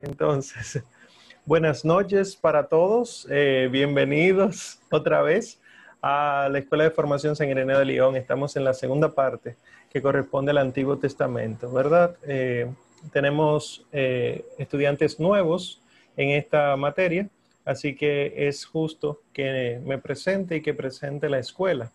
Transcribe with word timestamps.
Entonces, 0.00 0.84
buenas 1.44 1.84
noches 1.84 2.36
para 2.36 2.68
todos. 2.68 3.26
Eh, 3.30 3.68
bienvenidos 3.70 4.78
otra 4.92 5.22
vez 5.22 5.60
a 6.00 6.48
la 6.52 6.60
Escuela 6.60 6.84
de 6.84 6.90
Formación 6.90 7.34
San 7.34 7.48
Ireneo 7.48 7.80
de 7.80 7.84
León. 7.84 8.14
Estamos 8.14 8.54
en 8.56 8.62
la 8.62 8.74
segunda 8.74 9.12
parte 9.12 9.56
que 9.90 10.00
corresponde 10.00 10.52
al 10.52 10.58
Antiguo 10.58 10.98
Testamento, 10.98 11.72
¿verdad? 11.72 12.16
Eh, 12.22 12.70
tenemos 13.12 13.84
eh, 13.90 14.44
estudiantes 14.58 15.18
nuevos 15.18 15.82
en 16.16 16.30
esta 16.30 16.76
materia, 16.76 17.28
así 17.64 17.96
que 17.96 18.48
es 18.48 18.66
justo 18.66 19.20
que 19.32 19.80
me 19.84 19.98
presente 19.98 20.56
y 20.56 20.62
que 20.62 20.74
presente 20.74 21.28
la 21.28 21.40
escuela. 21.40 21.90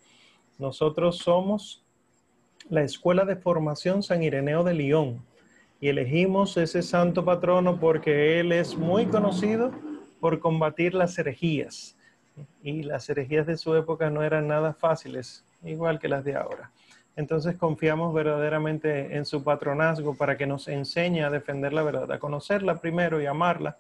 Nosotros 0.60 1.20
somos 1.20 1.82
la 2.70 2.84
Escuela 2.84 3.24
de 3.24 3.38
Formación 3.38 4.04
San 4.04 4.24
Ireneo 4.24 4.64
de 4.64 4.74
León 4.74 5.22
y 5.84 5.90
elegimos 5.90 6.56
ese 6.56 6.82
santo 6.82 7.26
patrono 7.26 7.78
porque 7.78 8.40
él 8.40 8.54
es 8.54 8.78
muy 8.78 9.06
conocido 9.06 9.70
por 10.22 10.40
combatir 10.40 10.94
las 10.94 11.20
herejías. 11.20 11.98
Y 12.62 12.84
las 12.84 13.10
herejías 13.10 13.46
de 13.46 13.58
su 13.58 13.76
época 13.76 14.10
no 14.10 14.24
eran 14.24 14.48
nada 14.48 14.74
fáciles, 14.74 15.44
igual 15.62 16.00
que 16.00 16.08
las 16.08 16.24
de 16.24 16.38
ahora. 16.38 16.72
Entonces 17.18 17.58
confiamos 17.58 18.14
verdaderamente 18.14 19.18
en 19.18 19.26
su 19.26 19.44
patronazgo 19.44 20.16
para 20.16 20.38
que 20.38 20.48
nos 20.48 20.70
enseñe 20.70 21.22
a 21.26 21.30
defender 21.30 21.74
la 21.74 21.84
verdad, 21.84 22.10
a 22.14 22.18
conocerla 22.18 22.80
primero 22.80 23.22
y 23.22 23.26
amarla, 23.26 23.76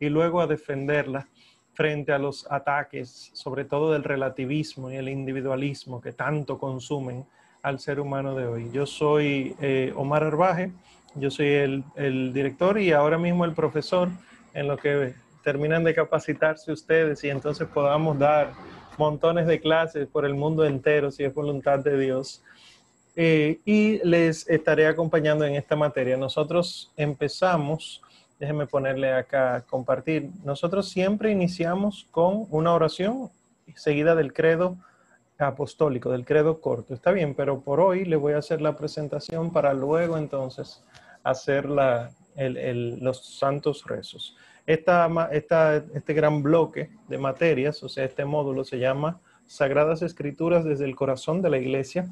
y 0.00 0.08
luego 0.08 0.40
a 0.40 0.48
defenderla 0.48 1.28
frente 1.72 2.10
a 2.10 2.18
los 2.18 2.50
ataques, 2.50 3.30
sobre 3.32 3.64
todo 3.64 3.92
del 3.92 4.02
relativismo 4.02 4.90
y 4.90 4.96
el 4.96 5.08
individualismo 5.08 6.00
que 6.00 6.10
tanto 6.10 6.58
consumen 6.58 7.24
al 7.62 7.78
ser 7.78 8.00
humano 8.00 8.34
de 8.34 8.44
hoy. 8.44 8.70
Yo 8.72 8.86
soy 8.86 9.54
eh, 9.60 9.92
Omar 9.94 10.24
Arbaje 10.24 10.72
yo 11.16 11.30
soy 11.30 11.48
el, 11.96 12.32
director 12.32 12.78
y 12.78 12.92
ahora 12.92 13.18
mismo 13.18 13.44
el 13.44 13.52
profesor 13.52 14.08
en 14.52 14.68
lo 14.68 14.76
que 14.76 15.14
terminan 15.42 15.84
de 15.84 15.94
capacitarse 15.94 16.72
ustedes 16.72 17.22
y 17.24 17.30
entonces 17.30 17.68
podamos 17.68 18.18
dar 18.18 18.52
montones 18.98 19.46
de 19.46 19.60
clases 19.60 20.06
por 20.06 20.24
el 20.24 20.34
mundo 20.34 20.64
entero 20.64 21.10
si 21.10 21.24
es 21.24 21.34
voluntad 21.34 21.80
de 21.80 21.98
Dios. 21.98 22.42
Eh, 23.16 23.60
y 23.64 24.04
les 24.04 24.48
estaré 24.48 24.88
acompañando 24.88 25.44
en 25.44 25.54
esta 25.54 25.76
materia. 25.76 26.16
Nosotros 26.16 26.90
empezamos, 26.96 28.02
déjenme 28.40 28.66
ponerle 28.66 29.12
acá 29.12 29.64
compartir, 29.68 30.30
nosotros 30.42 30.88
siempre 30.88 31.30
iniciamos 31.30 32.08
con 32.10 32.46
una 32.50 32.72
oración 32.72 33.30
seguida 33.76 34.16
del 34.16 34.32
credo 34.32 34.76
apostólico, 35.38 36.10
del 36.10 36.24
credo 36.24 36.60
corto. 36.60 36.94
Está 36.94 37.12
bien, 37.12 37.34
pero 37.34 37.60
por 37.60 37.80
hoy 37.80 38.04
le 38.04 38.16
voy 38.16 38.32
a 38.32 38.38
hacer 38.38 38.60
la 38.60 38.76
presentación 38.76 39.52
para 39.52 39.74
luego 39.74 40.16
entonces 40.16 40.82
hacer 41.24 41.66
los 41.66 43.38
santos 43.38 43.84
rezos. 43.86 44.36
Esta, 44.66 45.10
este 45.32 46.14
gran 46.14 46.42
bloque 46.42 46.90
de 47.08 47.18
materias, 47.18 47.82
o 47.82 47.88
sea, 47.88 48.04
este 48.04 48.24
módulo 48.24 48.64
se 48.64 48.78
llama 48.78 49.20
Sagradas 49.46 50.02
Escrituras 50.02 50.64
desde 50.64 50.84
el 50.84 50.94
corazón 50.94 51.42
de 51.42 51.50
la 51.50 51.58
iglesia, 51.58 52.08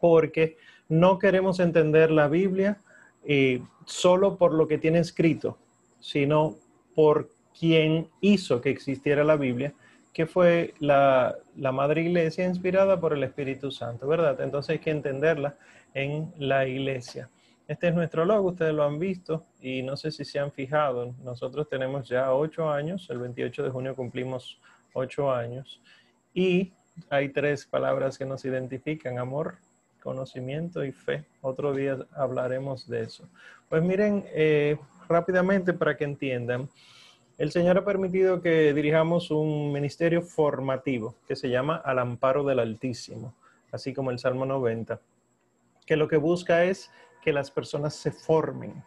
porque 0.00 0.56
no 0.88 1.18
queremos 1.18 1.60
entender 1.60 2.10
la 2.10 2.26
Biblia 2.28 2.78
eh, 3.24 3.62
solo 3.84 4.36
por 4.36 4.52
lo 4.52 4.66
que 4.66 4.78
tiene 4.78 4.98
escrito, 4.98 5.58
sino 6.00 6.56
por 6.94 7.30
quien 7.58 8.08
hizo 8.20 8.60
que 8.60 8.70
existiera 8.70 9.22
la 9.22 9.36
Biblia, 9.36 9.74
que 10.12 10.26
fue 10.26 10.74
la, 10.80 11.36
la 11.56 11.70
Madre 11.70 12.02
Iglesia 12.02 12.46
inspirada 12.46 12.98
por 12.98 13.12
el 13.12 13.22
Espíritu 13.22 13.70
Santo, 13.70 14.08
¿verdad? 14.08 14.40
Entonces 14.40 14.70
hay 14.70 14.78
que 14.80 14.90
entenderla 14.90 15.56
en 15.94 16.32
la 16.38 16.66
iglesia. 16.66 17.28
Este 17.70 17.86
es 17.86 17.94
nuestro 17.94 18.24
logo, 18.24 18.48
ustedes 18.48 18.74
lo 18.74 18.82
han 18.82 18.98
visto 18.98 19.44
y 19.60 19.84
no 19.84 19.96
sé 19.96 20.10
si 20.10 20.24
se 20.24 20.40
han 20.40 20.50
fijado. 20.50 21.14
Nosotros 21.22 21.68
tenemos 21.68 22.08
ya 22.08 22.34
ocho 22.34 22.68
años, 22.68 23.08
el 23.10 23.18
28 23.18 23.62
de 23.62 23.70
junio 23.70 23.94
cumplimos 23.94 24.60
ocho 24.92 25.32
años 25.32 25.80
y 26.34 26.72
hay 27.10 27.28
tres 27.28 27.66
palabras 27.66 28.18
que 28.18 28.24
nos 28.24 28.44
identifican, 28.44 29.20
amor, 29.20 29.58
conocimiento 30.02 30.84
y 30.84 30.90
fe. 30.90 31.24
Otro 31.42 31.72
día 31.72 31.96
hablaremos 32.16 32.88
de 32.88 33.02
eso. 33.02 33.28
Pues 33.68 33.84
miren, 33.84 34.24
eh, 34.34 34.76
rápidamente 35.08 35.72
para 35.72 35.96
que 35.96 36.02
entiendan, 36.02 36.68
el 37.38 37.52
Señor 37.52 37.78
ha 37.78 37.84
permitido 37.84 38.42
que 38.42 38.74
dirijamos 38.74 39.30
un 39.30 39.70
ministerio 39.70 40.22
formativo 40.22 41.14
que 41.28 41.36
se 41.36 41.48
llama 41.48 41.76
Al 41.76 42.00
Amparo 42.00 42.42
del 42.42 42.58
Altísimo, 42.58 43.32
así 43.70 43.94
como 43.94 44.10
el 44.10 44.18
Salmo 44.18 44.44
90, 44.44 44.98
que 45.86 45.94
lo 45.94 46.08
que 46.08 46.16
busca 46.16 46.64
es 46.64 46.90
que 47.22 47.32
las 47.32 47.50
personas 47.50 47.94
se 47.94 48.10
formen. 48.10 48.82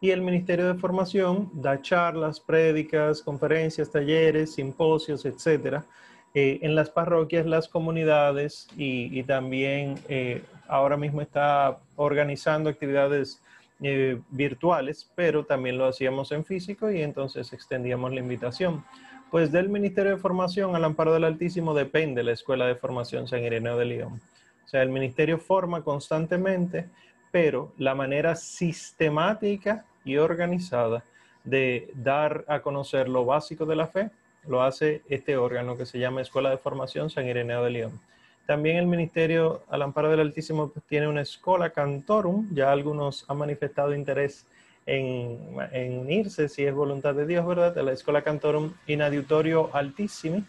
Y 0.00 0.10
el 0.10 0.22
Ministerio 0.22 0.72
de 0.72 0.78
Formación 0.78 1.50
da 1.52 1.82
charlas, 1.82 2.40
prédicas, 2.40 3.20
conferencias, 3.22 3.90
talleres, 3.90 4.54
simposios, 4.54 5.26
etcétera, 5.26 5.84
eh, 6.32 6.60
en 6.62 6.74
las 6.74 6.90
parroquias, 6.90 7.44
las 7.44 7.68
comunidades 7.68 8.68
y, 8.76 9.22
también 9.24 9.96
eh, 10.08 10.42
ahora 10.68 10.96
mismo 10.96 11.20
está 11.20 11.80
organizando 11.96 12.70
actividades 12.70 13.42
eh, 13.82 14.20
virtuales, 14.30 15.10
pero 15.16 15.44
también 15.44 15.76
lo 15.76 15.86
hacíamos 15.86 16.30
en 16.32 16.44
físico 16.44 16.90
y 16.90 17.02
entonces 17.02 17.52
extendíamos 17.52 18.12
la 18.12 18.20
invitación. 18.20 18.84
Pues 19.30 19.52
del 19.52 19.68
Ministerio 19.68 20.12
de 20.12 20.18
Formación 20.18 20.76
al 20.76 20.84
Amparo 20.84 21.12
del 21.12 21.24
Altísimo 21.24 21.74
depende 21.74 22.22
la 22.22 22.32
Escuela 22.32 22.66
de 22.66 22.74
Formación 22.74 23.26
San 23.26 23.44
Ireneo 23.44 23.76
de 23.76 23.84
León. 23.84 24.20
O 24.64 24.68
sea, 24.68 24.82
el 24.82 24.90
Ministerio 24.90 25.38
forma 25.38 25.82
constantemente 25.82 26.88
pero 27.30 27.72
la 27.78 27.94
manera 27.94 28.34
sistemática 28.36 29.84
y 30.04 30.16
organizada 30.16 31.04
de 31.44 31.90
dar 31.94 32.44
a 32.48 32.60
conocer 32.60 33.08
lo 33.08 33.24
básico 33.24 33.66
de 33.66 33.76
la 33.76 33.86
fe 33.86 34.10
lo 34.46 34.62
hace 34.62 35.02
este 35.08 35.36
órgano 35.36 35.76
que 35.76 35.86
se 35.86 35.98
llama 35.98 36.22
Escuela 36.22 36.50
de 36.50 36.58
Formación 36.58 37.10
San 37.10 37.26
Ireneo 37.26 37.62
de 37.62 37.70
León. 37.70 38.00
También 38.46 38.78
el 38.78 38.86
Ministerio 38.86 39.62
al 39.68 39.82
Amparo 39.82 40.10
del 40.10 40.20
Altísimo 40.20 40.70
pues, 40.70 40.84
tiene 40.86 41.06
una 41.06 41.20
escuela 41.20 41.70
Cantorum, 41.70 42.48
ya 42.52 42.72
algunos 42.72 43.24
han 43.28 43.38
manifestado 43.38 43.94
interés 43.94 44.46
en, 44.86 45.98
unirse, 46.00 46.48
si 46.48 46.64
es 46.64 46.74
voluntad 46.74 47.14
de 47.14 47.26
Dios, 47.26 47.46
¿verdad? 47.46 47.74
De 47.74 47.82
la 47.82 47.92
Escuela 47.92 48.22
Cantorum 48.22 48.72
in 48.86 49.02
Adiutorio 49.02 49.70
Altissimi, 49.72 50.42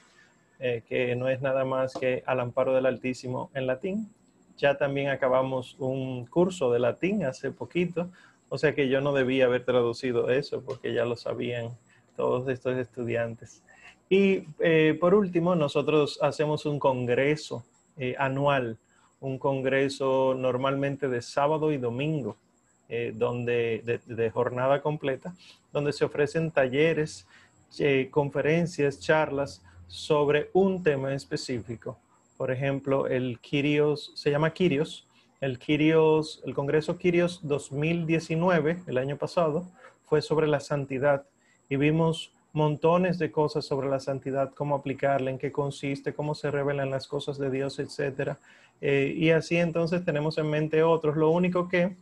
eh, 0.59 0.81
que 0.87 1.15
no 1.15 1.27
es 1.27 1.41
nada 1.41 1.63
más 1.63 1.93
que 1.93 2.23
al 2.25 2.39
amparo 2.39 2.73
del 2.73 2.87
Altísimo 2.87 3.51
en 3.53 3.67
latín, 3.67 4.09
ya 4.61 4.77
también 4.77 5.09
acabamos 5.09 5.75
un 5.79 6.25
curso 6.27 6.71
de 6.71 6.79
latín 6.79 7.25
hace 7.25 7.51
poquito, 7.51 8.09
o 8.47 8.57
sea 8.59 8.75
que 8.75 8.87
yo 8.87 9.01
no 9.01 9.11
debía 9.11 9.45
haber 9.45 9.65
traducido 9.65 10.29
eso 10.29 10.61
porque 10.61 10.93
ya 10.93 11.03
lo 11.03 11.15
sabían 11.15 11.75
todos 12.15 12.47
estos 12.47 12.77
estudiantes. 12.77 13.63
Y 14.07 14.43
eh, 14.59 14.95
por 14.99 15.15
último, 15.15 15.55
nosotros 15.55 16.19
hacemos 16.21 16.65
un 16.65 16.77
congreso 16.77 17.65
eh, 17.97 18.15
anual, 18.19 18.77
un 19.19 19.39
congreso 19.39 20.35
normalmente 20.37 21.07
de 21.07 21.21
sábado 21.23 21.71
y 21.71 21.77
domingo, 21.77 22.37
eh, 22.87 23.13
donde, 23.15 24.01
de, 24.05 24.29
jornada 24.29 24.81
completa, 24.81 25.33
donde 25.71 25.93
se 25.93 26.05
ofrecen 26.05 26.51
talleres, 26.51 27.25
conferencias, 28.11 28.99
charlas 28.99 29.63
sobre 29.87 30.49
un 30.53 30.83
tema 30.83 31.13
específico 31.13 31.97
por 32.41 32.49
ejemplo, 32.49 33.05
el 33.05 33.37
Kirios, 33.39 34.13
se 34.15 34.31
llama 34.31 34.51
Kirios, 34.51 35.07
el 35.41 35.59
Kirios, 35.59 36.41
el 36.43 36.55
Congreso 36.55 36.97
Kirios 36.97 37.41
2019, 37.43 38.81
el 38.87 38.97
año 38.97 39.15
pasado, 39.15 39.67
fue 40.07 40.23
sobre 40.23 40.47
la 40.47 40.59
santidad 40.59 41.23
y 41.69 41.75
vimos 41.75 42.33
montones 42.51 43.19
de 43.19 43.31
cosas 43.31 43.63
sobre 43.65 43.89
la 43.89 43.99
santidad, 43.99 44.55
cómo 44.55 44.73
aplicarla, 44.73 45.29
en 45.29 45.37
qué 45.37 45.51
consiste, 45.51 46.15
cómo 46.15 46.33
se 46.33 46.49
revelan 46.49 46.89
las 46.89 47.05
cosas 47.05 47.37
de 47.37 47.51
Dios, 47.51 47.77
etc. 47.77 48.31
Eh, 48.81 49.13
y 49.15 49.29
así 49.29 49.57
entonces 49.57 50.03
tenemos 50.03 50.39
en 50.39 50.49
mente 50.49 50.81
otros. 50.81 51.17
Lo 51.17 51.29
único 51.29 51.69
que, 51.69 51.95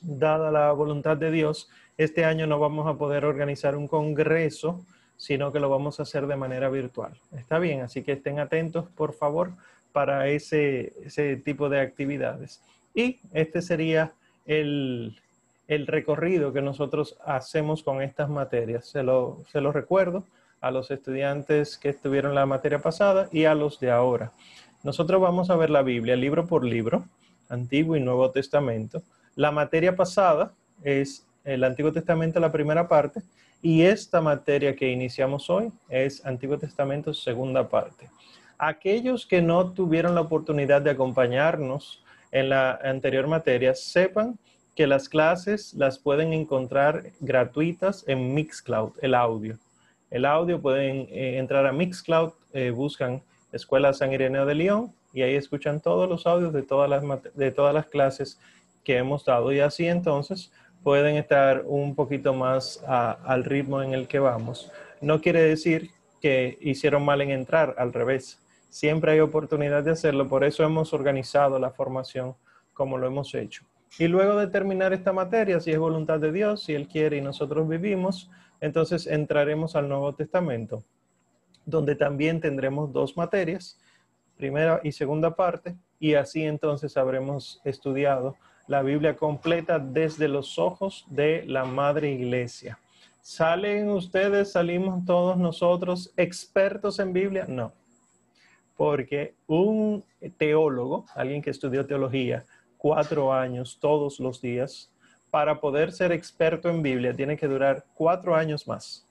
dada 0.00 0.50
la 0.50 0.72
voluntad 0.72 1.18
de 1.18 1.30
Dios, 1.30 1.68
este 1.98 2.24
año 2.24 2.46
no 2.46 2.58
vamos 2.58 2.86
a 2.86 2.96
poder 2.96 3.26
organizar 3.26 3.76
un 3.76 3.88
congreso 3.88 4.86
sino 5.16 5.52
que 5.52 5.60
lo 5.60 5.68
vamos 5.68 5.98
a 5.98 6.02
hacer 6.02 6.26
de 6.26 6.36
manera 6.36 6.68
virtual. 6.68 7.12
Está 7.32 7.58
bien, 7.58 7.80
así 7.80 8.02
que 8.02 8.12
estén 8.12 8.38
atentos, 8.38 8.86
por 8.96 9.12
favor, 9.12 9.52
para 9.92 10.28
ese, 10.28 10.92
tipo 11.44 11.68
de 11.68 11.80
actividades. 11.80 12.62
Y 12.94 13.20
este 13.32 13.62
sería 13.62 14.12
el, 14.44 15.18
recorrido 15.68 16.52
que 16.52 16.62
nosotros 16.62 17.16
hacemos 17.24 17.82
con 17.82 18.02
estas 18.02 18.28
materias. 18.28 18.86
Se 18.86 19.02
lo, 19.02 19.42
se 19.50 19.60
lo 19.60 19.72
recuerdo 19.72 20.24
a 20.60 20.70
los 20.70 20.90
estudiantes 20.90 21.78
que 21.78 21.90
estuvieron 21.90 22.34
la 22.34 22.46
materia 22.46 22.78
pasada 22.78 23.28
y 23.32 23.44
a 23.44 23.54
los 23.54 23.80
de 23.80 23.90
ahora. 23.90 24.32
Nosotros 24.82 25.20
vamos 25.20 25.50
a 25.50 25.56
ver 25.56 25.70
la 25.70 25.82
Biblia 25.82 26.14
libro 26.16 26.46
por 26.46 26.64
libro, 26.64 27.06
Antiguo 27.48 27.96
y 27.96 28.00
Nuevo 28.00 28.30
Testamento. 28.30 29.02
La 29.34 29.50
materia 29.50 29.96
pasada 29.96 30.52
es 30.82 31.25
el 31.46 31.64
Antiguo 31.64 31.92
Testamento, 31.92 32.38
la 32.40 32.52
primera 32.52 32.86
parte, 32.86 33.22
y 33.62 33.82
esta 33.82 34.20
materia 34.20 34.76
que 34.76 34.90
iniciamos 34.90 35.48
hoy 35.48 35.72
es 35.88 36.24
Antiguo 36.26 36.58
Testamento, 36.58 37.14
segunda 37.14 37.68
parte. 37.68 38.10
Aquellos 38.58 39.26
que 39.26 39.40
no 39.40 39.72
tuvieron 39.72 40.14
la 40.14 40.20
oportunidad 40.20 40.82
de 40.82 40.90
acompañarnos 40.90 42.02
en 42.32 42.48
la 42.50 42.78
anterior 42.82 43.26
materia, 43.26 43.74
sepan 43.74 44.38
que 44.74 44.86
las 44.86 45.08
clases 45.08 45.72
las 45.74 45.98
pueden 45.98 46.32
encontrar 46.32 47.12
gratuitas 47.20 48.04
en 48.06 48.34
Mixcloud, 48.34 48.92
el 49.00 49.14
audio. 49.14 49.58
El 50.10 50.26
audio 50.26 50.60
pueden 50.60 51.08
eh, 51.10 51.38
entrar 51.38 51.66
a 51.66 51.72
Mixcloud, 51.72 52.32
eh, 52.52 52.70
buscan 52.70 53.22
Escuela 53.52 53.94
San 53.94 54.12
Ireneo 54.12 54.44
de 54.44 54.54
León 54.54 54.92
y 55.14 55.22
ahí 55.22 55.34
escuchan 55.34 55.80
todos 55.80 56.08
los 56.08 56.26
audios 56.26 56.52
de 56.52 56.62
todas 56.62 56.90
las, 56.90 57.02
de 57.34 57.50
todas 57.50 57.72
las 57.72 57.86
clases 57.86 58.38
que 58.84 58.98
hemos 58.98 59.24
dado 59.24 59.52
y 59.52 59.60
así 59.60 59.86
entonces 59.86 60.52
pueden 60.82 61.16
estar 61.16 61.64
un 61.66 61.94
poquito 61.94 62.34
más 62.34 62.82
al 62.86 63.44
ritmo 63.44 63.82
en 63.82 63.92
el 63.92 64.06
que 64.06 64.18
vamos. 64.18 64.70
No 65.00 65.20
quiere 65.20 65.42
decir 65.42 65.90
que 66.20 66.58
hicieron 66.60 67.04
mal 67.04 67.20
en 67.20 67.30
entrar, 67.30 67.74
al 67.78 67.92
revés. 67.92 68.40
Siempre 68.70 69.12
hay 69.12 69.20
oportunidad 69.20 69.82
de 69.82 69.92
hacerlo, 69.92 70.28
por 70.28 70.44
eso 70.44 70.64
hemos 70.64 70.92
organizado 70.92 71.58
la 71.58 71.70
formación 71.70 72.34
como 72.72 72.98
lo 72.98 73.06
hemos 73.06 73.34
hecho. 73.34 73.64
Y 73.98 74.08
luego 74.08 74.36
de 74.36 74.48
terminar 74.48 74.92
esta 74.92 75.12
materia, 75.12 75.60
si 75.60 75.70
es 75.70 75.78
voluntad 75.78 76.20
de 76.20 76.32
Dios, 76.32 76.64
si 76.64 76.74
Él 76.74 76.86
quiere 76.86 77.16
y 77.16 77.20
nosotros 77.22 77.66
vivimos, 77.66 78.30
entonces 78.60 79.06
entraremos 79.06 79.76
al 79.76 79.88
Nuevo 79.88 80.14
Testamento, 80.14 80.84
donde 81.64 81.94
también 81.94 82.40
tendremos 82.40 82.92
dos 82.92 83.16
materias, 83.16 83.78
primera 84.36 84.80
y 84.84 84.92
segunda 84.92 85.34
parte, 85.34 85.76
y 85.98 86.14
así 86.14 86.42
entonces 86.42 86.96
habremos 86.96 87.60
estudiado 87.64 88.36
la 88.66 88.82
Biblia 88.82 89.16
completa 89.16 89.78
desde 89.78 90.28
los 90.28 90.58
ojos 90.58 91.04
de 91.08 91.44
la 91.46 91.64
Madre 91.64 92.12
Iglesia. 92.12 92.78
¿Salen 93.20 93.90
ustedes, 93.90 94.52
salimos 94.52 95.04
todos 95.04 95.36
nosotros 95.36 96.12
expertos 96.16 96.98
en 96.98 97.12
Biblia? 97.12 97.46
No, 97.48 97.72
porque 98.76 99.34
un 99.46 100.04
teólogo, 100.36 101.06
alguien 101.14 101.42
que 101.42 101.50
estudió 101.50 101.86
teología, 101.86 102.44
cuatro 102.76 103.32
años 103.32 103.78
todos 103.80 104.20
los 104.20 104.40
días, 104.40 104.90
para 105.30 105.60
poder 105.60 105.92
ser 105.92 106.12
experto 106.12 106.68
en 106.68 106.82
Biblia 106.82 107.14
tiene 107.14 107.36
que 107.36 107.48
durar 107.48 107.84
cuatro 107.94 108.34
años 108.34 108.68
más, 108.68 109.06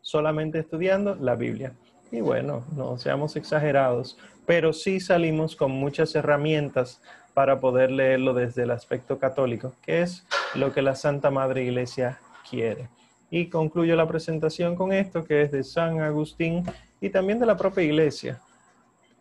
solamente 0.00 0.58
estudiando 0.58 1.14
la 1.14 1.36
Biblia. 1.36 1.74
Y 2.10 2.20
bueno, 2.20 2.64
no 2.74 2.98
seamos 2.98 3.36
exagerados, 3.36 4.18
pero 4.46 4.72
sí 4.72 4.98
salimos 4.98 5.54
con 5.54 5.70
muchas 5.70 6.14
herramientas 6.16 7.00
para 7.34 7.60
poder 7.60 7.90
leerlo 7.90 8.34
desde 8.34 8.64
el 8.64 8.70
aspecto 8.70 9.18
católico, 9.18 9.74
que 9.82 10.02
es 10.02 10.26
lo 10.54 10.72
que 10.72 10.82
la 10.82 10.94
Santa 10.94 11.30
Madre 11.30 11.64
Iglesia 11.64 12.18
quiere. 12.48 12.88
Y 13.30 13.46
concluyo 13.46 13.94
la 13.96 14.08
presentación 14.08 14.74
con 14.74 14.92
esto, 14.92 15.24
que 15.24 15.42
es 15.42 15.52
de 15.52 15.62
San 15.62 16.00
Agustín 16.00 16.64
y 17.00 17.10
también 17.10 17.38
de 17.38 17.46
la 17.46 17.56
propia 17.56 17.84
Iglesia. 17.84 18.40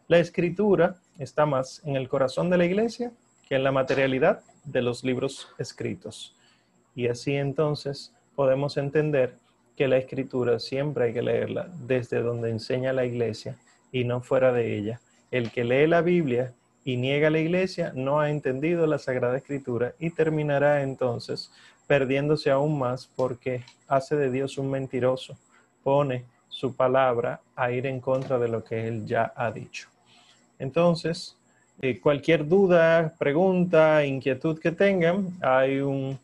La 0.08 0.18
escritura 0.18 0.96
está 1.20 1.46
más 1.46 1.82
en 1.86 1.96
el 1.96 2.10
corazón 2.10 2.50
de 2.50 2.58
la 2.58 2.66
Iglesia 2.66 3.12
que 3.48 3.56
en 3.56 3.64
la 3.64 3.72
materialidad 3.72 4.42
de 4.64 4.82
los 4.82 5.04
libros 5.04 5.50
escritos. 5.58 6.36
Y 6.96 7.08
así 7.08 7.36
entonces 7.36 8.14
podemos 8.36 8.78
entender 8.78 9.36
que 9.76 9.88
la 9.88 9.98
escritura 9.98 10.60
siempre 10.60 11.06
hay 11.06 11.14
que 11.14 11.22
leerla 11.22 11.70
desde 11.88 12.22
donde 12.22 12.50
enseña 12.50 12.94
la 12.94 13.06
iglesia 13.06 13.58
y 13.92 14.04
no 14.04 14.22
fuera 14.22 14.52
de 14.52 14.78
ella. 14.78 15.00
El 15.32 15.52
que 15.52 15.64
lee 15.64 15.88
la 15.88 16.02
Biblia 16.02 16.54
y 16.84 16.98
niega 16.98 17.30
la 17.30 17.40
iglesia 17.40 17.92
no 17.96 18.20
ha 18.20 18.30
entendido 18.30 18.88
la 18.88 18.98
Sagrada 18.98 19.38
Escritura 19.38 19.94
y 20.00 20.12
terminará 20.12 20.81
entonces 20.81 21.52
perdiéndose 21.88 22.52
aún 22.52 22.78
más 22.78 23.10
porque 23.16 23.64
hace 23.88 24.16
de 24.16 24.30
Dios 24.30 24.60
un 24.60 24.70
mentiroso, 24.70 25.36
pone 25.84 26.24
su 26.48 26.76
palabra 26.76 27.42
a 27.56 27.72
ir 27.72 27.88
en 27.88 28.00
contra 28.00 28.38
de 28.38 28.48
lo 28.48 28.64
que 28.64 28.88
él 28.88 29.08
ya 29.08 29.34
ha 29.36 29.52
dicho. 29.52 29.88
Entonces, 30.60 31.36
eh, 31.81 32.00
cualquier 32.00 32.48
duda, 32.48 33.16
pregunta, 33.18 34.06
inquietud 34.06 34.60
que 34.60 34.72
tengan, 34.72 35.30
hay 35.42 35.80
un, 35.80 36.20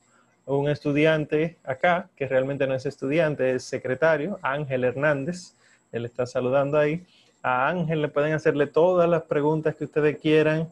un, 0.45 0.69
estudiante 0.69 1.57
acá, 1.63 2.09
que 2.15 2.27
realmente 2.27 2.67
no 2.67 2.75
es 2.75 2.85
estudiante, 2.85 3.55
es 3.55 3.63
secretario, 3.63 4.37
Ángel 4.43 4.83
Hernández, 4.83 5.55
él 5.91 6.05
está 6.05 6.25
saludando 6.25 6.77
ahí. 6.77 7.03
A 7.45 7.67
Ángel 7.67 8.01
le 8.01 8.07
pueden 8.07 8.33
hacerle 8.33 8.65
todas 8.65 9.07
las 9.07 9.21
preguntas 9.21 9.75
que 9.75 9.83
ustedes 9.83 10.17
quieran 10.17 10.67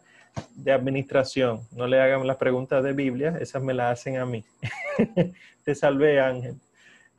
de 0.55 0.71
administración. 0.71 1.61
No 1.71 1.85
le 1.85 2.01
hagan 2.01 2.25
las 2.25 2.37
preguntas 2.37 2.83
de 2.83 2.93
Biblia, 2.93 3.37
esas 3.39 3.61
me 3.61 3.75
las 3.75 3.99
hacen 3.99 4.17
a 4.17 4.25
mí. 4.25 4.43
Te 5.63 5.75
salvé, 5.75 6.19
Ángel. 6.19 6.55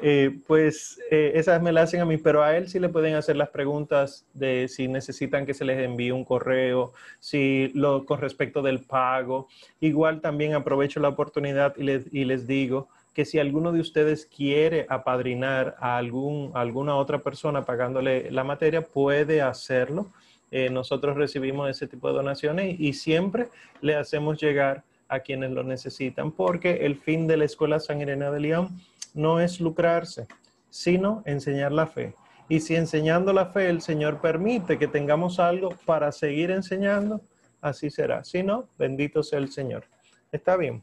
Eh, 0.00 0.40
pues 0.48 0.98
eh, 1.08 1.34
esas 1.36 1.62
me 1.62 1.70
las 1.70 1.84
hacen 1.84 2.00
a 2.00 2.04
mí, 2.04 2.16
pero 2.16 2.42
a 2.42 2.56
él 2.56 2.68
sí 2.68 2.80
le 2.80 2.88
pueden 2.88 3.14
hacer 3.14 3.36
las 3.36 3.50
preguntas 3.50 4.26
de 4.34 4.66
si 4.66 4.88
necesitan 4.88 5.46
que 5.46 5.54
se 5.54 5.64
les 5.64 5.78
envíe 5.78 6.10
un 6.10 6.24
correo, 6.24 6.92
si 7.20 7.70
lo 7.74 8.06
con 8.06 8.20
respecto 8.20 8.60
del 8.60 8.80
pago. 8.80 9.46
Igual 9.78 10.20
también 10.20 10.54
aprovecho 10.54 10.98
la 10.98 11.10
oportunidad 11.10 11.76
y 11.76 11.84
les, 11.84 12.12
y 12.12 12.24
les 12.24 12.48
digo 12.48 12.88
que 13.14 13.24
si 13.24 13.38
alguno 13.38 13.72
de 13.72 13.80
ustedes 13.80 14.26
quiere 14.26 14.86
apadrinar 14.88 15.76
a 15.78 15.96
algún, 15.96 16.50
alguna 16.54 16.96
otra 16.96 17.20
persona 17.20 17.64
pagándole 17.64 18.30
la 18.32 18.42
materia, 18.42 18.82
puede 18.82 19.40
hacerlo. 19.40 20.10
Eh, 20.50 20.68
nosotros 20.68 21.16
recibimos 21.16 21.70
ese 21.70 21.86
tipo 21.86 22.08
de 22.08 22.14
donaciones 22.14 22.78
y 22.78 22.92
siempre 22.92 23.48
le 23.80 23.94
hacemos 23.94 24.40
llegar 24.40 24.82
a 25.08 25.20
quienes 25.20 25.52
lo 25.52 25.62
necesitan, 25.62 26.32
porque 26.32 26.84
el 26.86 26.96
fin 26.96 27.26
de 27.26 27.36
la 27.36 27.44
Escuela 27.44 27.78
San 27.78 28.00
Irene 28.00 28.30
de 28.30 28.40
León 28.40 28.80
no 29.14 29.40
es 29.40 29.60
lucrarse, 29.60 30.26
sino 30.68 31.22
enseñar 31.24 31.72
la 31.72 31.86
fe. 31.86 32.14
Y 32.48 32.60
si 32.60 32.74
enseñando 32.74 33.32
la 33.32 33.46
fe 33.46 33.68
el 33.68 33.80
Señor 33.80 34.20
permite 34.20 34.76
que 34.76 34.88
tengamos 34.88 35.38
algo 35.38 35.70
para 35.86 36.10
seguir 36.10 36.50
enseñando, 36.50 37.20
así 37.60 37.90
será. 37.90 38.24
Si 38.24 38.42
no, 38.42 38.68
bendito 38.76 39.22
sea 39.22 39.38
el 39.38 39.50
Señor. 39.50 39.84
Está 40.32 40.56
bien. 40.56 40.82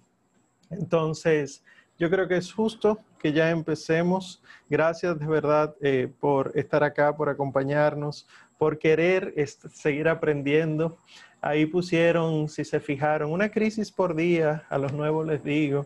Entonces, 0.69 1.63
yo 2.01 2.09
creo 2.09 2.27
que 2.27 2.37
es 2.37 2.51
justo 2.51 2.97
que 3.19 3.31
ya 3.31 3.51
empecemos. 3.51 4.41
Gracias 4.67 5.19
de 5.19 5.27
verdad 5.27 5.75
eh, 5.81 6.11
por 6.19 6.51
estar 6.55 6.83
acá, 6.83 7.15
por 7.15 7.29
acompañarnos, 7.29 8.27
por 8.57 8.79
querer 8.79 9.35
seguir 9.71 10.07
aprendiendo. 10.07 10.97
Ahí 11.41 11.67
pusieron, 11.67 12.49
si 12.49 12.65
se 12.65 12.79
fijaron, 12.79 13.31
una 13.31 13.51
crisis 13.51 13.91
por 13.91 14.15
día. 14.15 14.65
A 14.69 14.79
los 14.79 14.91
nuevos 14.93 15.27
les 15.27 15.43
digo, 15.43 15.85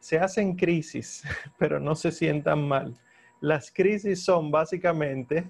se 0.00 0.18
hacen 0.18 0.56
crisis, 0.56 1.22
pero 1.56 1.78
no 1.78 1.94
se 1.94 2.10
sientan 2.10 2.66
mal. 2.66 2.96
Las 3.40 3.70
crisis 3.70 4.24
son 4.24 4.50
básicamente 4.50 5.48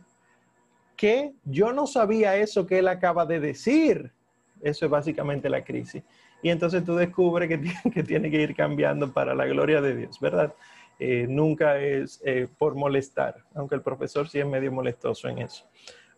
que 0.98 1.32
yo 1.44 1.72
no 1.72 1.86
sabía 1.86 2.36
eso 2.36 2.66
que 2.66 2.80
él 2.80 2.88
acaba 2.88 3.24
de 3.24 3.40
decir. 3.40 4.12
Eso 4.60 4.84
es 4.84 4.90
básicamente 4.90 5.48
la 5.48 5.64
crisis. 5.64 6.02
Y 6.42 6.50
entonces 6.50 6.84
tú 6.84 6.94
descubres 6.94 7.48
que, 7.48 7.60
que 7.92 8.02
tiene 8.02 8.30
que 8.30 8.40
ir 8.40 8.54
cambiando 8.54 9.12
para 9.12 9.34
la 9.34 9.46
gloria 9.46 9.80
de 9.80 9.96
Dios, 9.96 10.20
¿verdad? 10.20 10.54
Eh, 11.00 11.26
nunca 11.28 11.78
es 11.78 12.20
eh, 12.24 12.48
por 12.58 12.74
molestar, 12.74 13.44
aunque 13.54 13.76
el 13.76 13.82
profesor 13.82 14.28
sí 14.28 14.40
es 14.40 14.46
medio 14.46 14.72
molestoso 14.72 15.28
en 15.28 15.38
eso. 15.38 15.64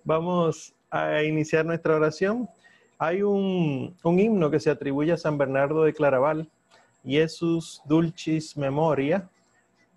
Vamos 0.04 0.74
a 0.90 1.22
iniciar 1.22 1.66
nuestra 1.66 1.96
oración. 1.96 2.48
Hay 2.98 3.22
un, 3.22 3.94
himno 4.02 4.50
que 4.50 4.58
se 4.58 4.70
atribuye 4.70 5.12
a 5.12 5.18
San 5.18 5.36
Bernardo 5.36 5.84
de 5.84 5.92
Claraval, 5.92 6.48
Jesus 7.04 7.82
Dulcis 7.84 8.56
Memoria, 8.56 9.28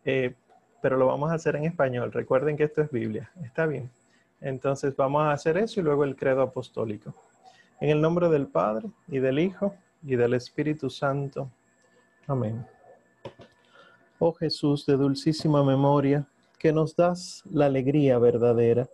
eh, 0.03 0.35
pero 0.81 0.97
lo 0.97 1.07
vamos 1.07 1.31
a 1.31 1.35
hacer 1.35 1.55
en 1.55 1.63
español. 1.63 2.11
Recuerden 2.11 2.57
que 2.57 2.65
esto 2.65 2.81
es 2.81 2.91
Biblia. 2.91 3.31
Está 3.41 3.65
bien. 3.65 3.89
Entonces 4.41 4.93
vamos 4.97 5.23
a 5.23 5.31
hacer 5.31 5.57
eso 5.57 5.79
y 5.79 5.83
luego 5.83 6.03
el 6.03 6.17
credo 6.17 6.41
apostólico. 6.41 7.15
En 7.79 7.89
el 7.89 8.01
nombre 8.01 8.27
del 8.27 8.47
Padre 8.47 8.89
y 9.07 9.19
del 9.19 9.39
Hijo 9.39 9.75
y 10.03 10.15
del 10.15 10.33
Espíritu 10.33 10.89
Santo. 10.89 11.49
Amén. 12.27 12.65
Oh 14.19 14.33
Jesús 14.33 14.85
de 14.85 14.95
dulcísima 14.95 15.63
memoria, 15.63 16.27
que 16.59 16.71
nos 16.71 16.95
das 16.95 17.43
la 17.49 17.65
alegría 17.65 18.19
verdadera, 18.19 18.87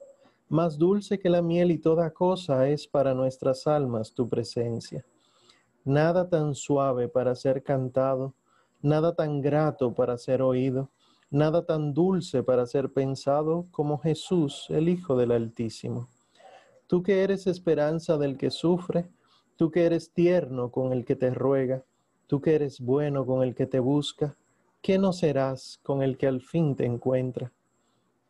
más 0.48 0.78
dulce 0.78 1.20
que 1.20 1.30
la 1.30 1.42
miel 1.42 1.72
y 1.72 1.78
toda 1.78 2.12
cosa 2.12 2.68
es 2.68 2.88
para 2.88 3.14
nuestras 3.14 3.68
almas 3.68 4.14
tu 4.14 4.28
presencia 4.28 5.06
nada 5.90 6.30
tan 6.30 6.56
suave 6.56 7.08
para 7.08 7.36
ser 7.36 7.64
cantado, 7.64 8.36
nada 8.82 9.16
tan 9.16 9.42
grato 9.42 9.94
para 9.94 10.18
ser 10.18 10.42
oído, 10.42 10.90
nada 11.30 11.66
tan 11.66 11.94
dulce 11.94 12.44
para 12.44 12.66
ser 12.66 12.92
pensado 12.92 13.66
como 13.72 13.98
Jesús, 13.98 14.68
el 14.70 14.90
Hijo 14.90 15.16
del 15.18 15.32
Altísimo. 15.32 16.08
Tú 16.88 17.04
que 17.04 17.24
eres 17.24 17.48
esperanza 17.48 18.18
del 18.18 18.38
que 18.38 18.52
sufre, 18.52 19.10
tú 19.60 19.72
que 19.72 19.86
eres 19.86 20.14
tierno 20.14 20.72
con 20.72 20.94
el 20.94 21.04
que 21.04 21.18
te 21.18 21.32
ruega, 21.32 21.84
tú 22.28 22.40
que 22.40 22.56
eres 22.56 22.80
bueno 22.80 23.26
con 23.26 23.44
el 23.44 23.54
que 23.54 23.66
te 23.66 23.82
busca, 23.82 24.38
¿qué 24.82 24.98
no 24.98 25.12
serás 25.12 25.82
con 25.84 26.02
el 26.02 26.18
que 26.18 26.28
al 26.28 26.40
fin 26.40 26.78
te 26.78 26.86
encuentra? 26.86 27.52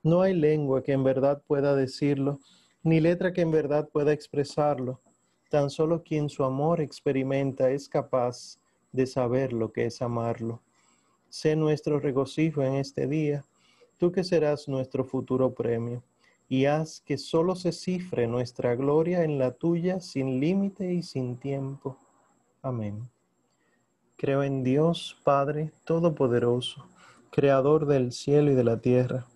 No 0.01 0.23
hay 0.23 0.33
lengua 0.33 0.81
que 0.81 0.93
en 0.93 1.03
verdad 1.03 1.43
pueda 1.45 1.75
decirlo, 1.75 2.39
ni 2.81 2.99
letra 2.99 3.31
que 3.31 3.41
en 3.41 3.51
verdad 3.51 3.87
pueda 3.87 4.11
expresarlo 4.11 5.01
Tan 5.49 5.71
solo 5.71 6.03
quien 6.03 6.29
su 6.29 6.43
amor 6.43 6.79
experimenta 6.79 7.71
es 7.71 7.89
capaz 7.89 8.59
de 8.91 9.07
saber 9.07 9.51
lo 9.51 9.71
que 9.71 9.85
es 9.85 9.99
amarlo. 10.01 10.61
Sé 11.29 11.55
nuestro 11.55 11.99
regocijo 11.99 12.61
en 12.61 12.75
este 12.75 13.07
día, 13.07 13.43
tú 13.97 14.11
que 14.11 14.23
serás 14.23 14.67
nuestro 14.67 15.03
futuro 15.03 15.51
premio, 15.51 16.03
y 16.49 16.65
haz 16.65 17.01
que 17.01 17.19
solo 17.19 17.55
se 17.55 17.71
cifre 17.71 18.25
nuestra 18.25 18.75
gloria 18.75 19.23
en 19.23 19.37
la 19.37 19.51
tuya 19.51 20.01
sin 20.01 20.39
límite 20.39 20.91
y 20.91 21.03
sin 21.03 21.37
tiempo. 21.37 21.97
Amén. 22.63 23.07
Creo 24.17 24.43
en 24.43 24.63
Dios 24.63 25.15
Padre 25.23 25.71
Todopoderoso, 25.85 26.87
Creador 27.29 27.85
del 27.85 28.11
cielo 28.11 28.51
y 28.51 28.55
de 28.55 28.63
la 28.63 28.81
tierra. 28.81 29.27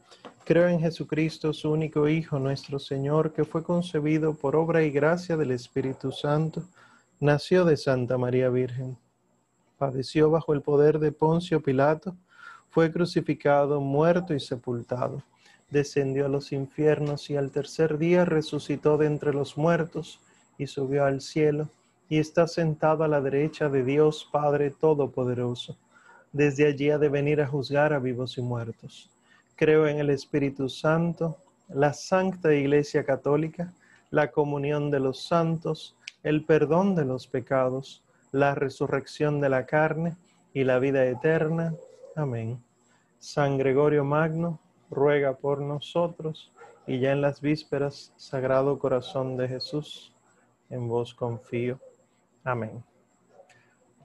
Creo 0.43 0.67
en 0.67 0.79
Jesucristo, 0.79 1.53
su 1.53 1.71
único 1.71 2.09
Hijo, 2.09 2.39
nuestro 2.39 2.79
Señor, 2.79 3.31
que 3.31 3.45
fue 3.45 3.63
concebido 3.63 4.33
por 4.33 4.57
obra 4.57 4.83
y 4.83 4.91
gracia 4.91 5.37
del 5.37 5.51
Espíritu 5.51 6.11
Santo, 6.11 6.63
nació 7.19 7.63
de 7.63 7.77
Santa 7.77 8.17
María 8.17 8.49
Virgen, 8.49 8.97
padeció 9.77 10.29
bajo 10.29 10.53
el 10.53 10.61
poder 10.61 10.99
de 10.99 11.13
Poncio 11.13 11.61
Pilato, 11.61 12.17
fue 12.69 12.91
crucificado, 12.91 13.79
muerto 13.79 14.33
y 14.33 14.39
sepultado, 14.41 15.23
descendió 15.73 16.27
a 16.27 16.29
los 16.29 16.51
infiernos 16.51 17.29
y 17.31 17.35
al 17.35 17.51
tercer 17.51 17.97
día 17.97 18.25
resucitó 18.25 18.97
de 18.97 19.07
entre 19.07 19.33
los 19.33 19.57
muertos 19.57 20.21
y 20.57 20.67
subió 20.67 21.03
al 21.03 21.19
cielo 21.19 21.67
y 22.07 22.19
está 22.19 22.47
sentado 22.47 23.03
a 23.03 23.07
la 23.07 23.19
derecha 23.21 23.69
de 23.69 23.83
Dios 23.83 24.29
Padre 24.31 24.69
Todopoderoso. 24.69 25.75
Desde 26.31 26.67
allí 26.67 26.91
ha 26.91 26.99
de 26.99 27.09
venir 27.09 27.41
a 27.41 27.47
juzgar 27.47 27.91
a 27.91 27.99
vivos 27.99 28.37
y 28.37 28.41
muertos. 28.43 29.09
Creo 29.55 29.87
en 29.87 29.97
el 29.97 30.11
Espíritu 30.11 30.69
Santo, 30.69 31.37
la 31.69 31.91
Santa 31.93 32.53
Iglesia 32.53 33.03
Católica, 33.03 33.73
la 34.11 34.29
comunión 34.29 34.91
de 34.91 34.99
los 34.99 35.23
santos, 35.25 35.95
el 36.21 36.45
perdón 36.45 36.93
de 36.93 37.05
los 37.05 37.25
pecados, 37.25 38.03
la 38.31 38.53
resurrección 38.53 39.41
de 39.41 39.49
la 39.49 39.65
carne 39.65 40.15
y 40.53 40.65
la 40.65 40.77
vida 40.77 41.03
eterna. 41.05 41.73
Amén. 42.15 42.61
San 43.17 43.57
Gregorio 43.57 44.03
Magno, 44.03 44.59
ruega 44.89 45.35
por 45.35 45.61
nosotros 45.61 46.51
y 46.85 46.99
ya 46.99 47.11
en 47.11 47.21
las 47.21 47.41
vísperas, 47.41 48.13
Sagrado 48.17 48.77
Corazón 48.77 49.37
de 49.37 49.47
Jesús, 49.47 50.13
en 50.69 50.87
vos 50.87 51.13
confío. 51.13 51.79
Amén. 52.43 52.83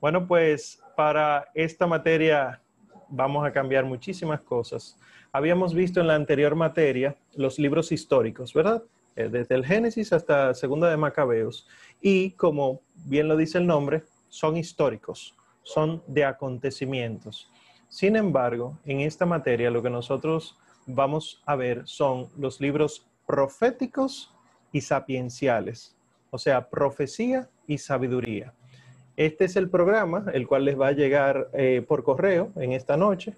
Bueno, 0.01 0.27
pues 0.27 0.81
para 0.97 1.49
esta 1.55 1.87
materia 1.87 2.61
vamos 3.09 3.45
a 3.47 3.53
cambiar 3.53 3.85
muchísimas 3.85 4.41
cosas. 4.43 4.97
Habíamos 5.33 5.75
visto 5.75 6.01
en 6.01 6.07
la 6.07 6.15
anterior 6.15 6.55
materia 6.55 7.17
los 7.35 7.59
libros 7.59 7.91
históricos, 7.91 8.55
¿verdad? 8.55 8.83
Eh, 9.17 9.29
desde 9.29 9.57
el 9.57 9.65
Génesis 9.67 10.13
hasta 10.13 10.55
Segunda 10.55 10.89
de 10.89 10.97
Macabeos. 10.97 11.67
Y 12.01 12.31
como 12.33 12.81
bien 12.95 13.27
lo 13.27 13.37
dice 13.37 13.59
el 13.59 13.67
nombre, 13.67 14.05
son 14.29 14.57
históricos, 14.57 15.37
son 15.63 16.03
de 16.07 16.25
acontecimientos. 16.25 17.51
Sin 17.89 18.15
embargo, 18.15 18.79
en 18.85 19.01
esta 19.01 19.27
materia 19.27 19.71
lo 19.71 19.83
que 19.83 19.91
nosotros 19.91 20.59
vamos 20.89 21.43
a 21.45 21.55
ver 21.55 21.83
son 21.85 22.29
los 22.37 22.61
libros 22.61 23.07
proféticos 23.27 24.33
y 24.73 24.81
sapienciales, 24.81 25.95
o 26.31 26.39
sea, 26.39 26.69
profecía 26.69 27.49
y 27.67 27.79
sabiduría. 27.79 28.53
Este 29.17 29.45
es 29.45 29.57
el 29.57 29.69
programa, 29.69 30.27
el 30.33 30.47
cual 30.47 30.65
les 30.65 30.81
va 30.81 30.89
a 30.89 30.93
llegar 30.93 31.51
eh, 31.53 31.85
por 31.87 32.05
correo 32.05 32.53
en 32.57 32.73
esta 32.73 32.97
noche. 32.97 33.35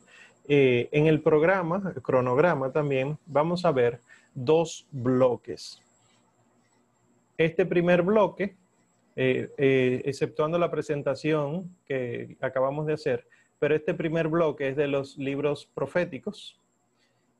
Eh, 0.46 0.88
en 0.92 1.06
el 1.06 1.20
programa, 1.20 1.92
el 1.94 2.02
cronograma 2.02 2.70
también, 2.70 3.18
vamos 3.26 3.64
a 3.64 3.72
ver 3.72 4.00
dos 4.34 4.86
bloques. 4.92 5.80
Este 7.36 7.66
primer 7.66 8.02
bloque, 8.02 8.54
eh, 9.16 10.02
exceptuando 10.04 10.58
la 10.58 10.70
presentación 10.70 11.74
que 11.86 12.36
acabamos 12.40 12.86
de 12.86 12.92
hacer, 12.92 13.26
pero 13.58 13.74
este 13.74 13.94
primer 13.94 14.28
bloque 14.28 14.68
es 14.68 14.76
de 14.76 14.86
los 14.86 15.18
libros 15.18 15.68
proféticos. 15.74 16.59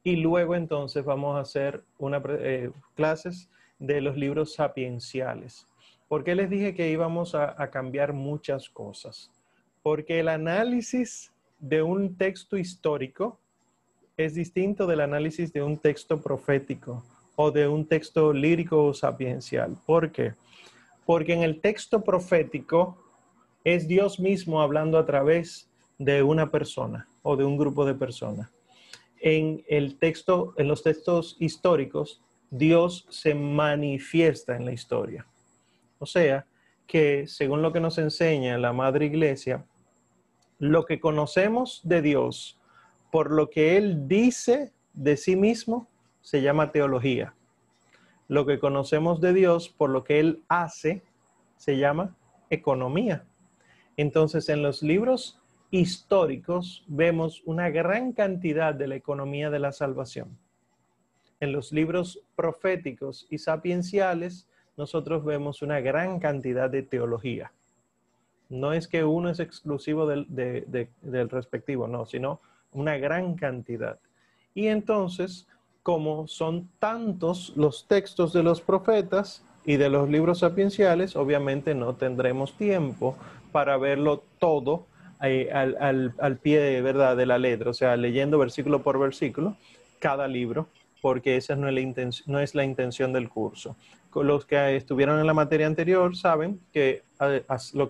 Y 0.03 0.17
luego 0.17 0.55
entonces 0.55 1.05
vamos 1.05 1.37
a 1.37 1.41
hacer 1.41 1.83
una, 1.99 2.23
clases 2.95 3.51
de 3.79 4.01
los 4.01 4.17
libros 4.17 4.55
sapienciales. 4.55 5.67
¿Por 6.09 6.25
qué 6.25 6.35
les 6.35 6.51
dije 6.51 6.75
que 6.75 6.91
íbamos 6.91 7.35
a, 7.35 7.71
cambiar 7.71 8.13
muchas 8.13 8.69
cosas? 8.69 9.31
Porque 9.83 10.21
el 10.21 10.29
análisis 10.29 11.33
de 11.59 11.83
un 11.83 12.17
texto 12.17 12.57
histórico 12.57 13.39
es 14.17 14.35
distinto 14.35 14.87
del 14.87 15.01
análisis 15.01 15.53
de 15.53 15.63
un 15.63 15.79
texto 15.79 16.21
profético 16.21 17.05
o 17.37 17.51
de 17.51 17.69
un 17.69 17.87
texto 17.87 18.33
lírico 18.33 18.87
o 18.87 18.95
sapiencial. 18.95 19.77
¿Por 19.87 20.11
qué? 20.11 20.35
Porque 21.07 21.33
en 21.33 21.43
el 21.43 21.61
texto 21.61 22.03
profético 22.03 22.99
es 23.65 23.87
Dios 23.87 24.19
mismo 24.19 24.61
hablando 24.61 24.99
a 24.99 25.07
través 25.07 25.71
de 25.99 26.23
una 26.23 26.51
persona 26.51 27.07
o 27.23 27.37
de 27.37 27.45
un 27.45 27.57
grupo 27.57 27.85
de 27.85 27.95
personas. 27.95 28.51
En 29.21 29.65
el 29.69 29.99
texto, 29.99 30.55
en 30.57 30.69
los 30.69 30.83
textos 30.83 31.37
históricos, 31.39 32.23
Dios 32.51 33.07
se 33.11 33.35
manifiesta 33.35 34.57
en 34.57 34.65
la 34.65 34.73
historia. 34.73 35.27
O 35.99 36.07
sea, 36.07 36.47
que 36.87 37.27
según 37.29 37.63
lo 37.63 37.73
que 37.73 37.81
nos 37.81 37.99
enseña 37.99 38.59
la 38.59 38.73
Madre 38.73 39.07
Iglesia, 39.07 39.65
lo 40.59 40.85
que 40.85 40.99
conocemos 40.99 41.81
de 41.85 42.03
Dios 42.03 42.59
por 43.11 43.31
lo 43.31 43.51
que 43.51 43.77
Él 43.77 44.09
dice 44.09 44.73
de 44.93 45.17
sí 45.17 45.37
mismo 45.37 45.89
se 46.21 46.43
llama 46.43 46.73
teología. 46.73 47.35
Lo 48.29 48.47
que 48.47 48.59
conocemos 48.59 49.21
de 49.21 49.33
Dios 49.33 49.69
por 49.69 49.91
lo 49.91 50.05
que 50.05 50.21
Él 50.21 50.43
hace 50.49 51.03
se 51.57 51.77
llama 51.77 52.17
economía. 52.51 53.25
Entonces, 53.97 54.49
en 54.49 54.63
los 54.63 54.83
libros 54.83 55.40
históricos 55.71 56.85
vemos 56.89 57.43
una 57.45 57.71
gran 57.71 58.13
cantidad 58.13 58.75
de 58.75 58.89
la 58.89 58.97
economía 58.97 59.51
de 59.51 59.61
la 59.61 59.73
salvación. 59.73 60.37
En 61.39 61.53
los 61.53 61.73
libros 61.73 62.23
proféticos 62.35 63.27
y 63.31 63.39
sapienciales 63.39 64.47
nosotros 64.77 65.25
vemos 65.25 65.63
una 65.63 65.81
gran 65.81 66.19
cantidad 66.19 66.69
de 66.69 66.83
teología. 66.83 67.53
No 68.49 68.73
es 68.73 68.89
que 68.89 69.05
uno 69.05 69.31
es 69.31 69.39
exclusivo 69.39 70.07
del, 70.07 70.27
del 70.29 71.31
respectivo, 71.31 71.87
no, 71.87 72.05
sino 72.05 72.41
una 72.73 72.99
gran 72.99 73.37
cantidad. 73.37 73.99
Y 74.55 74.67
entonces, 74.67 75.47
como 75.83 76.27
son 76.27 76.69
tantos 76.79 77.53
los 77.57 77.87
textos 77.87 78.33
de 78.33 78.43
los 78.43 78.61
profetas 78.61 79.45
y 79.65 79.77
de 79.77 79.89
los 79.89 80.09
libros 80.09 80.41
sapienciales, 80.41 81.15
obviamente 81.15 81.75
no 81.75 81.95
tendremos 81.95 82.57
tiempo 82.57 83.17
para 83.53 83.77
verlo 83.77 84.25
todo 84.39 84.87
al, 85.21 85.77
al, 85.81 86.15
al, 86.19 86.37
pie 86.39 86.81
¿verdad? 86.81 87.17
de 87.17 87.27
la 87.27 87.39
letra, 87.39 87.71
o 87.71 87.75
sea, 87.75 87.97
leyendo 87.97 88.39
versículo 88.39 88.83
por 88.83 88.99
versículo 88.99 89.57
cada 89.99 90.27
libro, 90.27 90.69
porque 91.03 91.37
esa 91.37 91.57
no 91.57 91.69
es 91.69 91.75
la, 91.75 92.11
no 92.27 92.41
es 92.41 92.55
la 92.55 92.65
intención 92.65 93.13
del 93.13 93.29
curso 93.29 93.77
los 94.15 94.45
que 94.45 94.77
estuvieron 94.77 95.21
en 95.21 95.27
la 95.27 95.35
materia 95.35 95.67
anterior 95.67 96.17
saben 96.17 96.61
que 96.73 97.03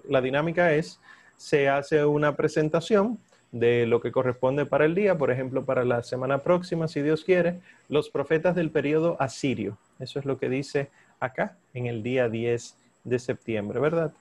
la 0.09 0.21
dinámica 0.21 0.75
es, 0.75 1.01
se 1.37 1.69
hace 1.69 2.05
una 2.05 2.37
presentación 2.37 3.19
de 3.53 3.87
lo 3.87 4.01
que 4.01 4.13
corresponde 4.13 4.67
para 4.67 4.85
el 4.85 4.95
día, 4.95 5.17
por 5.17 5.31
ejemplo, 5.31 5.65
para 5.65 5.85
la 5.85 6.03
semana 6.03 6.39
próxima, 6.39 6.87
si 6.87 7.03
Dios 7.03 7.25
quiere, 7.25 7.61
los 7.89 8.11
profetas 8.11 8.55
del 8.55 8.71
periodo 8.71 9.17
asirio. 9.19 9.79
Eso 9.99 10.19
es 10.19 10.25
lo 10.25 10.39
que 10.39 10.49
dice 10.49 10.91
acá 11.19 11.57
en 11.75 11.87
el 11.87 12.03
día 12.03 12.29
10 12.29 12.77
de 13.03 13.19
septiembre, 13.19 13.81
¿verdad? 13.81 14.13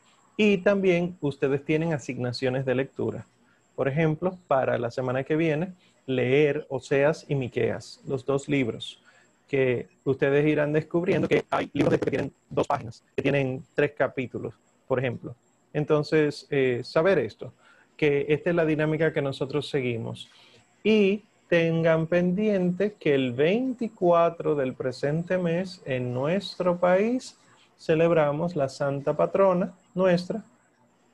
Y 0.42 0.60
también 0.60 1.18
ustedes 1.20 1.66
tienen 1.66 1.92
asignaciones 1.92 2.66
de 2.66 2.74
lectura. 2.74 3.28
Por 3.76 3.90
ejemplo, 3.90 4.38
para 4.48 4.78
la 4.78 4.90
semana 4.90 5.26
que 5.26 5.36
viene, 5.36 5.74
leer 6.06 6.66
Oseas 6.70 7.26
y 7.28 7.36
Miqueas, 7.36 8.00
los 8.08 8.26
dos 8.26 8.48
libros 8.48 9.04
que 9.50 9.90
ustedes 10.06 10.48
irán 10.48 10.72
descubriendo 10.72 11.28
que 11.28 11.44
hay 11.50 11.70
libros 11.74 12.00
que 12.00 12.10
tienen 12.10 12.32
dos 12.50 12.66
páginas, 12.68 13.04
que 13.18 13.22
tienen 13.22 13.66
tres 13.76 13.92
capítulos, 13.98 14.54
por 14.88 15.00
ejemplo. 15.00 15.36
Entonces, 15.74 16.48
eh, 16.50 16.84
saber 16.86 17.20
esto, 17.20 17.52
que 17.98 18.28
esta 18.30 18.52
es 18.52 18.56
la 18.56 18.64
dinámica 18.64 19.12
que 19.12 19.22
nosotros 19.22 19.70
seguimos. 19.70 20.30
Y 20.86 21.24
tengan 21.50 22.08
pendiente 22.08 22.94
que 22.98 23.14
el 23.14 23.34
24 23.34 24.56
del 24.56 24.74
presente 24.74 25.38
mes 25.38 25.82
en 25.84 26.14
nuestro 26.14 26.80
país 26.80 27.36
celebramos 27.80 28.56
la 28.56 28.70
Santa 28.70 29.16
Patrona 29.16 29.74
nuestra, 29.96 30.44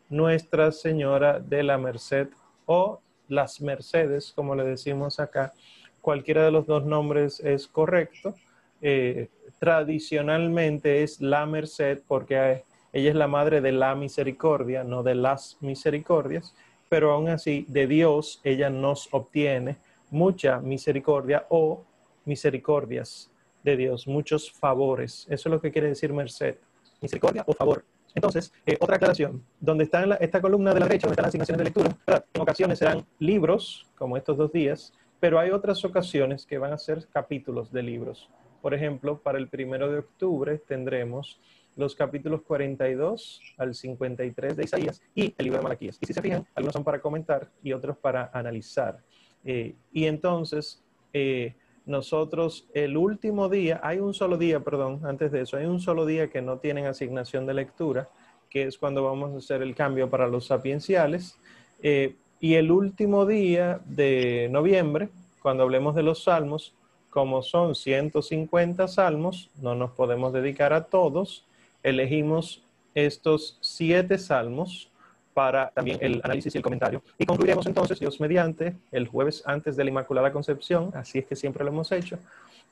Nuestra 0.09 0.71
Señora 0.71 1.39
de 1.39 1.63
la 1.63 1.77
Merced 1.77 2.27
o 2.65 2.99
las 3.27 3.61
Mercedes, 3.61 4.33
como 4.35 4.53
le 4.55 4.63
decimos 4.63 5.19
acá, 5.19 5.53
cualquiera 6.01 6.43
de 6.43 6.51
los 6.51 6.67
dos 6.67 6.85
nombres 6.85 7.39
es 7.39 7.67
correcto. 7.67 8.35
Eh, 8.81 9.29
tradicionalmente 9.59 11.01
es 11.01 11.21
la 11.21 11.45
Merced 11.45 12.01
porque 12.07 12.63
ella 12.93 13.09
es 13.09 13.15
la 13.15 13.27
madre 13.27 13.61
de 13.61 13.71
la 13.71 13.95
misericordia, 13.95 14.83
no 14.83 15.01
de 15.01 15.15
las 15.15 15.57
misericordias, 15.61 16.53
pero 16.89 17.13
aún 17.13 17.29
así 17.29 17.65
de 17.67 17.87
Dios 17.87 18.41
ella 18.43 18.69
nos 18.69 19.07
obtiene 19.11 19.77
mucha 20.11 20.59
misericordia 20.59 21.45
o 21.49 21.83
misericordias 22.25 23.31
de 23.65 23.75
Dios, 23.75 24.07
muchos 24.07 24.51
favores. 24.51 25.25
Eso 25.29 25.49
es 25.49 25.51
lo 25.51 25.59
que 25.59 25.71
quiere 25.71 25.89
decir 25.89 26.13
merced, 26.13 26.57
misericordia 27.01 27.43
o 27.47 27.53
favor. 27.53 27.83
Entonces, 28.13 28.53
eh, 28.65 28.77
otra 28.79 28.95
aclaración, 28.95 29.43
donde 29.59 29.83
está 29.83 30.03
esta 30.21 30.39
columna 30.39 30.73
de 30.73 30.79
la 30.79 30.85
derecha, 30.85 31.07
donde 31.07 31.13
están 31.13 31.23
las 31.23 31.29
asignaciones 31.29 31.57
de 31.57 31.63
lectura, 31.65 32.25
en 32.33 32.41
ocasiones 32.41 32.79
serán 32.79 33.05
libros, 33.19 33.85
como 33.97 34.15
estos 34.15 34.37
dos 34.37 34.53
días, 34.53 34.93
pero 35.19 35.39
hay 35.39 35.49
otras 35.49 35.83
ocasiones 35.83 36.45
que 36.45 36.59
van 36.59 36.71
a 36.71 36.77
ser 36.77 37.07
capítulos 37.11 37.71
de 37.73 37.81
libros. 37.83 38.29
Por 38.61 38.73
ejemplo, 38.73 39.19
para 39.19 39.37
el 39.37 39.49
primero 39.49 39.91
de 39.91 39.99
octubre 39.99 40.59
tendremos 40.59 41.39
los 41.75 41.95
capítulos 41.95 42.41
42 42.43 43.41
al 43.57 43.75
53 43.75 44.55
de 44.55 44.63
Isaías 44.63 45.01
y 45.13 45.33
el 45.37 45.43
libro 45.45 45.57
de 45.57 45.63
Malaquías. 45.63 45.97
Y 45.99 46.05
si 46.05 46.13
se 46.13 46.21
fijan, 46.21 46.47
algunos 46.55 46.73
son 46.73 46.83
para 46.83 47.01
comentar 47.01 47.49
y 47.61 47.73
otros 47.73 47.97
para 47.97 48.29
analizar. 48.31 48.99
Eh, 49.43 49.75
y 49.91 50.05
entonces, 50.05 50.81
eh, 51.11 51.55
nosotros 51.85 52.65
el 52.73 52.97
último 52.97 53.49
día, 53.49 53.79
hay 53.83 53.99
un 53.99 54.13
solo 54.13 54.37
día, 54.37 54.59
perdón, 54.59 55.01
antes 55.03 55.31
de 55.31 55.41
eso, 55.41 55.57
hay 55.57 55.65
un 55.65 55.79
solo 55.79 56.05
día 56.05 56.29
que 56.29 56.41
no 56.41 56.57
tienen 56.57 56.85
asignación 56.85 57.45
de 57.45 57.53
lectura, 57.53 58.09
que 58.49 58.63
es 58.63 58.77
cuando 58.77 59.03
vamos 59.03 59.33
a 59.33 59.37
hacer 59.37 59.61
el 59.61 59.75
cambio 59.75 60.09
para 60.09 60.27
los 60.27 60.47
sapienciales. 60.47 61.37
Eh, 61.83 62.15
y 62.39 62.55
el 62.55 62.71
último 62.71 63.25
día 63.25 63.81
de 63.85 64.49
noviembre, 64.51 65.09
cuando 65.41 65.63
hablemos 65.63 65.95
de 65.95 66.03
los 66.03 66.23
salmos, 66.23 66.73
como 67.09 67.41
son 67.41 67.75
150 67.75 68.87
salmos, 68.87 69.49
no 69.61 69.75
nos 69.75 69.91
podemos 69.91 70.33
dedicar 70.33 70.73
a 70.73 70.85
todos, 70.85 71.45
elegimos 71.83 72.61
estos 72.93 73.57
siete 73.61 74.17
salmos 74.17 74.89
para 75.35 75.69
también 75.71 75.97
el 75.99 76.21
análisis 76.23 76.55
y 76.55 76.57
el 76.57 76.63
comentario. 76.63 77.03
Y 77.17 77.25
concluiremos 77.25 77.65
entonces, 77.67 77.99
Dios 77.99 78.21
mediante, 78.21 78.73
el 78.93 79.09
jueves 79.09 79.43
antes 79.45 79.75
de 79.75 79.83
la 79.83 79.89
Inmaculada 79.89 80.31
Concepción, 80.31 80.91
así 80.95 81.19
es 81.19 81.25
que 81.25 81.35
siempre 81.35 81.65
lo 81.65 81.71
hemos 81.71 81.91
hecho, 81.91 82.17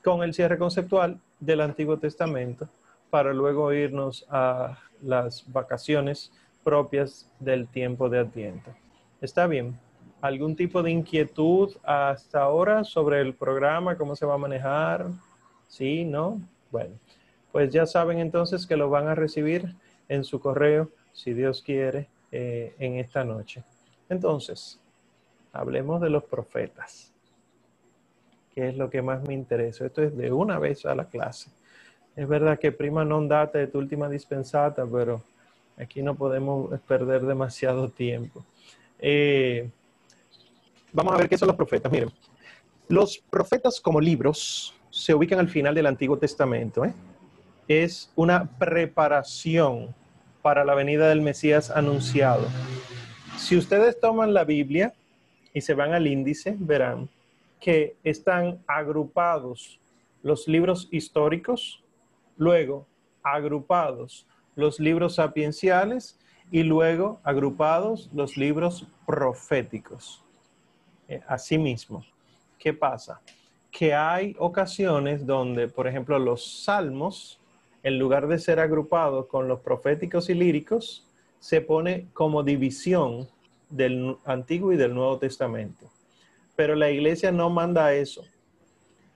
con 0.02 0.22
el 0.22 0.32
cierre 0.32 0.56
conceptual 0.56 1.20
del 1.38 1.60
Antiguo 1.60 1.98
Testamento, 1.98 2.66
para 3.10 3.34
luego 3.34 3.70
irnos 3.74 4.26
a 4.30 4.78
las 5.02 5.44
vacaciones 5.52 6.32
propias 6.64 7.28
del 7.38 7.68
tiempo 7.68 8.08
de 8.08 8.20
Adviento. 8.20 8.70
¿Está 9.20 9.46
bien? 9.46 9.78
¿Algún 10.22 10.56
tipo 10.56 10.82
de 10.82 10.90
inquietud 10.90 11.76
hasta 11.82 12.40
ahora 12.40 12.82
sobre 12.82 13.20
el 13.20 13.34
programa, 13.34 13.98
cómo 13.98 14.16
se 14.16 14.24
va 14.24 14.34
a 14.34 14.38
manejar? 14.38 15.06
¿Sí? 15.68 16.06
¿No? 16.06 16.40
Bueno, 16.70 16.94
pues 17.52 17.70
ya 17.70 17.84
saben 17.84 18.20
entonces 18.20 18.66
que 18.66 18.78
lo 18.78 18.88
van 18.88 19.06
a 19.06 19.14
recibir 19.14 19.74
en 20.08 20.24
su 20.24 20.40
correo, 20.40 20.88
si 21.12 21.34
Dios 21.34 21.60
quiere, 21.60 22.08
eh, 22.36 22.74
en 22.80 22.96
esta 22.98 23.22
noche. 23.22 23.62
Entonces, 24.08 24.80
hablemos 25.52 26.00
de 26.00 26.10
los 26.10 26.24
profetas, 26.24 27.12
que 28.52 28.70
es 28.70 28.76
lo 28.76 28.90
que 28.90 29.02
más 29.02 29.22
me 29.22 29.34
interesa. 29.34 29.86
Esto 29.86 30.02
es 30.02 30.16
de 30.16 30.32
una 30.32 30.58
vez 30.58 30.84
a 30.84 30.96
la 30.96 31.04
clase. 31.04 31.50
Es 32.16 32.26
verdad 32.26 32.58
que 32.58 32.72
prima 32.72 33.04
non 33.04 33.28
data 33.28 33.58
de 33.58 33.68
tu 33.68 33.78
última 33.78 34.08
dispensata, 34.08 34.84
pero 34.84 35.22
aquí 35.78 36.02
no 36.02 36.16
podemos 36.16 36.74
perder 36.88 37.22
demasiado 37.22 37.88
tiempo. 37.88 38.44
Eh, 38.98 39.70
vamos 40.92 41.14
a 41.14 41.18
ver 41.18 41.28
qué 41.28 41.38
son 41.38 41.46
los 41.46 41.56
profetas. 41.56 41.92
Miren, 41.92 42.10
los 42.88 43.18
profetas 43.30 43.80
como 43.80 44.00
libros 44.00 44.74
se 44.90 45.14
ubican 45.14 45.38
al 45.38 45.48
final 45.48 45.72
del 45.72 45.86
Antiguo 45.86 46.18
Testamento. 46.18 46.84
¿eh? 46.84 46.92
Es 47.68 48.10
una 48.16 48.44
preparación 48.44 49.94
para 50.44 50.66
la 50.66 50.74
venida 50.74 51.08
del 51.08 51.22
Mesías 51.22 51.70
anunciado. 51.70 52.46
Si 53.38 53.56
ustedes 53.56 53.98
toman 53.98 54.34
la 54.34 54.44
Biblia 54.44 54.92
y 55.54 55.62
se 55.62 55.72
van 55.72 55.94
al 55.94 56.06
índice, 56.06 56.54
verán 56.58 57.08
que 57.58 57.96
están 58.04 58.62
agrupados 58.66 59.80
los 60.22 60.46
libros 60.46 60.86
históricos, 60.90 61.82
luego 62.36 62.86
agrupados 63.22 64.26
los 64.54 64.78
libros 64.80 65.14
sapienciales 65.14 66.20
y 66.50 66.62
luego 66.62 67.20
agrupados 67.24 68.10
los 68.12 68.36
libros 68.36 68.86
proféticos. 69.06 70.22
Eh, 71.08 71.22
asimismo, 71.26 72.04
¿qué 72.58 72.74
pasa? 72.74 73.18
Que 73.70 73.94
hay 73.94 74.36
ocasiones 74.38 75.24
donde, 75.24 75.68
por 75.68 75.88
ejemplo, 75.88 76.18
los 76.18 76.64
salmos 76.64 77.40
en 77.84 77.98
lugar 77.98 78.26
de 78.26 78.38
ser 78.38 78.58
agrupado 78.58 79.28
con 79.28 79.46
los 79.46 79.60
proféticos 79.60 80.30
y 80.30 80.34
líricos, 80.34 81.06
se 81.38 81.60
pone 81.60 82.06
como 82.14 82.42
división 82.42 83.28
del 83.68 84.16
Antiguo 84.24 84.72
y 84.72 84.76
del 84.76 84.94
Nuevo 84.94 85.18
Testamento. 85.18 85.90
Pero 86.56 86.74
la 86.74 86.90
iglesia 86.90 87.30
no 87.30 87.50
manda 87.50 87.92
eso. 87.92 88.24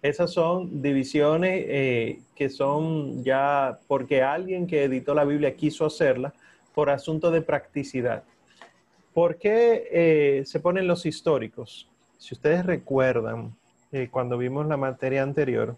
Esas 0.02 0.32
son 0.32 0.82
divisiones 0.82 1.64
eh, 1.66 2.20
que 2.36 2.50
son 2.50 3.24
ya 3.24 3.78
porque 3.88 4.22
alguien 4.22 4.66
que 4.66 4.84
editó 4.84 5.14
la 5.14 5.24
Biblia 5.24 5.56
quiso 5.56 5.86
hacerla 5.86 6.34
por 6.74 6.90
asunto 6.90 7.30
de 7.30 7.40
practicidad. 7.40 8.22
¿Por 9.14 9.38
qué 9.38 9.88
eh, 9.90 10.42
se 10.44 10.60
ponen 10.60 10.86
los 10.86 11.06
históricos? 11.06 11.88
Si 12.18 12.34
ustedes 12.34 12.66
recuerdan, 12.66 13.56
eh, 13.90 14.08
cuando 14.10 14.36
vimos 14.36 14.66
la 14.66 14.76
materia 14.76 15.22
anterior, 15.22 15.76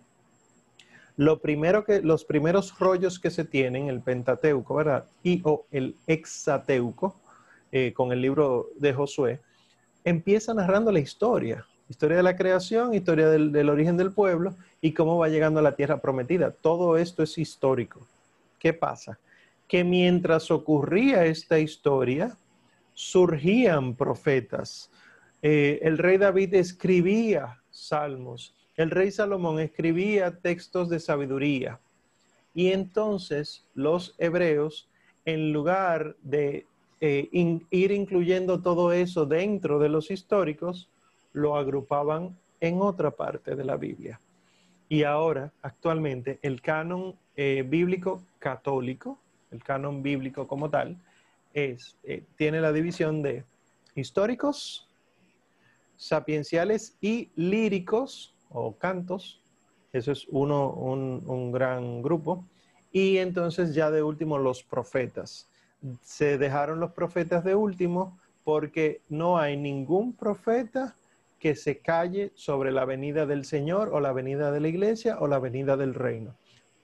lo 1.16 1.40
primero 1.40 1.84
que, 1.84 2.00
los 2.00 2.24
primeros 2.24 2.78
rollos 2.78 3.18
que 3.18 3.30
se 3.30 3.44
tienen, 3.44 3.88
el 3.88 4.00
Pentateuco, 4.00 4.74
¿verdad? 4.74 5.04
Y 5.22 5.40
o 5.44 5.66
el 5.70 5.96
Exateuco, 6.06 7.16
eh, 7.72 7.92
con 7.92 8.12
el 8.12 8.20
libro 8.20 8.68
de 8.76 8.92
Josué, 8.92 9.40
empieza 10.04 10.54
narrando 10.54 10.90
la 10.90 11.00
historia, 11.00 11.66
historia 11.88 12.16
de 12.16 12.22
la 12.22 12.36
creación, 12.36 12.94
historia 12.94 13.28
del, 13.28 13.52
del 13.52 13.68
origen 13.68 13.96
del 13.96 14.12
pueblo 14.12 14.54
y 14.80 14.92
cómo 14.92 15.18
va 15.18 15.28
llegando 15.28 15.60
a 15.60 15.62
la 15.62 15.76
tierra 15.76 16.00
prometida. 16.00 16.50
Todo 16.50 16.96
esto 16.96 17.22
es 17.22 17.36
histórico. 17.38 18.00
¿Qué 18.58 18.72
pasa? 18.72 19.18
Que 19.68 19.84
mientras 19.84 20.50
ocurría 20.50 21.24
esta 21.24 21.58
historia, 21.58 22.36
surgían 22.94 23.94
profetas. 23.94 24.90
Eh, 25.42 25.80
el 25.82 25.96
rey 25.96 26.18
David 26.18 26.54
escribía 26.54 27.58
salmos 27.70 28.54
el 28.80 28.90
rey 28.90 29.10
Salomón 29.10 29.60
escribía 29.60 30.38
textos 30.38 30.88
de 30.88 31.00
sabiduría 31.00 31.78
y 32.54 32.68
entonces 32.68 33.66
los 33.74 34.14
hebreos, 34.16 34.88
en 35.26 35.52
lugar 35.52 36.16
de 36.22 36.64
eh, 37.02 37.28
ir 37.70 37.92
incluyendo 37.92 38.62
todo 38.62 38.94
eso 38.94 39.26
dentro 39.26 39.78
de 39.78 39.90
los 39.90 40.10
históricos, 40.10 40.88
lo 41.34 41.58
agrupaban 41.58 42.34
en 42.58 42.80
otra 42.80 43.10
parte 43.10 43.54
de 43.54 43.64
la 43.64 43.76
Biblia. 43.76 44.18
Y 44.88 45.02
ahora, 45.02 45.52
actualmente, 45.60 46.38
el 46.40 46.62
canon 46.62 47.14
eh, 47.36 47.62
bíblico 47.68 48.22
católico, 48.38 49.18
el 49.50 49.62
canon 49.62 50.02
bíblico 50.02 50.48
como 50.48 50.70
tal, 50.70 50.96
es, 51.52 51.98
eh, 52.02 52.22
tiene 52.34 52.62
la 52.62 52.72
división 52.72 53.20
de 53.20 53.44
históricos, 53.94 54.88
sapienciales 55.98 56.96
y 57.02 57.28
líricos, 57.36 58.32
o 58.50 58.76
cantos. 58.76 59.40
Eso 59.92 60.12
es 60.12 60.26
uno, 60.28 60.70
un, 60.70 61.52
gran 61.52 62.02
grupo. 62.02 62.44
Y 62.92 63.18
entonces 63.18 63.74
ya 63.74 63.90
de 63.90 64.02
último 64.02 64.38
los 64.38 64.62
profetas. 64.62 65.48
Se 66.02 66.38
dejaron 66.38 66.80
los 66.80 66.92
profetas 66.92 67.44
de 67.44 67.54
último 67.54 68.18
porque 68.44 69.00
no 69.08 69.38
hay 69.38 69.56
ningún 69.56 70.12
profeta 70.12 70.96
que 71.38 71.56
se 71.56 71.78
calle 71.78 72.32
sobre 72.34 72.70
la 72.70 72.84
venida 72.84 73.24
del 73.26 73.44
Señor 73.44 73.90
o 73.92 74.00
la 74.00 74.12
venida 74.12 74.52
de 74.52 74.60
la 74.60 74.68
iglesia 74.68 75.18
o 75.20 75.26
la 75.26 75.38
venida 75.38 75.76
del 75.76 75.94
reino. 75.94 76.34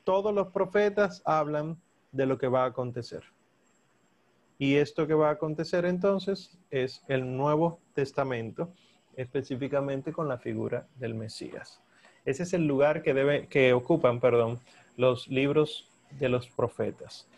Todos 0.05 0.35
los 0.35 0.48
profetas 0.48 1.22
hablan 1.24 1.76
de 2.12 2.26
lo 2.26 2.38
que 2.38 2.48
va 2.48 2.64
a 2.64 2.68
acontecer. 2.68 3.22
Y 4.59 4.76
esto 4.76 5.07
que 5.07 5.14
va 5.14 5.29
a 5.29 5.33
acontecer 5.33 5.85
entonces 5.85 6.57
es 6.70 7.02
el 7.09 7.37
Nuevo 7.37 7.79
Testamento 7.94 8.72
específicamente 9.16 10.12
con 10.12 10.29
la 10.29 10.38
figura 10.38 10.87
del 10.96 11.14
Mesías. 11.14 11.81
Ese 12.24 12.42
es 12.42 12.52
el 12.52 12.66
lugar 12.66 13.02
que, 13.02 13.14
debe, 13.14 13.46
que 13.46 13.72
ocupan 13.72 14.20
perdón, 14.20 14.61
los 14.96 15.29
libros 15.29 15.88
de 16.18 16.29
los 16.29 16.48
profetas. 16.48 17.29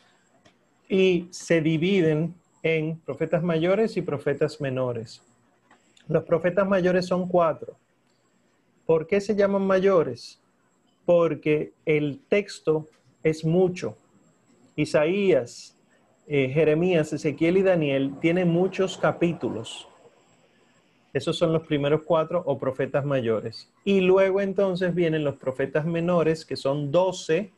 Y 0.89 1.29
se 1.31 1.61
dividen 1.61 2.35
en 2.63 2.99
profetas 3.01 3.43
mayores 3.43 3.97
y 3.97 4.03
profetas 4.03 4.61
menores. 4.61 5.23
Los 6.09 6.25
profetas 6.25 6.67
mayores 6.67 7.07
son 7.07 7.29
cuatro. 7.29 7.77
¿Por 8.87 9.07
qué 9.07 9.21
se 9.21 9.37
llaman 9.37 9.67
mayores? 9.67 10.41
Porque 11.05 11.73
el 11.85 12.21
texto 12.29 12.87
es 13.23 13.45
mucho. 13.45 13.97
Isaías, 14.77 15.77
eh, 16.27 16.49
Jeremías, 16.49 17.13
Ezequiel 17.13 17.59
y 17.59 17.63
Daniel 17.63 18.15
tienen 18.21 18.49
muchos 18.49 18.97
capítulos. 18.97 19.89
Esos 21.19 21.37
son 21.37 21.53
los 21.53 21.67
primeros 21.67 22.03
cuatro 22.05 22.45
o 22.47 22.57
profetas 22.59 23.05
mayores. 23.05 23.69
Y 23.83 24.03
luego 24.03 24.41
entonces 24.41 24.95
vienen 24.95 25.25
los 25.25 25.35
profetas 25.35 25.85
menores, 25.85 26.45
que 26.45 26.55
son 26.55 26.93
doce, 26.93 27.51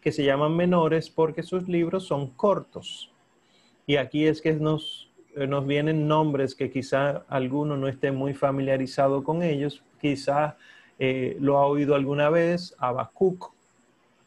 que 0.00 0.10
se 0.10 0.24
llaman 0.24 0.56
menores 0.56 1.08
porque 1.08 1.44
sus 1.44 1.68
libros 1.68 2.04
son 2.08 2.30
cortos. 2.30 3.12
Y 3.86 3.94
aquí 3.94 4.26
es 4.26 4.42
que 4.42 4.54
nos, 4.54 5.08
eh, 5.36 5.46
nos 5.46 5.68
vienen 5.68 6.08
nombres 6.08 6.56
que 6.56 6.68
quizá 6.68 7.24
alguno 7.28 7.76
no 7.76 7.86
esté 7.86 8.10
muy 8.10 8.34
familiarizado 8.34 9.22
con 9.22 9.44
ellos, 9.44 9.84
quizá 10.00 10.56
eh, 10.98 11.36
lo 11.38 11.58
ha 11.58 11.66
oído 11.66 11.94
alguna 11.94 12.28
vez, 12.28 12.74
Habacuc, 12.80 13.52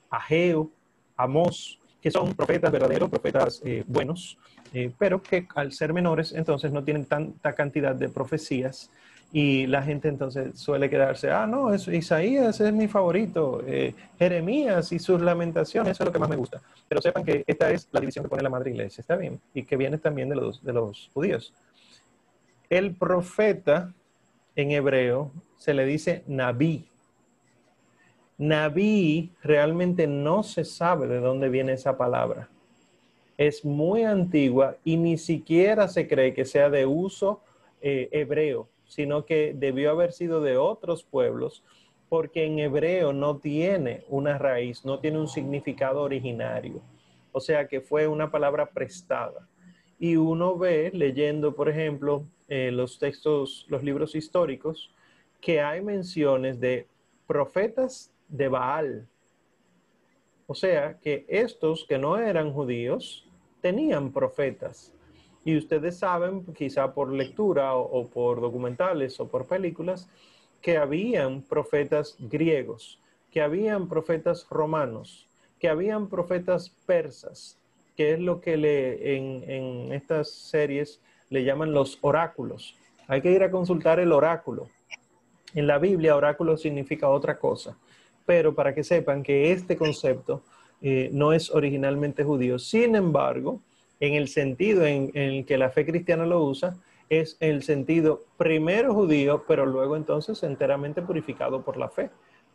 Ageo, 0.10 0.71
Amós, 1.17 1.82
que 2.04 2.12
son 2.12 2.34
profetas 2.34 2.70
verdaderos, 2.70 3.10
profetas 3.10 3.62
eh, 3.63 3.86
buenos, 3.88 4.38
eh, 4.74 4.92
pero 5.00 5.24
que 5.24 5.48
al 5.56 5.72
ser 5.72 5.94
menores 5.94 6.34
entonces 6.34 6.70
no 6.74 6.84
tienen 6.84 7.06
tanta 7.06 7.54
cantidad 7.54 7.96
de 7.96 8.10
profecías 8.10 8.92
Y 9.32 9.66
la 9.66 9.82
gente 9.82 10.10
entonces 10.10 10.60
suele 10.60 10.89
quedarse, 10.89 11.32
ah, 11.32 11.48
no, 11.48 11.74
es, 11.74 11.88
Isaías 11.88 12.60
es 12.60 12.72
mi 12.72 12.88
favorito, 12.88 13.63
eh, 13.66 13.96
Jeremías 14.20 14.92
y 14.92 15.00
sus 15.00 15.20
lamentaciones, 15.22 15.94
eso 15.94 16.04
es 16.04 16.08
lo 16.08 16.13
que 16.13 16.20
más 16.20 16.30
me 16.30 16.36
gusta. 16.36 16.62
Pero 16.88 17.02
sepan 17.02 17.24
que 17.24 17.44
esta 17.48 17.72
es 17.72 17.88
la 17.92 18.00
división 18.00 18.24
que 18.24 18.30
pone 18.30 18.44
la 18.44 18.52
Madre 18.52 18.70
Iglesia, 18.70 19.02
¿está 19.02 19.16
bien? 19.16 19.39
Y 19.56 19.63
que 19.63 19.76
viene 19.76 19.98
también 19.98 20.30
de 20.30 20.36
los, 20.36 20.62
de 20.63 20.74
los 20.74 21.10
judíos. 21.16 21.52
El 22.70 22.94
profeta 22.94 23.92
en 24.56 24.72
hebreo 24.72 25.32
se 25.58 25.74
le 25.74 25.86
dice 25.86 26.24
Nabí. 26.28 26.86
Nabí 28.38 29.32
realmente 29.41 30.08
no 30.08 30.43
se 30.43 30.65
sabe 30.65 31.08
de 31.08 31.19
dónde 31.19 31.50
viene 31.50 31.74
esa 31.74 31.98
palabra. 31.98 32.50
Es 33.38 33.65
muy 33.65 34.04
antigua 34.04 34.78
y 34.84 34.98
ni 34.98 35.17
siquiera 35.17 35.88
se 35.88 36.08
cree 36.08 36.34
que 36.34 36.46
sea 36.46 36.69
de 36.69 36.86
uso 36.86 37.41
eh, 37.82 38.10
hebreo 38.12 38.69
sino 38.93 39.26
que 39.26 39.56
debió 39.58 39.89
haber 39.89 40.12
sido 40.12 40.39
de 40.39 40.56
otros 40.56 41.04
pueblos, 41.04 41.63
porque 42.10 42.46
en 42.46 42.60
hebreo 42.60 43.12
no 43.12 43.38
tiene 43.38 44.04
una 44.08 44.38
raíz, 44.38 44.86
no 44.86 45.00
tiene 45.00 45.19
un 45.19 45.28
significado 45.28 46.04
originario. 46.04 46.80
O 47.32 47.39
sea 47.39 47.67
que 47.67 47.82
fue 47.82 48.08
una 48.08 48.30
palabra 48.30 48.69
prestada. 48.69 49.48
Y 49.98 50.15
uno 50.15 50.56
ve, 50.60 50.91
leyendo, 50.93 51.56
por 51.56 51.69
ejemplo, 51.69 52.24
eh, 52.48 52.69
los 52.72 53.00
textos, 53.00 53.65
los 53.67 53.84
libros 53.84 54.13
históricos, 54.13 54.93
que 55.41 55.60
hay 55.60 55.82
menciones 55.82 56.60
de 56.60 56.86
profetas 57.26 58.12
de 58.27 58.47
Baal. 58.47 59.07
O 60.47 60.55
sea 60.55 60.99
que 60.99 61.25
estos 61.27 61.86
que 61.88 61.97
no 61.97 62.17
eran 62.17 62.53
judíos 62.53 63.27
tenían 63.62 64.12
profetas. 64.12 64.93
Y 65.45 65.57
ustedes 65.57 65.97
saben, 65.97 66.45
quizá 66.53 66.93
por 66.93 67.12
lectura 67.12 67.75
o, 67.75 68.07
por 68.07 68.39
documentales 68.39 69.19
o 69.19 69.27
por 69.27 69.47
películas, 69.47 70.09
que 70.62 70.77
habían 70.77 71.41
profetas 71.41 72.15
griegos, 72.19 73.01
que 73.31 73.41
habían 73.41 73.89
profetas 73.89 74.47
romanos, 74.49 75.27
que 75.59 75.67
habían 75.67 76.07
profetas 76.07 76.69
persas, 76.86 77.59
que 77.97 78.13
es 78.13 78.19
lo 78.19 78.39
que 78.39 78.57
le, 78.57 79.17
en, 79.17 79.49
en 79.49 79.93
estas 79.93 80.29
series 80.29 81.01
le 81.29 81.43
llaman 81.43 81.73
los 81.73 81.99
oráculos. 82.01 82.77
Hay 83.07 83.21
que 83.21 83.31
ir 83.31 83.43
a 83.43 83.51
consultar 83.51 83.99
el 83.99 84.12
oráculo. 84.12 84.69
En 85.53 85.67
la 85.67 85.77
Biblia, 85.77 86.15
oráculo 86.15 86.57
significa 86.57 87.09
otra 87.09 87.38
cosa, 87.38 87.77
pero 88.25 88.53
para 88.53 88.73
que 88.73 88.83
sepan 88.83 89.23
que 89.23 89.51
este 89.51 89.77
concepto 89.77 90.41
eh, 90.81 91.09
no 91.13 91.33
es 91.33 91.49
originalmente 91.49 92.23
judío. 92.23 92.59
Sin 92.59 92.95
embargo, 92.95 93.62
en 93.99 94.15
el 94.15 94.27
sentido 94.27 94.86
en, 94.86 95.12
el 95.13 95.45
que 95.45 95.57
la 95.57 95.69
fe 95.69 95.86
cristiana 95.86 96.25
lo 96.25 96.43
usa, 96.43 96.75
es 97.09 97.38
el 97.39 97.63
sentido 97.63 98.23
primero 98.38 98.93
judío, 98.93 99.43
pero 99.47 99.65
luego 99.65 99.95
entonces 99.95 100.43
enteramente 100.43 101.01
purificado 101.01 101.62
por 101.62 101.77
la 101.77 101.89
fe. 101.89 102.09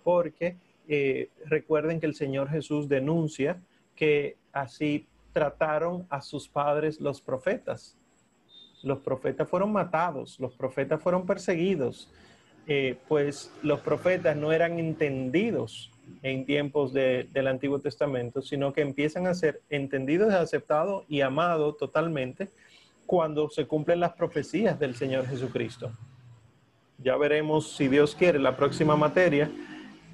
Porque 0.04 0.56
eh, 0.88 1.30
recuerden 1.46 2.00
que 2.00 2.06
el 2.06 2.14
Señor 2.14 2.50
Jesús 2.50 2.88
denuncia 2.88 3.60
que 3.94 4.36
así 4.52 5.06
trataron 5.32 6.06
a 6.10 6.20
sus 6.20 6.48
padres 6.48 7.00
los 7.00 7.20
profetas. 7.20 7.96
Los 8.82 8.98
profetas 8.98 9.48
fueron 9.48 9.72
matados, 9.72 10.38
los 10.38 10.54
profetas 10.54 11.02
fueron 11.02 11.26
perseguidos, 11.26 12.10
pues 13.08 13.50
los 13.62 13.80
profetas 13.80 14.36
no 14.36 14.52
eran 14.52 14.78
entendidos 14.78 15.90
en 16.22 16.44
tiempos 16.44 16.92
del 16.92 17.46
Antiguo 17.46 17.80
Testamento, 17.80 18.42
sino 18.42 18.72
que 18.72 18.82
empiezan 18.82 19.26
a 19.26 19.34
ser 19.34 19.62
entendidos, 19.70 20.32
aceptados 20.34 21.04
y 21.08 21.20
amados 21.22 21.76
totalmente 21.78 22.48
cuando 23.06 23.48
se 23.48 23.66
cumplen 23.66 24.00
las 24.00 24.12
profecías 24.12 24.78
del 24.78 24.94
Señor 24.94 25.26
Jesucristo. 25.26 25.90
Ya 27.02 27.16
veremos, 27.16 27.76
si 27.76 27.88
Dios 27.88 28.14
quiere, 28.14 28.38
la 28.38 28.56
próxima 28.56 28.96
materia, 28.96 29.50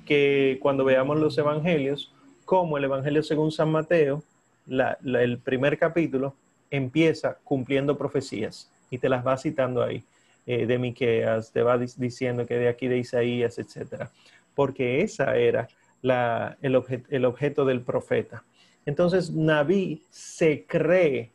que 0.06 0.58
cuando 0.60 0.84
veamos 0.84 1.18
los 1.18 1.36
evangelios, 1.38 2.12
como 2.44 2.76
el 2.76 2.84
Evangelio 2.84 3.22
según 3.22 3.50
San 3.50 3.72
Mateo, 3.72 4.22
el 4.68 5.38
primer 5.38 5.78
capítulo, 5.78 6.34
empieza 6.70 7.38
cumpliendo 7.42 7.96
profecías 7.96 8.70
y 8.90 8.98
te 8.98 9.08
las 9.08 9.26
va 9.26 9.36
citando 9.38 9.82
ahí, 9.82 10.04
eh, 10.46 10.66
de 10.66 10.78
Miqueas, 10.78 11.52
te 11.52 11.62
va 11.62 11.78
diciendo 11.78 12.46
que 12.46 12.58
de 12.58 12.68
aquí 12.68 12.88
de 12.88 12.98
Isaías, 12.98 13.58
etcétera, 13.58 14.10
porque 14.54 15.02
esa 15.02 15.36
era 15.36 15.68
el, 16.02 17.24
objeto 17.24 17.64
del 17.64 17.80
profeta. 17.80 18.44
Entonces, 18.84 19.30
Naví 19.30 20.02
se 20.10 20.66
cree 20.66 21.30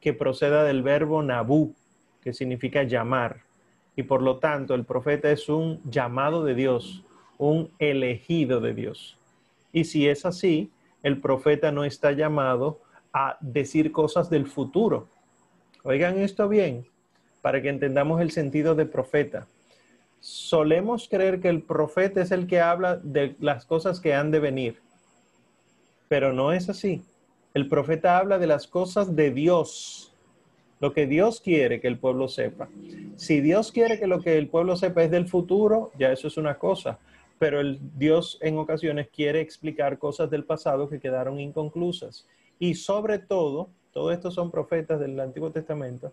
que 0.00 0.12
proceda 0.12 0.62
del 0.62 0.82
verbo 0.82 1.22
Nabú, 1.22 1.74
que 2.22 2.32
significa 2.32 2.84
llamar. 2.84 3.40
Y 3.96 4.04
por 4.04 4.22
lo 4.22 4.38
tanto, 4.38 4.74
el 4.74 4.84
profeta 4.84 5.30
es 5.30 5.48
un 5.48 5.80
llamado 5.84 6.44
de 6.44 6.54
Dios, 6.54 7.02
un 7.38 7.70
elegido 7.78 8.60
de 8.60 8.74
Dios. 8.74 9.18
Y 9.72 9.84
si 9.84 10.08
es 10.08 10.24
así, 10.24 10.70
el 11.02 11.20
profeta 11.20 11.72
no 11.72 11.84
está 11.84 12.12
llamado 12.12 12.80
a 13.12 13.36
decir 13.40 13.90
cosas 13.90 14.30
del 14.30 14.46
futuro. 14.46 15.08
Oigan 15.82 16.18
esto 16.18 16.48
bien, 16.48 16.86
para 17.46 17.62
que 17.62 17.68
entendamos 17.68 18.20
el 18.20 18.32
sentido 18.32 18.74
de 18.74 18.86
profeta 18.86 19.46
solemos 20.18 21.06
creer 21.08 21.40
que 21.40 21.48
el 21.48 21.62
profeta 21.62 22.20
es 22.20 22.32
el 22.32 22.48
que 22.48 22.60
habla 22.60 22.96
de 22.96 23.36
las 23.38 23.64
cosas 23.64 24.00
que 24.00 24.14
han 24.14 24.32
de 24.32 24.40
venir, 24.40 24.80
pero 26.08 26.32
no 26.32 26.52
es 26.52 26.68
así. 26.68 27.02
El 27.54 27.68
profeta 27.68 28.18
habla 28.18 28.40
de 28.40 28.48
las 28.48 28.66
cosas 28.66 29.14
de 29.14 29.30
Dios, 29.30 30.12
lo 30.80 30.92
que 30.92 31.06
Dios 31.06 31.40
quiere 31.40 31.80
que 31.80 31.86
el 31.86 32.00
pueblo 32.00 32.26
sepa. 32.26 32.68
Si 33.14 33.40
Dios 33.40 33.70
quiere 33.70 34.00
que 34.00 34.08
lo 34.08 34.20
que 34.20 34.38
el 34.38 34.48
pueblo 34.48 34.76
sepa 34.76 35.04
es 35.04 35.12
del 35.12 35.28
futuro, 35.28 35.92
ya 35.96 36.10
eso 36.10 36.26
es 36.26 36.36
una 36.36 36.58
cosa, 36.58 36.98
pero 37.38 37.60
el 37.60 37.78
Dios 37.96 38.38
en 38.42 38.58
ocasiones 38.58 39.06
quiere 39.14 39.40
explicar 39.40 40.00
cosas 40.00 40.28
del 40.30 40.42
pasado 40.42 40.88
que 40.88 40.98
quedaron 40.98 41.38
inconclusas. 41.38 42.26
Y 42.58 42.74
sobre 42.74 43.20
todo, 43.20 43.70
todo 43.92 44.10
esto 44.10 44.32
son 44.32 44.50
profetas 44.50 44.98
del 44.98 45.20
Antiguo 45.20 45.52
Testamento, 45.52 46.12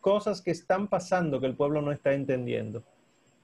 cosas 0.00 0.40
que 0.40 0.50
están 0.50 0.88
pasando 0.88 1.40
que 1.40 1.46
el 1.46 1.54
pueblo 1.54 1.82
no 1.82 1.92
está 1.92 2.12
entendiendo. 2.12 2.82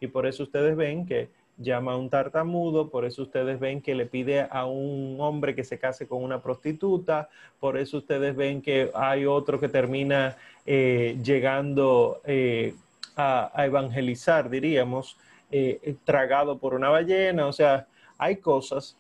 Y 0.01 0.09
por 0.09 0.27
eso 0.27 0.42
ustedes 0.42 0.77
ven 0.77 1.07
que 1.07 1.29
llama 1.59 1.92
a 1.92 1.97
un 1.97 2.11
tartamudo, 2.11 2.90
por 2.90 3.05
eso 3.05 3.23
ustedes 3.23 3.59
ven 3.59 3.81
que 3.81 3.95
le 3.95 4.07
pide 4.07 4.47
a 4.51 4.66
un 4.66 5.16
hombre 5.21 5.55
que 5.55 5.64
se 5.64 5.79
case 5.79 6.07
con 6.07 6.23
una 6.23 6.42
prostituta, 6.42 7.31
por 7.61 7.79
eso 7.79 7.99
ustedes 7.99 8.37
ven 8.37 8.61
que 8.61 8.90
hay 8.95 9.25
otro 9.25 9.59
que 9.59 9.69
termina 9.69 10.37
eh, 10.66 11.19
llegando 11.23 12.21
eh, 12.25 12.75
a, 13.16 13.51
evangelizar, 13.64 14.51
diríamos, 14.51 15.16
eh, 15.51 15.97
tragado 16.05 16.59
por 16.59 16.75
una 16.75 16.90
ballena, 16.90 17.47
o 17.47 17.53
sea, 17.53 17.87
hay 18.19 18.37
cosas 18.37 18.97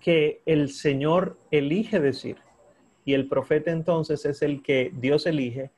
que 0.00 0.40
el 0.46 0.70
Señor 0.70 1.36
elige 1.52 2.00
decir 2.00 2.36
y 3.04 3.14
el 3.14 3.28
profeta 3.28 3.70
entonces 3.70 4.24
es 4.24 4.42
el 4.42 4.62
que 4.62 4.90
Dios 4.94 5.26
elige 5.26 5.70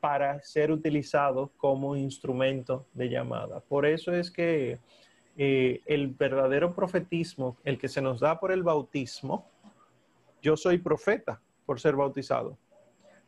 para 0.00 0.42
ser 0.42 0.70
utilizado 0.70 1.50
como 1.56 1.96
instrumento 1.96 2.86
de 2.92 3.08
llamada. 3.08 3.60
Por 3.60 3.86
eso 3.86 4.12
es 4.12 4.30
que 4.30 4.78
eh, 5.36 5.80
el 5.86 6.08
verdadero 6.08 6.74
profetismo, 6.74 7.56
el 7.64 7.78
que 7.78 7.88
se 7.88 8.02
nos 8.02 8.20
da 8.20 8.38
por 8.38 8.52
el 8.52 8.62
bautismo, 8.62 9.46
yo 10.42 10.56
soy 10.56 10.78
profeta 10.78 11.40
por 11.64 11.80
ser 11.80 11.96
bautizado, 11.96 12.56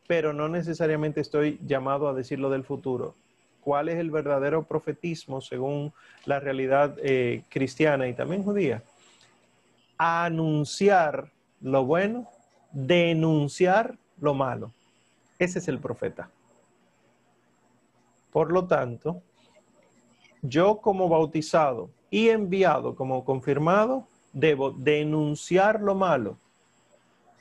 pero 0.06 0.32
no 0.32 0.48
necesariamente 0.48 1.20
estoy 1.20 1.58
llamado 1.66 2.08
a 2.08 2.14
decirlo 2.14 2.50
del 2.50 2.64
futuro. 2.64 3.14
¿Cuál 3.60 3.88
es 3.88 3.96
el 3.96 4.10
verdadero 4.10 4.62
profetismo 4.62 5.40
según 5.40 5.92
la 6.24 6.40
realidad 6.40 6.96
eh, 7.02 7.42
cristiana 7.50 8.08
y 8.08 8.14
también 8.14 8.42
judía? 8.42 8.82
anunciar 9.98 11.30
lo 11.60 11.84
bueno, 11.84 12.28
denunciar 12.72 13.98
lo 14.20 14.32
malo. 14.32 14.72
Ese 15.38 15.58
es 15.58 15.68
el 15.68 15.78
profeta. 15.78 16.30
Por 18.38 18.52
lo 18.52 18.66
tanto, 18.66 19.20
yo 20.42 20.76
como 20.76 21.08
bautizado 21.08 21.90
y 22.08 22.28
enviado 22.28 22.94
como 22.94 23.24
confirmado, 23.24 24.06
debo 24.32 24.70
denunciar 24.70 25.80
lo 25.80 25.96
malo 25.96 26.36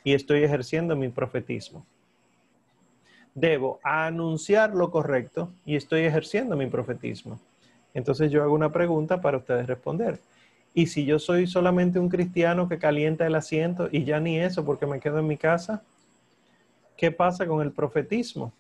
y 0.04 0.16
estoy 0.16 0.44
ejerciendo 0.44 0.96
mi 0.96 1.10
profetismo. 1.10 1.86
Debo 3.36 3.80
anunciar 3.84 4.74
lo 4.74 4.90
correcto 4.90 5.52
y 5.68 5.76
estoy 5.76 6.02
ejerciendo 6.02 6.58
mi 6.58 6.66
profetismo. 6.66 7.40
Entonces 7.94 8.32
yo 8.32 8.42
hago 8.42 8.56
una 8.56 8.72
pregunta 8.72 9.22
para 9.22 9.38
ustedes 9.38 9.68
responder. 9.68 10.20
¿Y 10.74 10.88
si 10.88 11.06
yo 11.06 11.20
soy 11.20 11.46
solamente 11.46 12.00
un 12.00 12.10
cristiano 12.10 12.68
que 12.68 12.80
calienta 12.80 13.28
el 13.28 13.36
asiento 13.36 13.88
y 13.92 14.04
ya 14.04 14.20
ni 14.20 14.40
eso 14.40 14.66
porque 14.66 14.88
me 14.88 15.00
quedo 15.00 15.20
en 15.20 15.28
mi 15.28 15.38
casa? 15.38 15.84
¿Qué 16.96 17.12
pasa 17.12 17.46
con 17.46 17.62
el 17.62 17.72
profetismo? 17.72 18.52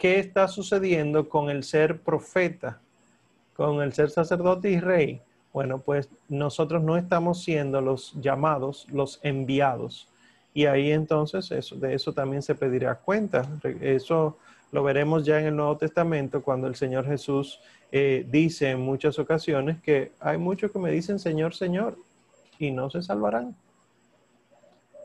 ¿Qué 0.00 0.18
está 0.18 0.48
sucediendo 0.48 1.28
con 1.28 1.50
el 1.50 1.62
ser 1.62 2.00
profeta, 2.00 2.80
con 3.54 3.82
el 3.82 3.92
ser 3.92 4.08
sacerdote 4.08 4.70
y 4.70 4.80
rey? 4.80 5.20
Bueno, 5.52 5.78
pues 5.78 6.08
nosotros 6.30 6.82
no 6.82 6.96
estamos 6.96 7.44
siendo 7.44 7.82
los 7.82 8.14
llamados, 8.14 8.86
los 8.90 9.20
enviados. 9.22 10.08
Y 10.54 10.64
ahí 10.64 10.90
entonces 10.90 11.50
eso, 11.50 11.76
de 11.76 11.94
eso 11.94 12.14
también 12.14 12.40
se 12.40 12.54
pedirá 12.54 12.94
cuenta. 12.94 13.46
Eso 13.80 14.38
Lo 14.72 14.82
veremos 14.84 15.26
ya 15.26 15.38
en 15.38 15.46
el 15.46 15.56
Nuevo 15.56 15.76
Testamento 15.76 16.42
cuando 16.42 16.66
el 16.66 16.76
Señor 16.76 17.04
Jesús 17.04 17.60
eh, 17.92 18.24
dice 18.30 18.70
en 18.70 18.80
muchas 18.80 19.18
ocasiones 19.18 19.82
que 19.82 20.12
hay 20.20 20.38
muchos 20.38 20.70
que 20.70 20.78
me 20.78 20.92
dicen 20.92 21.18
Señor, 21.18 21.54
Señor, 21.54 21.98
y 22.58 22.70
no 22.70 22.88
se 22.88 23.02
salvarán 23.02 23.54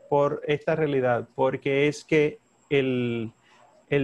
por 0.08 0.40
esta 0.46 0.76
realidad, 0.76 1.26
porque 1.34 1.88
es 1.88 2.04
que 2.04 2.38
el, 2.70 3.32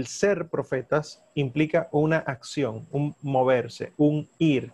ser 0.06 0.48
profetas 0.48 1.22
implica 1.34 1.88
una 1.92 2.18
acción, 2.18 2.86
un 2.90 3.14
moverse, 3.22 3.92
un 3.96 4.28
ir, 4.38 4.72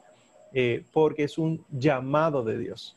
eh, 0.53 0.85
porque 0.93 1.25
es 1.25 1.39
un 1.39 1.65
llamado 1.71 2.43
de 2.43 2.59
Dios. 2.59 2.97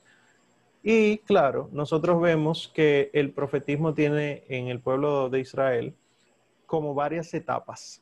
Y 0.84 1.20
claro, 1.20 1.70
nosotros 1.72 2.20
vemos 2.22 2.72
que 2.74 3.12
el 3.14 3.32
profetismo 3.32 3.94
tiene 3.94 4.44
en 4.50 4.68
el 4.68 4.80
pueblo 4.80 5.30
de 5.30 5.40
Israel 5.40 5.94
como 6.66 6.94
varias 6.94 7.34
etapas. 7.34 8.02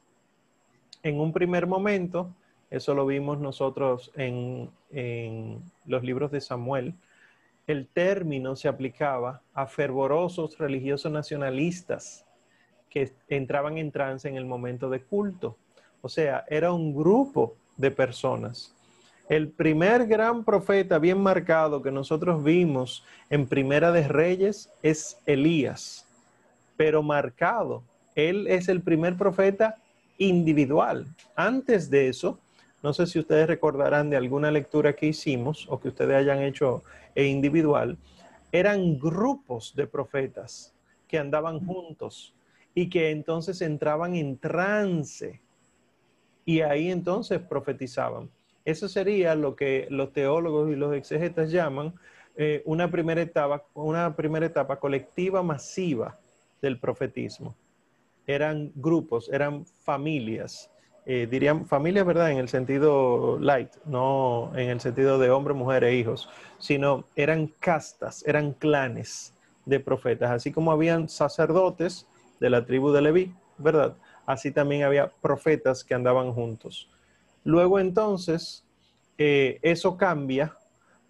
En 1.04 1.20
un 1.20 1.34
primer 1.34 1.68
momento, 1.68 2.34
eso 2.70 2.94
lo 2.94 3.06
vimos 3.06 3.40
nosotros 3.40 4.12
en, 4.16 4.70
los 5.86 6.04
libros 6.04 6.32
de 6.32 6.42
Samuel, 6.42 6.94
el 7.68 7.88
término 7.88 8.56
se 8.56 8.68
aplicaba 8.68 9.42
a 9.54 9.68
fervorosos 9.68 10.58
religiosos 10.58 11.12
nacionalistas 11.12 12.26
que 12.90 13.12
entraban 13.28 13.78
en 13.78 13.92
trance 13.92 14.28
en 14.28 14.36
el 14.36 14.46
momento 14.46 14.90
de 14.90 15.02
culto. 15.02 15.58
O 16.02 16.10
sea, 16.10 16.46
era 16.50 16.72
un 16.72 16.96
grupo 16.96 17.56
de 17.78 17.92
personas. 17.92 18.74
El 19.28 19.50
primer 19.50 20.08
gran 20.08 20.44
profeta 20.44 20.98
bien 20.98 21.20
marcado 21.20 21.84
que 21.84 21.92
nosotros 21.92 22.44
vimos 22.44 23.06
en 23.30 23.48
Primera 23.48 23.92
de 23.92 24.08
Reyes 24.08 24.72
es 24.82 25.18
Elías, 25.26 26.08
pero 26.78 27.04
marcado. 27.04 27.84
Él 28.16 28.48
es 28.48 28.70
el 28.70 28.82
primer 28.82 29.16
profeta 29.18 29.76
individual. 30.18 31.06
Antes 31.36 31.92
de 31.92 32.08
eso, 32.08 32.40
no 32.82 32.94
sé 32.94 33.06
si 33.06 33.20
ustedes 33.20 33.48
recordarán 33.48 34.10
de 34.10 34.18
alguna 34.18 34.50
lectura 34.50 34.94
que 34.94 35.08
hicimos 35.08 35.68
o 35.70 35.80
que 35.80 35.90
ustedes 35.90 36.16
hayan 36.16 36.42
hecho 36.42 36.84
individual, 37.16 37.98
eran 38.52 38.98
grupos 38.98 39.76
de 39.76 39.86
profetas 39.86 40.74
que 41.08 41.20
andaban 41.20 41.60
juntos 41.66 42.34
y 42.74 42.90
que 42.90 43.12
entonces 43.12 43.62
entraban 43.62 44.16
en 44.16 44.38
trance 44.38 45.42
y 46.46 46.62
ahí 46.62 46.90
entonces 46.92 47.40
profetizaban. 47.40 48.30
Eso 48.66 48.88
sería 48.88 49.36
lo 49.36 49.56
que 49.56 49.88
los 49.90 50.14
teólogos 50.14 50.72
y 50.72 50.76
los 50.76 50.96
exegetas 50.96 51.52
llaman 51.52 51.94
eh, 52.36 52.62
una, 52.66 52.90
primera 52.90 53.22
etapa, 53.22 53.66
una 53.74 54.16
primera 54.16 54.46
etapa 54.46 54.80
colectiva 54.80 55.44
masiva 55.44 56.20
del 56.62 56.80
profetismo. 56.80 57.56
Eran 58.26 58.72
grupos, 58.76 59.30
eran 59.32 59.66
familias 59.66 60.70
eh, 61.12 61.28
dirían 61.28 61.66
familia, 61.66 62.04
¿verdad? 62.04 62.30
En 62.30 62.38
el 62.38 62.50
sentido 62.50 63.40
light, 63.40 63.72
no 63.86 64.52
en 64.56 64.70
el 64.70 64.80
sentido 64.80 65.18
de 65.18 65.32
hombre, 65.32 65.56
mujer 65.56 65.84
e 65.84 65.96
hijos, 65.96 66.30
sino 66.60 67.06
eran 67.16 67.48
castas, 67.48 68.24
eran 68.28 68.54
clanes 68.54 69.34
de 69.66 69.80
profetas, 69.80 70.30
así 70.30 70.52
como 70.52 70.72
habían 70.72 71.10
sacerdotes 71.10 72.08
de 72.40 72.50
la 72.50 72.66
tribu 72.66 72.92
de 72.92 73.02
Leví, 73.02 73.36
¿verdad? 73.58 73.96
Así 74.26 74.52
también 74.52 74.84
había 74.84 75.12
profetas 75.22 75.84
que 75.84 75.94
andaban 75.94 76.32
juntos. 76.34 76.90
Luego 77.44 77.80
entonces, 77.80 78.66
eh, 79.18 79.60
eso 79.62 79.98
cambia 79.98 80.56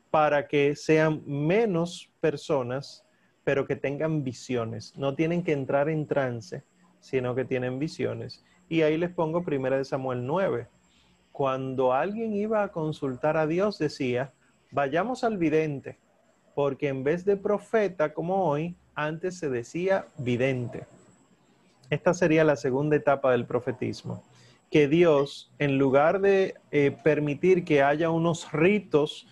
para 0.10 0.48
que 0.48 0.76
sean 0.76 1.22
menos 1.26 2.10
personas, 2.20 3.06
pero 3.44 3.68
que 3.68 3.76
tengan 3.76 4.24
visiones. 4.24 4.96
No 4.96 5.16
tienen 5.16 5.44
que 5.44 5.54
entrar 5.54 5.90
en 5.90 6.08
trance, 6.08 6.64
sino 7.00 7.36
que 7.36 7.46
tienen 7.46 7.80
visiones. 7.80 8.44
Y 8.68 8.82
ahí 8.82 8.98
les 8.98 9.12
pongo 9.12 9.44
primera 9.44 9.78
de 9.78 9.86
Samuel 9.86 10.26
9. 10.26 10.68
Cuando 11.32 11.94
alguien 11.94 12.34
iba 12.34 12.64
a 12.64 12.72
consultar 12.72 13.38
a 13.38 13.48
Dios 13.48 13.78
decía, 13.78 14.34
vayamos 14.72 15.24
al 15.24 15.38
vidente, 15.38 15.98
porque 16.54 16.88
en 16.88 17.04
vez 17.04 17.26
de 17.26 17.38
profeta 17.38 18.14
como 18.14 18.46
hoy, 18.46 18.76
antes 18.96 19.38
se 19.38 19.50
decía 19.50 20.06
vidente. 20.18 20.86
Esta 21.90 22.14
sería 22.14 22.44
la 22.44 22.56
segunda 22.56 22.96
etapa 22.96 23.32
del 23.32 23.46
profetismo, 23.46 24.24
que 24.70 24.88
Dios, 24.88 25.52
en 25.58 25.78
lugar 25.78 26.22
de 26.22 26.56
eh, 26.72 26.96
permitir 27.04 27.66
que 27.66 27.82
haya 27.82 28.10
unos 28.10 28.52
ritos 28.52 29.28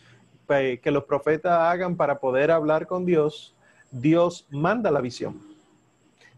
eh, 0.49 0.79
que 0.81 0.91
los 0.91 1.03
profetas 1.03 1.59
hagan 1.59 1.95
para 1.95 2.19
poder 2.19 2.51
hablar 2.51 2.87
con 2.87 3.05
Dios, 3.05 3.55
Dios 3.91 4.47
manda 4.49 4.89
la 4.91 5.01
visión. 5.01 5.41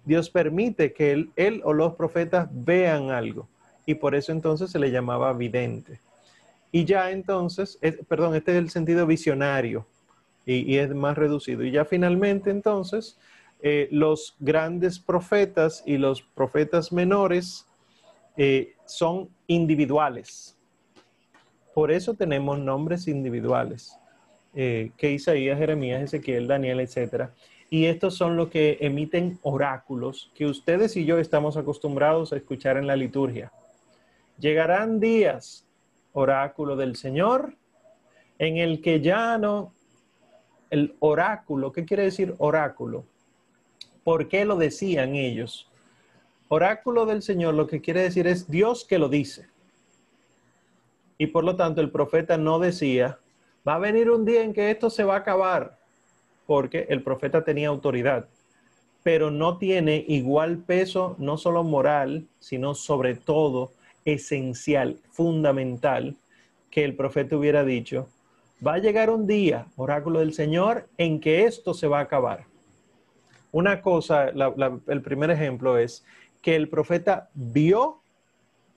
Dios 0.04 0.30
permite 0.30 0.94
que 0.94 1.28
él, 1.36 1.62
o 1.64 1.74
los 1.74 1.94
profetas 1.94 2.50
vean 2.52 3.12
algo. 3.12 3.48
Y 3.86 3.96
por 3.96 4.16
eso 4.16 4.32
entonces 4.32 4.72
se 4.72 4.80
le 4.80 4.92
llamaba 4.92 5.34
vidente. 5.34 6.00
Y 6.72 6.86
ya 6.86 7.12
entonces, 7.12 7.80
perdón, 8.08 8.36
este 8.36 8.52
es 8.52 8.58
el 8.58 8.70
sentido 8.70 9.06
visionario 9.06 9.86
y, 10.46 10.78
es 10.78 10.94
más 10.94 11.18
reducido. 11.18 11.64
Y 11.64 11.72
ya 11.72 11.86
finalmente 11.86 12.50
entonces, 12.50 13.18
eh, 13.62 13.88
los 13.92 14.36
grandes 14.40 15.00
profetas 15.00 15.84
y 15.86 15.98
los 15.98 16.22
profetas 16.22 16.92
menores 16.92 17.66
eh, 18.38 18.74
son 18.86 19.30
individuales. 19.48 20.58
Por 21.74 21.92
eso 21.92 22.14
tenemos 22.14 22.60
nombres 22.60 23.08
individuales, 23.08 23.96
eh, 24.54 24.92
que 24.98 25.12
Isaías, 25.12 25.58
Jeremías, 25.58 26.02
Ezequiel, 26.02 26.48
Daniel, 26.48 26.80
etcétera 26.80 27.34
y 27.70 27.86
estos 27.86 28.16
son 28.16 28.36
los 28.36 28.50
que 28.50 28.78
emiten 28.82 29.40
oráculos 29.44 30.32
que 30.34 30.46
ustedes 30.46 30.98
y 30.98 31.06
yo 31.06 31.20
estamos 31.20 31.56
acostumbrados 31.56 32.34
a 32.34 32.38
escuchar 32.38 32.78
en 32.78 32.88
la 32.88 32.96
liturgia. 32.96 33.52
Llegarán 34.40 35.00
días, 35.00 35.68
oráculo 36.14 36.76
del 36.76 36.96
Señor, 36.96 37.56
en 38.40 38.58
el 38.58 38.82
que 38.82 39.02
ya 39.02 39.38
no, 39.38 39.74
el 40.72 40.96
oráculo, 41.00 41.72
¿qué 41.72 41.86
quiere 41.86 42.04
decir 42.04 42.34
oráculo? 42.40 43.06
¿Por 44.10 44.28
qué 44.28 44.44
lo 44.44 44.56
decían 44.56 45.14
ellos? 45.14 45.70
Oráculo 46.48 47.06
del 47.06 47.22
Señor 47.22 47.54
lo 47.54 47.68
que 47.68 47.80
quiere 47.80 48.02
decir 48.02 48.26
es 48.26 48.50
Dios 48.50 48.84
que 48.84 48.98
lo 48.98 49.08
dice. 49.08 49.46
Y 51.20 51.28
por 51.28 51.44
lo 51.44 51.56
tanto 51.56 51.80
el 51.80 51.92
profeta 51.92 52.36
no 52.36 52.58
decía, 52.58 53.20
va 53.68 53.76
a 53.76 53.78
venir 53.78 54.10
un 54.10 54.26
día 54.26 54.42
en 54.42 54.52
que 54.52 54.72
esto 54.72 54.90
se 54.90 55.04
va 55.04 55.14
a 55.14 55.20
acabar 55.20 55.78
porque 56.48 56.88
el 56.90 57.04
profeta 57.04 57.44
tenía 57.44 57.68
autoridad, 57.68 58.28
pero 59.04 59.30
no 59.30 59.60
tiene 59.60 60.04
igual 60.08 60.58
peso, 60.58 61.16
no 61.20 61.38
solo 61.38 61.64
moral, 61.64 62.26
sino 62.40 62.74
sobre 62.74 63.14
todo 63.14 63.74
esencial, 64.06 64.98
fundamental, 65.12 66.16
que 66.72 66.84
el 66.84 66.96
profeta 66.96 67.38
hubiera 67.38 67.64
dicho, 67.64 68.10
va 68.66 68.74
a 68.74 68.80
llegar 68.80 69.12
un 69.12 69.28
día, 69.28 69.68
oráculo 69.76 70.18
del 70.18 70.34
Señor, 70.34 70.90
en 70.98 71.20
que 71.20 71.46
esto 71.46 71.76
se 71.76 71.86
va 71.86 72.00
a 72.00 72.06
acabar. 72.06 72.49
Una 73.52 73.82
cosa, 73.82 74.30
el 74.30 75.02
primer 75.02 75.32
ejemplo 75.32 75.78
es 75.78 76.06
que 76.42 76.56
el 76.56 76.70
profeta 76.70 77.30
vio 77.34 78.02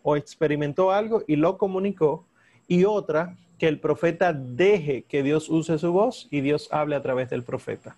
o 0.02 0.16
experimentó 0.16 0.90
algo 0.90 1.22
y 1.26 1.36
lo 1.36 1.58
comunicó, 1.58 2.24
y 2.66 2.84
otra, 2.84 3.36
que 3.58 3.68
el 3.68 3.78
profeta 3.78 4.32
deje 4.32 5.02
que 5.02 5.22
Dios 5.22 5.48
use 5.48 5.78
su 5.78 5.92
voz 5.92 6.26
y 6.30 6.40
Dios 6.40 6.68
hable 6.72 6.96
a 6.96 7.02
través 7.02 7.30
del 7.30 7.44
profeta. 7.44 7.96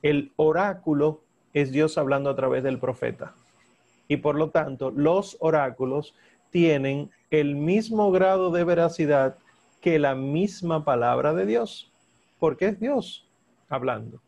El 0.00 0.32
oráculo 0.36 1.20
es 1.52 1.72
Dios 1.72 1.98
hablando 1.98 2.30
a 2.30 2.36
través 2.36 2.62
del 2.62 2.78
profeta. 2.78 3.34
Y 4.08 4.16
por 4.18 4.36
lo 4.36 4.50
tanto, 4.50 4.90
los 4.90 5.36
oráculos 5.40 6.14
tienen 6.50 7.10
el 7.30 7.54
mismo 7.54 8.10
grado 8.10 8.50
de 8.50 8.64
veracidad 8.64 9.36
que 9.80 9.98
la 9.98 10.14
misma 10.14 10.84
palabra 10.84 11.34
de 11.34 11.44
Dios, 11.44 11.90
porque 12.38 12.68
es 12.68 12.80
Dios 12.80 13.26
hablando. 13.68 14.20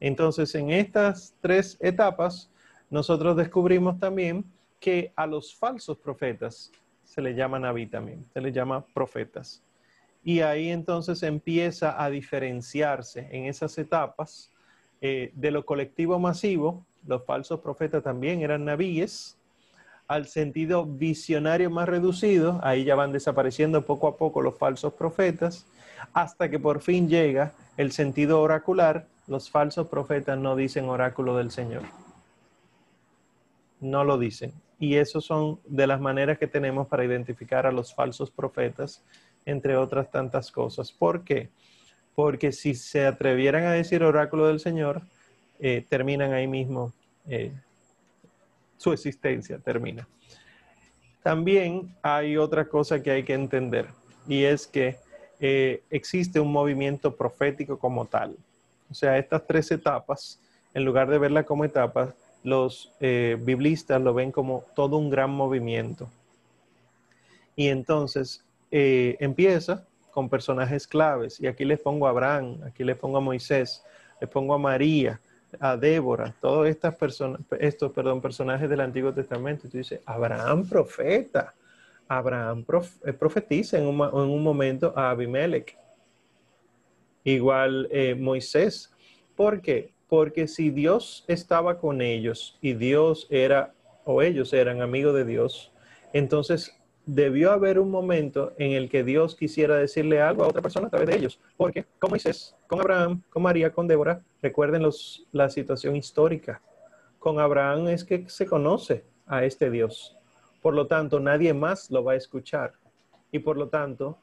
Entonces, 0.00 0.54
en 0.54 0.70
estas 0.70 1.34
tres 1.40 1.76
etapas, 1.80 2.50
nosotros 2.90 3.36
descubrimos 3.36 3.98
también 3.98 4.44
que 4.80 5.12
a 5.16 5.26
los 5.26 5.54
falsos 5.54 5.98
profetas 5.98 6.70
se 7.04 7.20
le 7.20 7.34
llama 7.34 7.58
Naví 7.58 7.86
también, 7.86 8.24
se 8.32 8.40
le 8.40 8.52
llama 8.52 8.84
profetas. 8.94 9.62
Y 10.22 10.40
ahí 10.40 10.68
entonces 10.68 11.22
empieza 11.22 12.02
a 12.02 12.10
diferenciarse 12.10 13.28
en 13.30 13.46
esas 13.46 13.76
etapas 13.78 14.52
eh, 15.00 15.32
de 15.34 15.50
lo 15.50 15.64
colectivo 15.64 16.18
masivo, 16.18 16.84
los 17.06 17.24
falsos 17.24 17.60
profetas 17.60 18.02
también 18.02 18.42
eran 18.42 18.64
navíes, 18.64 19.36
al 20.08 20.26
sentido 20.26 20.86
visionario 20.86 21.70
más 21.70 21.88
reducido, 21.88 22.60
ahí 22.62 22.84
ya 22.84 22.94
van 22.94 23.12
desapareciendo 23.12 23.82
poco 23.82 24.08
a 24.08 24.16
poco 24.16 24.40
los 24.42 24.56
falsos 24.56 24.94
profetas, 24.94 25.66
hasta 26.12 26.48
que 26.48 26.58
por 26.58 26.80
fin 26.80 27.08
llega 27.08 27.52
el 27.76 27.92
sentido 27.92 28.40
oracular, 28.40 29.06
los 29.28 29.50
falsos 29.50 29.88
profetas 29.88 30.38
no 30.38 30.56
dicen 30.56 30.88
oráculo 30.88 31.36
del 31.36 31.50
Señor. 31.50 31.82
No 33.80 34.02
lo 34.04 34.18
dicen. 34.18 34.52
Y 34.80 34.96
eso 34.96 35.20
son 35.20 35.60
de 35.66 35.86
las 35.86 36.00
maneras 36.00 36.38
que 36.38 36.46
tenemos 36.46 36.88
para 36.88 37.04
identificar 37.04 37.66
a 37.66 37.72
los 37.72 37.94
falsos 37.94 38.30
profetas, 38.30 39.04
entre 39.44 39.76
otras 39.76 40.10
tantas 40.10 40.50
cosas. 40.50 40.90
¿Por 40.90 41.24
qué? 41.24 41.50
Porque 42.14 42.52
si 42.52 42.74
se 42.74 43.06
atrevieran 43.06 43.64
a 43.64 43.72
decir 43.72 44.02
oráculo 44.02 44.46
del 44.46 44.60
Señor, 44.60 45.02
eh, 45.60 45.84
terminan 45.88 46.32
ahí 46.32 46.46
mismo 46.46 46.92
eh, 47.26 47.52
su 48.76 48.92
existencia 48.92 49.58
termina. 49.58 50.08
También 51.22 51.94
hay 52.02 52.36
otra 52.36 52.66
cosa 52.66 53.02
que 53.02 53.10
hay 53.10 53.24
que 53.24 53.34
entender 53.34 53.88
y 54.26 54.44
es 54.44 54.66
que 54.66 54.96
eh, 55.40 55.82
existe 55.90 56.40
un 56.40 56.50
movimiento 56.50 57.14
profético 57.14 57.78
como 57.78 58.06
tal. 58.06 58.36
O 58.90 58.94
sea, 58.94 59.18
estas 59.18 59.46
tres 59.46 59.70
etapas, 59.70 60.40
en 60.74 60.84
lugar 60.84 61.08
de 61.08 61.18
verla 61.18 61.44
como 61.44 61.64
etapas, 61.64 62.14
los 62.42 62.92
eh, 63.00 63.36
biblistas 63.40 64.00
lo 64.00 64.14
ven 64.14 64.32
como 64.32 64.64
todo 64.74 64.96
un 64.96 65.10
gran 65.10 65.30
movimiento. 65.30 66.08
Y 67.56 67.68
entonces 67.68 68.44
eh, 68.70 69.16
empieza 69.20 69.84
con 70.10 70.28
personajes 70.28 70.86
claves. 70.86 71.40
Y 71.40 71.46
aquí 71.46 71.64
les 71.64 71.80
pongo 71.80 72.06
a 72.06 72.10
Abraham, 72.10 72.60
aquí 72.64 72.84
les 72.84 72.96
pongo 72.96 73.18
a 73.18 73.20
Moisés, 73.20 73.82
les 74.20 74.30
pongo 74.30 74.54
a 74.54 74.58
María, 74.58 75.20
a 75.60 75.76
Débora, 75.76 76.34
todos 76.40 76.68
estas 76.68 76.94
personas, 76.94 77.40
estos 77.58 77.92
perdón, 77.92 78.20
personajes 78.20 78.68
del 78.68 78.80
Antiguo 78.80 79.12
Testamento. 79.12 79.66
Y 79.66 79.70
tú 79.70 79.78
dices, 79.78 80.00
Abraham 80.06 80.68
profeta. 80.68 81.54
Abraham 82.08 82.64
eh, 83.04 83.12
profetiza 83.12 83.78
en 83.78 83.86
un, 83.86 84.42
momento 84.42 84.92
a 84.96 85.10
Abimelech. 85.10 85.76
Igual 87.24 87.88
eh, 87.90 88.14
Moisés. 88.14 88.92
¿Por 89.36 89.60
qué? 89.60 89.92
Porque 90.08 90.48
si 90.48 90.70
Dios 90.70 91.24
estaba 91.28 91.78
con 91.78 92.00
ellos 92.00 92.58
y 92.60 92.72
Dios 92.72 93.26
era, 93.30 93.74
o 94.04 94.22
ellos 94.22 94.52
eran 94.52 94.80
amigos 94.80 95.14
de 95.14 95.24
Dios, 95.24 95.72
entonces 96.12 96.74
debió 97.08 97.52
haber 97.52 97.78
un 97.78 97.90
momento 97.90 98.52
en 98.58 98.72
el 98.72 98.90
que 98.90 99.02
Dios 99.02 99.34
quisiera 99.34 99.76
decirle 99.76 100.20
algo 100.20 100.44
a 100.44 100.48
otra 100.48 100.60
persona 100.60 100.88
a 100.88 100.90
través 100.90 101.08
de 101.08 101.16
ellos. 101.16 101.40
Porque 101.56 101.86
con 101.98 102.10
Moisés, 102.10 102.54
con 102.66 102.80
Abraham, 102.80 103.22
con 103.30 103.42
María, 103.42 103.72
con 103.72 103.88
Débora, 103.88 104.22
recuerden 104.42 104.82
los, 104.82 105.26
la 105.32 105.48
situación 105.48 105.96
histórica. 105.96 106.60
Con 107.18 107.40
Abraham 107.40 107.88
es 107.88 108.04
que 108.04 108.28
se 108.28 108.46
conoce 108.46 109.04
a 109.26 109.44
este 109.44 109.70
Dios. 109.70 110.16
Por 110.60 110.74
lo 110.74 110.86
tanto, 110.86 111.18
nadie 111.18 111.54
más 111.54 111.90
lo 111.90 112.04
va 112.04 112.12
a 112.12 112.16
escuchar. 112.16 112.74
Y 113.32 113.38
por 113.38 113.56
lo 113.56 113.68
tanto, 113.68 114.18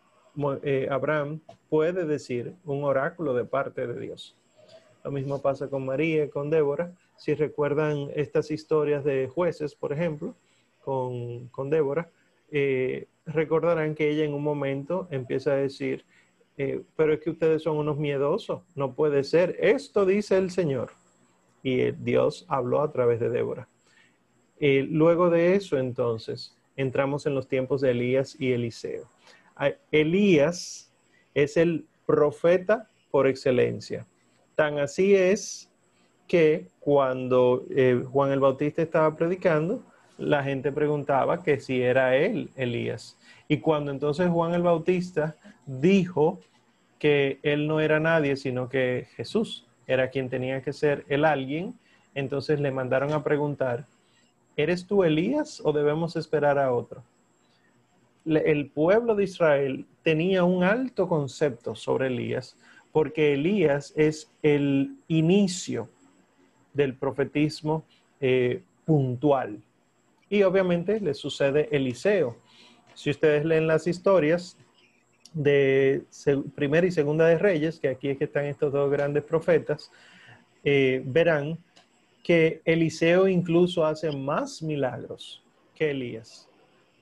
eh, 0.63 0.87
Abraham 0.89 1.39
puede 1.69 2.05
decir 2.05 2.55
un 2.65 2.83
oráculo 2.83 3.33
de 3.33 3.45
parte 3.45 3.87
de 3.87 3.99
Dios. 3.99 4.35
Lo 5.03 5.11
mismo 5.11 5.41
pasa 5.41 5.69
con 5.69 5.85
María 5.85 6.25
y 6.25 6.29
con 6.29 6.49
Débora. 6.49 6.93
Si 7.17 7.33
recuerdan 7.33 8.09
estas 8.15 8.51
historias 8.51 9.03
de 9.03 9.27
jueces, 9.27 9.75
por 9.75 9.93
ejemplo, 9.93 10.35
con, 10.81 11.47
con 11.49 11.69
Débora, 11.69 12.09
eh, 12.51 13.07
recordarán 13.25 13.95
que 13.95 14.09
ella 14.09 14.23
en 14.23 14.33
un 14.33 14.43
momento 14.43 15.07
empieza 15.11 15.51
a 15.51 15.55
decir, 15.55 16.05
eh, 16.57 16.81
pero 16.95 17.13
es 17.13 17.19
que 17.19 17.31
ustedes 17.31 17.63
son 17.63 17.77
unos 17.77 17.97
miedosos, 17.97 18.61
no 18.75 18.93
puede 18.93 19.23
ser, 19.23 19.57
esto 19.59 20.05
dice 20.05 20.37
el 20.37 20.51
Señor. 20.51 20.91
Y 21.63 21.91
Dios 21.91 22.45
habló 22.47 22.81
a 22.81 22.91
través 22.91 23.19
de 23.19 23.29
Débora. 23.29 23.67
Eh, 24.59 24.87
luego 24.89 25.29
de 25.29 25.55
eso, 25.55 25.77
entonces, 25.77 26.55
entramos 26.75 27.25
en 27.25 27.35
los 27.35 27.47
tiempos 27.47 27.81
de 27.81 27.91
Elías 27.91 28.39
y 28.39 28.53
Eliseo. 28.53 29.09
Elías 29.91 30.91
es 31.33 31.57
el 31.57 31.85
profeta 32.05 32.89
por 33.11 33.27
excelencia. 33.27 34.05
Tan 34.55 34.79
así 34.79 35.15
es 35.15 35.69
que 36.27 36.67
cuando 36.79 37.65
Juan 38.11 38.31
el 38.31 38.39
Bautista 38.39 38.81
estaba 38.81 39.15
predicando, 39.15 39.83
la 40.17 40.43
gente 40.43 40.71
preguntaba 40.71 41.43
que 41.43 41.59
si 41.59 41.81
era 41.81 42.15
él, 42.15 42.49
Elías. 42.55 43.17
Y 43.47 43.57
cuando 43.57 43.91
entonces 43.91 44.29
Juan 44.29 44.53
el 44.53 44.63
Bautista 44.63 45.35
dijo 45.65 46.39
que 46.99 47.39
él 47.43 47.67
no 47.67 47.79
era 47.79 47.99
nadie, 47.99 48.37
sino 48.37 48.69
que 48.69 49.07
Jesús 49.15 49.67
era 49.87 50.09
quien 50.09 50.29
tenía 50.29 50.61
que 50.61 50.73
ser 50.73 51.05
el 51.09 51.25
alguien, 51.25 51.77
entonces 52.15 52.59
le 52.59 52.71
mandaron 52.71 53.11
a 53.11 53.23
preguntar, 53.23 53.85
¿eres 54.55 54.87
tú 54.87 55.03
Elías 55.03 55.61
o 55.63 55.73
debemos 55.73 56.15
esperar 56.15 56.57
a 56.57 56.71
otro? 56.73 57.03
El 58.25 58.69
pueblo 58.69 59.15
de 59.15 59.25
Israel 59.25 59.85
tenía 60.03 60.43
un 60.43 60.63
alto 60.63 61.07
concepto 61.07 61.75
sobre 61.75 62.07
Elías, 62.07 62.57
porque 62.91 63.33
Elías 63.33 63.93
es 63.95 64.31
el 64.41 64.95
inicio 65.07 65.89
del 66.73 66.95
profetismo 66.95 67.83
eh, 68.19 68.61
puntual. 68.85 69.61
Y 70.29 70.43
obviamente 70.43 70.99
le 70.99 71.13
sucede 71.13 71.69
Eliseo. 71.71 72.37
Si 72.93 73.09
ustedes 73.09 73.45
leen 73.45 73.67
las 73.67 73.87
historias 73.87 74.57
de 75.33 76.03
Primera 76.55 76.87
y 76.87 76.91
Segunda 76.91 77.27
de 77.27 77.37
Reyes, 77.37 77.79
que 77.79 77.89
aquí 77.89 78.09
es 78.09 78.17
que 78.17 78.23
están 78.23 78.45
estos 78.45 78.71
dos 78.71 78.89
grandes 78.89 79.23
profetas, 79.23 79.91
eh, 80.63 81.03
verán 81.05 81.59
que 82.23 82.61
Eliseo 82.65 83.27
incluso 83.27 83.85
hace 83.85 84.11
más 84.11 84.63
milagros 84.63 85.43
que 85.75 85.91
Elías. 85.91 86.49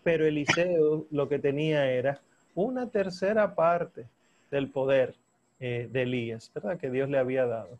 Pero 0.03 0.25
Eliseo 0.25 1.05
lo 1.11 1.29
que 1.29 1.39
tenía 1.39 1.89
era 1.89 2.21
una 2.55 2.89
tercera 2.89 3.55
parte 3.55 4.07
del 4.51 4.69
poder 4.69 5.15
eh, 5.59 5.87
de 5.91 6.01
Elías, 6.03 6.51
¿verdad? 6.53 6.77
Que 6.77 6.89
Dios 6.89 7.09
le 7.09 7.17
había 7.17 7.45
dado. 7.45 7.79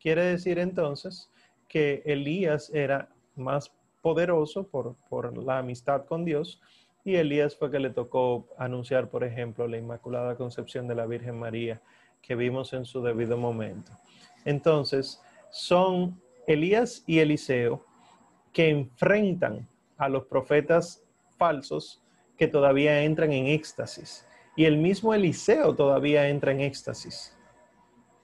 Quiere 0.00 0.24
decir 0.24 0.58
entonces 0.58 1.30
que 1.68 2.02
Elías 2.04 2.70
era 2.74 3.08
más 3.36 3.72
poderoso 4.02 4.64
por, 4.64 4.94
por 5.08 5.36
la 5.38 5.58
amistad 5.58 6.04
con 6.04 6.24
Dios. 6.24 6.60
Y 7.04 7.16
Elías 7.16 7.56
fue 7.56 7.70
que 7.70 7.80
le 7.80 7.90
tocó 7.90 8.46
anunciar, 8.58 9.08
por 9.08 9.24
ejemplo, 9.24 9.66
la 9.66 9.78
Inmaculada 9.78 10.36
Concepción 10.36 10.86
de 10.86 10.94
la 10.94 11.06
Virgen 11.06 11.38
María, 11.38 11.80
que 12.20 12.34
vimos 12.36 12.72
en 12.72 12.84
su 12.84 13.02
debido 13.02 13.36
momento. 13.36 13.90
Entonces, 14.44 15.20
son 15.50 16.20
Elías 16.46 17.02
y 17.06 17.18
Eliseo 17.18 17.84
que 18.52 18.68
enfrentan 18.68 19.66
a 19.96 20.08
los 20.08 20.26
profetas 20.26 21.02
falsos 21.42 22.00
que 22.38 22.46
todavía 22.46 23.02
entran 23.02 23.32
en 23.32 23.46
éxtasis. 23.46 24.26
Y 24.56 24.64
el 24.64 24.76
mismo 24.76 25.12
Eliseo 25.14 25.74
todavía 25.74 26.28
entra 26.28 26.52
en 26.52 26.60
éxtasis. 26.60 27.36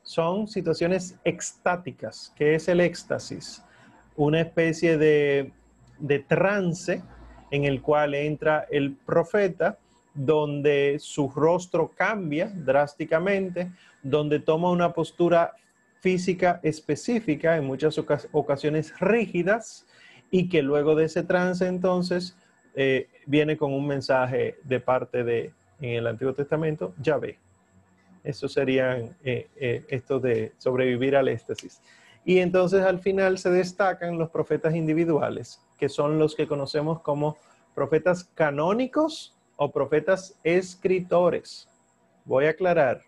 Son 0.02 0.46
situaciones 0.46 1.18
extáticas. 1.24 2.32
¿Qué 2.36 2.54
es 2.54 2.68
el 2.68 2.80
éxtasis? 2.80 3.64
Una 4.16 4.40
especie 4.40 4.98
de 4.98 5.52
de 5.98 6.20
trance 6.20 7.02
en 7.50 7.64
el 7.64 7.82
cual 7.82 8.14
entra 8.14 8.66
el 8.70 8.94
profeta, 8.94 9.78
donde 10.14 10.96
su 11.00 11.30
rostro 11.30 11.90
cambia 11.94 12.52
drásticamente, 12.54 13.70
donde 14.02 14.40
toma 14.40 14.70
una 14.70 14.92
postura 14.92 15.54
física 16.00 16.60
específica, 16.62 17.56
en 17.56 17.64
muchas 17.64 17.98
ocasiones 18.32 18.98
rígidas, 19.00 19.86
y 20.30 20.48
que 20.48 20.62
luego 20.62 20.94
de 20.94 21.06
ese 21.06 21.22
trance 21.22 21.66
entonces 21.66 22.36
eh, 22.80 23.08
viene 23.26 23.56
con 23.56 23.72
un 23.72 23.88
mensaje 23.88 24.56
de 24.62 24.78
parte 24.78 25.24
de, 25.24 25.52
en 25.80 25.94
el 25.94 26.06
Antiguo 26.06 26.32
Testamento, 26.32 26.94
Yahvé. 27.02 27.36
Eso 28.22 28.48
serían 28.48 29.16
eh, 29.24 29.48
eh, 29.56 29.84
esto 29.88 30.20
de 30.20 30.52
sobrevivir 30.58 31.16
al 31.16 31.26
éxtasis. 31.26 31.82
Y 32.24 32.38
entonces 32.38 32.82
al 32.82 33.00
final 33.00 33.36
se 33.38 33.50
destacan 33.50 34.16
los 34.16 34.30
profetas 34.30 34.76
individuales, 34.76 35.60
que 35.76 35.88
son 35.88 36.20
los 36.20 36.36
que 36.36 36.46
conocemos 36.46 37.00
como 37.00 37.36
profetas 37.74 38.22
canónicos 38.22 39.36
o 39.56 39.72
profetas 39.72 40.38
escritores. 40.44 41.68
Voy 42.24 42.44
a 42.44 42.50
aclarar. 42.50 43.02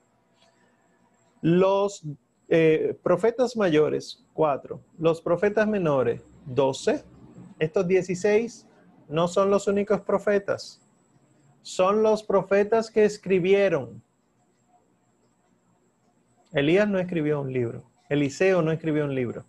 Los 1.42 2.02
eh, 2.48 2.96
profetas 3.04 3.56
mayores, 3.56 4.24
cuatro. 4.32 4.80
Los 4.98 5.20
profetas 5.20 5.68
menores, 5.68 6.22
doce. 6.44 7.04
Estos 7.60 7.86
dieciséis 7.86 8.66
no 9.10 9.28
son 9.28 9.50
los 9.50 9.66
únicos 9.66 10.00
profetas. 10.00 10.80
Son 11.62 12.02
los 12.02 12.22
profetas 12.22 12.90
que 12.90 13.04
escribieron. 13.04 14.02
Elías 16.52 16.88
no 16.88 16.98
escribió 16.98 17.40
un 17.40 17.52
libro. 17.52 17.84
Eliseo 18.08 18.62
no 18.62 18.72
escribió 18.72 19.04
un 19.04 19.14
libro. 19.14 19.44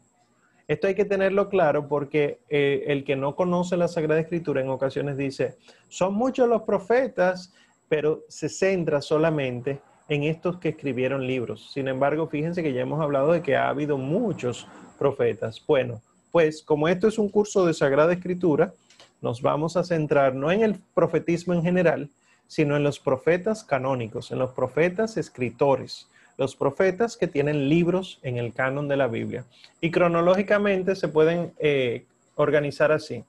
Esto 0.67 0.87
hay 0.87 0.95
que 0.95 1.05
tenerlo 1.05 1.49
claro 1.49 1.87
porque 1.87 2.39
eh, 2.49 2.85
el 2.87 3.03
que 3.03 3.15
no 3.15 3.35
conoce 3.35 3.75
la 3.77 3.87
Sagrada 3.87 4.21
Escritura 4.21 4.61
en 4.61 4.69
ocasiones 4.69 5.17
dice, 5.17 5.57
son 5.89 6.13
muchos 6.13 6.47
los 6.47 6.61
profetas, 6.63 7.53
pero 7.89 8.23
se 8.29 8.49
centra 8.49 9.01
solamente 9.01 9.81
en 10.07 10.23
estos 10.23 10.57
que 10.57 10.69
escribieron 10.69 11.25
libros. 11.25 11.71
Sin 11.73 11.87
embargo, 11.87 12.27
fíjense 12.27 12.63
que 12.63 12.73
ya 12.73 12.81
hemos 12.81 13.01
hablado 13.01 13.31
de 13.31 13.41
que 13.41 13.55
ha 13.55 13.69
habido 13.69 13.97
muchos 13.97 14.67
profetas. 14.97 15.61
Bueno, 15.67 16.01
pues 16.31 16.63
como 16.63 16.87
esto 16.87 17.07
es 17.07 17.17
un 17.17 17.29
curso 17.29 17.65
de 17.65 17.73
Sagrada 17.73 18.13
Escritura, 18.13 18.73
nos 19.21 19.41
vamos 19.41 19.77
a 19.77 19.83
centrar 19.83 20.35
no 20.35 20.51
en 20.51 20.61
el 20.61 20.75
profetismo 20.93 21.53
en 21.53 21.63
general, 21.63 22.09
sino 22.47 22.75
en 22.75 22.83
los 22.83 22.99
profetas 22.99 23.63
canónicos, 23.63 24.31
en 24.31 24.39
los 24.39 24.51
profetas 24.51 25.17
escritores 25.17 26.07
los 26.41 26.55
profetas 26.55 27.17
que 27.17 27.27
tienen 27.27 27.69
libros 27.69 28.19
en 28.23 28.37
el 28.37 28.51
canon 28.51 28.87
de 28.87 28.97
la 28.97 29.07
Biblia. 29.07 29.45
Y 29.79 29.91
cronológicamente 29.91 30.95
se 30.95 31.07
pueden 31.07 31.53
eh, 31.59 32.05
organizar 32.33 32.91
así. 32.91 33.23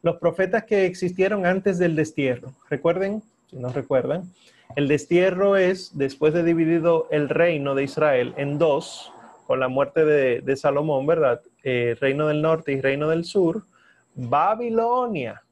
Los 0.00 0.18
profetas 0.18 0.62
que 0.64 0.86
existieron 0.86 1.46
antes 1.46 1.80
del 1.80 1.96
destierro. 1.96 2.52
Recuerden, 2.70 3.24
si 3.50 3.56
no 3.56 3.70
recuerdan, 3.70 4.32
el 4.76 4.86
destierro 4.86 5.56
es 5.56 5.98
después 5.98 6.32
de 6.32 6.44
dividido 6.44 7.08
el 7.10 7.28
reino 7.28 7.74
de 7.74 7.82
Israel 7.82 8.34
en 8.36 8.58
dos 8.58 9.12
con 9.48 9.58
la 9.58 9.66
muerte 9.66 10.04
de, 10.04 10.56
Salomón, 10.56 11.06
¿verdad? 11.06 11.40
Eh, 11.64 11.96
reino 12.00 12.28
del 12.28 12.40
norte 12.40 12.70
y 12.70 12.80
reino 12.80 13.08
del 13.08 13.24
sur, 13.24 13.64
Babilonia 14.14 15.42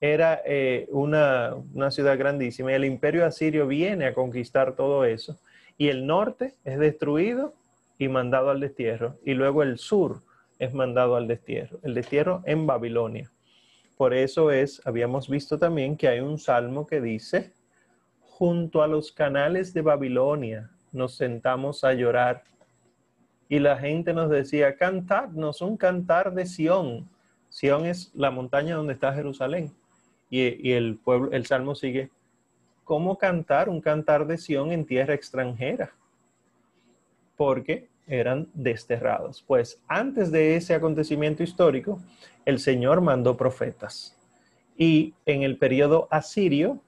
era 0.00 0.40
eh, 0.44 0.88
una, 0.90 1.54
una, 1.74 1.90
ciudad 1.90 2.18
grandísima 2.18 2.72
y 2.72 2.74
el 2.74 2.84
imperio 2.84 3.24
asirio 3.24 3.66
viene 3.66 4.06
a 4.06 4.14
conquistar 4.14 4.74
todo 4.74 5.04
eso 5.04 5.38
y 5.78 5.88
el 5.88 6.06
norte 6.06 6.54
es 6.64 6.78
destruido 6.78 7.54
y 7.98 8.08
mandado 8.08 8.50
al 8.50 8.60
destierro 8.60 9.16
y 9.24 9.34
luego 9.34 9.62
el 9.62 9.78
sur 9.78 10.22
es 10.58 10.74
mandado 10.74 11.16
al 11.16 11.28
destierro, 11.28 11.78
el 11.82 11.94
destierro 11.94 12.42
en 12.44 12.66
Babilonia. 12.66 13.30
Por 13.96 14.12
eso 14.12 14.50
es, 14.50 14.82
habíamos 14.86 15.28
visto 15.28 15.58
también 15.58 15.96
que 15.96 16.08
hay 16.08 16.20
un 16.20 16.38
salmo 16.38 16.86
que 16.86 17.00
dice, 17.00 17.52
junto 18.20 18.82
a 18.82 18.86
los 18.86 19.10
canales 19.10 19.72
de 19.72 19.80
Babilonia 19.80 20.70
nos 20.92 21.14
sentamos 21.14 21.84
a 21.84 21.94
llorar. 21.94 22.44
Y 23.48 23.58
la 23.58 23.78
gente 23.78 24.12
nos 24.12 24.28
decía, 24.28 24.76
cantadnos 24.76 25.62
un 25.62 25.76
cantar 25.76 26.34
de 26.34 26.44
Sión. 26.46 27.08
Sión 27.56 27.86
es 27.86 28.10
la 28.14 28.30
montaña 28.30 28.76
donde 28.76 28.92
está 28.92 29.14
Jerusalén. 29.14 29.72
Y, 30.28 30.72
el 30.72 30.98
pueblo, 30.98 31.32
el 31.32 31.46
salmo 31.46 31.74
sigue, 31.74 32.10
¿cómo 32.84 33.16
cantar 33.16 33.70
un 33.70 33.80
cantar 33.80 34.26
de 34.26 34.36
Sión 34.36 34.72
en 34.72 34.84
tierra 34.84 35.14
extranjera? 35.14 35.94
Porque 37.34 37.88
eran 38.06 38.46
desterrados. 38.52 39.42
Pues 39.46 39.82
antes 39.88 40.30
de 40.30 40.56
ese 40.56 40.74
acontecimiento 40.74 41.42
histórico, 41.42 41.98
el 42.44 42.58
Señor 42.58 43.00
mandó 43.00 43.38
profetas. 43.38 44.14
Y 44.76 45.14
en 45.24 45.42
el 45.42 45.56
periodo 45.56 46.08
asirio 46.10 46.78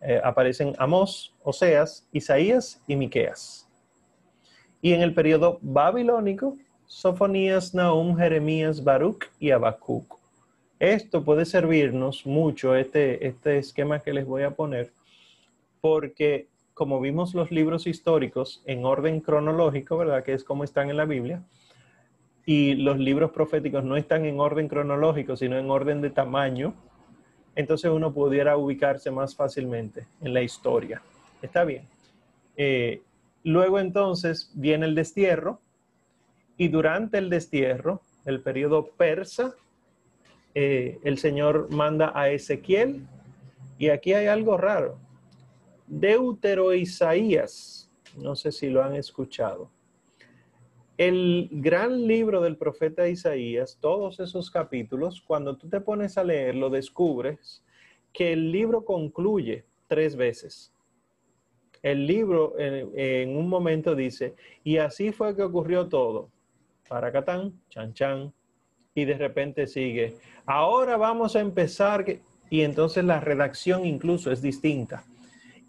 eh, 0.00 0.20
aparecen 0.22 0.76
Amós, 0.78 1.34
Oseas, 1.42 2.06
Isaías 2.12 2.80
y 2.86 2.94
Miqueas. 2.94 3.68
Y 4.80 4.92
en 4.92 5.02
el 5.02 5.12
periodo 5.14 5.58
babilónico, 5.62 6.56
Sofonías, 6.86 7.74
Nahum, 7.74 8.16
Jeremías, 8.16 8.82
Baruch 8.82 9.26
y 9.40 9.50
Habacuc. 9.50 10.18
Esto 10.78 11.24
puede 11.24 11.44
servirnos 11.44 12.26
mucho, 12.26 12.76
este, 12.76 13.26
este 13.26 13.58
esquema 13.58 14.00
que 14.00 14.12
les 14.12 14.26
voy 14.26 14.44
a 14.44 14.52
poner, 14.52 14.92
porque 15.80 16.48
como 16.74 17.00
vimos 17.00 17.34
los 17.34 17.50
libros 17.50 17.86
históricos 17.86 18.62
en 18.66 18.84
orden 18.84 19.20
cronológico, 19.20 19.96
¿verdad? 19.96 20.22
Que 20.22 20.34
es 20.34 20.44
como 20.44 20.62
están 20.62 20.90
en 20.90 20.98
la 20.98 21.06
Biblia, 21.06 21.42
y 22.44 22.74
los 22.74 22.98
libros 22.98 23.32
proféticos 23.32 23.82
no 23.82 23.96
están 23.96 24.24
en 24.24 24.38
orden 24.38 24.68
cronológico, 24.68 25.36
sino 25.36 25.58
en 25.58 25.68
orden 25.70 26.00
de 26.00 26.10
tamaño, 26.10 26.74
entonces 27.56 27.90
uno 27.90 28.12
pudiera 28.12 28.56
ubicarse 28.56 29.10
más 29.10 29.34
fácilmente 29.34 30.06
en 30.20 30.34
la 30.34 30.42
historia. 30.42 31.02
Está 31.42 31.64
bien. 31.64 31.88
Eh, 32.56 33.02
luego 33.42 33.80
entonces 33.80 34.52
viene 34.54 34.86
el 34.86 34.94
destierro, 34.94 35.60
y 36.56 36.68
durante 36.68 37.18
el 37.18 37.30
destierro, 37.30 38.00
el 38.24 38.40
periodo 38.40 38.86
persa, 38.96 39.54
eh, 40.54 40.98
el 41.04 41.18
Señor 41.18 41.70
manda 41.70 42.12
a 42.14 42.30
Ezequiel, 42.30 43.06
y 43.78 43.90
aquí 43.90 44.14
hay 44.14 44.26
algo 44.26 44.56
raro 44.56 44.98
Deutero 45.86 46.74
Isaías, 46.74 47.88
no 48.16 48.34
sé 48.34 48.50
si 48.50 48.68
lo 48.68 48.82
han 48.82 48.96
escuchado. 48.96 49.70
El 50.98 51.48
gran 51.52 52.06
libro 52.06 52.40
del 52.40 52.56
profeta 52.56 53.08
Isaías, 53.08 53.78
todos 53.80 54.18
esos 54.18 54.50
capítulos, 54.50 55.22
cuando 55.24 55.56
tú 55.56 55.68
te 55.68 55.80
pones 55.80 56.18
a 56.18 56.24
leerlo, 56.24 56.70
descubres 56.70 57.62
que 58.12 58.32
el 58.32 58.50
libro 58.50 58.84
concluye 58.84 59.64
tres 59.86 60.16
veces. 60.16 60.72
El 61.82 62.06
libro 62.06 62.58
en, 62.58 63.36
un 63.36 63.48
momento 63.48 63.94
dice, 63.94 64.34
y 64.64 64.78
así 64.78 65.12
fue 65.12 65.36
que 65.36 65.42
ocurrió 65.42 65.86
todo. 65.86 66.30
Para 66.88 67.10
Catán, 67.12 67.52
chan 67.68 67.92
chan, 67.94 68.32
y 68.94 69.04
de 69.04 69.14
repente 69.14 69.66
sigue, 69.66 70.16
ahora 70.46 70.96
vamos 70.96 71.36
a 71.36 71.40
empezar, 71.40 72.04
y 72.48 72.60
entonces 72.62 73.04
la 73.04 73.20
redacción 73.20 73.84
incluso 73.84 74.32
es 74.32 74.40
distinta. 74.40 75.04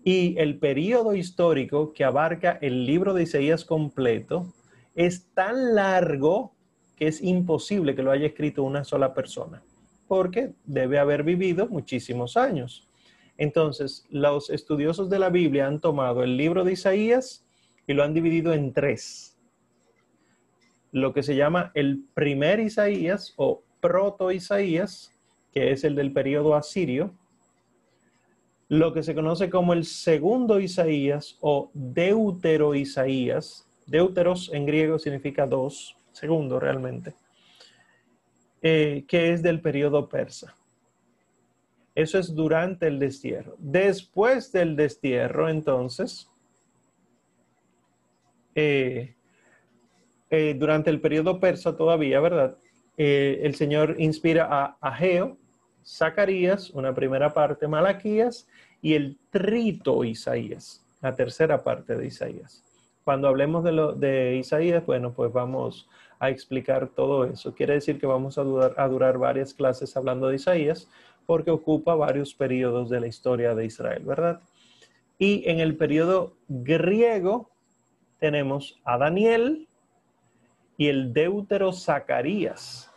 Y 0.04 0.38
el 0.38 0.58
periodo 0.58 1.14
histórico 1.14 1.92
que 1.92 2.06
abarca 2.06 2.58
el 2.62 2.86
libro 2.86 3.14
de 3.14 3.24
Isaías 3.24 3.66
completo 3.66 4.54
es 4.96 5.28
tan 5.34 5.76
largo 5.76 6.54
que 6.96 7.08
es 7.08 7.22
imposible 7.22 7.96
que 7.96 8.04
lo 8.04 8.12
haya 8.12 8.28
escrito 8.28 8.64
una 8.64 8.84
sola 8.84 9.14
persona, 9.14 9.62
porque 10.08 10.54
debe 10.66 10.98
haber 10.98 11.24
vivido 11.24 11.68
muchísimos 11.68 12.38
años. 12.38 12.88
Entonces, 13.38 14.06
los 14.10 14.50
estudiosos 14.50 15.10
de 15.10 15.20
la 15.20 15.30
Biblia 15.30 15.68
han 15.68 15.80
tomado 15.80 16.24
el 16.24 16.38
libro 16.38 16.64
de 16.64 16.72
Isaías 16.72 17.46
y 17.86 17.94
lo 17.94 18.04
han 18.04 18.14
dividido 18.14 18.54
en 18.54 18.74
tres. 18.74 19.37
Lo 20.92 21.14
que 21.14 21.24
se 21.24 21.36
llama 21.36 21.72
el 21.74 22.04
primer 22.14 22.60
Isaías 22.60 23.34
o 23.38 23.64
proto 23.82 24.32
Isaías, 24.32 25.14
que 25.54 25.72
es 25.72 25.84
el 25.84 25.96
del 25.96 26.12
periodo 26.12 26.56
asirio, 26.56 27.14
lo 28.70 28.94
que 28.94 29.04
se 29.04 29.16
conoce 29.16 29.50
como 29.50 29.74
el 29.74 29.86
segundo 29.86 30.60
Isaías 30.60 31.38
o 31.42 31.72
deutero 31.74 32.76
Isaías. 32.76 33.68
Deuteros 33.86 34.52
en 34.54 34.66
griego 34.66 35.00
significa 35.00 35.46
dos, 35.48 35.96
segundo 36.12 36.60
realmente, 36.60 37.14
eh, 38.62 39.06
que 39.08 39.32
es 39.32 39.42
del 39.42 39.62
periodo 39.62 40.10
persa. 40.10 40.54
Eso 41.96 42.20
es 42.20 42.36
durante 42.36 42.88
el 42.88 43.00
destierro. 43.00 43.56
Después 43.58 44.52
del 44.52 44.76
destierro, 44.76 45.50
entonces, 45.50 46.30
eh, 48.54 49.16
eh, 50.30 50.56
durante 50.58 50.90
el 50.90 51.00
periodo 51.00 51.40
persa 51.40 51.76
todavía, 51.76 52.20
¿verdad? 52.20 52.58
el 53.00 53.54
Señor 53.54 53.96
inspira 54.00 54.48
a 54.50 54.76
Ageo, 54.82 55.38
Zacarías, 55.86 56.72
una 56.72 56.96
primera 56.96 57.32
parte, 57.32 57.68
Malaquías, 57.68 58.48
y 58.82 58.94
el 58.94 59.18
trito 59.30 60.04
Isaías, 60.04 60.84
la 61.02 61.16
tercera 61.16 61.64
parte 61.64 61.96
de 61.96 62.08
Isaías. 62.08 62.64
Cuando 63.04 63.28
hablemos 63.28 63.64
de, 63.64 63.72
lo, 63.72 63.94
de 63.94 64.36
Isaías, 64.36 64.86
bueno, 64.86 65.14
pues 65.14 65.32
vamos 65.32 65.88
a 66.20 66.30
explicar 66.30 66.90
todo 66.90 67.26
eso. 67.26 67.54
Quiere 67.54 67.76
decir 67.76 68.00
que 68.00 68.08
vamos 68.08 68.38
a 68.38 68.44
durar, 68.44 68.74
a 68.78 68.88
durar 68.88 69.18
varias 69.18 69.54
clases 69.54 69.96
hablando 69.96 70.28
de 70.28 70.36
Isaías, 70.36 70.90
porque 71.26 71.52
ocupa 71.52 71.96
varios 71.96 72.34
periodos 72.34 72.90
de 72.90 73.00
la 73.00 73.08
historia 73.08 73.56
de 73.56 73.66
Israel, 73.66 74.04
¿verdad? 74.06 74.42
Y 75.18 75.50
en 75.50 75.60
el 75.60 75.76
periodo 75.76 76.34
griego 76.48 77.50
tenemos 78.20 78.80
a 78.84 78.98
Daniel 78.98 79.67
y 80.78 80.88
el 80.88 81.14
deutero 81.14 81.74
Zacarías. 81.74 82.92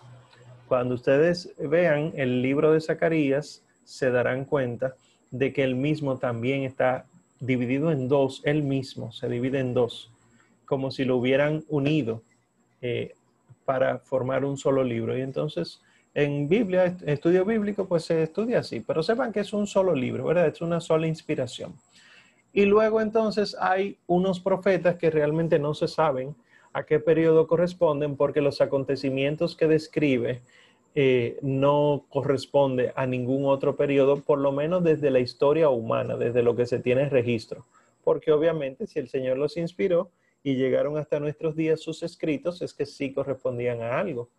Cuando 0.68 0.95
ustedes 0.95 1.53
vean 1.59 2.12
el 2.14 2.43
libro 2.43 2.72
de 2.72 2.81
Zacarías, 2.81 3.64
se 3.85 4.11
darán 4.11 4.45
cuenta 4.45 4.95
de 5.31 5.53
que 5.53 5.64
el 5.64 5.74
mismo 5.74 6.18
también 6.18 6.62
está 6.62 7.07
dividido 7.41 7.91
en 7.91 8.07
dos, 8.07 8.43
el 8.45 8.62
mismo 8.62 9.11
se 9.12 9.28
divide 9.28 9.59
en 9.59 9.74
dos, 9.74 10.12
como 10.66 10.91
si 10.91 11.05
lo 11.05 11.16
hubieran 11.16 11.64
unido 11.68 12.22
eh, 12.83 13.14
para 13.64 13.99
formar 13.99 14.45
un 14.45 14.57
solo 14.57 14.85
libro. 14.85 15.16
Y 15.16 15.22
entonces, 15.22 15.81
en 16.14 16.49
Biblia, 16.49 16.97
estudio 17.07 17.45
bíblico, 17.45 17.87
pues 17.87 18.05
se 18.05 18.22
estudia 18.22 18.61
así, 18.61 18.81
pero 18.81 19.03
sepan 19.03 19.33
que 19.33 19.41
es 19.41 19.53
un 19.53 19.66
solo 19.66 19.95
libro, 19.95 20.24
¿verdad? 20.26 20.49
Es 20.49 20.61
una 20.61 20.81
sola 20.81 21.07
inspiración. 21.07 21.74
Y 22.53 22.64
luego 22.66 23.01
entonces 23.01 23.57
hay 23.59 23.97
unos 24.07 24.41
profetas 24.41 24.97
que 24.97 25.11
realmente 25.11 25.59
no 25.59 25.72
se 25.72 25.89
saben 25.89 26.35
a 26.73 26.85
qué 26.85 27.01
periodo 27.01 27.47
corresponden 27.47 28.16
porque 28.16 28.41
los 28.41 28.61
acontecimientos 28.61 29.57
que 29.57 29.66
describe 29.66 30.43
eh, 30.95 31.39
no 31.43 32.07
corresponde 32.09 32.93
a 32.97 33.07
ningún 33.07 33.45
otro 33.45 33.77
periodo, 33.77 34.21
por 34.23 34.39
lo 34.39 34.51
menos 34.51 34.83
desde 34.83 35.11
la 35.11 35.21
historia 35.21 35.68
humana, 35.68 36.16
desde 36.16 36.43
lo 36.43 36.57
que 36.57 36.66
se 36.66 36.81
tiene 36.81 37.09
registro. 37.09 37.66
Porque 38.03 38.33
obviamente 38.33 38.87
si 38.87 38.99
el 38.99 39.09
Señor 39.09 39.39
los 39.39 39.57
inspiró 39.57 40.11
y 40.43 40.57
llegaron 40.57 40.97
hasta 40.97 41.21
nuestros 41.21 41.55
días 41.55 41.81
sus 41.81 42.03
escritos, 42.03 42.62
es 42.62 42.75
que 42.75 42.87
sí 42.87 43.12
correspondían 43.12 43.83
a 43.83 43.99
algo. 43.99 44.31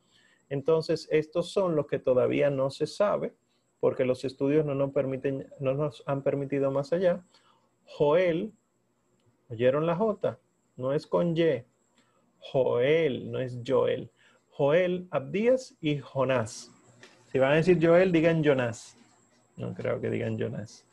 Entonces, 0.49 1.07
estos 1.11 1.49
son 1.51 1.75
los 1.75 1.87
que 1.87 1.99
todavía 1.99 2.49
no 2.49 2.69
se 2.71 2.85
sabe, 2.85 3.33
porque 3.79 4.03
los 4.03 4.25
estudios 4.25 4.65
no 4.65 4.75
nos, 4.75 4.91
permiten, 4.91 5.47
no 5.59 5.73
nos 5.73 6.03
han 6.05 6.21
permitido 6.23 6.71
más 6.71 6.91
allá. 6.91 7.23
Joel, 7.85 8.51
¿oyeron 9.49 9.85
la 9.85 9.95
J? 9.95 10.37
No 10.75 10.93
es 10.93 11.07
con 11.07 11.37
Y. 11.37 11.63
Joel, 12.51 13.31
no 13.31 13.39
es 13.39 13.59
Joel. 13.65 14.11
Joel, 14.49 15.07
Abdías 15.11 15.75
y 15.81 15.99
Jonás. 15.99 16.71
Si 17.31 17.39
van 17.39 17.53
a 17.53 17.55
decir 17.55 17.79
Joel, 17.81 18.11
digan 18.11 18.43
Jonás. 18.43 18.97
No 19.57 19.73
creo 19.73 20.01
que 20.01 20.09
digan 20.09 20.39
Jonás. 20.39 20.85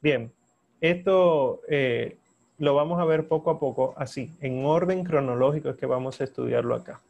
Bien, 0.00 0.32
esto 0.80 1.62
eh, 1.68 2.18
lo 2.58 2.74
vamos 2.74 3.00
a 3.00 3.04
ver 3.04 3.28
poco 3.28 3.50
a 3.50 3.58
poco, 3.58 3.94
así, 3.96 4.30
en 4.40 4.64
orden 4.64 5.04
cronológico 5.04 5.70
es 5.70 5.76
que 5.76 5.86
vamos 5.86 6.20
a 6.20 6.24
estudiarlo 6.24 6.74
acá. 6.74 7.00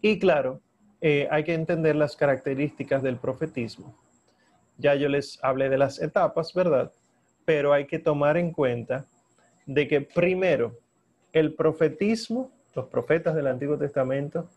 Y 0.00 0.18
claro, 0.18 0.60
eh, 1.00 1.28
hay 1.30 1.44
que 1.44 1.54
entender 1.54 1.96
las 1.96 2.16
características 2.16 3.02
del 3.02 3.16
profetismo. 3.16 3.96
Ya 4.76 4.94
yo 4.94 5.08
les 5.08 5.38
hablé 5.42 5.68
de 5.68 5.78
las 5.78 6.00
etapas, 6.00 6.54
¿verdad? 6.54 6.92
Pero 7.44 7.72
hay 7.72 7.86
que 7.86 7.98
tomar 7.98 8.36
en 8.36 8.52
cuenta 8.52 9.06
de 9.66 9.86
que 9.86 10.00
primero 10.00 10.78
el 11.32 11.54
profetismo, 11.54 12.50
los 12.74 12.86
profetas 12.86 13.34
del 13.34 13.46
Antiguo 13.46 13.76
Testamento, 13.76 14.48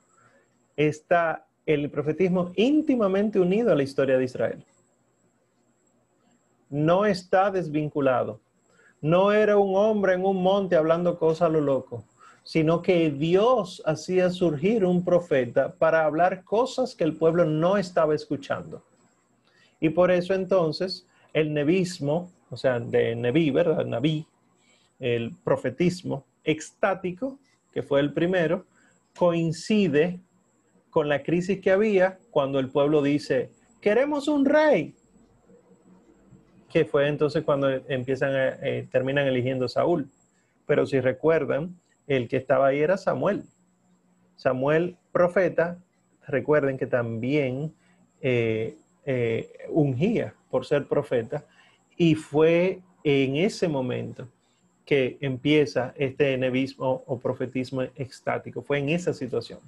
está 0.76 1.46
el 1.66 1.90
profetismo 1.90 2.52
íntimamente 2.56 3.40
unido 3.40 3.72
a 3.72 3.76
la 3.76 3.84
historia 3.84 4.18
de 4.18 4.24
Israel. 4.24 4.66
No 6.70 7.06
está 7.06 7.52
desvinculado. 7.52 8.40
No 9.02 9.32
era 9.32 9.58
un 9.58 9.76
hombre 9.76 10.14
en 10.14 10.26
un 10.26 10.42
monte 10.42 10.76
hablando 10.76 11.18
cosas 11.18 11.44
a 11.44 11.50
lo 11.50 11.62
loco, 11.62 12.06
sino 12.44 12.82
que 12.82 13.10
Dios 13.10 13.82
hacía 13.86 14.30
surgir 14.30 14.86
un 14.86 15.04
profeta 15.04 15.74
para 15.74 16.06
hablar 16.06 16.44
cosas 16.44 16.96
que 16.96 17.04
el 17.04 17.16
pueblo 17.16 17.46
no 17.46 17.78
estaba 17.78 18.16
escuchando. 18.16 18.84
Y 19.80 19.90
por 19.90 20.12
eso 20.12 20.34
entonces 20.34 21.08
el 21.34 21.54
nevismo, 21.54 22.32
o 22.50 22.58
sea, 22.58 22.80
de 22.80 23.16
Neví, 23.16 23.50
¿verdad? 23.50 23.86
Naví, 23.86 24.26
el 25.00 25.36
profetismo 25.44 26.26
extático, 26.44 27.40
que 27.72 27.84
fue 27.84 28.00
el 28.00 28.14
primero, 28.14 28.66
coincide 29.16 30.20
con 30.90 31.10
la 31.10 31.24
crisis 31.24 31.62
que 31.62 31.72
había 31.72 32.20
cuando 32.30 32.60
el 32.60 32.70
pueblo 32.70 33.02
dice, 33.02 33.52
queremos 33.80 34.28
un 34.28 34.46
rey, 34.46 34.96
que 36.70 36.86
fue 36.86 37.08
entonces 37.08 37.44
cuando 37.44 37.70
empiezan 37.70 38.34
a, 38.34 38.50
eh, 38.62 38.88
terminan 38.92 39.28
eligiendo 39.28 39.68
Saúl. 39.68 40.10
Pero 40.66 40.86
si 40.86 41.00
recuerdan, 41.00 41.76
el 42.08 42.28
que 42.28 42.38
estaba 42.38 42.68
ahí 42.68 42.80
era 42.80 42.98
Samuel. 42.98 43.44
Samuel, 44.36 44.98
profeta, 45.12 45.80
recuerden 46.28 46.78
que 46.78 46.88
también 46.88 47.74
eh, 48.22 48.78
eh, 49.06 49.52
ungía 49.70 50.34
por 50.50 50.66
ser 50.66 50.88
profeta, 50.88 51.46
y 51.98 52.16
fue 52.16 52.82
en 53.04 53.36
ese 53.36 53.68
momento 53.68 54.28
que 54.92 55.18
empieza 55.22 55.94
este 55.96 56.38
nevismo 56.38 57.02
o 57.08 57.18
profetismo 57.18 57.84
extático, 57.96 58.62
fue 58.62 58.80
en 58.80 58.90
esa 58.90 59.14
situación. 59.14 59.60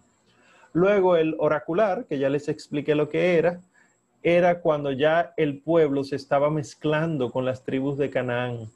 Luego 0.74 1.16
el 1.16 1.38
oracular, 1.40 2.04
que 2.08 2.20
ya 2.20 2.28
les 2.28 2.50
expliqué 2.50 2.94
lo 2.94 3.08
que 3.08 3.38
era, 3.38 3.62
era 4.22 4.60
cuando 4.60 4.92
ya 4.92 5.34
el 5.38 5.62
pueblo 5.62 6.04
se 6.04 6.18
estaba 6.18 6.50
mezclando 6.50 7.32
con 7.32 7.46
las 7.46 7.64
tribus 7.64 7.98
de 7.98 8.10
Canaán. 8.10 8.70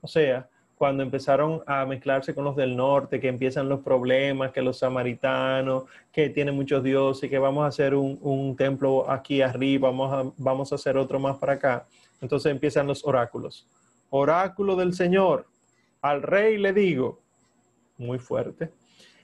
O 0.00 0.08
sea, 0.08 0.48
cuando 0.76 1.02
empezaron 1.02 1.60
a 1.66 1.84
mezclarse 1.84 2.34
con 2.34 2.44
los 2.44 2.56
del 2.56 2.74
norte, 2.74 3.20
que 3.20 3.28
empiezan 3.28 3.68
los 3.68 3.80
problemas, 3.80 4.50
que 4.50 4.62
los 4.62 4.78
samaritanos, 4.78 5.84
que 6.10 6.30
tienen 6.30 6.54
muchos 6.54 6.82
dioses, 6.82 7.28
que 7.28 7.38
vamos 7.38 7.64
a 7.64 7.66
hacer 7.66 7.94
un, 7.94 8.56
templo 8.56 9.10
aquí 9.10 9.42
arriba, 9.42 9.90
vamos 9.90 10.10
a, 10.10 10.32
vamos 10.38 10.72
a 10.72 10.76
hacer 10.76 10.96
otro 10.96 11.20
más 11.20 11.36
para 11.36 11.52
acá. 11.52 11.86
Entonces 12.22 12.50
empiezan 12.50 12.86
los 12.86 13.04
oráculos. 13.04 13.68
Oráculo 14.16 14.76
del 14.76 14.94
Señor, 14.94 15.46
al 16.00 16.22
rey 16.22 16.56
le 16.56 16.72
digo, 16.72 17.18
muy 17.98 18.20
fuerte. 18.20 18.70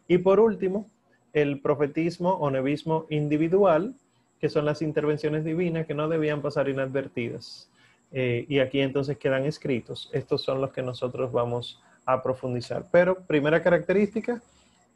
Y 0.09 0.19
por 0.19 0.41
último, 0.41 0.91
el 1.33 1.61
profetismo 1.61 2.31
o 2.31 2.51
nevismo 2.51 3.07
individual, 3.09 3.95
que 4.41 4.49
son 4.49 4.65
las 4.65 4.83
intervenciones 4.83 5.45
divinas 5.45 5.87
que 5.87 5.95
no 5.95 6.09
debían 6.09 6.43
pasar 6.43 6.69
inadvertidas. 6.69 7.71
Eh, 8.11 8.47
y 8.49 8.59
aquí 8.59 8.81
entonces 8.81 9.17
quedan 9.17 9.45
escritos. 9.45 10.11
Estos 10.13 10.43
son 10.43 10.61
los 10.61 10.73
que 10.73 10.83
nosotros 10.83 11.31
vamos 11.31 11.81
a 12.05 12.21
profundizar. 12.21 12.85
Pero 12.91 13.15
primera 13.15 13.63
característica, 13.63 14.43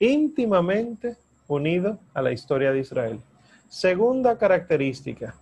íntimamente 0.01 1.17
unido 1.47 2.01
a 2.15 2.21
la 2.21 2.33
historia 2.33 2.73
de 2.73 2.81
Israel. 2.81 3.21
Segunda 3.69 4.39
característica, 4.39 5.37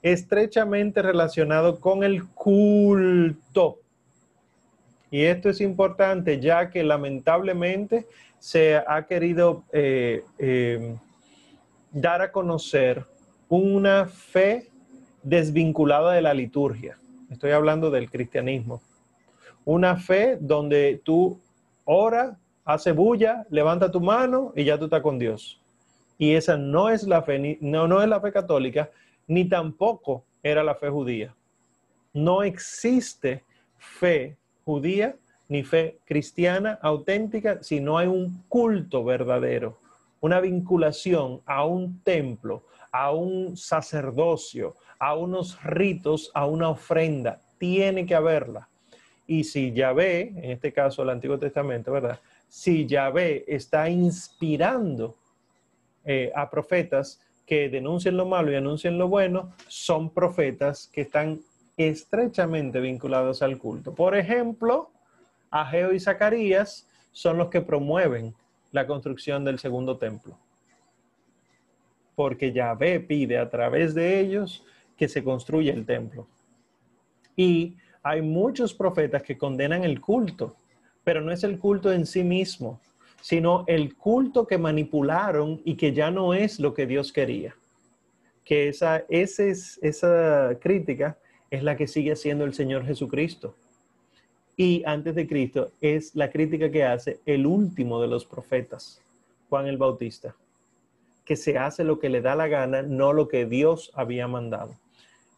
estrechamente 0.00 1.02
relacionado 1.02 1.80
con 1.80 2.04
el 2.04 2.24
culto. 2.24 3.80
Y 5.10 5.22
esto 5.22 5.48
es 5.48 5.60
importante 5.60 6.40
ya 6.40 6.70
que 6.70 6.82
lamentablemente 6.82 8.06
se 8.38 8.76
ha 8.76 9.06
querido 9.06 9.64
eh, 9.72 10.24
eh, 10.38 10.96
dar 11.92 12.22
a 12.22 12.32
conocer 12.32 13.04
una 13.48 14.06
fe 14.06 14.68
desvinculada 15.22 16.12
de 16.12 16.22
la 16.22 16.34
liturgia. 16.34 16.98
Estoy 17.30 17.52
hablando 17.52 17.90
del 17.90 18.10
cristianismo. 18.10 18.82
Una 19.64 19.96
fe 19.96 20.38
donde 20.40 21.00
tú 21.04 21.40
ora, 21.84 22.38
hace 22.64 22.92
bulla, 22.92 23.46
levanta 23.50 23.90
tu 23.90 24.00
mano 24.00 24.52
y 24.54 24.64
ya 24.64 24.78
tú 24.78 24.84
estás 24.84 25.02
con 25.02 25.18
Dios. 25.18 25.60
Y 26.18 26.34
esa 26.34 26.56
no 26.56 26.88
es 26.88 27.04
la 27.04 27.22
fe, 27.22 27.58
no, 27.60 27.86
no 27.86 28.02
es 28.02 28.08
la 28.08 28.20
fe 28.20 28.32
católica, 28.32 28.90
ni 29.26 29.48
tampoco 29.48 30.24
era 30.42 30.62
la 30.62 30.74
fe 30.74 30.88
judía. 30.88 31.34
No 32.12 32.42
existe 32.42 33.44
fe 33.76 34.36
judía 34.66 35.16
ni 35.48 35.62
fe 35.62 36.00
cristiana 36.04 36.78
auténtica 36.82 37.62
si 37.62 37.78
no 37.80 37.98
hay 37.98 38.08
un 38.08 38.42
culto 38.48 39.04
verdadero, 39.04 39.78
una 40.20 40.40
vinculación 40.40 41.40
a 41.46 41.64
un 41.64 42.02
templo, 42.02 42.64
a 42.90 43.12
un 43.12 43.56
sacerdocio, 43.56 44.74
a 44.98 45.14
unos 45.14 45.62
ritos, 45.62 46.32
a 46.34 46.46
una 46.46 46.68
ofrenda. 46.68 47.40
Tiene 47.58 48.04
que 48.06 48.16
haberla. 48.16 48.68
Y 49.28 49.44
si 49.44 49.72
Yahvé, 49.72 50.32
en 50.36 50.50
este 50.50 50.72
caso 50.72 51.04
el 51.04 51.10
Antiguo 51.10 51.38
Testamento, 51.38 51.92
¿verdad? 51.92 52.18
Si 52.48 52.86
Yahvé 52.86 53.44
está 53.46 53.88
inspirando 53.88 55.16
eh, 56.04 56.32
a 56.34 56.50
profetas 56.50 57.20
que 57.46 57.68
denuncien 57.68 58.16
lo 58.16 58.26
malo 58.26 58.50
y 58.50 58.56
anuncien 58.56 58.98
lo 58.98 59.06
bueno, 59.06 59.52
son 59.68 60.10
profetas 60.10 60.88
que 60.92 61.02
están 61.02 61.40
estrechamente 61.76 62.80
vinculados 62.80 63.42
al 63.42 63.58
culto. 63.58 63.94
Por 63.94 64.16
ejemplo, 64.16 64.90
Ageo 65.50 65.92
y 65.92 66.00
Zacarías 66.00 66.88
son 67.12 67.38
los 67.38 67.48
que 67.48 67.60
promueven 67.60 68.34
la 68.72 68.86
construcción 68.86 69.44
del 69.44 69.58
segundo 69.58 69.96
templo. 69.98 70.38
Porque 72.14 72.52
Yahvé 72.52 73.00
pide 73.00 73.38
a 73.38 73.50
través 73.50 73.94
de 73.94 74.20
ellos 74.20 74.64
que 74.96 75.08
se 75.08 75.22
construya 75.22 75.72
el 75.72 75.84
templo. 75.84 76.26
Y 77.36 77.76
hay 78.02 78.22
muchos 78.22 78.72
profetas 78.72 79.22
que 79.22 79.36
condenan 79.36 79.84
el 79.84 80.00
culto, 80.00 80.56
pero 81.04 81.20
no 81.20 81.32
es 81.32 81.44
el 81.44 81.58
culto 81.58 81.92
en 81.92 82.06
sí 82.06 82.24
mismo, 82.24 82.80
sino 83.20 83.64
el 83.66 83.96
culto 83.96 84.46
que 84.46 84.58
manipularon 84.58 85.60
y 85.64 85.76
que 85.76 85.92
ya 85.92 86.10
no 86.10 86.32
es 86.32 86.58
lo 86.58 86.72
que 86.72 86.86
Dios 86.86 87.12
quería. 87.12 87.54
Que 88.44 88.68
esa, 88.68 89.04
esa 89.08 90.56
crítica 90.60 91.18
es 91.50 91.62
la 91.62 91.76
que 91.76 91.86
sigue 91.86 92.12
haciendo 92.12 92.44
el 92.44 92.54
Señor 92.54 92.84
Jesucristo. 92.84 93.54
Y 94.56 94.82
antes 94.86 95.14
de 95.14 95.26
Cristo 95.26 95.70
es 95.80 96.14
la 96.14 96.30
crítica 96.30 96.70
que 96.70 96.84
hace 96.84 97.20
el 97.26 97.46
último 97.46 98.00
de 98.00 98.08
los 98.08 98.24
profetas, 98.24 99.02
Juan 99.48 99.66
el 99.66 99.76
Bautista, 99.76 100.34
que 101.24 101.36
se 101.36 101.58
hace 101.58 101.84
lo 101.84 101.98
que 101.98 102.08
le 102.08 102.22
da 102.22 102.34
la 102.34 102.48
gana, 102.48 102.82
no 102.82 103.12
lo 103.12 103.28
que 103.28 103.44
Dios 103.44 103.90
había 103.94 104.26
mandado. 104.28 104.74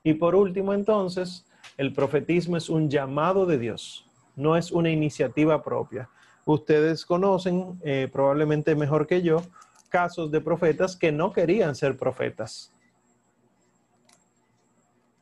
Y 0.04 0.14
por 0.14 0.34
último, 0.34 0.72
entonces, 0.72 1.44
el 1.76 1.92
profetismo 1.92 2.56
es 2.56 2.68
un 2.68 2.88
llamado 2.88 3.46
de 3.46 3.58
Dios, 3.58 4.06
no 4.36 4.56
es 4.56 4.70
una 4.70 4.90
iniciativa 4.90 5.62
propia. 5.62 6.08
Ustedes 6.44 7.04
conocen, 7.04 7.78
eh, 7.82 8.08
probablemente 8.10 8.74
mejor 8.74 9.06
que 9.06 9.22
yo, 9.22 9.42
casos 9.88 10.30
de 10.30 10.40
profetas 10.40 10.96
que 10.96 11.10
no 11.10 11.32
querían 11.32 11.74
ser 11.74 11.96
profetas. 11.96 12.72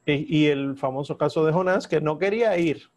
Y, 0.06 0.44
y 0.44 0.46
el 0.46 0.76
famoso 0.76 1.18
caso 1.18 1.44
de 1.44 1.52
Jonás, 1.52 1.86
que 1.86 2.00
no 2.00 2.18
quería 2.18 2.56
ir. 2.56 2.88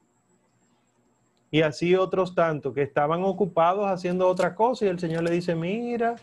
Y 1.51 1.62
así 1.62 1.95
otros 1.95 2.36
tantos 2.36 2.74
que 2.74 2.84
estaban 2.84 3.24
ocupados 3.24 3.88
haciendo 3.88 4.28
otra 4.28 4.53
cosa 4.53 4.86
y 4.86 4.89
el 4.89 4.99
Señor 4.99 5.24
le 5.24 5.32
dice, 5.32 5.55
mira, 5.55 6.16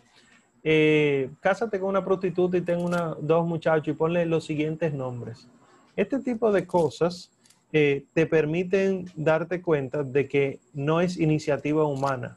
eh, 0.69 1.31
cásate 1.41 1.79
con 1.79 1.91
una 1.91 2.05
prostituta 2.05 2.57
y 2.57 2.61
ten 2.61 2.81
una, 2.81 3.17
dos 3.21 3.47
muchachos 3.47 3.89
y 3.89 3.93
ponle 3.93 4.27
los 4.27 4.45
siguientes 4.45 4.93
nombres. 4.93 5.49
Este 5.95 6.19
tipo 6.19 6.51
de 6.51 6.67
cosas 6.67 7.31
eh, 7.73 8.05
te 8.13 8.27
permiten 8.27 9.11
darte 9.15 9.63
cuenta 9.63 10.03
de 10.03 10.29
que 10.29 10.59
no 10.73 11.01
es 11.01 11.19
iniciativa 11.19 11.85
humana, 11.85 12.37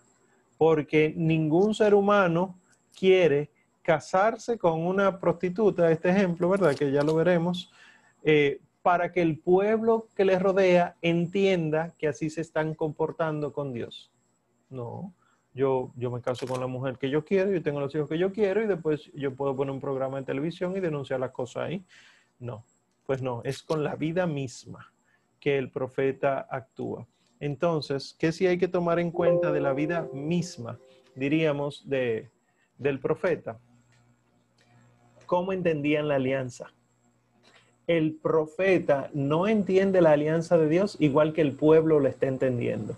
porque 0.60 1.12
ningún 1.18 1.74
ser 1.74 1.96
humano 1.96 2.56
quiere 2.98 3.50
casarse 3.82 4.60
con 4.60 4.86
una 4.86 5.20
prostituta, 5.20 5.92
este 5.92 6.10
ejemplo, 6.10 6.50
¿verdad? 6.50 6.76
Que 6.76 6.92
ya 6.92 7.02
lo 7.02 7.16
veremos, 7.16 7.72
eh, 8.24 8.62
para 8.82 9.12
que 9.12 9.22
el 9.22 9.40
pueblo 9.40 10.08
que 10.16 10.26
les 10.26 10.42
rodea 10.42 10.96
entienda 11.02 11.94
que 11.98 12.08
así 12.08 12.30
se 12.30 12.42
están 12.42 12.76
comportando 12.76 13.52
con 13.54 13.74
Dios. 13.74 14.12
No, 14.70 15.14
yo, 15.54 15.92
yo 15.96 16.12
me 16.12 16.22
caso 16.22 16.48
con 16.48 16.60
la 16.60 16.68
mujer 16.68 16.98
que 16.98 17.10
yo 17.10 17.26
quiero, 17.26 17.52
yo 17.52 17.62
tengo 17.62 17.80
los 17.80 17.94
hijos 17.94 18.10
que 18.10 18.18
yo 18.18 18.32
quiero 18.32 18.64
y 18.64 18.68
después 18.68 19.12
yo 19.14 19.36
puedo 19.36 19.56
poner 19.56 19.74
un 19.74 19.82
programa 19.82 20.18
de 20.18 20.26
televisión 20.26 20.76
y 20.78 20.80
denunciar 20.80 21.20
las 21.20 21.32
cosas 21.32 21.64
ahí. 21.64 21.86
No, 22.40 22.64
pues 23.06 23.22
no, 23.22 23.42
es 23.44 23.64
con 23.64 23.84
la 23.84 23.96
vida 23.96 24.28
misma 24.28 24.94
que 25.40 25.58
el 25.58 25.72
profeta 25.72 26.48
actúa. 26.50 27.08
Entonces, 27.40 28.16
¿qué 28.20 28.32
sí 28.32 28.46
hay 28.48 28.58
que 28.58 28.68
tomar 28.68 29.00
en 29.00 29.12
cuenta 29.12 29.52
de 29.52 29.62
la 29.62 29.74
vida 29.74 30.08
misma, 30.14 30.80
diríamos, 31.16 31.88
de, 31.88 32.30
del 32.78 33.00
profeta? 33.00 33.60
¿Cómo 35.26 35.54
entendían 35.54 36.08
la 36.08 36.16
alianza? 36.16 36.74
El 37.90 38.14
profeta 38.14 39.10
no 39.16 39.48
entiende 39.48 40.00
la 40.00 40.12
alianza 40.12 40.60
de 40.60 40.70
Dios 40.70 40.96
igual 41.00 41.34
que 41.34 41.42
el 41.42 41.54
pueblo 41.54 42.00
lo 42.00 42.08
está 42.08 42.28
entendiendo. 42.28 42.96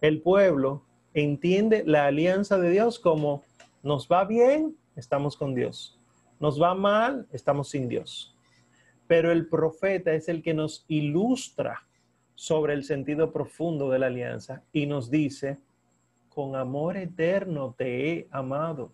El 0.00 0.20
pueblo 0.20 0.82
entiende 1.14 1.84
la 1.86 2.06
alianza 2.06 2.58
de 2.58 2.70
Dios 2.70 2.98
como 2.98 3.44
nos 3.84 4.08
va 4.08 4.24
bien, 4.24 4.76
estamos 4.96 5.36
con 5.36 5.54
Dios. 5.54 6.00
Nos 6.40 6.60
va 6.60 6.74
mal, 6.74 7.28
estamos 7.30 7.68
sin 7.68 7.88
Dios. 7.88 8.36
Pero 9.06 9.30
el 9.30 9.46
profeta 9.46 10.12
es 10.14 10.28
el 10.28 10.42
que 10.42 10.52
nos 10.52 10.84
ilustra 10.88 11.86
sobre 12.34 12.74
el 12.74 12.82
sentido 12.82 13.32
profundo 13.32 13.88
de 13.88 14.00
la 14.00 14.08
alianza 14.08 14.64
y 14.72 14.86
nos 14.86 15.12
dice, 15.12 15.58
con 16.28 16.56
amor 16.56 16.96
eterno 16.96 17.72
te 17.78 18.10
he 18.10 18.28
amado. 18.32 18.90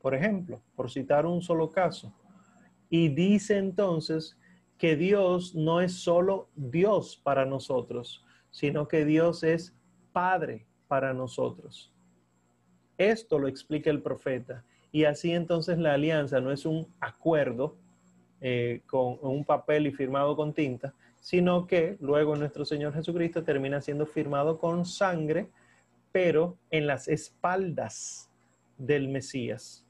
Por 0.00 0.14
ejemplo, 0.14 0.58
por 0.74 0.90
citar 0.90 1.26
un 1.26 1.42
solo 1.42 1.70
caso. 1.70 2.14
Y 2.90 3.08
dice 3.08 3.58
entonces 3.58 4.38
que 4.78 4.96
Dios 4.96 5.54
no 5.54 5.80
es 5.80 5.92
solo 5.92 6.48
Dios 6.54 7.20
para 7.22 7.44
nosotros, 7.44 8.24
sino 8.50 8.88
que 8.88 9.04
Dios 9.04 9.42
es 9.42 9.74
Padre 10.12 10.66
para 10.86 11.12
nosotros. 11.12 11.92
Esto 12.96 13.38
lo 13.38 13.48
explica 13.48 13.90
el 13.90 14.02
profeta. 14.02 14.64
Y 14.90 15.04
así 15.04 15.32
entonces 15.32 15.78
la 15.78 15.94
alianza 15.94 16.40
no 16.40 16.50
es 16.50 16.64
un 16.64 16.88
acuerdo 17.00 17.76
eh, 18.40 18.82
con 18.86 19.18
un 19.20 19.44
papel 19.44 19.86
y 19.86 19.92
firmado 19.92 20.34
con 20.34 20.54
tinta, 20.54 20.94
sino 21.20 21.66
que 21.66 21.96
luego 22.00 22.36
nuestro 22.36 22.64
Señor 22.64 22.94
Jesucristo 22.94 23.42
termina 23.42 23.80
siendo 23.80 24.06
firmado 24.06 24.58
con 24.58 24.86
sangre, 24.86 25.50
pero 26.12 26.56
en 26.70 26.86
las 26.86 27.08
espaldas 27.08 28.30
del 28.78 29.08
Mesías. 29.08 29.87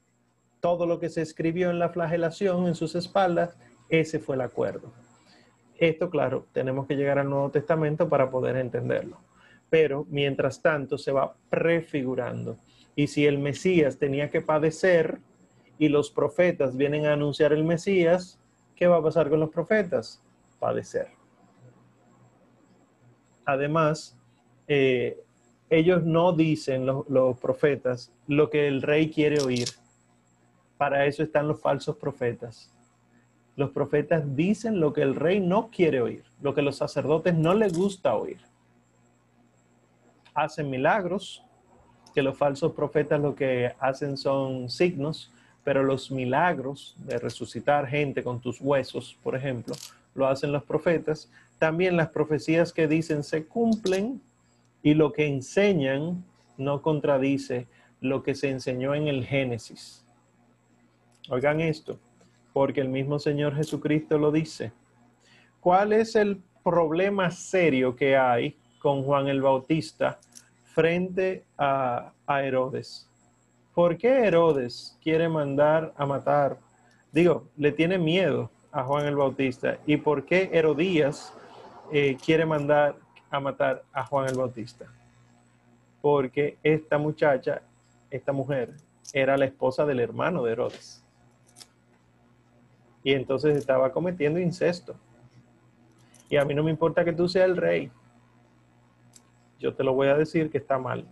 Todo 0.61 0.87
lo 0.87 0.99
que 0.99 1.09
se 1.09 1.23
escribió 1.23 1.71
en 1.71 1.79
la 1.79 1.91
flagelación, 1.91 2.67
en 2.67 2.75
sus 2.75 2.95
espaldas, 2.95 3.57
ese 3.89 4.19
fue 4.19 4.37
el 4.37 4.43
acuerdo. 4.43 4.93
Esto, 5.77 6.11
claro, 6.11 6.47
tenemos 6.53 6.87
que 6.87 6.97
llegar 6.97 7.19
al 7.19 7.31
Nuevo 7.31 7.51
Testamento 7.51 8.09
para 8.09 8.31
poder 8.31 8.57
entenderlo. 8.57 9.19
Pero 9.71 10.07
mientras 10.09 10.61
tanto 10.61 10.99
se 10.99 11.13
va 11.13 11.37
prefigurando. 11.49 12.59
Y 12.97 13.07
si 13.07 13.27
el 13.27 13.39
Mesías 13.39 13.99
tenía 13.99 14.29
que 14.29 14.41
padecer 14.41 15.21
y 15.79 15.89
los 15.89 16.11
profetas 16.11 16.77
vienen 16.77 17.07
a 17.07 17.13
anunciar 17.13 17.53
el 17.53 17.63
Mesías, 17.65 18.41
¿qué 18.75 18.89
va 18.89 18.97
a 18.97 19.03
pasar 19.03 19.31
con 19.31 19.39
los 19.39 19.51
profetas? 19.51 20.21
Padecer. 20.59 21.09
Además, 23.45 24.19
eh, 24.67 25.23
ellos 25.71 26.05
no 26.05 26.33
dicen, 26.33 26.87
los, 26.87 27.39
profetas, 27.39 28.13
lo 28.27 28.51
que 28.51 28.69
el 28.69 28.83
rey 28.83 29.11
quiere 29.11 29.41
oír. 29.41 29.69
Para 30.79 31.05
eso 31.05 31.23
están 31.23 31.49
los 31.49 31.61
falsos 31.61 31.97
profetas. 31.97 32.73
Los 33.57 33.71
profetas 33.71 34.37
dicen 34.37 34.81
lo 34.81 34.93
que 34.93 35.03
el 35.03 35.17
rey 35.17 35.41
no 35.41 35.69
quiere 35.71 36.01
oír, 36.01 36.25
lo 36.41 36.55
que 36.55 36.63
los 36.63 36.77
sacerdotes 36.77 37.35
no 37.35 37.53
les 37.53 37.77
gusta 37.77 38.15
oír. 38.15 38.39
Hacen 40.33 40.71
milagros, 40.71 41.45
que 42.15 42.23
los 42.23 42.39
falsos 42.39 42.73
profetas 42.73 43.21
lo 43.21 43.35
que 43.35 43.75
hacen 43.81 44.17
son 44.17 44.71
signos, 44.71 45.33
pero 45.65 45.83
los 45.83 46.13
milagros 46.13 46.97
de 46.99 47.19
resucitar 47.19 47.87
gente 47.89 48.23
con 48.23 48.41
tus 48.41 48.61
huesos, 48.61 49.19
por 49.23 49.35
ejemplo, 49.35 49.75
lo 50.15 50.29
hacen 50.29 50.53
los 50.53 50.63
profetas, 50.63 51.29
también 51.59 51.97
las 51.97 52.11
profecías 52.11 52.73
que 52.73 52.87
dicen 52.87 53.25
se 53.25 53.47
cumplen 53.47 54.21
y 54.83 54.95
lo 54.95 55.13
que 55.13 55.27
enseñan 55.27 56.25
no 56.57 56.81
contradice 56.81 57.67
lo 58.01 58.23
que 58.23 58.35
se 58.35 58.51
enseñó 58.51 58.95
en 58.95 59.09
el 59.09 59.27
Génesis. 59.27 60.05
Oigan 61.29 61.61
esto, 61.61 61.99
porque 62.53 62.81
el 62.81 62.89
mismo 62.89 63.19
Señor 63.19 63.55
Jesucristo 63.55 64.19
lo 64.19 64.33
dice. 64.33 64.73
¿Cuál 65.61 65.93
es 65.93 66.17
el 66.17 66.43
problema 66.65 67.31
serio 67.31 67.95
que 67.95 68.17
hay 68.17 68.57
con 68.79 69.03
Juan 69.03 69.29
el 69.29 69.43
Bautista 69.43 70.19
frente 70.75 71.45
a, 71.57 72.13
a 72.27 72.43
Herodes? 72.43 73.09
¿Por 73.75 73.97
qué 73.97 74.27
Herodes 74.27 74.97
quiere 75.03 75.29
mandar 75.29 75.93
a 75.97 76.07
matar? 76.07 76.59
Digo, 77.13 77.49
le 77.57 77.73
tiene 77.73 77.99
miedo 77.99 78.51
a 78.73 78.83
Juan 78.85 79.07
el 79.07 79.17
Bautista. 79.17 79.79
¿Y 79.87 79.97
por 79.99 80.25
qué 80.25 80.51
Herodías 80.53 81.33
eh, 81.91 82.19
quiere 82.23 82.45
mandar 82.45 82.97
a 83.31 83.41
matar 83.41 83.83
a 83.93 84.05
Juan 84.05 84.29
el 84.29 84.37
Bautista. 84.37 84.87
Porque 86.01 86.59
esta 86.63 86.99
muchacha, 86.99 87.63
esta 88.11 88.33
mujer, 88.33 88.75
era 89.13 89.37
la 89.37 89.47
esposa 89.47 89.87
del 89.87 90.01
hermano 90.01 90.43
de 90.43 90.53
Herodes. 90.53 91.03
Y 93.09 93.15
entonces 93.15 93.57
estaba 93.57 93.91
cometiendo 93.91 94.39
incesto. 94.39 94.95
Y 96.29 96.37
a 96.37 96.45
mí 96.45 96.53
no 96.55 96.63
me 96.63 96.71
importa 96.71 97.07
que 97.07 97.15
tú 97.15 97.27
seas 97.27 97.49
el 97.49 97.57
rey. 97.57 97.91
Yo 99.59 99.73
te 99.73 99.83
lo 99.83 99.95
voy 99.95 100.09
a 100.09 100.15
decir 100.15 100.51
que 100.51 100.59
está 100.59 100.79
mal. 100.79 101.07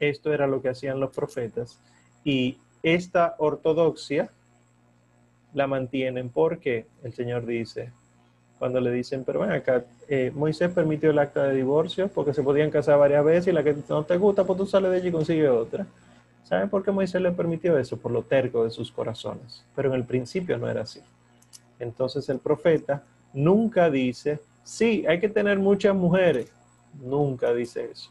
Esto 0.00 0.32
era 0.32 0.48
lo 0.48 0.60
que 0.60 0.68
hacían 0.68 0.98
los 0.98 1.14
profetas. 1.14 1.78
Y 2.24 2.58
esta 2.82 3.36
ortodoxia 3.38 4.32
la 5.54 5.68
mantienen 5.68 6.28
porque 6.28 6.86
el 7.04 7.12
Señor 7.12 7.46
dice, 7.46 7.92
cuando 8.58 8.80
le 8.80 8.90
dicen, 8.90 9.22
pero 9.22 9.38
ven 9.42 9.52
acá, 9.52 9.84
eh, 10.08 10.32
Moisés 10.34 10.72
permitió 10.72 11.12
el 11.12 11.20
acta 11.20 11.44
de 11.44 11.54
divorcio 11.54 12.08
porque 12.08 12.34
se 12.34 12.42
podían 12.42 12.72
casar 12.72 12.98
varias 12.98 13.24
veces 13.24 13.46
y 13.46 13.52
la 13.52 13.62
que 13.62 13.76
no 13.88 14.02
te 14.02 14.16
gusta, 14.16 14.42
pues 14.42 14.58
tú 14.58 14.66
sales 14.66 14.90
de 14.90 14.96
allí 14.96 15.08
y 15.10 15.12
consigues 15.12 15.50
otra. 15.50 15.86
¿Saben 16.50 16.68
por 16.68 16.82
qué 16.82 16.90
Moisés 16.90 17.22
le 17.22 17.30
permitió 17.30 17.78
eso? 17.78 17.96
Por 17.96 18.10
lo 18.10 18.22
terco 18.22 18.64
de 18.64 18.70
sus 18.70 18.90
corazones. 18.90 19.64
Pero 19.76 19.90
en 19.90 19.94
el 19.94 20.04
principio 20.04 20.58
no 20.58 20.68
era 20.68 20.82
así. 20.82 21.00
Entonces 21.78 22.28
el 22.28 22.40
profeta 22.40 23.04
nunca 23.32 23.88
dice, 23.88 24.40
sí, 24.64 25.04
hay 25.06 25.20
que 25.20 25.28
tener 25.28 25.60
muchas 25.60 25.94
mujeres. 25.94 26.52
Nunca 27.00 27.54
dice 27.54 27.92
eso. 27.92 28.10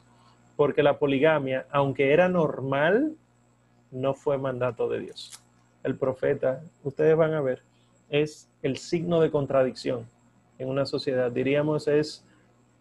Porque 0.56 0.82
la 0.82 0.98
poligamia, 0.98 1.66
aunque 1.70 2.14
era 2.14 2.30
normal, 2.30 3.14
no 3.92 4.14
fue 4.14 4.38
mandato 4.38 4.88
de 4.88 5.02
Dios. 5.02 5.44
El 5.84 5.98
profeta, 5.98 6.62
ustedes 6.86 7.18
van 7.18 7.34
a 7.34 7.42
ver, 7.42 7.62
es 8.10 8.48
el 8.64 8.78
signo 8.78 9.20
de 9.20 9.32
contradicción 9.32 10.08
en 10.60 10.70
una 10.70 10.86
sociedad. 10.86 11.30
Diríamos 11.30 11.90
es 11.90 12.24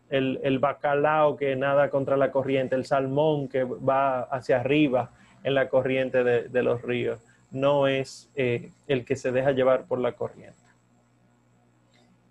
el, 0.09 0.59
bacalao 0.61 1.37
que 1.37 1.57
nada 1.57 1.91
contra 1.91 2.17
la 2.17 2.31
corriente, 2.31 2.77
el 2.77 2.87
salmón 2.87 3.49
que 3.49 3.65
va 3.65 4.21
hacia 4.23 4.61
arriba 4.61 5.11
en 5.45 5.55
la 5.55 5.69
corriente 5.69 6.25
de, 6.25 6.63
los 6.63 6.83
ríos, 6.83 7.21
no 7.51 7.87
es 7.87 8.31
eh, 8.35 8.73
el 8.87 9.05
que 9.05 9.17
se 9.17 9.33
deja 9.33 9.53
llevar 9.53 9.87
por 9.87 9.99
la 9.99 10.13
corriente. 10.13 10.59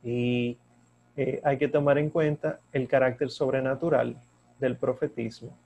Y 0.04 0.58
eh, 1.16 1.42
hay 1.44 1.58
que 1.58 1.68
tomar 1.68 1.98
en 1.98 2.10
cuenta 2.10 2.60
el 2.72 2.88
carácter 2.88 3.30
sobrenatural 3.30 4.16
del 4.60 4.76
profetismo. 4.76 5.58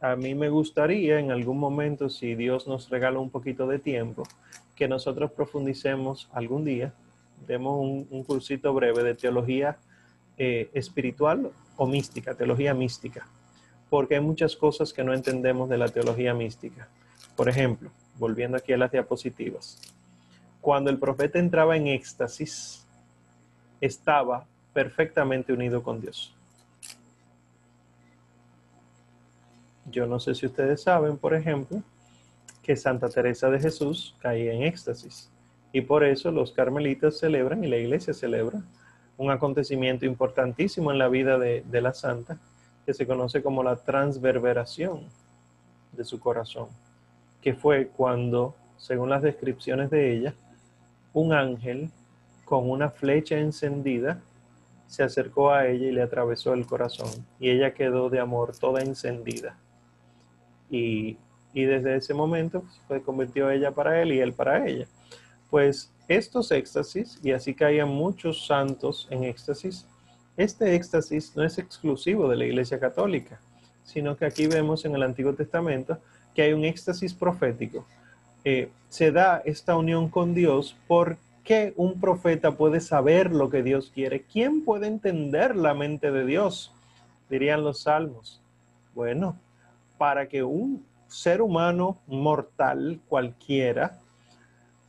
A 0.00 0.14
mí 0.14 0.34
me 0.34 0.48
gustaría 0.48 1.18
en 1.18 1.32
algún 1.32 1.58
momento, 1.58 2.08
si 2.08 2.36
Dios 2.36 2.68
nos 2.68 2.88
regala 2.88 3.18
un 3.18 3.30
poquito 3.30 3.66
de 3.66 3.80
tiempo, 3.80 4.22
que 4.76 4.86
nosotros 4.86 5.32
profundicemos 5.32 6.28
algún 6.32 6.64
día 6.64 6.92
demos 7.46 7.78
un, 8.10 8.24
cursito 8.24 8.72
breve 8.74 9.02
de 9.02 9.14
teología 9.14 9.78
eh, 10.36 10.70
espiritual 10.72 11.50
o 11.76 11.86
mística, 11.86 12.34
teología 12.34 12.74
mística, 12.74 13.26
porque 13.90 14.16
hay 14.16 14.20
muchas 14.20 14.56
cosas 14.56 14.92
que 14.92 15.04
no 15.04 15.14
entendemos 15.14 15.68
de 15.68 15.78
la 15.78 15.88
teología 15.88 16.34
mística. 16.34 16.88
Por 17.36 17.48
ejemplo, 17.48 17.90
volviendo 18.16 18.56
aquí 18.56 18.72
a 18.72 18.76
las 18.76 18.92
diapositivas, 18.92 19.80
cuando 20.60 20.90
el 20.90 20.98
profeta 20.98 21.38
entraba 21.38 21.76
en 21.76 21.86
éxtasis, 21.86 22.86
estaba 23.80 24.46
perfectamente 24.72 25.52
unido 25.52 25.82
con 25.82 26.00
Dios. 26.00 26.34
Yo 29.90 30.06
no 30.06 30.20
sé 30.20 30.34
si 30.34 30.46
ustedes 30.46 30.82
saben, 30.82 31.16
por 31.16 31.34
ejemplo, 31.34 31.82
que 32.62 32.76
Santa 32.76 33.08
Teresa 33.08 33.48
de 33.48 33.60
Jesús 33.60 34.14
caía 34.20 34.52
en 34.52 34.62
éxtasis. 34.62 35.30
Y 35.72 35.82
por 35.82 36.04
eso 36.04 36.30
los 36.30 36.52
carmelitas 36.52 37.18
celebran 37.18 37.64
y 37.64 37.68
la 37.68 37.78
iglesia 37.78 38.12
celebra 38.12 38.62
un 39.16 39.30
acontecimiento 39.30 40.06
importantísimo 40.06 40.92
en 40.92 40.98
la 40.98 41.08
vida 41.08 41.38
de, 41.38 41.80
la 41.80 41.92
santa, 41.92 42.38
que 42.88 42.94
se 42.94 43.06
conoce 43.06 43.42
como 43.42 43.62
la 43.62 43.76
transverberación 43.76 45.02
de 45.92 46.04
su 46.04 46.18
corazón, 46.18 46.68
que 47.42 47.52
fue 47.52 47.88
cuando, 47.88 48.54
según 48.78 49.10
las 49.10 49.20
descripciones 49.20 49.90
de 49.90 50.10
ella, 50.10 50.34
un 51.12 51.34
ángel 51.34 51.90
con 52.46 52.70
una 52.70 52.88
flecha 52.88 53.38
encendida 53.38 54.22
se 54.86 55.02
acercó 55.02 55.50
a 55.50 55.66
ella 55.66 55.86
y 55.86 55.92
le 55.92 56.00
atravesó 56.00 56.54
el 56.54 56.64
corazón, 56.64 57.10
y 57.38 57.50
ella 57.50 57.74
quedó 57.74 58.08
de 58.08 58.20
amor 58.20 58.56
toda 58.56 58.80
encendida. 58.80 59.58
Y, 60.70 61.18
y 61.52 61.64
desde 61.64 61.94
ese 61.94 62.14
momento 62.14 62.64
se 62.88 63.02
convirtió 63.02 63.50
ella 63.50 63.70
para 63.70 64.00
él 64.00 64.14
y 64.14 64.20
él 64.20 64.32
para 64.32 64.66
ella. 64.66 64.86
Pues 65.50 65.92
estos 66.08 66.50
éxtasis, 66.52 67.20
y 67.22 67.32
así 67.32 67.54
caían 67.54 67.90
muchos 67.90 68.46
santos 68.46 69.08
en 69.10 69.24
éxtasis, 69.24 69.86
este 70.38 70.76
éxtasis 70.76 71.36
no 71.36 71.42
es 71.42 71.58
exclusivo 71.58 72.28
de 72.28 72.36
la 72.36 72.46
Iglesia 72.46 72.78
Católica, 72.78 73.40
sino 73.82 74.16
que 74.16 74.24
aquí 74.24 74.46
vemos 74.46 74.84
en 74.84 74.94
el 74.94 75.02
Antiguo 75.02 75.34
Testamento 75.34 75.98
que 76.32 76.42
hay 76.42 76.52
un 76.52 76.64
éxtasis 76.64 77.12
profético. 77.12 77.84
Eh, 78.44 78.70
se 78.88 79.10
da 79.10 79.42
esta 79.44 79.76
unión 79.76 80.08
con 80.08 80.34
Dios 80.34 80.76
porque 80.86 81.74
un 81.76 82.00
profeta 82.00 82.52
puede 82.52 82.80
saber 82.80 83.32
lo 83.32 83.50
que 83.50 83.64
Dios 83.64 83.90
quiere. 83.92 84.22
¿Quién 84.22 84.64
puede 84.64 84.86
entender 84.86 85.56
la 85.56 85.74
mente 85.74 86.12
de 86.12 86.24
Dios? 86.24 86.72
Dirían 87.28 87.64
los 87.64 87.82
salmos. 87.82 88.40
Bueno, 88.94 89.36
para 89.98 90.28
que 90.28 90.44
un 90.44 90.86
ser 91.08 91.42
humano 91.42 91.98
mortal 92.06 93.00
cualquiera 93.08 93.98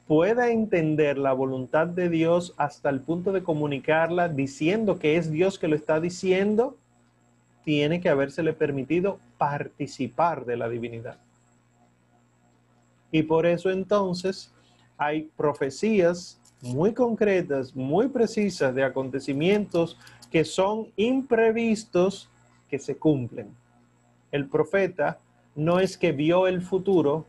pueda 0.10 0.50
entender 0.50 1.20
la 1.20 1.34
voluntad 1.34 1.86
de 1.86 2.10
Dios 2.10 2.56
hasta 2.58 2.90
el 2.90 3.00
punto 3.00 3.32
de 3.32 3.44
comunicarla 3.44 4.28
diciendo 4.28 4.98
que 4.98 5.18
es 5.18 5.30
Dios 5.30 5.60
que 5.60 5.68
lo 5.68 5.76
está 5.76 6.00
diciendo, 6.00 6.76
tiene 7.64 8.02
que 8.02 8.10
habérsele 8.10 8.54
permitido 8.54 9.20
participar 9.38 10.46
de 10.46 10.58
la 10.58 10.68
divinidad. 10.68 11.20
Y 13.12 13.22
por 13.22 13.46
eso 13.46 13.70
entonces 13.70 14.52
hay 14.98 15.30
profecías 15.38 16.42
muy 16.64 16.92
concretas, 16.94 17.76
muy 17.76 18.08
precisas 18.08 18.74
de 18.74 18.84
acontecimientos 18.84 19.96
que 20.32 20.44
son 20.44 20.88
imprevistos 20.96 22.32
que 22.68 22.80
se 22.80 22.98
cumplen. 22.98 23.56
El 24.32 24.48
profeta 24.48 25.20
no 25.56 25.80
es 25.80 26.00
que 26.00 26.14
vio 26.14 26.48
el 26.48 26.64
futuro, 26.64 27.28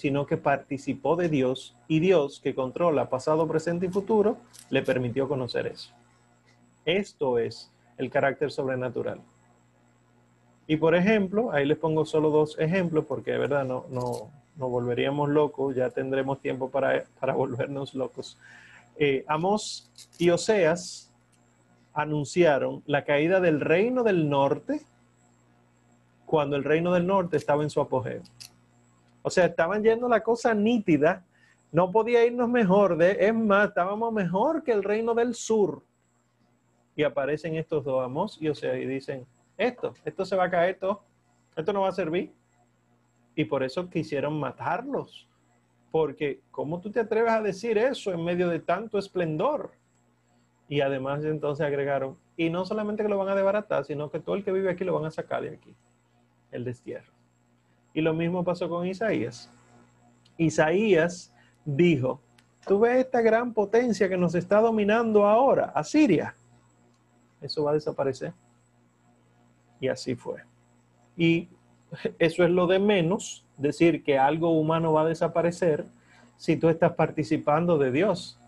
sino 0.00 0.24
que 0.24 0.38
participó 0.38 1.14
de 1.14 1.28
Dios 1.28 1.76
y 1.86 2.00
Dios, 2.00 2.40
que 2.40 2.54
controla 2.54 3.10
pasado, 3.10 3.46
presente 3.46 3.84
y 3.84 3.90
futuro, 3.90 4.38
le 4.70 4.80
permitió 4.80 5.28
conocer 5.28 5.66
eso. 5.66 5.92
Esto 6.86 7.38
es 7.38 7.70
el 7.98 8.08
carácter 8.08 8.50
sobrenatural. 8.50 9.20
Y 10.66 10.78
por 10.78 10.94
ejemplo, 10.94 11.52
ahí 11.52 11.66
les 11.66 11.76
pongo 11.76 12.06
solo 12.06 12.30
dos 12.30 12.58
ejemplos 12.58 13.04
porque 13.04 13.32
de 13.32 13.38
verdad 13.40 13.66
no, 13.66 13.84
no, 13.90 14.30
nos 14.56 14.70
volveríamos 14.70 15.28
locos, 15.28 15.76
ya 15.76 15.90
tendremos 15.90 16.40
tiempo 16.40 16.70
para, 16.70 17.04
para 17.20 17.34
volvernos 17.34 17.94
locos. 17.94 18.38
Eh, 18.96 19.22
Amos 19.28 19.90
y 20.16 20.30
Oseas 20.30 21.12
anunciaron 21.92 22.82
la 22.86 23.04
caída 23.04 23.38
del 23.40 23.60
reino 23.60 24.02
del 24.02 24.30
norte 24.30 24.80
cuando 26.24 26.56
el 26.56 26.64
reino 26.64 26.90
del 26.94 27.06
norte 27.06 27.36
estaba 27.36 27.62
en 27.62 27.68
su 27.68 27.82
apogeo. 27.82 28.22
O 29.22 29.30
sea, 29.30 29.46
estaban 29.46 29.82
yendo 29.82 30.08
la 30.08 30.22
cosa 30.22 30.54
nítida, 30.54 31.24
no 31.72 31.90
podía 31.90 32.24
irnos 32.24 32.48
mejor, 32.48 32.96
de, 32.96 33.16
es 33.20 33.34
más, 33.34 33.68
estábamos 33.68 34.12
mejor 34.12 34.62
que 34.62 34.72
el 34.72 34.82
reino 34.82 35.14
del 35.14 35.34
sur. 35.34 35.82
Y 36.96 37.02
aparecen 37.02 37.54
estos 37.54 37.84
dos 37.84 38.04
Amos 38.04 38.40
y 38.40 38.48
Oseas 38.48 38.78
y 38.78 38.86
dicen, 38.86 39.26
esto, 39.56 39.94
esto 40.04 40.24
se 40.24 40.36
va 40.36 40.44
a 40.44 40.50
caer 40.50 40.78
todo, 40.78 41.02
esto 41.56 41.72
no 41.72 41.82
va 41.82 41.88
a 41.88 41.92
servir. 41.92 42.32
Y 43.34 43.44
por 43.44 43.62
eso 43.62 43.88
quisieron 43.88 44.38
matarlos. 44.38 45.28
Porque, 45.90 46.40
¿cómo 46.50 46.80
tú 46.80 46.90
te 46.90 47.00
atreves 47.00 47.32
a 47.32 47.42
decir 47.42 47.76
eso 47.78 48.12
en 48.12 48.24
medio 48.24 48.48
de 48.48 48.60
tanto 48.60 48.98
esplendor? 48.98 49.72
Y 50.68 50.80
además 50.80 51.24
entonces 51.24 51.66
agregaron, 51.66 52.16
y 52.36 52.48
no 52.48 52.64
solamente 52.64 53.02
que 53.02 53.08
lo 53.08 53.18
van 53.18 53.28
a 53.28 53.34
desbaratar, 53.34 53.84
sino 53.84 54.10
que 54.10 54.20
todo 54.20 54.36
el 54.36 54.44
que 54.44 54.52
vive 54.52 54.70
aquí 54.70 54.84
lo 54.84 54.94
van 54.94 55.06
a 55.06 55.10
sacar 55.10 55.42
de 55.42 55.50
aquí, 55.50 55.74
el 56.52 56.64
destierro. 56.64 57.12
Y 57.92 58.00
lo 58.00 58.14
mismo 58.14 58.44
pasó 58.44 58.68
con 58.68 58.86
Isaías. 58.86 59.50
Isaías 60.36 61.32
dijo, 61.64 62.20
tú 62.66 62.80
ves 62.80 62.98
esta 62.98 63.20
gran 63.20 63.52
potencia 63.52 64.08
que 64.08 64.16
nos 64.16 64.34
está 64.34 64.60
dominando 64.60 65.26
ahora, 65.26 65.72
Asiria. 65.74 66.34
Eso 67.40 67.64
va 67.64 67.72
a 67.72 67.74
desaparecer. 67.74 68.32
Y 69.80 69.88
así 69.88 70.14
fue. 70.14 70.42
Y 71.16 71.48
eso 72.18 72.44
es 72.44 72.50
lo 72.50 72.66
de 72.66 72.78
menos, 72.78 73.44
decir 73.56 74.02
que 74.02 74.18
algo 74.18 74.58
humano 74.58 74.92
va 74.92 75.02
a 75.02 75.08
desaparecer 75.08 75.84
si 76.36 76.56
tú 76.56 76.68
estás 76.68 76.92
participando 76.92 77.76
de 77.78 77.92
Dios. 77.92 78.38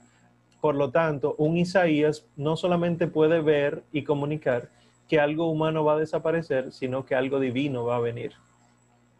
Por 0.61 0.77
lo 0.77 0.91
tanto, 0.91 1.35
un 1.39 1.57
Isaías 1.57 2.25
no 2.37 2.57
solamente 2.57 3.09
puede 3.09 3.41
ver 3.41 3.83
y 3.93 4.05
comunicar 4.05 4.71
que 5.09 5.21
algo 5.21 5.51
humano 5.51 5.85
va 5.85 5.95
a 5.95 5.99
desaparecer, 5.99 6.73
sino 6.73 7.05
que 7.05 7.15
algo 7.15 7.41
divino 7.41 7.85
va 7.85 7.97
a 7.97 8.01
venir. 8.01 8.33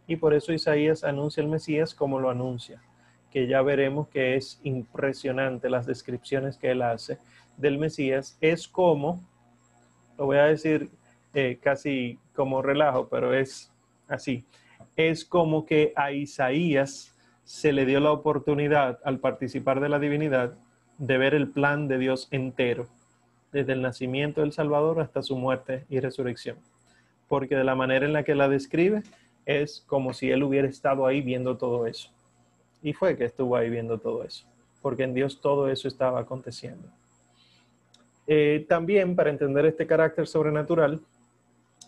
Y 0.07 0.17
por 0.17 0.33
eso 0.33 0.53
Isaías 0.53 1.03
anuncia 1.03 1.41
el 1.41 1.49
Mesías 1.49 1.93
como 1.93 2.19
lo 2.19 2.29
anuncia, 2.29 2.81
que 3.31 3.47
ya 3.47 3.61
veremos 3.61 4.07
que 4.09 4.35
es 4.35 4.59
impresionante 4.63 5.69
las 5.69 5.85
descripciones 5.85 6.57
que 6.57 6.71
él 6.71 6.81
hace 6.81 7.19
del 7.57 7.77
Mesías. 7.77 8.37
Es 8.41 8.67
como, 8.67 9.23
lo 10.17 10.25
voy 10.25 10.37
a 10.37 10.45
decir 10.45 10.89
eh, 11.33 11.59
casi 11.61 12.19
como 12.35 12.61
relajo, 12.61 13.07
pero 13.09 13.33
es 13.33 13.71
así. 14.07 14.45
Es 14.95 15.25
como 15.25 15.65
que 15.65 15.93
a 15.95 16.11
Isaías 16.11 17.15
se 17.43 17.73
le 17.73 17.85
dio 17.85 17.99
la 17.99 18.11
oportunidad 18.11 18.99
al 19.03 19.19
participar 19.19 19.79
de 19.79 19.89
la 19.89 19.99
divinidad 19.99 20.53
de 20.97 21.17
ver 21.17 21.33
el 21.33 21.49
plan 21.49 21.87
de 21.87 21.97
Dios 21.97 22.27
entero, 22.31 22.87
desde 23.51 23.73
el 23.73 23.81
nacimiento 23.81 24.41
del 24.41 24.51
Salvador 24.51 24.99
hasta 25.01 25.21
su 25.21 25.35
muerte 25.35 25.85
y 25.89 25.99
resurrección. 25.99 26.57
Porque 27.27 27.55
de 27.55 27.63
la 27.63 27.75
manera 27.75 28.05
en 28.05 28.13
la 28.13 28.23
que 28.23 28.35
la 28.35 28.47
describe 28.47 29.03
es 29.45 29.83
como 29.87 30.13
si 30.13 30.31
él 30.31 30.43
hubiera 30.43 30.67
estado 30.67 31.05
ahí 31.05 31.21
viendo 31.21 31.57
todo 31.57 31.85
eso. 31.85 32.09
Y 32.81 32.93
fue 32.93 33.17
que 33.17 33.25
estuvo 33.25 33.55
ahí 33.55 33.69
viendo 33.69 33.97
todo 33.97 34.23
eso, 34.23 34.45
porque 34.81 35.03
en 35.03 35.13
Dios 35.13 35.41
todo 35.41 35.69
eso 35.69 35.87
estaba 35.87 36.19
aconteciendo. 36.19 36.87
Eh, 38.27 38.65
también 38.69 39.15
para 39.15 39.29
entender 39.29 39.65
este 39.65 39.85
carácter 39.85 40.27
sobrenatural, 40.27 41.01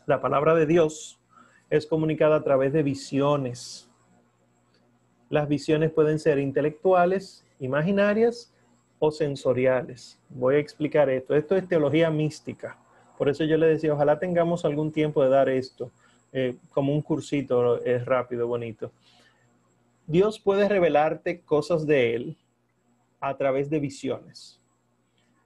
la 0.06 0.22
palabra 0.22 0.54
de 0.54 0.66
Dios 0.66 1.18
es 1.70 1.86
comunicada 1.86 2.38
a 2.38 2.44
través 2.44 2.74
de 2.74 2.84
visiones. 2.84 3.90
Las 5.30 5.48
visiones 5.48 5.92
pueden 5.92 6.20
ser 6.20 6.40
intelectuales, 6.40 7.46
imaginarias 7.60 8.54
o 9.00 9.12
sensoriales. 9.12 10.20
Voy 10.30 10.56
a 10.56 10.60
explicar 10.60 11.10
esto. 11.10 11.36
Esto 11.36 11.56
es 11.56 11.68
teología 11.68 12.10
mística. 12.10 12.78
Por 13.18 13.30
eso 13.30 13.44
yo 13.46 13.58
le 13.58 13.68
decía, 13.68 13.94
ojalá 13.94 14.20
tengamos 14.20 14.66
algún 14.66 14.92
tiempo 14.92 15.24
de 15.24 15.30
dar 15.30 15.50
esto 15.50 15.92
eh, 16.36 16.58
como 16.70 16.94
un 16.94 17.02
cursito 17.02 17.82
es 17.84 18.06
rápido, 18.06 18.48
bonito. 18.48 18.92
Dios 20.06 20.40
puede 20.40 20.70
revelarte 20.70 21.42
cosas 21.42 21.88
de 21.88 22.16
Él 22.16 22.38
a 23.20 23.36
través 23.38 23.70
de 23.70 23.80
visiones. 23.80 24.62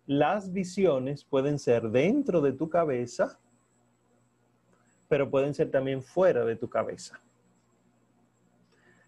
Las 0.05 0.51
visiones 0.51 1.23
pueden 1.23 1.59
ser 1.59 1.89
dentro 1.89 2.41
de 2.41 2.53
tu 2.53 2.67
cabeza 2.67 3.39
pero 5.09 5.29
pueden 5.29 5.53
ser 5.53 5.71
también 5.71 6.01
fuera 6.01 6.45
de 6.45 6.55
tu 6.55 6.69
cabeza. 6.69 7.19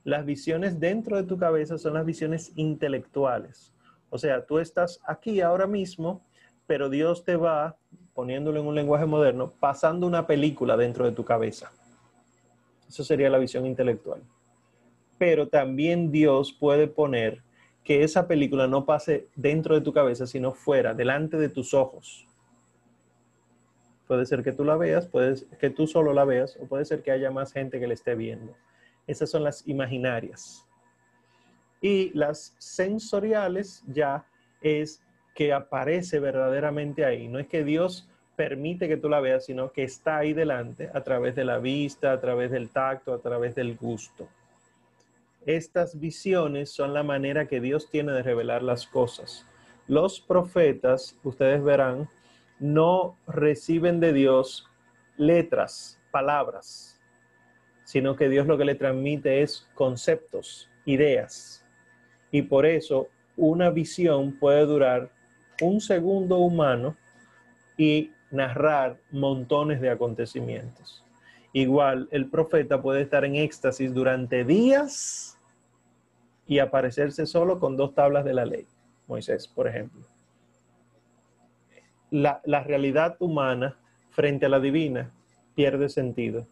Las 0.04 0.26
visiones 0.26 0.80
dentro 0.80 1.16
de 1.16 1.24
tu 1.24 1.38
cabeza 1.38 1.78
son 1.78 1.94
las 1.94 2.06
visiones 2.06 2.52
intelectuales. 2.56 3.72
O 4.10 4.18
sea, 4.18 4.44
tú 4.46 4.58
estás 4.58 5.00
aquí 5.06 5.42
ahora 5.42 5.68
mismo, 5.68 6.26
pero 6.66 6.90
Dios 6.90 7.24
te 7.24 7.36
va, 7.36 7.78
poniéndolo 8.22 8.60
en 8.60 8.68
un 8.68 8.76
lenguaje 8.76 9.08
moderno, 9.08 9.52
pasando 9.60 10.06
una 10.06 10.28
película 10.28 10.78
dentro 10.78 11.06
de 11.06 11.12
tu 11.12 11.26
cabeza. 11.26 11.72
Eso 12.88 13.04
sería 13.04 13.32
la 13.32 13.40
visión 13.40 13.66
intelectual. 13.66 14.22
Pero 15.18 15.48
también 15.48 16.12
Dios 16.12 16.54
puede 16.54 16.86
poner 16.86 17.42
que 17.84 18.04
esa 18.04 18.28
película 18.28 18.68
no 18.68 18.86
pase 18.86 19.28
dentro 19.36 19.74
de 19.74 19.82
tu 19.82 19.92
cabeza, 19.92 20.28
sino 20.28 20.52
fuera, 20.52 20.94
delante 20.94 21.38
de 21.38 21.50
tus 21.50 21.74
ojos. 21.74 22.28
Puede 24.06 24.28
ser 24.28 24.44
que 24.44 24.52
tú 24.52 24.64
la 24.64 24.78
veas, 24.78 25.08
puede 25.08 25.38
ser 25.38 25.58
que 25.58 25.72
tú 25.72 25.88
solo 25.88 26.14
la 26.14 26.24
veas, 26.24 26.60
o 26.62 26.68
puede 26.68 26.86
ser 26.86 27.02
que 27.02 27.10
haya 27.10 27.32
más 27.32 27.52
gente 27.52 27.80
que 27.80 27.88
la 27.88 27.96
esté 27.96 28.14
viendo. 28.14 28.54
Esas 29.08 29.32
son 29.32 29.44
las 29.44 29.68
imaginarias. 29.68 30.64
Y 31.82 32.12
las 32.16 32.54
sensoriales 32.60 33.84
ya 33.88 34.28
es 34.62 35.02
que 35.34 35.54
aparece 35.54 36.20
verdaderamente 36.20 37.06
ahí. 37.06 37.28
No 37.28 37.40
es 37.40 37.48
que 37.48 37.64
Dios 37.64 38.08
permite 38.42 38.88
que 38.88 38.98
tú 38.98 39.08
la 39.08 39.20
veas, 39.20 39.46
sino 39.46 39.72
que 39.72 39.84
está 39.84 40.18
ahí 40.18 40.34
delante 40.34 40.90
a 40.96 41.04
través 41.04 41.36
de 41.36 41.46
la 41.46 41.60
vista, 41.60 42.12
a 42.12 42.20
través 42.20 42.50
del 42.50 42.72
tacto, 42.72 43.14
a 43.14 43.20
través 43.20 43.54
del 43.54 43.78
gusto. 43.78 44.28
Estas 45.46 46.00
visiones 46.00 46.72
son 46.72 46.92
la 46.92 47.04
manera 47.04 47.48
que 47.48 47.62
Dios 47.62 47.92
tiene 47.92 48.14
de 48.14 48.24
revelar 48.24 48.64
las 48.64 48.88
cosas. 48.88 49.46
Los 49.88 50.20
profetas, 50.20 51.16
ustedes 51.24 51.64
verán, 51.64 52.10
no 52.60 53.16
reciben 53.28 54.00
de 54.00 54.12
Dios 54.12 54.68
letras, 55.18 56.00
palabras, 56.10 57.00
sino 57.84 58.16
que 58.16 58.28
Dios 58.28 58.48
lo 58.48 58.58
que 58.58 58.66
le 58.66 58.74
transmite 58.74 59.44
es 59.44 59.70
conceptos, 59.76 60.68
ideas. 60.86 61.64
Y 62.32 62.42
por 62.42 62.66
eso 62.66 63.08
una 63.38 63.70
visión 63.70 64.32
puede 64.40 64.66
durar 64.66 65.12
un 65.62 65.80
segundo 65.80 66.40
humano 66.40 66.98
y 67.78 68.10
narrar 68.32 68.98
montones 69.12 69.82
de 69.82 69.90
acontecimientos. 69.90 71.04
Igual, 71.54 72.08
el 72.12 72.28
profeta 72.28 72.82
puede 72.82 73.02
estar 73.02 73.26
en 73.26 73.36
éxtasis 73.36 73.94
durante 73.94 74.46
días 74.46 75.38
y 76.48 76.60
aparecerse 76.60 77.26
solo 77.26 77.60
con 77.60 77.78
dos 77.78 77.94
tablas 77.94 78.26
de 78.26 78.34
la 78.34 78.46
ley. 78.46 78.66
Moisés, 79.08 79.48
por 79.48 79.68
ejemplo 79.68 80.06
la, 82.12 82.64
realidad 82.64 83.16
humana 83.20 83.78
frente 84.10 84.46
a 84.46 84.50
la 84.50 84.60
divina 84.60 85.12
pierde 85.56 85.90
sentido. 85.90 86.46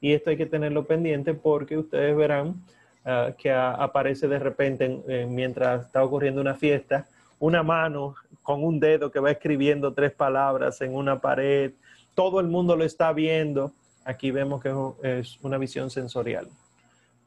Y 0.00 0.12
esto 0.14 0.30
hay 0.30 0.36
que 0.36 0.46
tenerlo 0.46 0.86
pendiente 0.86 1.34
porque 1.34 1.78
ustedes 1.78 2.16
verán 2.16 2.64
ah, 3.04 3.32
que 3.38 3.52
aparece 3.52 4.26
de 4.26 4.38
repente 4.38 5.26
mientras 5.28 5.86
está 5.86 6.02
ocurriendo 6.02 6.40
una 6.40 6.54
fiesta, 6.54 7.06
una 7.42 7.62
mano 7.62 8.14
con 8.42 8.62
un 8.62 8.78
dedo 8.78 9.10
que 9.10 9.20
va 9.20 9.30
escribiendo 9.30 9.92
tres 9.92 10.12
palabras 10.12 10.80
en 10.80 10.94
una 10.94 11.20
pared, 11.20 11.72
todo 12.14 12.40
el 12.40 12.46
mundo 12.46 12.76
lo 12.76 12.84
está 12.84 13.12
viendo, 13.12 13.72
Aquí 14.04 14.30
vemos 14.32 14.60
que 14.60 14.72
es 15.02 15.38
una 15.42 15.58
visión 15.58 15.90
sensorial, 15.90 16.48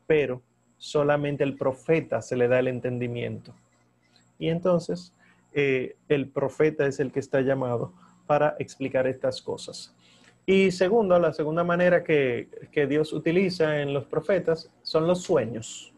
pero 0.08 0.42
solamente 0.78 1.44
el 1.44 1.56
profeta 1.56 2.22
se 2.22 2.36
le 2.36 2.48
da 2.48 2.60
el 2.60 2.68
entendimiento. 2.68 3.54
Y 4.38 4.50
entonces 4.50 5.14
eh, 5.54 5.96
el 6.10 6.28
profeta 6.28 6.86
es 6.86 7.00
el 7.00 7.12
que 7.12 7.22
está 7.22 7.40
llamado 7.40 7.94
para 8.28 8.56
explicar 8.60 9.08
estas 9.08 9.42
cosas. 9.42 9.96
Y 10.46 10.72
segundo, 10.72 11.18
la 11.18 11.34
segunda 11.34 11.64
manera 11.64 12.04
que, 12.04 12.50
que 12.72 12.88
Dios 12.88 13.14
utiliza 13.14 13.82
en 13.82 13.94
los 13.94 14.06
profetas 14.06 14.70
son 14.84 15.08
los 15.08 15.24
sueños. 15.24 15.95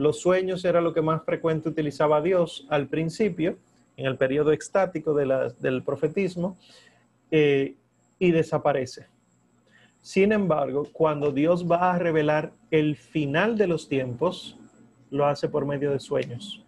Los 0.00 0.18
sueños 0.18 0.64
era 0.64 0.80
lo 0.80 0.94
que 0.94 1.02
más 1.02 1.22
frecuente 1.26 1.68
utilizaba 1.68 2.22
Dios 2.22 2.66
al 2.70 2.86
principio, 2.86 3.58
en 3.98 4.06
el 4.06 4.16
periodo 4.16 4.50
extático 4.50 5.12
del 5.12 5.82
profetismo, 5.82 6.56
eh, 7.30 7.74
y 8.18 8.30
desaparece. 8.30 9.08
Sin 10.00 10.32
embargo, 10.32 10.88
cuando 10.90 11.32
Dios 11.32 11.70
va 11.70 11.92
a 11.92 11.98
revelar 11.98 12.50
el 12.70 12.96
final 12.96 13.58
de 13.58 13.66
los 13.66 13.90
tiempos, 13.90 14.56
lo 15.10 15.26
hace 15.26 15.50
por 15.50 15.66
medio 15.66 15.90
de 15.90 16.00
sueños. 16.00 16.64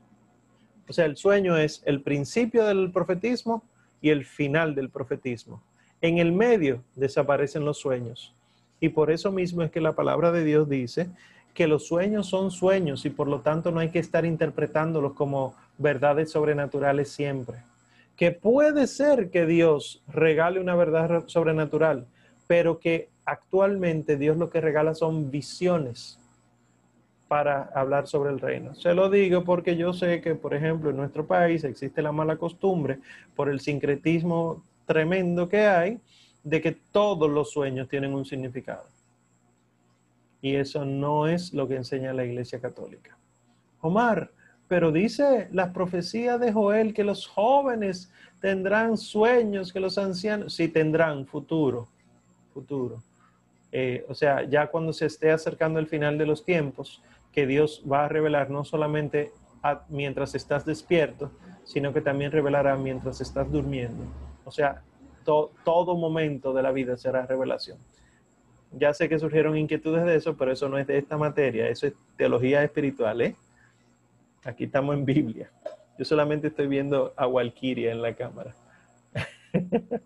O 0.87 0.93
sea, 0.93 1.07
el 1.07 1.17
sueño 1.17 1.57
es 1.57 1.83
el 1.87 2.03
principio 2.03 2.67
del 2.67 2.93
profetismo 2.93 3.65
y 4.03 4.11
el 4.11 4.27
final 4.27 4.75
del 4.75 4.91
profetismo. 4.91 5.63
En 6.03 6.19
el 6.19 6.33
medio 6.33 6.85
desaparecen 6.97 7.65
los 7.65 7.79
sueños. 7.79 8.35
Y 8.79 8.91
por 8.91 9.11
eso 9.11 9.33
mismo 9.33 9.63
es 9.63 9.71
que 9.71 9.81
la 9.81 9.95
palabra 9.95 10.33
de 10.33 10.45
Dios 10.45 10.69
dice 10.69 11.09
que 11.55 11.67
los 11.67 11.87
sueños 11.87 12.29
son 12.29 12.51
sueños 12.51 13.05
y 13.05 13.11
por 13.11 13.29
lo 13.29 13.41
tanto 13.41 13.71
no 13.71 13.81
hay 13.81 13.91
que 13.91 13.99
estar 13.99 14.25
interpretándolos 14.25 15.13
como 15.13 15.55
verdades 15.79 16.31
sobrenaturales 16.31 17.11
siempre. 17.11 17.59
Que 18.17 18.31
puede 18.31 18.87
ser 18.87 19.31
que 19.31 19.47
Dios 19.47 20.03
regale 20.09 20.61
una 20.61 20.75
verdad 20.75 21.25
sobrenatural, 21.27 22.07
pero 22.47 22.79
que 22.79 23.09
actualmente 23.25 24.17
Dios 24.17 24.37
lo 24.37 24.51
que 24.51 24.61
regala 24.61 24.95
son 24.95 25.31
visiones 25.31 26.19
para 27.29 27.71
hablar 27.75 28.07
sobre 28.07 28.31
el 28.31 28.41
reino. 28.41 28.75
Se 28.75 28.93
lo 28.93 29.09
digo 29.09 29.43
porque 29.43 29.77
yo 29.77 29.95
sé 29.95 30.21
que, 30.21 30.35
por 30.35 30.55
ejemplo, 30.55 30.91
en 30.91 30.99
nuestro 30.99 31.27
país 31.27 31.65
existe 31.65 32.03
la 32.03 32.13
mala 32.13 32.37
costumbre 32.37 32.99
por 33.35 33.49
el 33.49 33.61
sincretismo 33.61 34.63
tremendo 34.87 35.49
que 35.49 35.67
hay 35.67 36.01
de 36.45 36.61
que 36.61 36.73
todos 36.73 37.31
los 37.31 37.51
sueños 37.51 37.89
tienen 37.89 38.13
un 38.15 38.27
significado. 38.27 38.85
Y 40.43 40.57
eso 40.57 40.85
no 40.85 41.27
es 41.27 41.55
lo 41.55 41.67
que 41.67 41.77
enseña 41.77 42.13
la 42.13 42.25
Iglesia 42.25 42.61
Católica. 42.61 43.17
Omar, 43.81 44.31
pero 44.69 44.93
dice 44.93 45.49
las 45.53 45.71
profecías 45.71 46.39
de 46.41 46.53
Joel 46.53 46.93
que 46.93 47.05
los 47.05 47.27
jóvenes 47.27 48.13
tendrán 48.41 48.99
sueños, 48.99 49.73
que 49.73 49.81
los 49.81 49.99
ancianos, 49.99 50.55
sí 50.55 50.69
tendrán 50.69 51.27
futuro, 51.27 51.89
futuro. 52.53 53.03
Eh, 53.71 54.05
o 54.09 54.15
sea, 54.15 54.43
ya 54.43 54.67
cuando 54.67 54.93
se 54.93 55.07
esté 55.07 55.31
acercando 55.31 55.79
el 55.79 55.87
final 55.87 56.19
de 56.19 56.27
los 56.27 56.45
tiempos, 56.45 57.03
que 57.33 57.47
Dios 57.47 57.83
va 57.91 58.05
a 58.05 58.09
revelar 58.09 58.51
no 58.51 58.65
solamente 58.65 59.33
mientras 59.89 60.35
estás 60.35 60.67
despierto, 60.67 61.31
sino 61.65 61.93
que 61.93 62.01
también 62.01 62.33
revelará 62.33 62.77
mientras 62.77 63.21
estás 63.21 63.51
durmiendo. 63.51 64.05
O 64.45 64.51
sea, 64.51 64.83
todo 65.25 65.97
momento 65.97 66.53
de 66.53 66.63
la 66.63 66.73
vida 66.73 66.97
será 66.97 67.27
revelación. 67.27 67.79
Ya 68.73 68.95
sé 68.95 69.09
que 69.09 69.19
surgieron 69.19 69.57
inquietudes 69.57 70.05
de 70.05 70.17
eso, 70.17 70.37
pero 70.37 70.53
eso 70.53 70.69
no 70.69 70.79
es 70.79 70.87
de 70.87 70.99
esta 70.99 71.19
materia, 71.19 71.69
eso 71.69 71.87
es 71.87 71.95
teología 72.17 72.65
espiritual, 72.65 73.21
¿eh? 73.21 73.37
Aquí 74.45 74.65
estamos 74.65 74.97
en 74.97 75.05
Biblia. 75.05 75.51
Yo 75.99 76.05
solamente 76.05 76.49
estoy 76.49 76.67
viendo 76.67 77.13
a 77.17 77.27
Walkiria 77.27 77.93
en 77.93 78.03
la 78.03 78.15
cámara. 78.15 78.55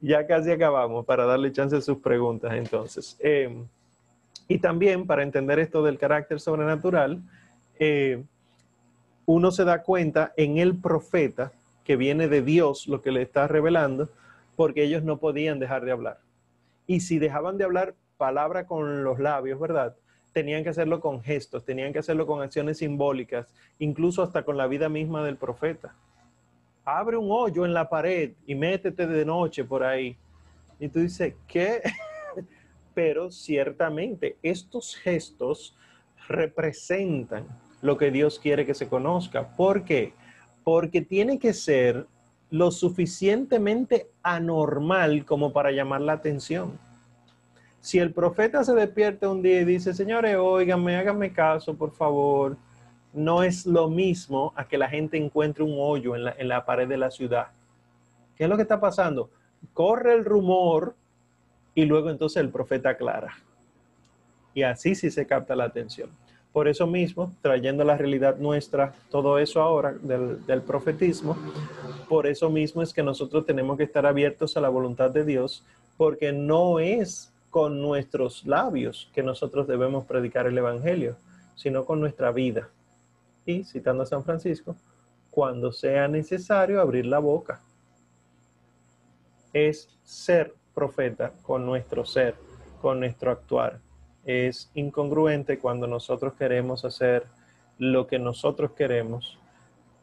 ya 0.00 0.26
casi 0.26 0.50
acabamos 0.50 1.04
para 1.06 1.24
darle 1.24 1.50
chance 1.50 1.76
a 1.76 1.80
sus 1.80 1.98
preguntas 1.98 2.52
entonces. 2.54 3.16
Em, 3.20 3.66
y 4.46 4.58
también 4.58 5.06
para 5.06 5.22
entender 5.22 5.58
esto 5.58 5.82
del 5.82 5.98
carácter 5.98 6.40
sobrenatural, 6.40 7.20
eh, 7.78 8.22
uno 9.26 9.50
se 9.50 9.64
da 9.64 9.82
cuenta 9.82 10.32
en 10.36 10.58
el 10.58 10.76
profeta 10.76 11.52
que 11.84 11.96
viene 11.96 12.28
de 12.28 12.42
Dios 12.42 12.86
lo 12.86 13.02
que 13.02 13.12
le 13.12 13.22
está 13.22 13.48
revelando, 13.48 14.08
porque 14.56 14.84
ellos 14.84 15.02
no 15.02 15.18
podían 15.18 15.58
dejar 15.58 15.84
de 15.84 15.92
hablar. 15.92 16.18
Y 16.88 17.00
si 17.00 17.18
dejaban 17.18 17.58
de 17.58 17.64
hablar 17.64 17.94
palabra 18.16 18.66
con 18.66 19.04
los 19.04 19.18
labios, 19.18 19.60
¿verdad? 19.60 19.94
Tenían 20.32 20.64
que 20.64 20.70
hacerlo 20.70 21.00
con 21.00 21.22
gestos, 21.22 21.62
tenían 21.62 21.92
que 21.92 21.98
hacerlo 21.98 22.26
con 22.26 22.40
acciones 22.40 22.78
simbólicas, 22.78 23.46
incluso 23.78 24.22
hasta 24.22 24.42
con 24.42 24.56
la 24.56 24.66
vida 24.66 24.88
misma 24.88 25.22
del 25.22 25.36
profeta. 25.36 25.94
Abre 26.86 27.18
un 27.18 27.28
hoyo 27.30 27.66
en 27.66 27.74
la 27.74 27.90
pared 27.90 28.32
y 28.46 28.54
métete 28.54 29.06
de 29.06 29.24
noche 29.26 29.64
por 29.64 29.84
ahí. 29.84 30.16
Y 30.80 30.88
tú 30.88 31.00
dices, 31.00 31.34
¿qué? 31.46 31.82
Pero 32.94 33.30
ciertamente 33.30 34.38
estos 34.42 34.96
gestos 34.96 35.76
representan 36.26 37.46
lo 37.82 37.98
que 37.98 38.10
Dios 38.10 38.38
quiere 38.38 38.64
que 38.64 38.72
se 38.72 38.88
conozca. 38.88 39.54
¿Por 39.56 39.84
qué? 39.84 40.14
Porque 40.64 41.02
tiene 41.02 41.38
que 41.38 41.52
ser 41.52 42.06
lo 42.50 42.70
suficientemente 42.70 44.10
anormal 44.22 45.24
como 45.24 45.52
para 45.52 45.70
llamar 45.70 46.00
la 46.00 46.14
atención. 46.14 46.78
Si 47.80 47.98
el 47.98 48.12
profeta 48.12 48.64
se 48.64 48.74
despierta 48.74 49.28
un 49.28 49.42
día 49.42 49.60
y 49.60 49.64
dice, 49.64 49.94
señores, 49.94 50.36
óiganme, 50.38 50.96
háganme 50.96 51.32
caso, 51.32 51.76
por 51.76 51.92
favor, 51.92 52.56
no 53.12 53.42
es 53.42 53.66
lo 53.66 53.88
mismo 53.88 54.52
a 54.56 54.66
que 54.66 54.78
la 54.78 54.88
gente 54.88 55.16
encuentre 55.16 55.62
un 55.62 55.76
hoyo 55.78 56.16
en 56.16 56.24
la, 56.24 56.34
en 56.38 56.48
la 56.48 56.64
pared 56.64 56.88
de 56.88 56.96
la 56.96 57.10
ciudad. 57.10 57.48
¿Qué 58.36 58.44
es 58.44 58.50
lo 58.50 58.56
que 58.56 58.62
está 58.62 58.80
pasando? 58.80 59.30
Corre 59.72 60.14
el 60.14 60.24
rumor 60.24 60.94
y 61.74 61.84
luego 61.84 62.10
entonces 62.10 62.42
el 62.42 62.50
profeta 62.50 62.90
aclara. 62.90 63.36
Y 64.54 64.62
así 64.62 64.94
sí 64.94 65.10
se 65.10 65.26
capta 65.26 65.54
la 65.54 65.64
atención. 65.64 66.10
Por 66.58 66.66
eso 66.66 66.88
mismo, 66.88 67.32
trayendo 67.40 67.84
la 67.84 67.96
realidad 67.96 68.36
nuestra, 68.38 68.92
todo 69.12 69.38
eso 69.38 69.62
ahora 69.62 69.92
del, 69.92 70.62
profetismo, 70.62 71.36
por 72.08 72.26
eso 72.26 72.50
mismo 72.50 72.82
es 72.82 72.92
que 72.92 73.00
nosotros 73.00 73.46
tenemos 73.46 73.76
que 73.76 73.84
estar 73.84 74.04
abiertos 74.04 74.56
a 74.56 74.60
la 74.60 74.68
voluntad 74.68 75.08
de 75.12 75.24
Dios, 75.24 75.64
porque 75.96 76.32
no 76.32 76.80
es 76.80 77.32
con 77.50 77.80
nuestros 77.80 78.44
labios 78.44 79.08
que 79.14 79.22
nosotros 79.22 79.68
debemos 79.68 80.04
predicar 80.04 80.48
el 80.48 80.58
Evangelio, 80.58 81.14
sino 81.54 81.84
con 81.84 82.00
nuestra 82.00 82.32
vida. 82.32 82.68
Y, 83.46 83.62
citando 83.62 84.02
a 84.02 84.06
San 84.06 84.24
Francisco, 84.24 84.74
cuando 85.30 85.70
sea 85.70 86.08
necesario 86.08 86.80
abrir 86.80 87.06
la 87.06 87.20
boca. 87.20 87.60
Es 89.52 89.88
ser 90.02 90.56
profeta 90.74 91.30
con 91.40 91.64
nuestro 91.64 92.04
ser, 92.04 92.34
con 92.80 92.98
nuestro 92.98 93.30
actuar 93.30 93.78
es 94.28 94.70
incongruente 94.74 95.58
cuando 95.58 95.86
nosotros 95.86 96.34
queremos 96.34 96.84
hacer 96.84 97.24
lo 97.78 98.06
que 98.06 98.18
nosotros 98.18 98.72
queremos 98.72 99.38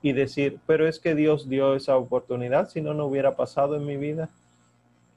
y 0.01 0.13
decir, 0.13 0.59
pero 0.65 0.87
es 0.87 0.99
que 0.99 1.13
Dios 1.13 1.47
dio 1.47 1.75
esa 1.75 1.95
oportunidad, 1.95 2.67
si 2.67 2.81
no, 2.81 2.95
no 2.95 3.05
hubiera 3.05 3.35
pasado 3.35 3.75
en 3.75 3.85
mi 3.85 3.97
vida. 3.97 4.29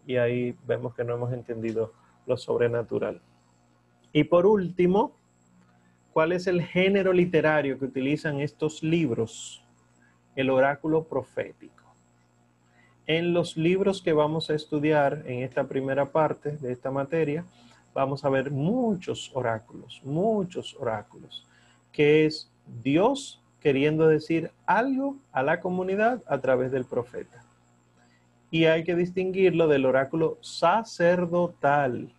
Y 0.07 0.17
ahí 0.17 0.55
vemos 0.67 0.95
que 0.95 1.05
no 1.05 1.15
hemos 1.15 1.33
entendido 1.33 1.95
lo 2.27 2.37
sobrenatural. 2.37 3.23
Y 4.13 4.25
por 4.25 4.45
último, 4.45 5.17
¿cuál 6.13 6.33
es 6.33 6.47
el 6.47 6.61
género 6.61 7.15
literario 7.15 7.79
que 7.79 7.87
utilizan 7.87 8.41
estos 8.41 8.83
libros? 8.83 9.65
El 10.37 10.51
oráculo 10.51 11.05
profético. 11.05 11.85
En 13.07 13.33
los 13.33 13.57
libros 13.57 14.03
que 14.03 14.13
vamos 14.13 14.51
a 14.51 14.55
estudiar 14.55 15.23
en 15.25 15.45
esta 15.45 15.65
primera 15.65 16.13
parte 16.13 16.59
de 16.59 16.73
esta 16.73 16.91
materia, 16.91 17.47
vamos 17.99 18.25
a 18.25 18.29
ver 18.29 18.53
muchos 18.53 19.33
oráculos, 19.35 20.01
muchos 20.05 20.77
oráculos, 20.79 21.45
que 21.91 22.27
es 22.27 22.49
Dios 22.85 23.43
queriendo 23.61 24.07
decir 24.07 24.53
algo 24.67 25.17
a 25.33 25.43
la 25.43 25.59
comunidad 25.59 26.23
a 26.29 26.39
través 26.39 26.71
del 26.71 26.85
profeta. 26.85 27.43
Y 28.53 28.67
hay 28.67 28.85
que 28.85 28.95
distinguirlo 28.95 29.67
del 29.67 29.85
oráculo 29.85 30.39
sacerdotal, 30.41 32.13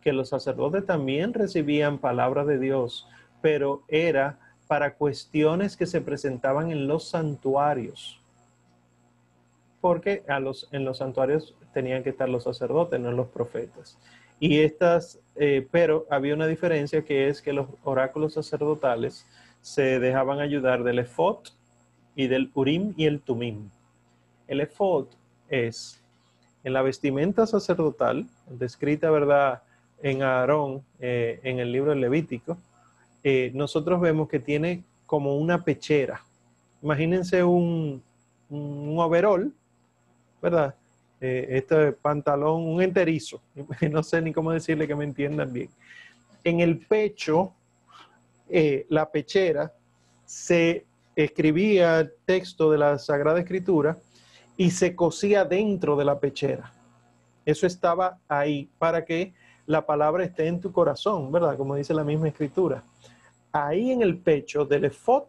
que 0.00 0.12
los 0.12 0.28
sacerdotes 0.28 0.86
también 0.86 1.34
recibían 1.34 1.98
palabras 1.98 2.46
de 2.46 2.60
Dios, 2.60 3.08
pero 3.42 3.82
era 3.88 4.38
para 4.68 4.94
cuestiones 4.94 5.76
que 5.76 5.86
se 5.86 6.00
presentaban 6.02 6.70
en 6.70 6.86
los 6.86 7.08
santuarios. 7.08 8.20
Porque 9.80 10.22
en 10.28 10.84
los 10.84 10.98
santuarios 10.98 11.52
tenían 11.72 12.04
que 12.04 12.10
estar 12.10 12.28
los 12.28 12.44
sacerdotes, 12.44 13.00
no 13.00 13.10
los 13.10 13.26
profetas. 13.26 13.98
Y 14.40 14.60
estas, 14.60 15.20
eh, 15.36 15.66
pero 15.70 16.06
había 16.10 16.34
una 16.34 16.46
diferencia 16.46 17.04
que 17.04 17.28
es 17.28 17.40
que 17.40 17.52
los 17.52 17.68
oráculos 17.82 18.34
sacerdotales 18.34 19.26
se 19.60 19.98
dejaban 20.00 20.40
ayudar 20.40 20.82
del 20.84 20.98
efod 20.98 21.38
y 22.14 22.26
del 22.26 22.50
urim 22.54 22.94
y 22.96 23.06
el 23.06 23.20
tumim. 23.20 23.70
El 24.46 24.60
efod 24.60 25.06
es 25.48 26.02
en 26.62 26.72
la 26.72 26.82
vestimenta 26.82 27.46
sacerdotal, 27.46 28.26
descrita, 28.48 29.10
¿verdad?, 29.10 29.62
en 30.02 30.22
Aarón, 30.22 30.84
eh, 31.00 31.40
en 31.44 31.60
el 31.60 31.72
libro 31.72 31.94
Levítico, 31.94 32.58
eh, 33.22 33.50
nosotros 33.54 34.00
vemos 34.02 34.28
que 34.28 34.38
tiene 34.38 34.84
como 35.06 35.36
una 35.36 35.64
pechera. 35.64 36.22
Imagínense 36.82 37.42
un, 37.42 38.02
un 38.50 39.54
¿verdad? 40.42 40.74
Eh, 41.26 41.56
este 41.56 41.92
pantalón, 41.92 42.66
un 42.66 42.82
enterizo, 42.82 43.40
no 43.90 44.02
sé 44.02 44.20
ni 44.20 44.30
cómo 44.30 44.52
decirle 44.52 44.86
que 44.86 44.94
me 44.94 45.04
entiendan 45.04 45.50
bien. 45.54 45.70
En 46.44 46.60
el 46.60 46.80
pecho, 46.80 47.54
eh, 48.50 48.84
la 48.90 49.10
pechera, 49.10 49.72
se 50.26 50.84
escribía 51.16 52.00
el 52.00 52.12
texto 52.26 52.70
de 52.70 52.76
la 52.76 52.98
Sagrada 52.98 53.40
Escritura 53.40 53.96
y 54.58 54.70
se 54.70 54.94
cosía 54.94 55.46
dentro 55.46 55.96
de 55.96 56.04
la 56.04 56.20
pechera. 56.20 56.70
Eso 57.46 57.66
estaba 57.66 58.18
ahí 58.28 58.68
para 58.78 59.06
que 59.06 59.32
la 59.64 59.86
palabra 59.86 60.24
esté 60.24 60.46
en 60.46 60.60
tu 60.60 60.72
corazón, 60.72 61.32
¿verdad? 61.32 61.56
Como 61.56 61.74
dice 61.74 61.94
la 61.94 62.04
misma 62.04 62.28
escritura. 62.28 62.84
Ahí 63.50 63.92
en 63.92 64.02
el 64.02 64.18
pecho 64.18 64.66
del 64.66 64.84
efod 64.84 65.24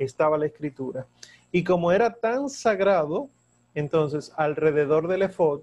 estaba 0.00 0.36
la 0.36 0.46
escritura. 0.46 1.06
Y 1.52 1.62
como 1.62 1.92
era 1.92 2.12
tan 2.12 2.50
sagrado, 2.50 3.30
entonces 3.74 4.32
alrededor 4.36 5.08
del 5.08 5.22
efod 5.22 5.60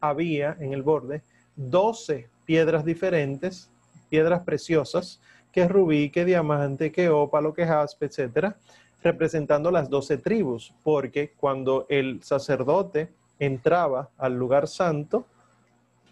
había 0.00 0.56
en 0.60 0.72
el 0.72 0.82
borde 0.82 1.22
12 1.56 2.28
piedras 2.44 2.84
diferentes, 2.84 3.70
piedras 4.08 4.42
preciosas, 4.42 5.20
que 5.52 5.68
rubí, 5.68 6.10
que 6.10 6.24
diamante, 6.24 6.92
que 6.92 7.08
ópalo, 7.08 7.52
que 7.52 7.66
jaspe, 7.66 8.06
etcétera, 8.06 8.56
representando 9.02 9.70
las 9.70 9.88
12 9.90 10.18
tribus, 10.18 10.72
porque 10.82 11.32
cuando 11.36 11.86
el 11.88 12.22
sacerdote 12.22 13.08
entraba 13.38 14.10
al 14.18 14.34
lugar 14.34 14.68
santo, 14.68 15.24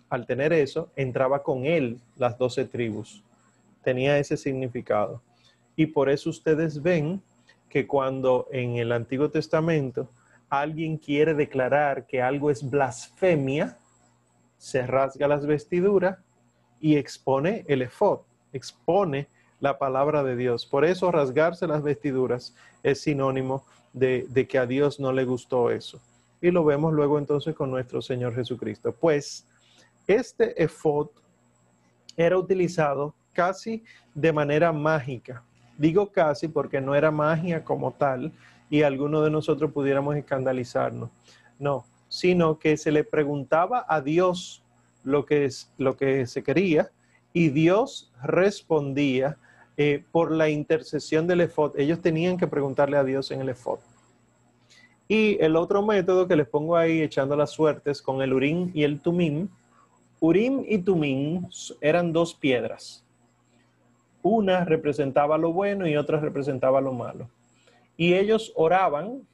al 0.08 0.26
tener 0.26 0.52
eso, 0.52 0.90
entraba 0.96 1.42
con 1.42 1.66
él 1.66 2.00
las 2.16 2.38
12 2.38 2.64
tribus. 2.64 3.22
Tenía 3.82 4.18
ese 4.18 4.36
significado. 4.36 5.22
Y 5.76 5.86
por 5.86 6.08
eso 6.08 6.30
ustedes 6.30 6.82
ven 6.82 7.22
que 7.68 7.86
cuando 7.86 8.48
en 8.50 8.76
el 8.76 8.90
Antiguo 8.92 9.30
Testamento 9.30 10.08
alguien 10.48 10.96
quiere 10.96 11.34
declarar 11.34 12.06
que 12.06 12.22
algo 12.22 12.50
es 12.50 12.68
blasfemia, 12.68 13.78
se 14.56 14.86
rasga 14.86 15.28
las 15.28 15.46
vestiduras 15.46 16.18
y 16.80 16.96
expone 16.96 17.64
el 17.68 17.82
efod, 17.82 18.20
expone 18.52 19.28
la 19.60 19.78
palabra 19.78 20.22
de 20.22 20.36
Dios. 20.36 20.66
Por 20.66 20.84
eso 20.84 21.10
rasgarse 21.10 21.66
las 21.66 21.82
vestiduras 21.82 22.54
es 22.82 23.00
sinónimo 23.00 23.64
de, 23.92 24.46
que 24.48 24.58
a 24.58 24.66
Dios 24.66 25.00
no 25.00 25.12
le 25.12 25.24
gustó 25.24 25.70
eso. 25.70 26.00
Y 26.40 26.50
lo 26.50 26.64
vemos 26.64 26.92
luego 26.92 27.18
entonces 27.18 27.54
con 27.54 27.70
nuestro 27.70 28.00
Señor 28.00 28.34
Jesucristo. 28.34 28.92
Pues 28.92 29.46
este 30.06 30.62
efod 30.62 31.08
era 32.16 32.38
utilizado 32.38 33.14
casi 33.32 33.84
de 34.14 34.32
manera 34.32 34.72
mágica 34.72 35.44
Digo 35.78 36.10
casi 36.10 36.48
porque 36.48 36.80
no 36.80 36.96
era 36.96 37.12
magia 37.12 37.64
como 37.64 37.92
tal 37.92 38.32
y 38.70 38.82
alguno 38.82 39.22
de 39.22 39.30
nosotros 39.30 39.72
pudiéramos 39.72 40.16
escandalizarnos. 40.16 41.10
No, 41.58 41.84
sino 42.08 42.58
que 42.58 42.76
se 42.76 42.92
le 42.92 43.04
preguntaba 43.04 43.84
a 43.88 44.00
Dios 44.00 44.62
lo 45.04 45.26
que, 45.26 45.44
es, 45.44 45.72
lo 45.78 45.96
que 45.96 46.26
se 46.26 46.42
quería 46.42 46.90
y 47.32 47.48
Dios 47.48 48.12
respondía 48.22 49.36
eh, 49.76 50.04
por 50.10 50.32
la 50.32 50.48
intercesión 50.48 51.26
del 51.26 51.42
efod. 51.42 51.78
Ellos 51.78 52.00
tenían 52.00 52.36
que 52.36 52.46
preguntarle 52.46 52.96
a 52.96 53.04
Dios 53.04 53.30
en 53.30 53.40
el 53.40 53.48
efod. 53.50 53.78
Y 55.06 55.38
el 55.40 55.56
otro 55.56 55.82
método 55.82 56.28
que 56.28 56.36
les 56.36 56.48
pongo 56.48 56.76
ahí 56.76 57.00
echando 57.00 57.36
las 57.36 57.50
suertes 57.50 58.02
con 58.02 58.20
el 58.20 58.32
Urim 58.32 58.70
y 58.74 58.82
el 58.82 59.00
Tumim. 59.00 59.48
Urim 60.20 60.64
y 60.66 60.78
Tumim 60.78 61.46
eran 61.80 62.12
dos 62.12 62.34
piedras 62.34 63.04
una 64.22 64.64
representaba 64.64 65.38
lo 65.38 65.52
bueno 65.52 65.86
y 65.86 65.96
otra 65.96 66.20
representaba 66.20 66.80
lo 66.80 66.92
malo. 66.92 67.28
Y 67.98 68.14
ellos 68.14 68.52
oraban 68.54 69.26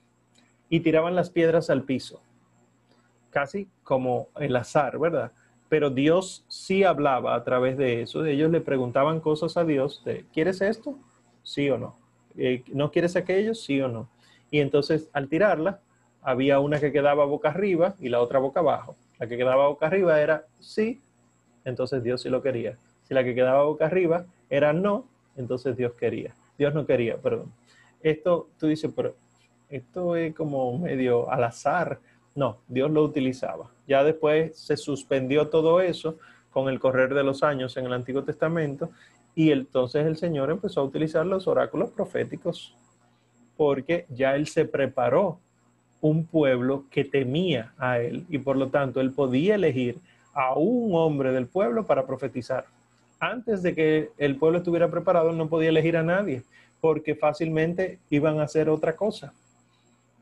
y 0.69 0.81
tiraban 0.81 1.15
las 1.15 1.31
piedras 1.31 1.71
al 1.71 1.83
piso, 1.83 2.21
casi 3.31 3.69
como 3.85 4.29
el 4.41 4.57
azar, 4.57 4.99
¿verdad? 4.99 5.31
Pero 5.69 5.91
Dios 5.91 6.45
sí 6.49 6.83
hablaba 6.83 7.35
a 7.35 7.45
través 7.45 7.77
de 7.77 8.03
eso. 8.03 8.25
Ellos 8.25 8.51
le 8.51 8.61
preguntaban 8.61 9.21
cosas 9.21 9.57
a 9.57 9.65
Dios 9.65 10.03
de, 10.05 10.25
¿quieres 10.33 10.61
esto? 10.63 10.99
Sí 11.43 11.69
o 11.71 11.79
no. 11.79 11.97
Eh, 12.37 12.65
¿No 12.73 12.91
quieres 12.91 13.15
aquello? 13.17 13.55
Sí 13.55 13.81
o 13.81 13.89
no. 13.89 14.09
Y 14.51 14.61
entonces 14.61 15.11
al 15.13 15.29
tirarla, 15.29 15.81
había 16.23 16.59
una 16.59 16.81
que 16.81 16.91
quedaba 16.91 17.27
boca 17.27 17.51
arriba 17.51 17.97
y 18.01 18.09
la 18.09 18.21
otra 18.23 18.39
boca 18.39 18.61
abajo. 18.61 18.97
La 19.19 19.29
que 19.29 19.37
quedaba 19.37 19.69
boca 19.69 19.87
arriba 19.87 20.21
era 20.21 20.47
sí, 20.59 21.03
entonces 21.67 22.03
Dios 22.03 22.23
sí 22.23 22.31
lo 22.31 22.43
quería. 22.43 22.79
Si 23.03 23.13
la 23.13 23.23
que 23.23 23.35
quedaba 23.35 23.65
boca 23.65 23.85
arriba 23.85 24.25
era 24.49 24.73
no, 24.73 25.07
entonces 25.37 25.77
Dios 25.77 25.93
quería. 25.93 26.35
Dios 26.57 26.73
no 26.73 26.87
quería, 26.87 27.19
perdón. 27.19 27.53
Esto, 28.05 28.51
tú 28.59 28.67
dices, 28.67 28.93
pero 28.95 29.17
esto 29.71 30.15
es 30.15 30.35
como 30.35 30.79
medio 30.79 31.31
al 31.31 31.43
azar. 31.43 31.99
No, 32.35 32.59
Dios 32.69 32.91
lo 32.91 33.03
utilizaba. 33.03 33.71
Ya 33.89 34.05
después 34.05 34.57
se 34.59 34.77
suspendió 34.77 35.49
todo 35.49 35.81
eso 35.81 36.19
con 36.51 36.69
el 36.69 36.79
correr 36.79 37.15
de 37.15 37.25
los 37.25 37.43
años 37.43 37.77
en 37.79 37.87
el 37.87 37.95
Antiguo 37.95 38.23
Testamento 38.23 38.91
y 39.35 39.51
entonces 39.51 40.07
el 40.07 40.19
Señor 40.19 40.51
empezó 40.51 40.83
a 40.83 40.85
utilizar 40.85 41.25
los 41.25 41.49
oráculos 41.49 41.91
proféticos 41.91 42.77
porque 43.57 44.05
ya 44.11 44.37
Él 44.37 44.47
se 44.49 44.67
preparó 44.67 45.41
un 46.03 46.27
pueblo 46.27 46.85
que 46.91 47.05
temía 47.05 47.73
a 47.79 47.99
Él 48.01 48.27
y 48.29 48.37
por 48.39 48.57
lo 48.57 48.69
tanto 48.69 49.01
Él 49.01 49.13
podía 49.13 49.55
elegir 49.55 49.99
a 50.35 50.55
un 50.55 50.95
hombre 50.95 51.33
del 51.33 51.47
pueblo 51.47 51.87
para 51.87 52.07
profetizar 52.07 52.67
antes 53.31 53.63
de 53.63 53.75
que 53.75 54.11
el 54.19 54.37
pueblo 54.37 54.59
estuviera 54.59 54.91
preparado, 54.91 55.33
no 55.33 55.49
podía 55.49 55.71
elegir 55.71 55.97
a 55.97 56.03
nadie, 56.03 56.43
porque 56.81 57.15
fácilmente 57.15 57.99
iban 58.11 58.41
a 58.41 58.45
hacer 58.45 58.69
otra 58.69 58.95
cosa. 58.95 59.33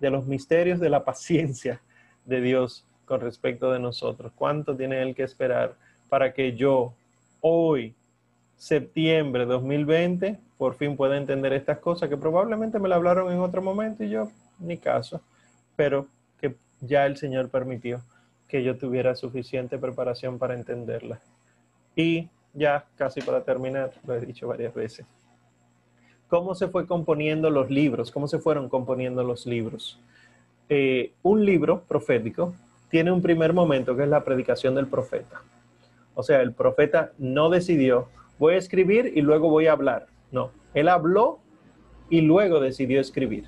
De 0.00 0.11
los 0.11 0.26
misterios 0.26 0.80
de 0.80 0.90
la 0.90 1.05
paciencia 1.05 1.80
de 2.24 2.40
Dios 2.40 2.84
con 3.05 3.20
respecto 3.20 3.72
de 3.72 3.78
nosotros. 3.78 4.32
¿Cuánto 4.34 4.76
tiene 4.76 5.03
Él 5.03 5.14
que 5.14 5.22
esperar 5.22 5.74
para 6.09 6.32
que 6.32 6.55
yo, 6.55 6.94
hoy, 7.40 7.94
septiembre 8.57 9.46
de 9.46 9.53
2020, 9.53 10.38
por 10.57 10.74
fin 10.76 10.96
pueda 10.96 11.16
entender 11.16 11.53
estas 11.53 11.78
cosas 11.78 12.09
que 12.09 12.16
probablemente 12.16 12.78
me 12.78 12.88
la 12.88 12.96
hablaron 12.96 13.32
en 13.32 13.40
otro 13.40 13.62
momento 13.62 14.05
y 14.05 14.11
yo 14.11 14.28
ni 14.61 14.78
caso, 14.78 15.20
pero 15.74 16.07
que 16.40 16.55
ya 16.80 17.07
el 17.07 17.16
Señor 17.16 17.48
permitió 17.48 18.03
que 18.46 18.62
yo 18.62 18.76
tuviera 18.76 19.16
suficiente 19.16 19.78
preparación 19.78 20.38
para 20.38 20.55
entenderla. 20.55 21.20
Y 21.96 22.28
ya 22.55 22.84
casi 22.96 23.20
para 23.20 23.42
terminar, 23.42 23.92
lo 24.07 24.14
he 24.14 24.20
dicho 24.20 24.48
varias 24.48 24.74
veces. 24.74 25.07
¿Cómo 26.28 26.55
se 26.55 26.68
fue 26.68 26.86
componiendo 26.86 27.50
los 27.50 27.70
libros? 27.70 28.11
¿Cómo 28.11 28.26
se 28.26 28.38
fueron 28.38 28.68
componiendo 28.68 29.22
los 29.22 29.46
libros? 29.46 30.00
Eh, 30.68 31.12
un 31.22 31.44
libro 31.44 31.82
profético 31.82 32.55
tiene 32.88 33.12
un 33.12 33.20
primer 33.20 33.53
momento 33.53 33.96
que 33.96 34.05
es 34.05 34.09
la 34.09 34.24
predicación 34.24 34.74
del 34.74 34.86
profeta. 34.86 35.42
O 36.14 36.22
sea, 36.22 36.40
el 36.40 36.53
profeta 36.53 37.12
no 37.18 37.50
decidió, 37.50 38.09
voy 38.38 38.55
a 38.55 38.59
escribir 38.59 39.12
y 39.14 39.20
luego 39.20 39.50
voy 39.50 39.66
a 39.66 39.72
hablar. 39.72 40.07
No, 40.30 40.50
él 40.74 40.88
habló 40.88 41.38
y 42.09 42.22
luego 42.22 42.61
decidió 42.61 43.00
escribir. 43.00 43.46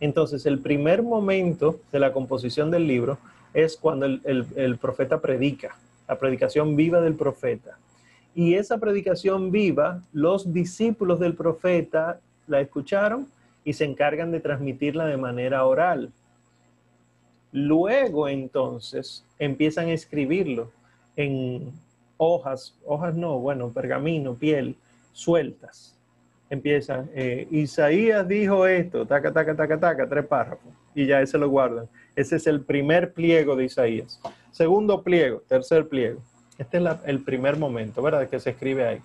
Entonces, 0.00 0.46
el 0.46 0.60
primer 0.60 1.02
momento 1.02 1.80
de 1.92 1.98
la 1.98 2.12
composición 2.12 2.70
del 2.70 2.86
libro 2.86 3.18
es 3.52 3.76
cuando 3.76 4.06
el 4.06 4.78
profeta 4.80 5.20
predica, 5.20 5.76
la 6.06 6.18
predicación 6.18 6.76
viva 6.76 7.00
del 7.00 7.14
profeta. 7.14 7.78
Y 8.38 8.54
esa 8.54 8.78
predicación 8.78 9.50
viva, 9.50 10.00
los 10.12 10.52
discípulos 10.52 11.18
del 11.18 11.34
profeta 11.34 12.20
la 12.46 12.60
escucharon 12.60 13.26
y 13.64 13.72
se 13.72 13.84
encargan 13.84 14.30
de 14.30 14.38
transmitirla 14.38 15.06
de 15.06 15.16
manera 15.16 15.64
oral. 15.66 16.12
Luego 17.50 18.28
entonces 18.28 19.26
empiezan 19.40 19.88
a 19.88 19.92
escribirlo 19.92 20.70
en 21.16 21.72
hojas, 22.16 22.78
hojas 22.86 23.16
no, 23.16 23.40
bueno, 23.40 23.70
pergamino, 23.72 24.36
piel, 24.36 24.76
sueltas. 25.12 25.96
Empiezan, 26.48 27.10
eh, 27.16 27.48
Isaías 27.50 28.28
dijo 28.28 28.68
esto, 28.68 29.04
taca, 29.04 29.32
taca, 29.32 29.56
taca, 29.56 29.80
taca, 29.80 30.08
tres 30.08 30.26
párrafos, 30.26 30.72
y 30.94 31.06
ya 31.06 31.20
ese 31.20 31.38
lo 31.38 31.48
guardan. 31.48 31.88
Ese 32.14 32.36
es 32.36 32.46
el 32.46 32.60
primer 32.60 33.12
pliego 33.12 33.56
de 33.56 33.64
Isaías. 33.64 34.20
Segundo 34.52 35.02
pliego, 35.02 35.42
tercer 35.48 35.88
pliego. 35.88 36.20
Este 36.58 36.78
es 36.78 36.84
el 37.06 37.22
primer 37.22 37.56
momento, 37.56 38.02
¿verdad? 38.02 38.28
Que 38.28 38.40
se 38.40 38.50
escribe 38.50 38.86
ahí. 38.86 39.00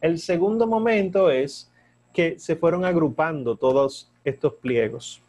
El 0.00 0.18
segundo 0.18 0.66
momento 0.66 1.30
es 1.30 1.70
que 2.12 2.38
se 2.38 2.56
fueron 2.56 2.84
agrupando 2.84 3.56
todos 3.56 4.10
estos 4.24 4.54
pliegos. 4.54 5.22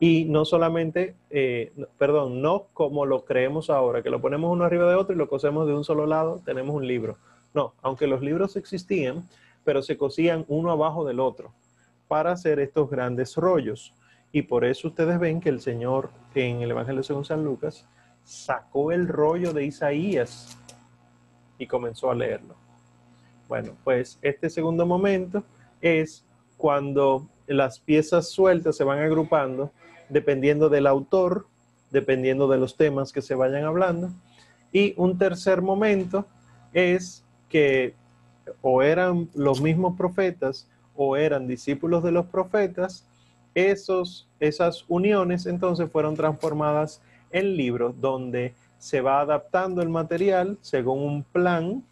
Y 0.00 0.24
no 0.24 0.44
solamente, 0.44 1.14
eh, 1.28 1.72
perdón, 1.98 2.40
no 2.42 2.66
como 2.72 3.06
lo 3.06 3.24
creemos 3.24 3.70
ahora, 3.70 4.02
que 4.02 4.10
lo 4.10 4.20
ponemos 4.20 4.50
uno 4.50 4.64
arriba 4.64 4.88
de 4.88 4.96
otro 4.96 5.14
y 5.14 5.18
lo 5.18 5.28
cosemos 5.28 5.66
de 5.66 5.74
un 5.74 5.84
solo 5.84 6.06
lado, 6.06 6.40
tenemos 6.44 6.74
un 6.74 6.86
libro. 6.86 7.18
No, 7.54 7.74
aunque 7.82 8.06
los 8.06 8.22
libros 8.22 8.56
existían, 8.56 9.28
pero 9.62 9.82
se 9.82 9.98
cosían 9.98 10.44
uno 10.48 10.70
abajo 10.70 11.04
del 11.04 11.20
otro 11.20 11.52
para 12.08 12.32
hacer 12.32 12.58
estos 12.60 12.90
grandes 12.90 13.36
rollos. 13.36 13.92
Y 14.32 14.42
por 14.42 14.64
eso 14.64 14.88
ustedes 14.88 15.18
ven 15.20 15.40
que 15.40 15.50
el 15.50 15.60
Señor 15.60 16.10
en 16.34 16.62
el 16.62 16.70
Evangelio 16.70 17.02
según 17.02 17.24
San 17.24 17.44
Lucas 17.44 17.86
sacó 18.24 18.92
el 18.92 19.06
rollo 19.08 19.52
de 19.52 19.64
Isaías 19.64 20.56
y 21.60 21.68
comenzó 21.68 22.10
a 22.10 22.16
leerlo. 22.16 22.56
Bueno, 23.48 23.76
pues 23.84 24.18
este 24.22 24.50
segundo 24.50 24.84
momento 24.84 25.44
es 25.80 26.24
cuando 26.56 27.28
las 27.46 27.78
piezas 27.78 28.30
sueltas 28.30 28.76
se 28.76 28.82
van 28.84 28.98
agrupando 28.98 29.70
dependiendo 30.08 30.68
del 30.68 30.88
autor 30.88 31.46
dependiendo 31.90 32.48
de 32.48 32.58
los 32.58 32.76
temas 32.76 33.12
que 33.12 33.22
se 33.22 33.34
vayan 33.34 33.64
hablando. 33.64 34.10
Y 34.72 34.94
un 34.96 35.18
tercer 35.18 35.62
momento 35.62 36.26
es 36.72 37.24
que 37.48 37.94
o 38.62 38.82
eran 38.82 39.28
los 39.34 39.60
mismos 39.60 39.96
profetas 39.96 40.68
o 40.96 41.16
eran 41.16 41.46
discípulos 41.46 42.02
de 42.02 42.12
los 42.12 42.26
profetas, 42.26 43.06
esos, 43.54 44.28
esas 44.38 44.84
uniones 44.88 45.46
entonces 45.46 45.90
fueron 45.90 46.14
transformadas 46.14 47.02
en 47.32 47.56
libros 47.56 48.00
donde 48.00 48.54
se 48.80 49.02
va 49.02 49.20
adaptando 49.20 49.82
el 49.82 49.90
material 49.90 50.58
según 50.62 51.02
un 51.02 51.22
plan. 51.22 51.84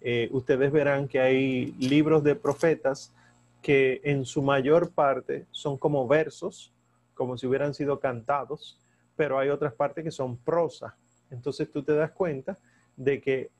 Eh, 0.00 0.28
ustedes 0.30 0.70
verán 0.70 1.08
que 1.08 1.18
hay 1.20 1.72
libros 1.72 2.22
de 2.22 2.36
profetas 2.36 3.12
que 3.60 4.00
en 4.04 4.24
su 4.24 4.40
mayor 4.40 4.92
parte 4.92 5.44
son 5.50 5.76
como 5.76 6.06
versos, 6.06 6.72
como 7.14 7.36
si 7.36 7.46
hubieran 7.46 7.74
sido 7.74 7.98
cantados, 7.98 8.78
pero 9.16 9.38
hay 9.38 9.48
otras 9.48 9.74
partes 9.74 10.04
que 10.04 10.12
son 10.12 10.36
prosa. 10.36 10.96
Entonces 11.30 11.70
tú 11.70 11.82
te 11.82 11.94
das 11.94 12.12
cuenta 12.12 12.56
de 12.96 13.20
que 13.20 13.50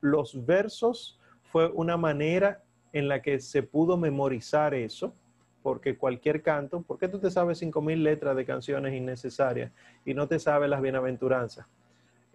los 0.00 0.44
versos 0.46 1.20
fue 1.52 1.68
una 1.68 1.98
manera 1.98 2.62
en 2.94 3.06
la 3.06 3.20
que 3.20 3.38
se 3.38 3.62
pudo 3.62 3.98
memorizar 3.98 4.72
eso, 4.72 5.14
porque 5.62 5.98
cualquier 5.98 6.42
canto, 6.42 6.80
¿por 6.80 6.98
qué 6.98 7.06
tú 7.06 7.18
te 7.18 7.30
sabes 7.30 7.58
cinco 7.58 7.82
mil 7.82 8.02
letras 8.02 8.34
de 8.34 8.46
canciones 8.46 8.94
innecesarias 8.94 9.70
y 10.06 10.14
no 10.14 10.26
te 10.26 10.38
sabes 10.38 10.70
las 10.70 10.80
bienaventuranzas? 10.80 11.66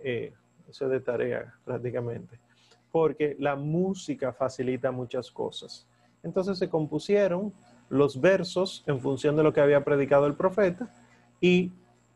Eh, 0.03 0.33
eso 0.69 0.85
es 0.85 0.91
de 0.91 0.99
tarea 0.99 1.53
prácticamente. 1.65 2.39
Porque 2.91 3.35
la 3.39 3.55
música 3.55 4.33
facilita 4.33 4.91
muchas 4.91 5.31
cosas. 5.31 5.87
Entonces 6.23 6.57
se 6.57 6.69
compusieron 6.69 7.53
los 7.89 8.19
versos 8.21 8.83
en 8.87 8.99
función 8.99 9.35
de 9.35 9.43
lo 9.43 9.53
que 9.53 9.61
había 9.61 9.83
predicado 9.83 10.27
el 10.27 10.35
profeta 10.35 10.91
y 11.41 11.71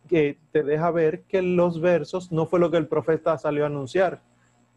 que 0.08 0.38
te 0.52 0.64
deja 0.64 0.92
ver 0.92 1.22
que 1.24 1.42
los 1.42 1.82
versos 1.82 2.32
no 2.32 2.46
fue 2.46 2.60
lo 2.60 2.70
que 2.70 2.78
el 2.78 2.88
profeta 2.88 3.38
salió 3.38 3.64
a 3.64 3.68
anunciar, 3.68 4.22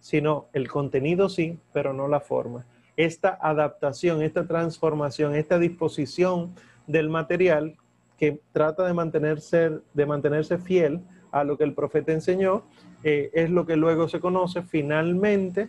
sino 0.00 0.46
el 0.52 0.68
contenido 0.68 1.28
sí, 1.28 1.59
pero 1.72 1.92
no 1.92 2.09
la 2.09 2.20
forma. 2.20 2.64
Esta 2.96 3.38
adaptación, 3.40 4.22
esta 4.22 4.46
transformación, 4.46 5.34
esta 5.34 5.59
disposición 5.59 6.54
del 6.86 7.11
material 7.11 7.76
que 8.16 8.40
trata 8.52 8.86
de 8.86 8.94
mantenerse, 8.94 9.80
de 9.92 10.07
mantenerse 10.07 10.57
fiel 10.59 11.02
a 11.41 11.45
lo 11.45 11.59
que 11.59 11.64
el 11.64 11.74
profeta 11.74 12.12
enseñó, 12.12 12.62
eh, 13.03 13.30
es 13.34 13.51
lo 13.51 13.66
que 13.66 13.76
luego 13.76 14.09
se 14.09 14.20
conoce 14.20 14.62
finalmente 14.62 15.68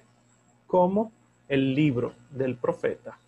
como 0.65 1.11
el 1.49 1.75
libro 1.75 2.13
del 2.31 2.55
profeta. 2.55 3.19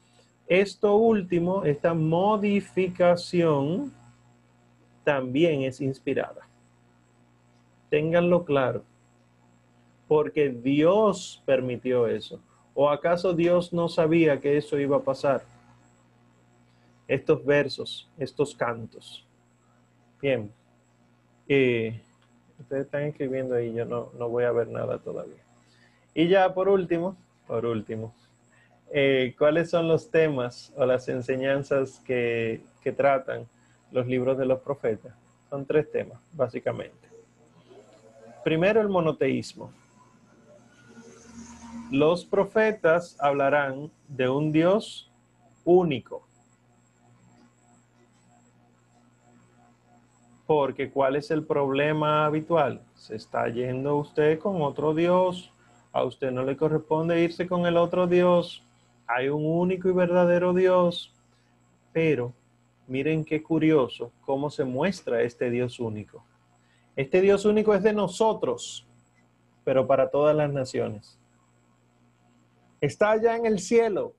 Esto 0.47 0.95
último, 0.95 1.65
esta 1.65 1.93
modificación, 1.93 3.91
también 5.03 5.63
es 5.63 5.81
inspirada. 5.81 6.47
Ténganlo 7.89 8.45
claro, 8.45 8.83
porque 10.07 10.49
Dios 10.49 11.43
permitió 11.45 12.07
eso. 12.07 12.39
¿O 12.73 12.89
acaso 12.89 13.33
Dios 13.33 13.73
no 13.73 13.89
sabía 13.89 14.39
que 14.39 14.55
eso 14.55 14.79
iba 14.79 14.97
a 14.97 15.03
pasar? 15.03 15.43
Estos 17.07 17.43
versos, 17.43 18.09
estos 18.17 18.55
cantos. 18.55 19.25
Bien. 20.21 20.53
Eh, 21.47 21.99
ustedes 22.59 22.85
están 22.85 23.03
escribiendo 23.03 23.55
ahí, 23.55 23.73
yo 23.73 23.85
no, 23.85 24.11
no 24.17 24.29
voy 24.29 24.43
a 24.43 24.51
ver 24.51 24.67
nada 24.67 24.99
todavía. 24.99 25.43
Y 26.13 26.27
ya 26.27 26.53
por 26.53 26.69
último, 26.69 27.15
por 27.47 27.65
último, 27.65 28.13
eh, 28.91 29.35
¿cuáles 29.37 29.69
son 29.69 29.87
los 29.87 30.09
temas 30.09 30.73
o 30.75 30.85
las 30.85 31.07
enseñanzas 31.09 32.01
que, 32.05 32.61
que 32.81 32.91
tratan 32.91 33.47
los 33.91 34.07
libros 34.07 34.37
de 34.37 34.45
los 34.45 34.59
profetas? 34.59 35.13
Son 35.49 35.65
tres 35.65 35.91
temas, 35.91 36.19
básicamente. 36.33 37.07
Primero, 38.43 38.81
el 38.81 38.89
monoteísmo. 38.89 39.71
Los 41.91 42.23
profetas 42.23 43.15
hablarán 43.19 43.91
de 44.07 44.29
un 44.29 44.51
Dios 44.51 45.11
único. 45.65 46.28
Porque 50.49 50.89
¿cuál 50.89 51.15
es 51.15 51.29
el 51.29 51.45
problema 51.45 52.25
habitual? 52.25 52.81
Se 52.95 53.15
está 53.15 53.47
yendo 53.49 53.97
usted 53.97 54.39
con 54.39 54.63
otro 54.63 54.95
Dios. 54.95 55.53
A 55.91 56.03
usted 56.03 56.31
no 56.31 56.43
le 56.43 56.57
corresponde 56.57 57.21
irse 57.21 57.45
con 57.45 57.67
el 57.67 57.77
otro 57.77 58.07
Dios 58.07 58.63
hay 59.09 59.27
un 59.27 59.43
único 59.43 59.89
y 59.89 59.91
verdadero 59.91 60.53
Dios, 60.53 61.11
pero 61.91 62.31
miren 62.85 63.25
qué 63.25 63.41
curioso 63.41 64.11
cómo 64.21 64.51
se 64.51 64.63
muestra 64.63 65.23
este 65.23 65.49
Dios 65.49 65.79
único. 65.79 66.23
Este 66.95 67.19
Dios 67.19 67.43
único 67.45 67.73
es 67.73 67.81
de 67.81 67.91
nosotros, 67.91 68.85
pero 69.63 69.87
para 69.87 70.11
todas 70.11 70.35
las 70.35 70.53
naciones. 70.53 71.17
Está 72.79 73.11
allá 73.11 73.35
en 73.35 73.47
el 73.47 73.57
cielo 73.57 74.13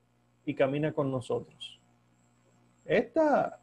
y 0.45 0.55
camina 0.55 0.91
con 0.91 1.09
nosotros. 1.09 1.79
Esta, 2.83 3.60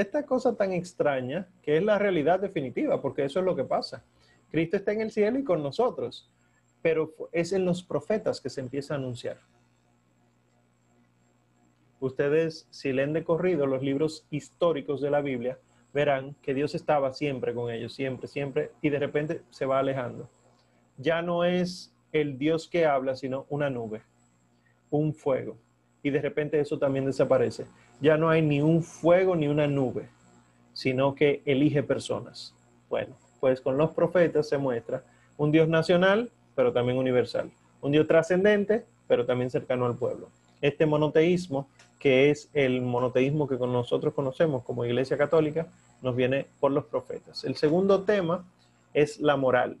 esta 0.00 0.24
cosa 0.24 0.56
tan 0.56 0.72
extraña, 0.72 1.48
que 1.62 1.76
es 1.76 1.82
la 1.82 1.98
realidad 1.98 2.40
definitiva, 2.40 3.00
porque 3.02 3.24
eso 3.24 3.40
es 3.40 3.44
lo 3.44 3.56
que 3.56 3.64
pasa. 3.64 4.04
Cristo 4.50 4.76
está 4.76 4.92
en 4.92 5.02
el 5.02 5.10
cielo 5.10 5.38
y 5.38 5.44
con 5.44 5.62
nosotros, 5.62 6.30
pero 6.80 7.14
es 7.32 7.52
en 7.52 7.64
los 7.64 7.82
profetas 7.82 8.40
que 8.40 8.50
se 8.50 8.60
empieza 8.60 8.94
a 8.94 8.96
anunciar 8.98 9.38
ustedes, 12.00 12.66
si 12.70 12.92
leen 12.92 13.12
de 13.12 13.24
corrido 13.24 13.66
los 13.66 13.82
libros 13.82 14.26
históricos 14.30 15.00
de 15.00 15.10
la 15.10 15.20
Biblia, 15.20 15.58
verán 15.92 16.36
que 16.42 16.54
Dios 16.54 16.74
estaba 16.74 17.12
siempre 17.12 17.54
con 17.54 17.70
ellos, 17.70 17.92
siempre, 17.94 18.28
siempre, 18.28 18.70
y 18.82 18.90
de 18.90 18.98
repente 18.98 19.42
se 19.50 19.66
va 19.66 19.78
alejando. 19.78 20.28
Ya 20.96 21.22
no 21.22 21.44
es 21.44 21.94
el 22.12 22.38
Dios 22.38 22.68
que 22.68 22.86
habla, 22.86 23.16
sino 23.16 23.46
una 23.48 23.70
nube, 23.70 24.02
un 24.90 25.14
fuego, 25.14 25.56
y 26.02 26.10
de 26.10 26.20
repente 26.20 26.60
eso 26.60 26.78
también 26.78 27.04
desaparece. 27.04 27.66
Ya 28.00 28.16
no 28.16 28.30
hay 28.30 28.42
ni 28.42 28.60
un 28.60 28.82
fuego 28.82 29.36
ni 29.36 29.48
una 29.48 29.66
nube, 29.66 30.08
sino 30.72 31.14
que 31.14 31.42
elige 31.44 31.82
personas. 31.82 32.54
Bueno, 32.88 33.16
pues 33.40 33.60
con 33.60 33.76
los 33.76 33.90
profetas 33.90 34.48
se 34.48 34.58
muestra 34.58 35.04
un 35.36 35.52
Dios 35.52 35.68
nacional, 35.68 36.30
pero 36.54 36.72
también 36.72 36.98
universal. 36.98 37.50
Un 37.80 37.92
Dios 37.92 38.06
trascendente, 38.06 38.84
pero 39.06 39.26
también 39.26 39.50
cercano 39.50 39.86
al 39.86 39.96
pueblo. 39.96 40.28
Este 40.60 40.86
monoteísmo 40.86 41.68
que 41.98 42.30
es 42.30 42.50
el 42.54 42.80
monoteísmo 42.80 43.48
que 43.48 43.56
nosotros 43.56 44.14
conocemos 44.14 44.62
como 44.62 44.84
Iglesia 44.84 45.18
Católica, 45.18 45.66
nos 46.00 46.14
viene 46.14 46.46
por 46.60 46.70
los 46.70 46.84
profetas. 46.84 47.44
El 47.44 47.56
segundo 47.56 48.02
tema 48.02 48.44
es 48.94 49.18
la 49.20 49.36
moral. 49.36 49.78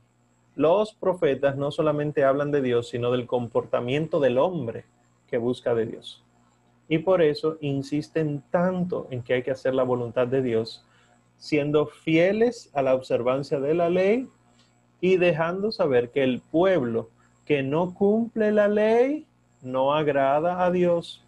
Los 0.56 0.92
profetas 0.94 1.56
no 1.56 1.70
solamente 1.70 2.24
hablan 2.24 2.50
de 2.50 2.60
Dios, 2.60 2.88
sino 2.88 3.12
del 3.12 3.26
comportamiento 3.26 4.18
del 4.18 4.38
hombre 4.38 4.84
que 5.28 5.38
busca 5.38 5.74
de 5.74 5.86
Dios. 5.86 6.24
Y 6.88 6.98
por 6.98 7.22
eso 7.22 7.58
insisten 7.60 8.42
tanto 8.50 9.06
en 9.10 9.22
que 9.22 9.34
hay 9.34 9.42
que 9.42 9.50
hacer 9.50 9.74
la 9.74 9.82
voluntad 9.82 10.26
de 10.26 10.42
Dios, 10.42 10.84
siendo 11.36 11.86
fieles 11.86 12.70
a 12.74 12.82
la 12.82 12.94
observancia 12.94 13.60
de 13.60 13.74
la 13.74 13.90
ley 13.90 14.28
y 15.00 15.16
dejando 15.16 15.70
saber 15.70 16.10
que 16.10 16.24
el 16.24 16.40
pueblo 16.40 17.10
que 17.44 17.62
no 17.62 17.94
cumple 17.94 18.50
la 18.50 18.68
ley 18.68 19.26
no 19.62 19.94
agrada 19.94 20.64
a 20.64 20.70
Dios 20.70 21.24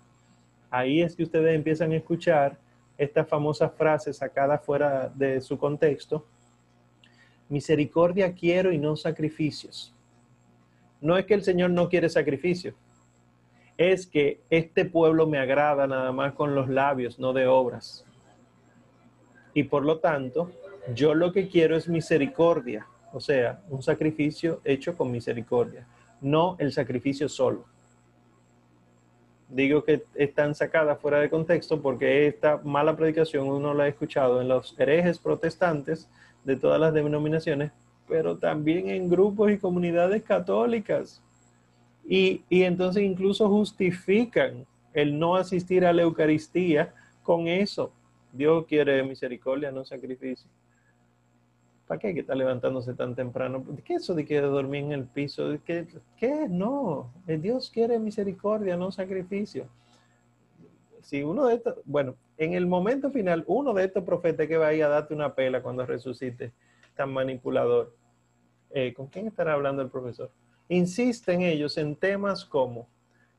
ahí 0.71 1.03
es 1.03 1.17
que 1.17 1.25
ustedes 1.25 1.55
empiezan 1.55 1.93
a 1.93 1.97
escuchar 1.97 2.59
esta 2.97 3.25
famosa 3.25 3.69
frase 3.69 4.13
sacada 4.13 4.59
fuera 4.59 5.09
de 5.09 5.41
su 5.41 5.59
contexto. 5.59 6.25
Misericordia 7.49 8.33
quiero 8.33 8.73
y 8.73 8.79
no 8.79 8.97
sacrificios. 8.97 9.93
No 11.01 11.17
es 11.17 11.27
que 11.27 11.35
el 11.35 11.43
Señor 11.43 11.71
no 11.71 11.89
quiere 11.89 12.09
sacrificio, 12.09 12.75
es 13.81 14.07
que 14.07 14.41
este 14.51 14.85
pueblo 14.85 15.27
me 15.27 15.39
agrada 15.39 15.87
nada 15.87 16.13
más 16.13 16.35
con 16.35 16.55
los 16.55 16.69
labios, 16.69 17.19
no 17.19 17.33
de 17.33 17.47
obras. 17.47 18.05
Y 19.55 19.65
por 19.65 19.85
lo 19.85 19.99
tanto, 19.99 20.51
yo 20.95 21.15
lo 21.15 21.33
que 21.33 21.49
quiero 21.49 21.77
es 21.77 21.89
misericordia, 21.89 22.87
o 23.13 23.21
sea, 23.21 23.63
un 23.69 23.83
sacrificio 23.83 24.61
hecho 24.65 24.97
con 24.97 25.11
misericordia, 25.11 25.87
no 26.21 26.57
el 26.59 26.73
sacrificio 26.73 27.29
solo 27.29 27.65
digo 29.51 29.85
que 29.85 30.05
están 30.15 30.55
sacadas 30.55 30.99
fuera 31.01 31.21
de 31.21 31.29
contexto 31.29 31.83
porque 31.83 32.27
esta 32.27 32.59
mala 32.59 32.97
predicación 32.97 33.49
uno 33.49 33.75
la 33.75 33.85
ha 33.85 33.89
escuchado 33.89 34.41
en 34.41 34.49
los 34.49 34.79
herejes 34.79 35.19
protestantes 35.19 36.09
de 36.45 36.57
todas 36.57 36.81
las 36.81 36.95
denominaciones, 36.95 37.73
pero 38.09 38.39
también 38.39 38.89
en 38.89 39.11
grupos 39.11 39.51
y 39.51 39.59
comunidades 39.59 40.23
católicas. 40.23 41.23
Y, 42.11 42.43
y 42.49 42.65
entonces 42.65 43.05
incluso 43.05 43.49
justifican 43.49 44.67
el 44.93 45.17
no 45.17 45.37
asistir 45.37 45.87
a 45.87 45.93
la 45.93 46.03
Eucaristía 46.03 46.93
con 47.23 47.47
eso. 47.47 47.93
Dios 48.33 48.67
quiere 48.67 49.01
misericordia, 49.05 49.71
no 49.71 49.85
sacrificio. 49.85 50.51
¿Para 51.87 52.01
qué 52.01 52.09
hay 52.09 52.15
que 52.15 52.35
levantándose 52.35 52.95
tan 52.95 53.15
temprano? 53.15 53.65
¿Qué 53.85 53.95
es 53.95 54.03
eso 54.03 54.15
de 54.17 54.25
que 54.25 54.41
dormir 54.41 54.87
en 54.87 54.93
el 54.93 55.05
piso? 55.05 55.57
¿Qué? 55.65 55.87
¿Qué? 56.17 56.49
No. 56.49 57.13
Eh, 57.29 57.39
Dios 57.39 57.71
quiere 57.71 57.97
misericordia, 58.01 58.77
no 58.77 58.91
sacrificio. 58.91 59.69
Si 61.03 61.23
uno 61.23 61.47
de 61.47 61.55
estos, 61.55 61.77
bueno, 61.85 62.17
en 62.39 62.55
el 62.55 62.67
momento 62.67 63.13
final, 63.13 63.45
uno 63.47 63.73
de 63.73 63.85
estos 63.85 64.03
profetas 64.03 64.49
que 64.49 64.57
va 64.57 64.67
a 64.67 64.75
ir 64.75 64.83
a 64.83 64.89
darte 64.89 65.15
una 65.15 65.33
pela 65.37 65.63
cuando 65.63 65.87
resucite, 65.87 66.53
tan 66.97 67.13
manipulador. 67.13 67.95
Eh, 68.71 68.93
¿Con 68.95 69.07
quién 69.07 69.29
estará 69.29 69.53
hablando 69.53 69.81
el 69.81 69.91
profesor? 69.91 70.33
Insisten 70.71 71.43
ellos 71.43 71.77
en 71.79 71.97
temas 71.97 72.45
como 72.45 72.87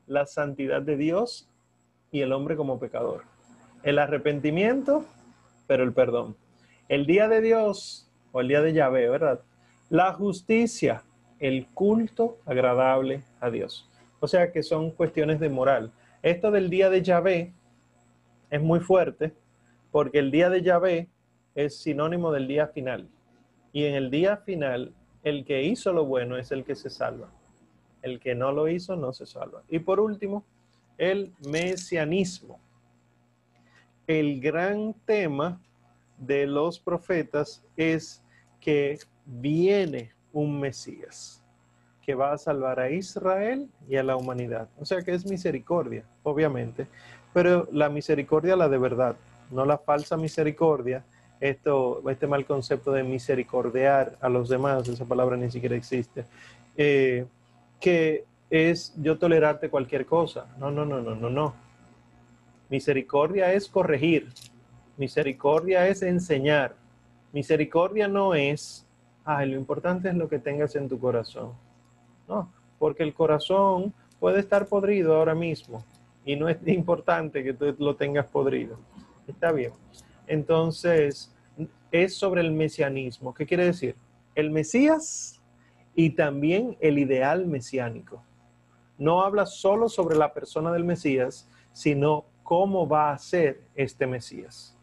la 0.06 0.26
santidad 0.26 0.82
de 0.82 0.98
Dios 0.98 1.48
y 2.10 2.20
el 2.20 2.30
hombre 2.30 2.56
como 2.56 2.78
pecador. 2.78 3.22
El 3.82 3.98
arrepentimiento, 3.98 5.06
pero 5.66 5.82
el 5.82 5.94
perdón. 5.94 6.36
El 6.90 7.06
día 7.06 7.28
de 7.28 7.40
Dios 7.40 8.06
o 8.32 8.42
el 8.42 8.48
día 8.48 8.60
de 8.60 8.74
Yahvé, 8.74 9.08
¿verdad? 9.08 9.40
La 9.88 10.12
justicia, 10.12 11.04
el 11.38 11.68
culto 11.68 12.36
agradable 12.44 13.22
a 13.40 13.48
Dios. 13.48 13.88
O 14.20 14.28
sea 14.28 14.52
que 14.52 14.62
son 14.62 14.90
cuestiones 14.90 15.40
de 15.40 15.48
moral. 15.48 15.90
Esto 16.22 16.50
del 16.50 16.68
día 16.68 16.90
de 16.90 17.00
Yahvé 17.00 17.54
es 18.50 18.60
muy 18.60 18.80
fuerte 18.80 19.32
porque 19.90 20.18
el 20.18 20.30
día 20.30 20.50
de 20.50 20.60
Yahvé 20.60 21.08
es 21.54 21.78
sinónimo 21.78 22.30
del 22.30 22.46
día 22.46 22.66
final. 22.66 23.08
Y 23.72 23.86
en 23.86 23.94
el 23.94 24.10
día 24.10 24.36
final, 24.36 24.92
el 25.22 25.44
que 25.44 25.62
hizo 25.62 25.92
lo 25.92 26.04
bueno 26.04 26.36
es 26.36 26.52
el 26.52 26.64
que 26.64 26.74
se 26.74 26.90
salva. 26.90 27.28
El 28.02 28.18
que 28.18 28.34
no 28.34 28.52
lo 28.52 28.68
hizo 28.68 28.96
no 28.96 29.12
se 29.12 29.26
salva. 29.26 29.62
Y 29.68 29.78
por 29.78 30.00
último, 30.00 30.44
el 30.98 31.32
mesianismo. 31.46 32.58
El 34.06 34.40
gran 34.40 34.94
tema 35.06 35.60
de 36.18 36.46
los 36.46 36.78
profetas 36.80 37.64
es 37.76 38.22
que 38.60 38.98
viene 39.24 40.12
un 40.32 40.58
Mesías 40.60 41.42
que 42.02 42.14
va 42.14 42.32
a 42.32 42.38
salvar 42.38 42.80
a 42.80 42.90
Israel 42.90 43.70
y 43.88 43.96
a 43.96 44.02
la 44.02 44.16
humanidad. 44.16 44.68
O 44.78 44.84
sea 44.84 45.02
que 45.02 45.12
es 45.14 45.24
misericordia, 45.24 46.04
obviamente, 46.24 46.88
pero 47.32 47.68
la 47.70 47.88
misericordia 47.88 48.56
la 48.56 48.68
de 48.68 48.78
verdad, 48.78 49.16
no 49.50 49.64
la 49.64 49.78
falsa 49.78 50.16
misericordia, 50.16 51.04
esto, 51.42 52.08
este 52.08 52.28
mal 52.28 52.46
concepto 52.46 52.92
de 52.92 53.02
misericordiar 53.02 54.16
a 54.20 54.28
los 54.28 54.48
demás, 54.48 54.88
esa 54.88 55.04
palabra 55.04 55.36
ni 55.36 55.50
siquiera 55.50 55.74
existe, 55.74 56.24
eh, 56.76 57.26
que 57.80 58.24
es 58.48 58.94
yo 58.96 59.18
tolerarte 59.18 59.68
cualquier 59.68 60.06
cosa. 60.06 60.46
No, 60.56 60.70
no, 60.70 60.84
no, 60.86 61.00
no, 61.00 61.16
no, 61.16 61.28
no. 61.28 61.54
Misericordia 62.70 63.52
es 63.52 63.68
corregir, 63.68 64.28
misericordia 64.96 65.88
es 65.88 66.02
enseñar, 66.02 66.76
misericordia 67.32 68.06
no 68.06 68.34
es, 68.34 68.86
ay, 69.24 69.50
lo 69.50 69.56
importante 69.56 70.10
es 70.10 70.14
lo 70.14 70.28
que 70.28 70.38
tengas 70.38 70.76
en 70.76 70.88
tu 70.88 71.00
corazón. 71.00 71.54
No, 72.28 72.52
porque 72.78 73.02
el 73.02 73.14
corazón 73.14 73.92
puede 74.20 74.38
estar 74.38 74.66
podrido 74.66 75.16
ahora 75.16 75.34
mismo 75.34 75.84
y 76.24 76.36
no 76.36 76.48
es 76.48 76.58
importante 76.68 77.42
que 77.42 77.52
tú 77.52 77.74
lo 77.80 77.96
tengas 77.96 78.26
podrido. 78.26 78.78
Está 79.26 79.50
bien. 79.50 79.72
Entonces, 80.26 81.31
es 81.92 82.16
sobre 82.16 82.40
el 82.40 82.50
mesianismo. 82.50 83.34
¿Qué 83.34 83.46
quiere 83.46 83.66
decir? 83.66 83.94
El 84.34 84.50
Mesías 84.50 85.40
y 85.94 86.10
también 86.10 86.76
el 86.80 86.98
ideal 86.98 87.46
mesiánico. 87.46 88.22
No 88.98 89.22
habla 89.22 89.46
solo 89.46 89.88
sobre 89.88 90.16
la 90.16 90.32
persona 90.32 90.72
del 90.72 90.84
Mesías, 90.84 91.48
sino 91.72 92.24
cómo 92.42 92.88
va 92.88 93.12
a 93.12 93.18
ser 93.18 93.60
este 93.74 94.06
Mesías. 94.06 94.76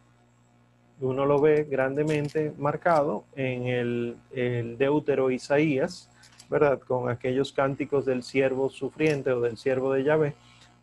Uno 1.01 1.25
lo 1.25 1.39
ve 1.39 1.63
grandemente 1.63 2.53
marcado 2.57 3.23
en 3.35 3.67
el, 3.67 4.17
el 4.31 4.77
deutero 4.77 5.31
Isaías, 5.31 6.09
¿verdad? 6.49 6.79
Con 6.79 7.09
aquellos 7.09 7.53
cánticos 7.53 8.05
del 8.05 8.23
siervo 8.23 8.69
sufriente 8.69 9.31
o 9.31 9.39
del 9.39 9.57
siervo 9.57 9.93
de 9.93 10.03
Yahvé, 10.03 10.35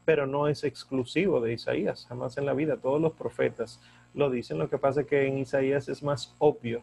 pero 0.05 0.27
no 0.27 0.49
es 0.49 0.65
exclusivo 0.65 1.41
de 1.41 1.53
Isaías, 1.53 2.07
jamás 2.09 2.39
en 2.39 2.47
la 2.47 2.55
vida. 2.55 2.77
Todos 2.77 3.01
los 3.01 3.13
profetas 3.13 3.81
lo 4.17 4.31
dicen, 4.31 4.59
lo 4.59 4.69
que 4.69 4.79
pasa 4.79 5.03
es 5.03 5.07
que 5.07 5.27
en 5.27 5.39
Isaías 5.39 5.89
es 5.89 6.03
más 6.03 6.35
obvio. 6.39 6.83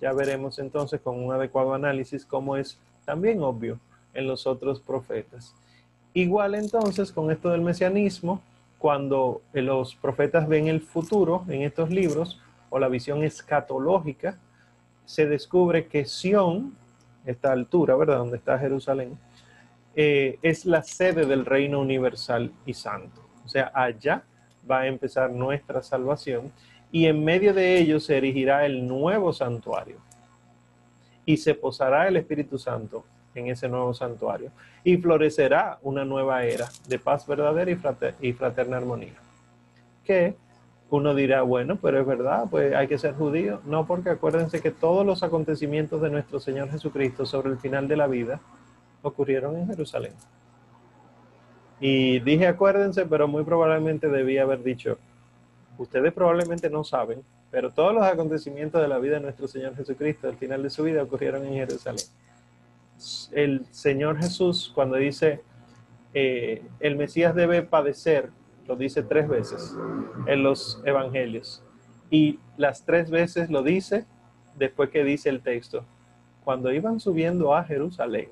Ya 0.00 0.12
veremos 0.12 0.58
entonces 0.58 1.00
con 1.00 1.22
un 1.22 1.32
adecuado 1.32 1.72
análisis 1.72 2.26
cómo 2.26 2.56
es 2.56 2.78
también 3.04 3.42
obvio 3.42 3.78
en 4.12 4.26
los 4.26 4.46
otros 4.46 4.80
profetas. 4.80 5.54
Igual 6.12 6.56
entonces 6.56 7.12
con 7.12 7.30
esto 7.30 7.50
del 7.50 7.60
mesianismo, 7.60 8.42
cuando 8.78 9.40
los 9.52 9.94
profetas 9.94 10.48
ven 10.48 10.66
el 10.66 10.80
futuro 10.80 11.44
en 11.48 11.62
estos 11.62 11.90
libros 11.90 12.40
o 12.70 12.78
la 12.78 12.88
visión 12.88 13.22
escatológica, 13.22 14.36
se 15.06 15.26
descubre 15.26 15.86
que 15.86 16.04
Sión, 16.04 16.76
esta 17.24 17.52
altura, 17.52 17.94
¿verdad? 17.94 18.18
Donde 18.18 18.36
está 18.36 18.58
Jerusalén, 18.58 19.16
eh, 19.94 20.38
es 20.42 20.66
la 20.66 20.82
sede 20.82 21.24
del 21.24 21.46
reino 21.46 21.80
universal 21.80 22.52
y 22.66 22.74
santo. 22.74 23.20
O 23.44 23.48
sea, 23.48 23.70
allá 23.72 24.24
va 24.70 24.80
a 24.80 24.86
empezar 24.86 25.30
nuestra 25.30 25.82
salvación 25.82 26.52
y 26.90 27.06
en 27.06 27.24
medio 27.24 27.52
de 27.52 27.78
ello 27.78 28.00
se 28.00 28.16
erigirá 28.16 28.66
el 28.66 28.86
nuevo 28.86 29.32
santuario 29.32 29.96
y 31.26 31.36
se 31.36 31.54
posará 31.54 32.08
el 32.08 32.16
Espíritu 32.16 32.58
Santo 32.58 33.04
en 33.34 33.48
ese 33.48 33.68
nuevo 33.68 33.92
santuario 33.94 34.50
y 34.84 34.96
florecerá 34.96 35.78
una 35.82 36.04
nueva 36.04 36.44
era 36.44 36.68
de 36.88 36.98
paz 36.98 37.26
verdadera 37.26 37.70
y 38.20 38.32
fraterna 38.32 38.76
armonía. 38.76 39.14
Que 40.04 40.36
uno 40.90 41.14
dirá, 41.14 41.42
bueno, 41.42 41.76
pero 41.80 42.00
es 42.00 42.06
verdad, 42.06 42.44
pues 42.50 42.74
hay 42.74 42.86
que 42.86 42.98
ser 42.98 43.14
judío. 43.14 43.60
No, 43.64 43.86
porque 43.86 44.10
acuérdense 44.10 44.60
que 44.60 44.70
todos 44.70 45.04
los 45.04 45.22
acontecimientos 45.22 46.00
de 46.00 46.10
nuestro 46.10 46.38
Señor 46.38 46.70
Jesucristo 46.70 47.26
sobre 47.26 47.50
el 47.50 47.58
final 47.58 47.88
de 47.88 47.96
la 47.96 48.06
vida 48.06 48.40
ocurrieron 49.02 49.56
en 49.56 49.66
Jerusalén. 49.66 50.12
Y 51.86 52.18
dije 52.20 52.46
acuérdense, 52.46 53.04
pero 53.04 53.28
muy 53.28 53.44
probablemente 53.44 54.08
debía 54.08 54.44
haber 54.44 54.62
dicho, 54.62 54.96
ustedes 55.76 56.14
probablemente 56.14 56.70
no 56.70 56.82
saben, 56.82 57.22
pero 57.50 57.70
todos 57.70 57.92
los 57.92 58.02
acontecimientos 58.04 58.80
de 58.80 58.88
la 58.88 58.96
vida 58.96 59.16
de 59.16 59.20
nuestro 59.20 59.46
Señor 59.46 59.76
Jesucristo 59.76 60.26
al 60.26 60.36
final 60.38 60.62
de 60.62 60.70
su 60.70 60.82
vida 60.84 61.02
ocurrieron 61.02 61.44
en 61.44 61.52
Jerusalén. 61.52 62.06
El 63.32 63.66
Señor 63.70 64.16
Jesús 64.16 64.72
cuando 64.74 64.96
dice, 64.96 65.42
eh, 66.14 66.62
el 66.80 66.96
Mesías 66.96 67.34
debe 67.34 67.60
padecer, 67.60 68.30
lo 68.66 68.76
dice 68.76 69.02
tres 69.02 69.28
veces 69.28 69.76
en 70.26 70.42
los 70.42 70.80
evangelios. 70.86 71.62
Y 72.08 72.38
las 72.56 72.86
tres 72.86 73.10
veces 73.10 73.50
lo 73.50 73.62
dice 73.62 74.06
después 74.56 74.88
que 74.88 75.04
dice 75.04 75.28
el 75.28 75.42
texto. 75.42 75.84
Cuando 76.44 76.72
iban 76.72 76.98
subiendo 76.98 77.54
a 77.54 77.62
Jerusalén, 77.62 78.30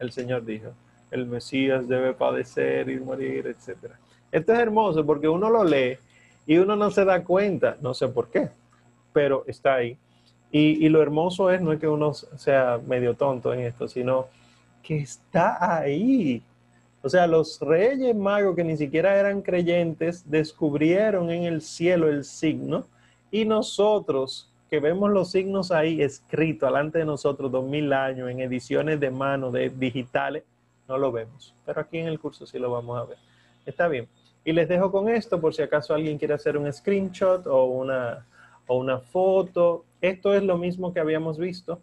el 0.00 0.10
Señor 0.10 0.44
dijo, 0.44 0.72
el 1.10 1.26
Mesías 1.26 1.88
debe 1.88 2.12
padecer 2.14 2.88
y 2.88 2.98
morir, 3.00 3.46
etc. 3.46 3.92
Esto 4.30 4.52
es 4.52 4.58
hermoso 4.58 5.04
porque 5.04 5.28
uno 5.28 5.50
lo 5.50 5.64
lee 5.64 5.98
y 6.46 6.58
uno 6.58 6.76
no 6.76 6.90
se 6.90 7.04
da 7.04 7.22
cuenta, 7.24 7.76
no 7.80 7.94
sé 7.94 8.08
por 8.08 8.28
qué, 8.28 8.48
pero 9.12 9.44
está 9.46 9.74
ahí. 9.74 9.96
Y, 10.52 10.84
y, 10.84 10.88
lo 10.88 11.00
hermoso 11.00 11.50
es 11.50 11.60
no 11.60 11.72
es 11.72 11.78
que 11.78 11.86
uno 11.86 12.12
sea 12.12 12.80
medio 12.84 13.14
tonto 13.14 13.54
en 13.54 13.60
esto, 13.60 13.86
sino 13.86 14.26
que 14.82 14.98
está 14.98 15.78
ahí. 15.78 16.42
O 17.02 17.08
sea, 17.08 17.26
los 17.26 17.60
reyes 17.60 18.14
magos 18.16 18.56
que 18.56 18.64
ni 18.64 18.76
siquiera 18.76 19.18
eran 19.18 19.42
creyentes 19.42 20.28
descubrieron 20.28 21.30
en 21.30 21.44
el 21.44 21.62
cielo 21.62 22.08
el 22.08 22.24
signo 22.24 22.84
y 23.30 23.44
nosotros 23.44 24.50
que 24.70 24.80
vemos 24.80 25.10
los 25.10 25.32
signos 25.32 25.72
ahí 25.72 26.00
escritos 26.00 26.68
delante 26.68 26.98
de 26.98 27.04
nosotros 27.04 27.50
dos 27.50 27.64
mil 27.64 27.92
años 27.92 28.30
en 28.30 28.40
ediciones 28.40 29.00
de 29.00 29.10
mano, 29.10 29.50
de 29.50 29.68
digitales, 29.68 30.44
no 30.90 30.98
lo 30.98 31.12
vemos. 31.12 31.54
Pero 31.64 31.80
aquí 31.80 31.98
en 31.98 32.08
el 32.08 32.18
curso 32.18 32.44
sí 32.46 32.58
lo 32.58 32.70
vamos 32.70 32.98
a 32.98 33.04
ver. 33.04 33.18
Está 33.64 33.88
bien. 33.88 34.08
Y 34.44 34.52
les 34.52 34.68
dejo 34.68 34.90
con 34.90 35.08
esto 35.08 35.40
por 35.40 35.54
si 35.54 35.62
acaso 35.62 35.94
alguien 35.94 36.18
quiere 36.18 36.34
hacer 36.34 36.56
un 36.56 36.70
screenshot 36.70 37.46
o 37.46 37.64
una, 37.66 38.26
o 38.66 38.76
una 38.76 38.98
foto. 38.98 39.84
Esto 40.00 40.34
es 40.34 40.42
lo 40.42 40.58
mismo 40.58 40.92
que 40.92 41.00
habíamos 41.00 41.38
visto, 41.38 41.80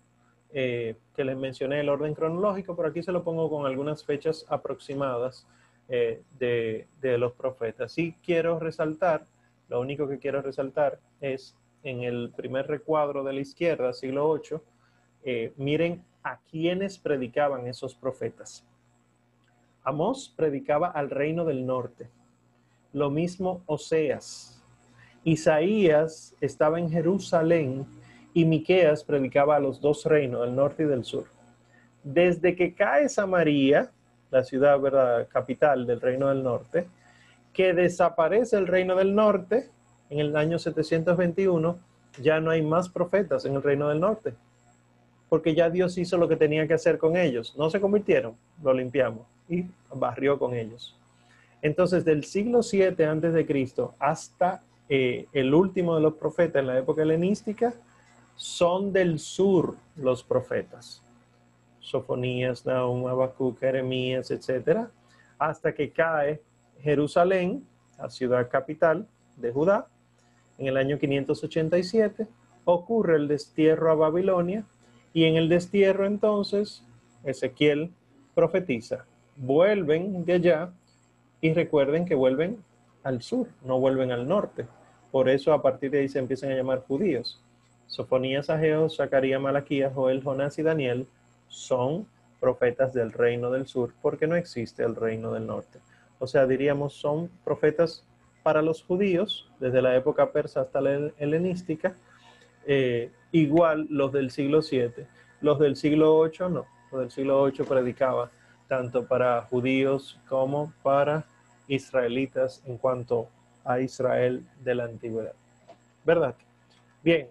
eh, 0.51 0.95
que 1.15 1.23
les 1.23 1.37
mencioné 1.37 1.79
el 1.79 1.89
orden 1.89 2.13
cronológico, 2.13 2.75
pero 2.75 2.89
aquí 2.89 3.01
se 3.01 3.11
lo 3.11 3.23
pongo 3.23 3.49
con 3.49 3.65
algunas 3.65 4.03
fechas 4.03 4.45
aproximadas 4.49 5.47
eh, 5.87 6.21
de, 6.37 6.87
de 6.99 7.17
los 7.17 7.31
profetas. 7.33 7.93
Sí 7.93 8.15
quiero 8.23 8.59
resaltar, 8.59 9.25
lo 9.69 9.79
único 9.79 10.07
que 10.07 10.19
quiero 10.19 10.41
resaltar 10.41 10.99
es 11.21 11.55
en 11.83 12.03
el 12.03 12.33
primer 12.35 12.67
recuadro 12.67 13.23
de 13.23 13.33
la 13.33 13.39
izquierda, 13.39 13.93
siglo 13.93 14.27
8, 14.27 14.61
eh, 15.23 15.53
miren 15.57 16.03
a 16.23 16.39
quienes 16.49 16.97
predicaban 16.97 17.67
esos 17.67 17.95
profetas. 17.95 18.65
Amós 19.87 20.27
predicaba 20.35 20.87
al 20.87 21.09
reino 21.09 21.45
del 21.45 21.65
norte. 21.65 22.09
Lo 22.91 23.09
mismo 23.09 23.61
Oseas. 23.67 24.61
Isaías 25.23 26.35
estaba 26.41 26.77
en 26.77 26.89
Jerusalén 26.89 27.85
y 28.33 28.43
Miqueas 28.43 29.05
predicaba 29.05 29.55
a 29.55 29.59
los 29.61 29.79
dos 29.79 30.03
reinos, 30.03 30.41
del 30.41 30.57
norte 30.57 30.83
y 30.83 30.87
del 30.87 31.05
sur. 31.05 31.27
Desde 32.03 32.53
que 32.53 32.75
cae 32.75 33.07
Samaria, 33.07 33.89
la 34.29 34.43
ciudad 34.43 34.77
capital 35.29 35.87
del 35.87 36.01
reino 36.01 36.27
del 36.27 36.43
norte, 36.43 36.89
que 37.53 37.73
desaparece 37.73 38.57
el 38.57 38.67
reino 38.67 38.93
del 38.93 39.15
norte, 39.15 39.69
en 40.09 40.19
el 40.19 40.35
año 40.35 40.59
721, 40.59 41.79
ya 42.21 42.41
no 42.41 42.51
hay 42.51 42.61
más 42.61 42.89
profetas 42.89 43.45
en 43.45 43.55
el 43.55 43.63
reino 43.63 43.87
del 43.87 44.01
norte, 44.01 44.35
porque 45.29 45.53
ya 45.53 45.69
Dios 45.69 45.97
hizo 45.97 46.17
lo 46.17 46.27
que 46.27 46.35
tenía 46.35 46.67
que 46.67 46.73
hacer 46.73 46.97
con 46.97 47.17
ellos. 47.17 47.55
No 47.57 47.69
se 47.69 47.81
convirtieron, 47.81 48.35
lo 48.63 48.73
limpiamos 48.73 49.25
y 49.49 49.65
barrió 49.93 50.39
con 50.39 50.53
ellos. 50.53 50.95
Entonces, 51.61 52.05
del 52.05 52.23
siglo 52.23 52.63
7 52.63 53.05
antes 53.05 53.33
de 53.33 53.45
Cristo 53.45 53.95
hasta 53.99 54.61
eh, 54.89 55.27
el 55.33 55.53
último 55.53 55.95
de 55.95 56.01
los 56.01 56.13
profetas 56.13 56.61
en 56.61 56.67
la 56.67 56.77
época 56.77 57.01
helenística, 57.01 57.73
son 58.35 58.93
del 58.93 59.19
sur 59.19 59.75
los 59.95 60.23
profetas. 60.23 61.01
Sofonías, 61.79 62.65
Nahum, 62.65 63.07
Habacuc, 63.07 63.59
Jeremías, 63.59 64.29
etc. 64.31 64.87
Hasta 65.39 65.73
que 65.73 65.91
cae 65.91 66.41
Jerusalén, 66.81 67.65
la 67.97 68.09
ciudad 68.09 68.49
capital 68.49 69.07
de 69.35 69.51
Judá, 69.51 69.87
en 70.57 70.67
el 70.67 70.77
año 70.77 70.99
587, 70.99 72.27
ocurre 72.65 73.15
el 73.15 73.27
destierro 73.27 73.91
a 73.91 73.95
Babilonia 73.95 74.65
y 75.17 75.25
en 75.25 75.35
el 75.35 75.49
destierro 75.49 76.05
entonces 76.05 76.83
Ezequiel 77.23 77.89
profetiza. 78.35 79.05
Vuelven 79.35 80.25
de 80.25 80.33
allá 80.33 80.69
y 81.41 81.53
recuerden 81.53 82.05
que 82.05 82.13
vuelven 82.13 82.63
al 83.01 83.23
sur, 83.23 83.47
no 83.63 83.79
vuelven 83.79 84.11
al 84.11 84.27
norte. 84.27 84.67
Por 85.11 85.27
eso 85.27 85.53
a 85.53 85.63
partir 85.63 85.89
de 85.89 86.01
ahí 86.01 86.07
se 86.07 86.19
empiezan 86.19 86.51
a 86.51 86.55
llamar 86.55 86.83
judíos. 86.87 87.41
Sofonías, 87.87 88.51
Ageo, 88.51 88.91
Zacarías, 88.91 89.41
Malaquías, 89.41 89.91
Joel, 89.91 90.21
Jonás 90.21 90.59
y 90.59 90.61
Daniel 90.61 91.07
son 91.47 92.05
profetas 92.39 92.93
del 92.93 93.11
reino 93.11 93.49
del 93.49 93.65
sur 93.65 93.95
porque 94.03 94.27
no 94.27 94.35
existe 94.35 94.83
el 94.83 94.95
reino 94.95 95.33
del 95.33 95.47
norte. 95.47 95.79
O 96.19 96.27
sea, 96.27 96.45
diríamos 96.45 96.93
son 96.93 97.31
profetas 97.43 98.05
para 98.43 98.61
los 98.61 98.83
judíos 98.83 99.49
desde 99.59 99.81
la 99.81 99.95
época 99.95 100.31
persa 100.31 100.61
hasta 100.61 100.79
la 100.79 101.09
helenística, 101.17 101.95
eh, 102.67 103.09
igual 103.31 103.87
los 103.89 104.11
del 104.11 104.31
siglo 104.31 104.61
7. 104.61 105.07
Los 105.41 105.59
del 105.59 105.75
siglo 105.75 106.17
8 106.17 106.49
no, 106.49 106.65
los 106.91 107.01
del 107.01 107.11
siglo 107.11 107.41
8 107.41 107.65
predicaba 107.65 108.31
tanto 108.67 109.05
para 109.05 109.41
judíos 109.43 110.19
como 110.27 110.73
para 110.83 111.25
israelitas 111.67 112.61
en 112.65 112.77
cuanto 112.77 113.29
a 113.63 113.79
Israel 113.79 114.45
de 114.63 114.75
la 114.75 114.85
antigüedad. 114.85 115.33
¿Verdad? 116.05 116.35
Bien, 117.03 117.27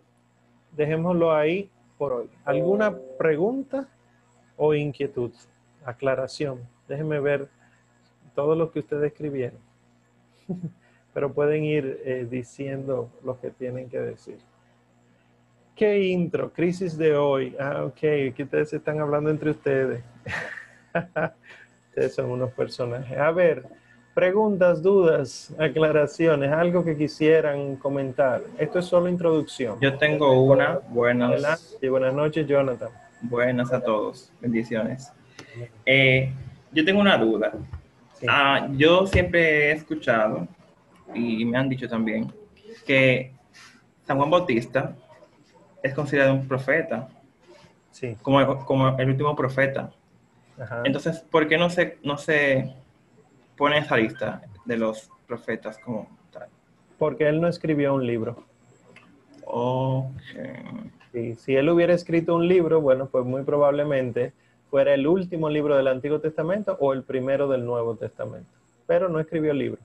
dejémoslo 0.72 1.34
ahí 1.34 1.70
por 1.98 2.12
hoy. 2.12 2.30
¿Alguna 2.44 2.96
pregunta 3.18 3.88
o 4.56 4.74
inquietud? 4.74 5.32
Aclaración. 5.84 6.60
Déjenme 6.88 7.20
ver 7.20 7.48
todo 8.34 8.54
lo 8.54 8.70
que 8.70 8.80
ustedes 8.80 9.12
escribieron. 9.12 9.58
Pero 11.14 11.32
pueden 11.32 11.64
ir 11.64 12.00
eh, 12.04 12.26
diciendo 12.30 13.10
lo 13.24 13.40
que 13.40 13.50
tienen 13.50 13.88
que 13.88 13.98
decir. 13.98 14.38
¿Qué 15.76 16.04
intro? 16.04 16.50
Crisis 16.54 16.96
de 16.96 17.14
hoy. 17.14 17.54
Ah, 17.60 17.84
ok, 17.84 17.98
que 18.34 18.42
ustedes 18.44 18.72
están 18.72 18.98
hablando 18.98 19.28
entre 19.28 19.50
ustedes. 19.50 20.02
ustedes 21.90 22.14
son 22.14 22.30
unos 22.30 22.50
personajes. 22.52 23.18
A 23.18 23.30
ver, 23.30 23.66
preguntas, 24.14 24.82
dudas, 24.82 25.54
aclaraciones, 25.58 26.50
algo 26.50 26.82
que 26.82 26.96
quisieran 26.96 27.76
comentar. 27.76 28.40
Esto 28.56 28.78
es 28.78 28.86
solo 28.86 29.10
introducción. 29.10 29.78
Yo 29.78 29.98
tengo 29.98 30.42
una. 30.44 30.78
Buenas. 30.88 31.76
Y 31.82 31.88
buenas 31.88 32.14
noches, 32.14 32.46
Jonathan. 32.46 32.88
Buenas 33.20 33.70
a 33.70 33.78
todos. 33.78 34.32
Bendiciones. 34.40 35.12
Eh, 35.84 36.32
yo 36.72 36.86
tengo 36.86 37.02
una 37.02 37.18
duda. 37.18 37.52
Ah, 38.26 38.66
yo 38.72 39.06
siempre 39.06 39.68
he 39.68 39.72
escuchado, 39.72 40.48
y 41.14 41.44
me 41.44 41.58
han 41.58 41.68
dicho 41.68 41.86
también, 41.86 42.32
que 42.86 43.34
San 44.06 44.16
Juan 44.16 44.30
Bautista 44.30 44.96
es 45.86 45.94
considerado 45.94 46.34
un 46.34 46.46
profeta. 46.46 47.08
Sí. 47.92 48.16
Como, 48.22 48.64
como 48.64 48.98
el 48.98 49.08
último 49.08 49.34
profeta. 49.34 49.90
Entonces, 50.84 51.20
¿por 51.30 51.48
qué 51.48 51.58
no 51.58 51.70
se, 51.70 51.98
no 52.02 52.18
se 52.18 52.74
pone 53.56 53.78
esa 53.78 53.96
lista 53.96 54.42
de 54.64 54.76
los 54.76 55.10
profetas 55.26 55.78
como 55.78 56.08
tal? 56.30 56.48
Porque 56.98 57.28
él 57.28 57.40
no 57.40 57.48
escribió 57.48 57.94
un 57.94 58.06
libro. 58.06 58.44
Okay. 59.48 61.36
si 61.36 61.54
él 61.54 61.68
hubiera 61.68 61.94
escrito 61.94 62.34
un 62.34 62.48
libro, 62.48 62.80
bueno, 62.80 63.06
pues 63.06 63.24
muy 63.24 63.42
probablemente 63.42 64.32
fuera 64.70 64.92
el 64.92 65.06
último 65.06 65.48
libro 65.48 65.76
del 65.76 65.86
Antiguo 65.86 66.20
Testamento 66.20 66.76
o 66.80 66.92
el 66.92 67.04
primero 67.04 67.46
del 67.46 67.64
Nuevo 67.64 67.94
Testamento. 67.94 68.50
Pero 68.86 69.08
no 69.08 69.20
escribió 69.20 69.52
libro 69.52 69.80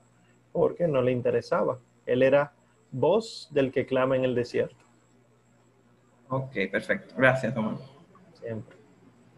porque 0.52 0.86
no 0.86 1.00
le 1.00 1.12
interesaba. 1.12 1.78
Él 2.06 2.22
era 2.22 2.52
voz 2.90 3.48
del 3.50 3.72
que 3.72 3.86
clama 3.86 4.16
en 4.16 4.24
el 4.24 4.34
desierto. 4.34 4.76
Ok, 6.32 6.52
perfecto. 6.70 7.14
Gracias, 7.14 7.52
Tomás. 7.52 7.78
Siempre. 8.40 8.74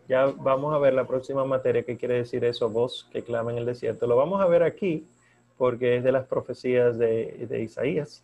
Ya 0.06 0.26
vamos 0.26 0.72
a 0.72 0.78
ver 0.78 0.94
la 0.94 1.04
próxima 1.04 1.44
materia 1.44 1.82
que 1.82 1.96
quiere 1.96 2.14
decir 2.14 2.44
eso, 2.44 2.70
voz 2.70 3.08
que 3.10 3.24
clama 3.24 3.50
en 3.50 3.58
el 3.58 3.66
desierto. 3.66 4.06
Lo 4.06 4.14
vamos 4.14 4.40
a 4.40 4.46
ver 4.46 4.62
aquí 4.62 5.04
porque 5.58 5.96
es 5.96 6.04
de 6.04 6.12
las 6.12 6.24
profecías 6.26 6.96
de, 6.96 7.60
Isaías, 7.64 8.22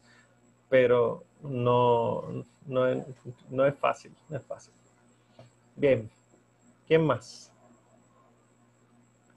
pero 0.69 1.25
no, 1.43 2.45
no, 2.65 3.05
no 3.49 3.67
es 3.67 3.75
fácil, 3.75 4.13
no 4.29 4.37
es 4.37 4.45
fácil. 4.45 4.73
Bien, 5.75 6.09
¿quién 6.87 7.05
más? 7.05 7.51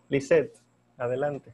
Lisette, 0.09 0.55
adelante. 0.95 1.51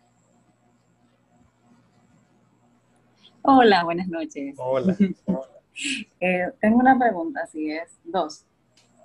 Hola, 3.44 3.86
buenas 3.86 4.10
noches. 4.10 4.56
Hola. 4.58 4.98
Eh, 6.22 6.52
tengo 6.60 6.80
una 6.80 7.00
pregunta, 7.00 7.46
si 7.46 7.72
es 7.72 7.90
dos. 8.04 8.44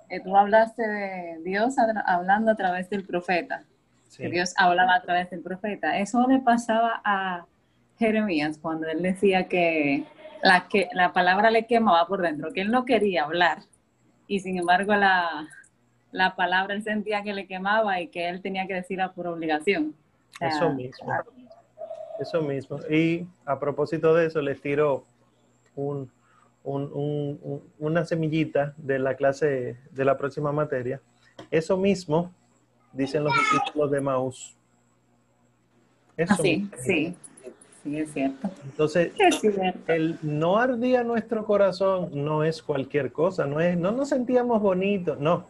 Eh, 0.09 0.19
tú 0.19 0.35
hablaste 0.35 0.85
de 0.85 1.41
Dios 1.43 1.75
hablando 2.05 2.51
a 2.51 2.55
través 2.55 2.89
del 2.89 3.05
profeta, 3.05 3.63
que 4.17 4.29
Dios 4.29 4.53
hablaba 4.57 4.95
a 4.95 5.01
través 5.01 5.29
del 5.29 5.41
profeta. 5.41 5.97
Eso 5.97 6.27
le 6.27 6.39
pasaba 6.39 7.01
a 7.05 7.45
Jeremías 7.97 8.59
cuando 8.61 8.87
él 8.87 9.01
decía 9.01 9.47
que 9.47 10.05
la, 10.43 10.67
que 10.67 10.89
la 10.93 11.13
palabra 11.13 11.49
le 11.49 11.65
quemaba 11.65 12.05
por 12.07 12.21
dentro, 12.21 12.51
que 12.51 12.61
él 12.61 12.71
no 12.71 12.83
quería 12.83 13.23
hablar 13.23 13.59
y 14.27 14.39
sin 14.39 14.57
embargo 14.57 14.95
la, 14.95 15.47
la 16.11 16.35
palabra 16.35 16.73
él 16.73 16.83
sentía 16.83 17.23
que 17.23 17.33
le 17.33 17.47
quemaba 17.47 17.99
y 18.01 18.07
que 18.07 18.29
él 18.29 18.41
tenía 18.41 18.67
que 18.67 18.73
decirla 18.73 19.13
por 19.13 19.27
obligación. 19.27 19.95
eso 20.39 20.69
mismo. 20.71 21.13
Eso 22.19 22.41
mismo. 22.41 22.79
Y 22.89 23.27
a 23.45 23.59
propósito 23.59 24.13
de 24.13 24.27
eso, 24.27 24.41
les 24.41 24.61
tiro 24.61 25.03
un, 25.75 26.09
una 26.65 28.05
semillita 28.05 28.73
de 28.77 28.99
la 28.99 29.15
clase 29.15 29.77
de 29.91 30.05
la 30.05 30.17
próxima 30.17 30.51
materia. 30.51 31.01
Eso 31.51 31.77
mismo 31.77 32.33
dicen 32.91 33.23
los 33.23 33.33
discípulos 33.33 33.91
de 33.91 34.01
Maús. 34.01 34.55
Eso 36.17 36.33
ah, 36.33 36.39
sí, 36.41 36.69
sí, 36.79 37.15
sí, 37.83 37.97
es 37.97 38.11
cierto. 38.13 38.49
Entonces, 38.63 39.11
el 39.87 40.17
no 40.21 40.57
ardía 40.57 41.03
nuestro 41.03 41.45
corazón 41.45 42.09
no 42.13 42.43
es 42.43 42.63
cualquier 42.63 43.11
cosa, 43.11 43.45
no, 43.45 43.59
es, 43.59 43.77
no 43.77 43.91
nos 43.91 44.09
sentíamos 44.09 44.61
bonitos, 44.61 45.19
no. 45.19 45.45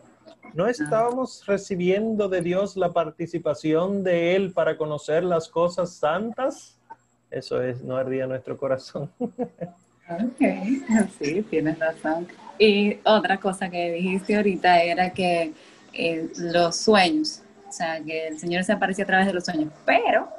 No 0.54 0.68
estábamos 0.68 1.46
recibiendo 1.46 2.30
de 2.30 2.42
Dios 2.42 2.78
la 2.78 2.94
participación 2.94 4.04
de 4.04 4.36
Él 4.36 4.54
para 4.54 4.78
conocer 4.78 5.24
las 5.26 5.50
cosas 5.50 5.96
santas. 5.96 6.80
Eso 7.30 7.62
es, 7.62 7.84
no 7.84 7.98
ardía 7.98 8.26
nuestro 8.26 8.56
corazón. 8.56 9.12
Ok, 10.08 10.40
sí, 11.20 11.42
tienes 11.50 11.80
razón. 11.80 12.28
Y 12.60 13.00
otra 13.04 13.38
cosa 13.38 13.70
que 13.70 13.92
dijiste 13.92 14.36
ahorita 14.36 14.84
era 14.84 15.10
que 15.12 15.54
eh, 15.94 16.30
los 16.38 16.76
sueños, 16.78 17.42
o 17.68 17.72
sea, 17.72 18.00
que 18.04 18.28
el 18.28 18.40
Señor 18.40 18.64
se 18.64 18.74
apareció 18.74 19.04
a 19.04 19.08
través 19.08 19.26
de 19.26 19.34
los 19.34 19.46
sueños. 19.46 19.74
Pero, 19.84 20.30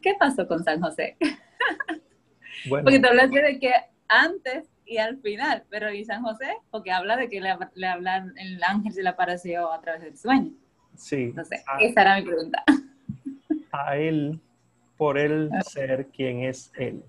¿qué 0.00 0.14
pasó 0.18 0.46
con 0.48 0.64
San 0.64 0.80
José? 0.80 1.16
Porque 2.68 2.98
te 2.98 3.08
hablaste 3.08 3.42
de 3.42 3.58
que 3.60 3.72
antes 4.08 4.68
y 4.84 4.98
al 4.98 5.18
final, 5.18 5.64
pero 5.70 5.92
¿y 5.92 6.04
San 6.04 6.22
José? 6.22 6.48
Porque 6.70 6.90
habla 6.90 7.16
de 7.16 7.28
que 7.28 7.40
le, 7.40 7.56
le 7.74 7.86
hablan, 7.86 8.34
el 8.36 8.62
ángel 8.62 8.92
se 8.92 9.02
le 9.02 9.08
apareció 9.08 9.72
a 9.72 9.80
través 9.80 10.02
del 10.02 10.18
sueño. 10.18 10.50
Sí. 10.96 11.24
Entonces, 11.24 11.64
esa 11.80 12.02
era 12.02 12.16
mi 12.16 12.22
pregunta. 12.22 12.62
A 13.70 13.96
él, 13.96 14.38
por 14.96 15.16
él 15.16 15.50
ser 15.64 16.08
quien 16.08 16.40
es 16.40 16.72
él. 16.76 17.02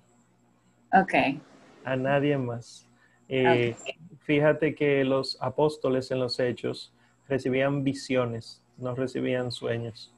Ok 0.93 1.41
a 1.85 1.95
nadie 1.95 2.37
más. 2.37 2.87
Eh, 3.29 3.75
fíjate 4.21 4.75
que 4.75 5.03
los 5.03 5.37
apóstoles 5.41 6.11
en 6.11 6.19
los 6.19 6.39
hechos 6.39 6.93
recibían 7.27 7.83
visiones, 7.83 8.61
no 8.77 8.95
recibían 8.95 9.51
sueños. 9.51 10.13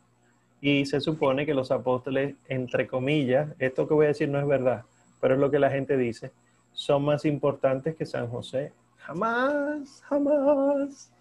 Y 0.62 0.86
se 0.86 1.00
supone 1.00 1.46
que 1.46 1.54
los 1.54 1.72
apóstoles, 1.72 2.36
entre 2.48 2.88
comillas, 2.88 3.50
esto 3.60 3.88
que 3.88 3.94
voy 3.94 4.06
a 4.06 4.10
decir 4.10 4.30
no 4.30 4.40
es 4.40 4.48
verdad, 4.48 4.84
pero 5.22 5.36
es 5.36 5.40
lo 5.40 5.52
que 5.52 5.60
la 5.60 5.70
gente 5.70 5.98
dice, 5.98 6.32
son 6.74 7.06
más 7.06 7.26
importantes 7.26 7.96
que 7.96 8.06
San 8.06 8.28
José. 8.28 8.74
Jamás, 8.98 10.02
jamás. 10.08 11.12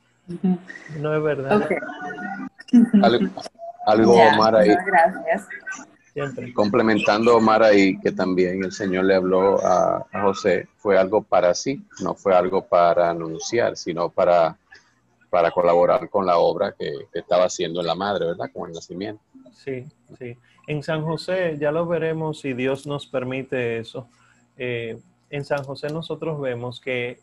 No 0.99 1.15
es 1.15 1.23
verdad. 1.23 1.69
Algo, 3.87 4.15
Omar, 4.15 4.57
ahí. 4.57 4.75
Gracias. 4.87 5.49
Complementando 6.55 7.37
Omar 7.37 7.65
ahí, 7.65 7.99
que 7.99 8.13
también 8.13 8.63
el 8.63 8.71
Señor 8.71 9.05
le 9.05 9.17
habló 9.17 9.59
a, 9.65 10.07
José, 10.23 10.69
fue 10.77 10.97
algo 10.97 11.23
para 11.23 11.55
sí, 11.55 11.85
no 12.01 12.15
fue 12.15 12.35
algo 12.37 12.65
para 12.65 13.11
anunciar, 13.11 13.77
sino 13.77 14.09
para, 14.11 14.57
para 15.29 15.51
colaborar 15.51 16.09
con 16.09 16.25
la 16.25 16.39
obra 16.39 16.73
que, 16.79 16.93
estaba 17.13 17.47
haciendo 17.47 17.81
en 17.81 17.89
la 17.89 17.97
madre, 17.97 18.27
¿verdad? 18.27 18.51
Con 18.53 18.69
el 18.69 18.75
nacimiento. 18.75 19.21
Sí, 19.53 19.85
sí. 20.19 20.37
En 20.69 20.83
San 20.85 21.03
José, 21.05 21.57
ya 21.59 21.73
lo 21.73 21.87
veremos 21.87 22.41
si 22.41 22.53
Dios 22.53 22.87
nos 22.87 23.07
permite 23.07 23.79
eso. 23.79 24.09
Eh, 24.57 24.97
en 25.31 25.45
San 25.45 25.65
José 25.65 25.89
nosotros 25.89 26.41
vemos 26.41 26.81
que 26.81 27.19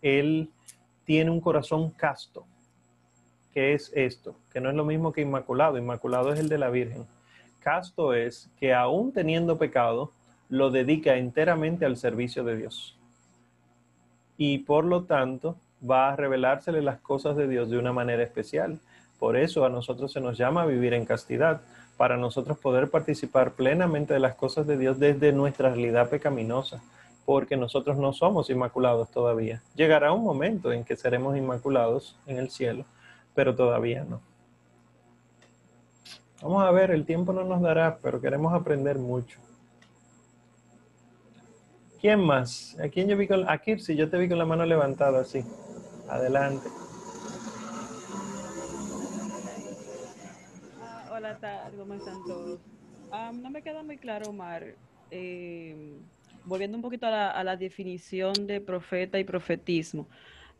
él 0.00 0.48
tiene 1.04 1.30
un 1.30 1.40
corazón 1.40 1.90
casto. 1.90 2.46
¿Qué 3.52 3.74
es 3.74 3.90
esto? 3.96 4.36
Que 4.52 4.60
no 4.60 4.70
es 4.70 4.76
lo 4.76 4.84
mismo 4.84 5.12
que 5.12 5.22
inmaculado. 5.22 5.76
Inmaculado 5.76 6.32
es 6.32 6.38
el 6.38 6.48
de 6.48 6.58
la 6.58 6.70
Virgen. 6.70 7.04
Casto 7.60 8.14
es 8.14 8.48
que 8.58 8.74
aún 8.74 9.12
teniendo 9.12 9.58
pecado, 9.58 10.12
lo 10.48 10.70
dedica 10.70 11.16
enteramente 11.16 11.84
al 11.84 11.96
servicio 11.96 12.44
de 12.44 12.56
Dios. 12.56 12.96
Y 14.36 14.58
por 14.58 14.84
lo 14.84 15.04
tanto, 15.04 15.56
va 15.88 16.10
a 16.10 16.16
revelársele 16.16 16.82
las 16.82 17.00
cosas 17.00 17.36
de 17.36 17.48
Dios 17.48 17.70
de 17.70 17.78
una 17.78 17.92
manera 17.92 18.22
especial. 18.22 18.78
Por 19.18 19.36
eso 19.36 19.64
a 19.64 19.68
nosotros 19.68 20.12
se 20.12 20.20
nos 20.20 20.38
llama 20.38 20.64
vivir 20.64 20.94
en 20.94 21.04
castidad, 21.04 21.60
para 21.98 22.16
nosotros 22.16 22.56
poder 22.58 22.90
participar 22.90 23.52
plenamente 23.52 24.14
de 24.14 24.20
las 24.20 24.36
cosas 24.36 24.66
de 24.68 24.78
Dios 24.78 25.00
desde 25.00 25.32
nuestra 25.32 25.70
realidad 25.70 26.08
pecaminosa, 26.08 26.80
porque 27.26 27.56
nosotros 27.56 27.98
no 27.98 28.12
somos 28.12 28.48
inmaculados 28.50 29.10
todavía. 29.10 29.60
Llegará 29.74 30.12
un 30.12 30.22
momento 30.22 30.72
en 30.72 30.84
que 30.84 30.96
seremos 30.96 31.36
inmaculados 31.36 32.16
en 32.26 32.38
el 32.38 32.50
cielo, 32.50 32.84
pero 33.34 33.56
todavía 33.56 34.04
no. 34.04 34.20
Vamos 36.40 36.62
a 36.62 36.70
ver, 36.70 36.92
el 36.92 37.04
tiempo 37.04 37.32
no 37.32 37.42
nos 37.42 37.60
dará, 37.60 37.98
pero 38.00 38.20
queremos 38.20 38.52
aprender 38.52 38.96
mucho. 38.96 39.40
¿Quién 42.00 42.20
más? 42.20 42.78
¿A 42.78 42.88
quién 42.88 43.08
yo 43.08 43.16
vi 43.16 43.26
con 43.26 43.48
a 43.50 43.58
Kirsi? 43.58 43.96
Yo 43.96 44.08
te 44.08 44.18
vi 44.18 44.28
con 44.28 44.38
la 44.38 44.46
mano 44.46 44.64
levantada, 44.64 45.24
sí. 45.24 45.42
Adelante. 46.08 46.68
Ah, 50.80 51.10
hola, 51.12 51.38
¿cómo 51.76 51.94
están 51.94 52.22
todos? 52.24 52.60
no 53.42 53.50
me 53.50 53.62
queda 53.62 53.82
muy 53.82 53.98
claro, 53.98 54.30
Omar. 54.30 54.76
Eh, 55.10 55.98
volviendo 56.44 56.76
un 56.76 56.82
poquito 56.82 57.06
a 57.06 57.10
la, 57.10 57.30
a 57.30 57.42
la 57.42 57.56
definición 57.56 58.46
de 58.46 58.60
profeta 58.60 59.18
y 59.18 59.24
profetismo. 59.24 60.06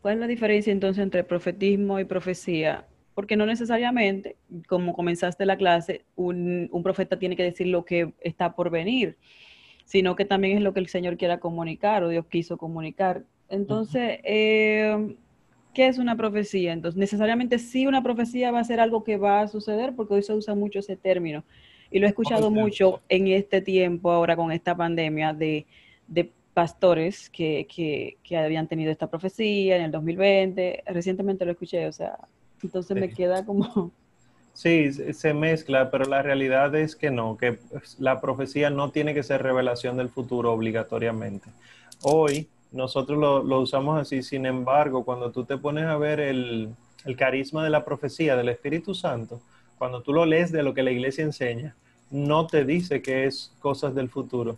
¿Cuál 0.01 0.15
es 0.15 0.19
la 0.19 0.27
diferencia 0.27 0.73
entonces 0.73 1.01
entre 1.01 1.23
profetismo 1.23 2.01
y 2.01 2.05
profecía? 2.05 2.88
Porque 3.13 3.35
no 3.35 3.45
necesariamente, 3.45 4.37
como 4.67 4.93
comenzaste 4.93 5.45
la 5.45 5.57
clase, 5.57 6.05
un, 6.15 6.69
profeta 6.83 7.19
tiene 7.19 7.35
que 7.35 7.43
decir 7.43 7.67
lo 7.67 7.85
que 7.85 8.13
está 8.21 8.55
por 8.55 8.69
venir, 8.69 9.17
sino 9.85 10.15
que 10.15 10.25
también 10.25 10.57
es 10.57 10.63
lo 10.63 10.73
que 10.73 10.79
el 10.79 10.87
Señor 10.87 11.17
quiera 11.17 11.39
comunicar 11.39 12.03
o 12.03 12.09
Dios 12.09 12.25
quiso 12.27 12.57
comunicar. 12.57 13.23
Entonces, 13.49 14.19
eh, 14.23 15.17
¿qué 15.73 15.87
es 15.87 15.97
una 15.97 16.15
profecía? 16.15 16.71
Entonces, 16.71 16.97
necesariamente 16.97 17.59
sí 17.59 17.87
una 17.87 18.03
profecía 18.03 18.51
va 18.51 18.59
a 18.59 18.63
ser 18.63 18.79
algo 18.79 19.03
que 19.03 19.17
va 19.17 19.41
a 19.41 19.47
suceder, 19.47 19.95
porque 19.95 20.13
hoy 20.13 20.23
se 20.23 20.33
usa 20.33 20.55
mucho 20.55 20.79
ese 20.79 20.95
término. 20.95 21.43
Y 21.91 21.99
lo 21.99 22.05
he 22.05 22.09
escuchado 22.09 22.51
mucho 22.51 23.01
en 23.09 23.27
este 23.27 23.61
tiempo, 23.61 24.11
ahora 24.11 24.35
con 24.35 24.51
esta 24.51 24.75
pandemia, 24.75 25.33
de, 25.33 25.65
pastores 26.53 27.29
que, 27.29 27.67
que, 28.23 28.37
habían 28.37 28.67
tenido 28.67 28.91
esta 28.91 29.09
profecía 29.09 29.77
en 29.77 29.83
el 29.83 29.91
2020. 29.91 30.83
Recientemente 30.87 31.45
lo 31.45 31.51
escuché, 31.51 31.87
o 31.87 31.91
sea, 31.93 32.17
entonces 32.67 32.97
me 32.97 33.09
queda 33.09 33.45
como... 33.45 33.91
Sí, 34.53 34.91
se 34.91 35.33
mezcla, 35.33 35.89
pero 35.89 36.03
la 36.03 36.21
realidad 36.21 36.75
es 36.75 36.97
que 36.97 37.11
no, 37.11 37.37
que 37.37 37.53
pues, 37.53 37.97
la 37.97 38.19
profecía 38.19 38.69
no 38.69 38.91
tiene 38.91 39.13
que 39.13 39.23
ser 39.23 39.41
revelación 39.41 39.95
del 39.95 40.09
futuro 40.09 40.51
obligatoriamente. 40.51 41.49
Hoy 42.01 42.49
nosotros 42.73 43.17
lo, 43.17 43.59
usamos 43.61 43.99
así, 43.99 44.21
sin 44.21 44.45
embargo, 44.45 45.05
cuando 45.05 45.31
tú 45.31 45.45
te 45.45 45.57
pones 45.57 45.85
a 45.85 45.97
ver 45.97 46.19
el, 46.19 46.75
carisma 47.17 47.63
de 47.63 47.69
la 47.69 47.85
profecía 47.85 48.35
del 48.35 48.49
Espíritu 48.49 48.93
Santo, 48.93 49.39
cuando 49.77 50.01
tú 50.01 50.11
lo 50.11 50.25
lees 50.25 50.51
de 50.51 50.61
lo 50.61 50.73
que 50.73 50.83
la 50.83 50.91
iglesia 50.91 51.23
enseña, 51.23 51.75
no 52.11 52.45
te 52.45 52.65
dice 52.65 53.01
que 53.01 53.25
es 53.25 53.53
cosas 53.59 53.95
del 53.95 54.09
futuro. 54.09 54.57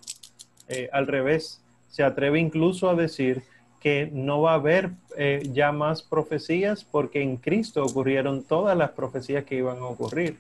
Eh, 0.67 0.89
al 0.91 1.05
revés, 1.05 1.61
se 1.89 2.03
atreve 2.03 2.39
incluso 2.39 2.89
a 2.89 2.95
decir 2.95 3.43
que 3.81 4.09
no 4.13 4.41
va 4.41 4.51
a 4.51 4.55
haber 4.55 4.91
eh, 5.17 5.41
ya 5.51 5.71
más 5.71 6.03
profecías 6.03 6.85
porque 6.85 7.21
en 7.21 7.37
Cristo 7.37 7.83
ocurrieron 7.83 8.43
todas 8.43 8.77
las 8.77 8.91
profecías 8.91 9.43
que 9.43 9.55
iban 9.55 9.79
a 9.79 9.85
ocurrir. 9.85 10.37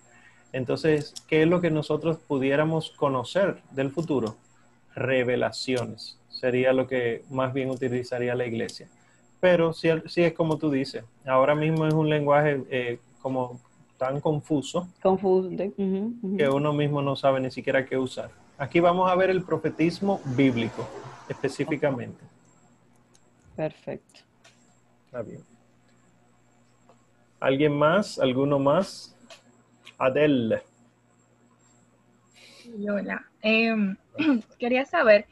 Entonces, 0.53 1.13
¿qué 1.27 1.41
es 1.41 1.47
lo 1.47 1.59
que 1.59 1.71
nosotros 1.71 2.17
pudiéramos 2.27 2.91
conocer 2.91 3.57
del 3.71 3.89
futuro? 3.89 4.35
Revelaciones. 4.93 6.19
Sería 6.29 6.71
lo 6.71 6.87
que 6.87 7.23
más 7.29 7.53
bien 7.53 7.71
utilizaría 7.71 8.35
la 8.35 8.45
iglesia. 8.45 8.87
Pero 9.39 9.73
sí, 9.73 9.89
es 9.89 10.33
como 10.33 10.57
tú 10.57 10.69
dices, 10.69 11.03
ahora 11.25 11.55
mismo 11.55 11.87
es 11.87 11.93
un 11.95 12.09
lenguaje 12.09 12.63
eh, 12.69 12.99
como 13.23 13.59
tan 13.97 14.21
confuso, 14.21 14.87
confuso 15.01 15.49
que 16.37 16.49
uno 16.49 16.73
mismo 16.73 17.01
no 17.01 17.15
sabe 17.15 17.39
ni 17.39 17.49
siquiera 17.49 17.85
qué 17.85 17.97
usar. 17.97 18.29
Aquí 18.57 18.79
vamos 18.79 19.09
a 19.09 19.15
ver 19.15 19.31
el 19.31 19.43
profetismo 19.43 20.21
bíblico 20.35 20.87
específicamente. 21.27 22.30
Perfecto. 23.61 24.21
Está 25.05 25.21
bien. 25.21 25.43
¿Alguien 27.39 27.77
más? 27.77 28.17
¿Alguno 28.17 28.57
más? 28.57 29.15
Adele. 29.99 30.63
Hola. 32.89 33.23
Em, 33.43 33.95
quería 34.57 34.83
saber 34.85 35.27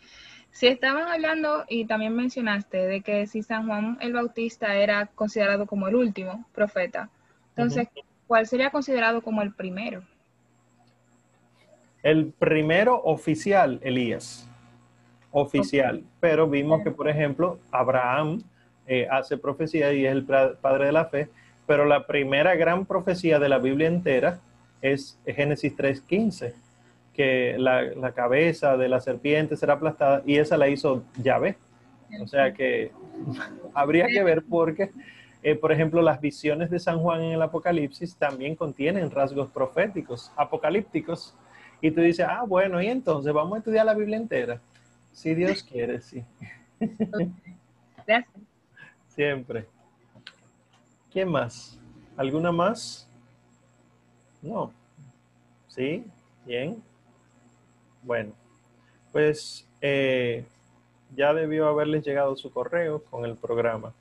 si 0.51 0.67
estaban 0.67 1.07
hablando 1.07 1.65
y 1.67 1.85
también 1.85 2.15
mencionaste 2.15 2.77
de 2.85 3.01
que 3.01 3.25
si 3.25 3.41
San 3.41 3.65
Juan 3.65 3.97
el 3.99 4.13
Bautista 4.13 4.75
era 4.75 5.07
considerado 5.07 5.65
como 5.65 5.87
el 5.87 5.95
último 5.95 6.45
profeta, 6.53 7.09
entonces, 7.55 7.87
¿cuál 8.27 8.45
sería 8.45 8.69
considerado 8.69 9.23
como 9.23 9.41
el 9.41 9.55
primero? 9.55 10.03
El 12.03 12.31
primero 12.31 13.01
oficial, 13.01 13.79
Elías 13.81 14.48
oficial, 15.31 16.03
pero 16.19 16.47
vimos 16.47 16.83
que, 16.83 16.91
por 16.91 17.07
ejemplo, 17.07 17.59
Abraham 17.71 18.41
eh, 18.87 19.07
hace 19.09 19.37
profecía 19.37 19.93
y 19.93 20.05
es 20.05 20.11
el 20.11 20.25
padre 20.25 20.87
de 20.87 20.91
la 20.91 21.05
fe, 21.05 21.29
pero 21.67 21.85
la 21.85 22.07
primera 22.07 22.55
gran 22.55 22.85
profecía 22.85 23.37
de 23.37 23.49
la 23.49 23.59
Biblia 23.59 23.87
entera 23.87 24.39
es 24.81 25.19
Génesis 25.25 25.77
3.15, 25.77 26.53
que 27.13 27.55
la, 27.57 28.11
cabeza 28.13 28.77
de 28.77 28.89
la 28.89 28.99
serpiente 28.99 29.55
será 29.55 29.73
aplastada 29.73 30.23
y 30.25 30.37
esa 30.37 30.57
la 30.57 30.67
hizo 30.67 31.03
Yahvé. 31.21 31.57
O 32.21 32.27
sea 32.27 32.53
que 32.53 32.91
habría 33.75 34.07
que 34.07 34.23
ver 34.23 34.43
porque, 34.49 34.89
eh, 35.43 35.53
por 35.53 35.71
ejemplo, 35.71 36.01
las 36.01 36.19
visiones 36.19 36.71
de 36.71 36.79
San 36.79 36.99
Juan 36.99 37.21
en 37.21 37.31
el 37.33 37.41
Apocalipsis 37.41 38.15
también 38.15 38.55
contienen 38.55 39.11
rasgos 39.11 39.51
proféticos, 39.51 40.31
apocalípticos. 40.35 41.35
Y 41.81 41.91
tú 41.91 42.01
dices, 42.01 42.25
ah, 42.27 42.43
bueno, 42.47 42.81
y 42.81 42.87
entonces 42.87 43.31
vamos 43.31 43.53
a 43.55 43.57
estudiar 43.59 43.85
la 43.85 43.93
Biblia 43.93 44.17
entera. 44.17 44.59
Si 45.11 45.35
Dios 45.35 45.63
quiere, 45.63 46.01
sí. 46.01 46.23
Gracias. 48.07 48.33
Siempre. 49.09 49.67
¿Quién 51.11 51.29
más? 51.29 51.79
¿Alguna 52.15 52.51
más? 52.51 53.07
No. 54.41 54.71
¿Sí? 55.67 56.05
Bien. 56.45 56.81
Bueno, 58.03 58.31
pues 59.11 59.67
eh, 59.81 60.45
ya 61.15 61.33
debió 61.33 61.67
haberles 61.67 62.05
llegado 62.05 62.35
su 62.35 62.51
correo 62.51 63.03
con 63.03 63.25
el 63.25 63.35
programa. 63.35 63.93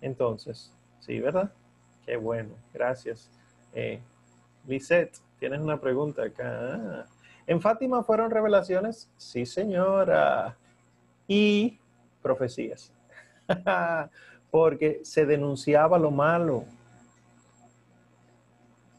Entonces, 0.00 0.72
sí, 1.00 1.20
¿verdad? 1.20 1.52
Qué 2.04 2.16
bueno, 2.16 2.54
gracias. 2.72 3.30
Eh, 3.72 4.00
Lisette, 4.66 5.18
tienes 5.38 5.60
una 5.60 5.80
pregunta 5.80 6.24
acá. 6.24 7.06
¿En 7.46 7.60
Fátima 7.60 8.02
fueron 8.02 8.30
revelaciones? 8.30 9.10
Sí, 9.16 9.44
señora 9.44 10.56
y 11.28 11.78
profecías. 12.22 12.92
Porque 14.50 15.00
se 15.02 15.26
denunciaba 15.26 15.98
lo 15.98 16.10
malo. 16.10 16.64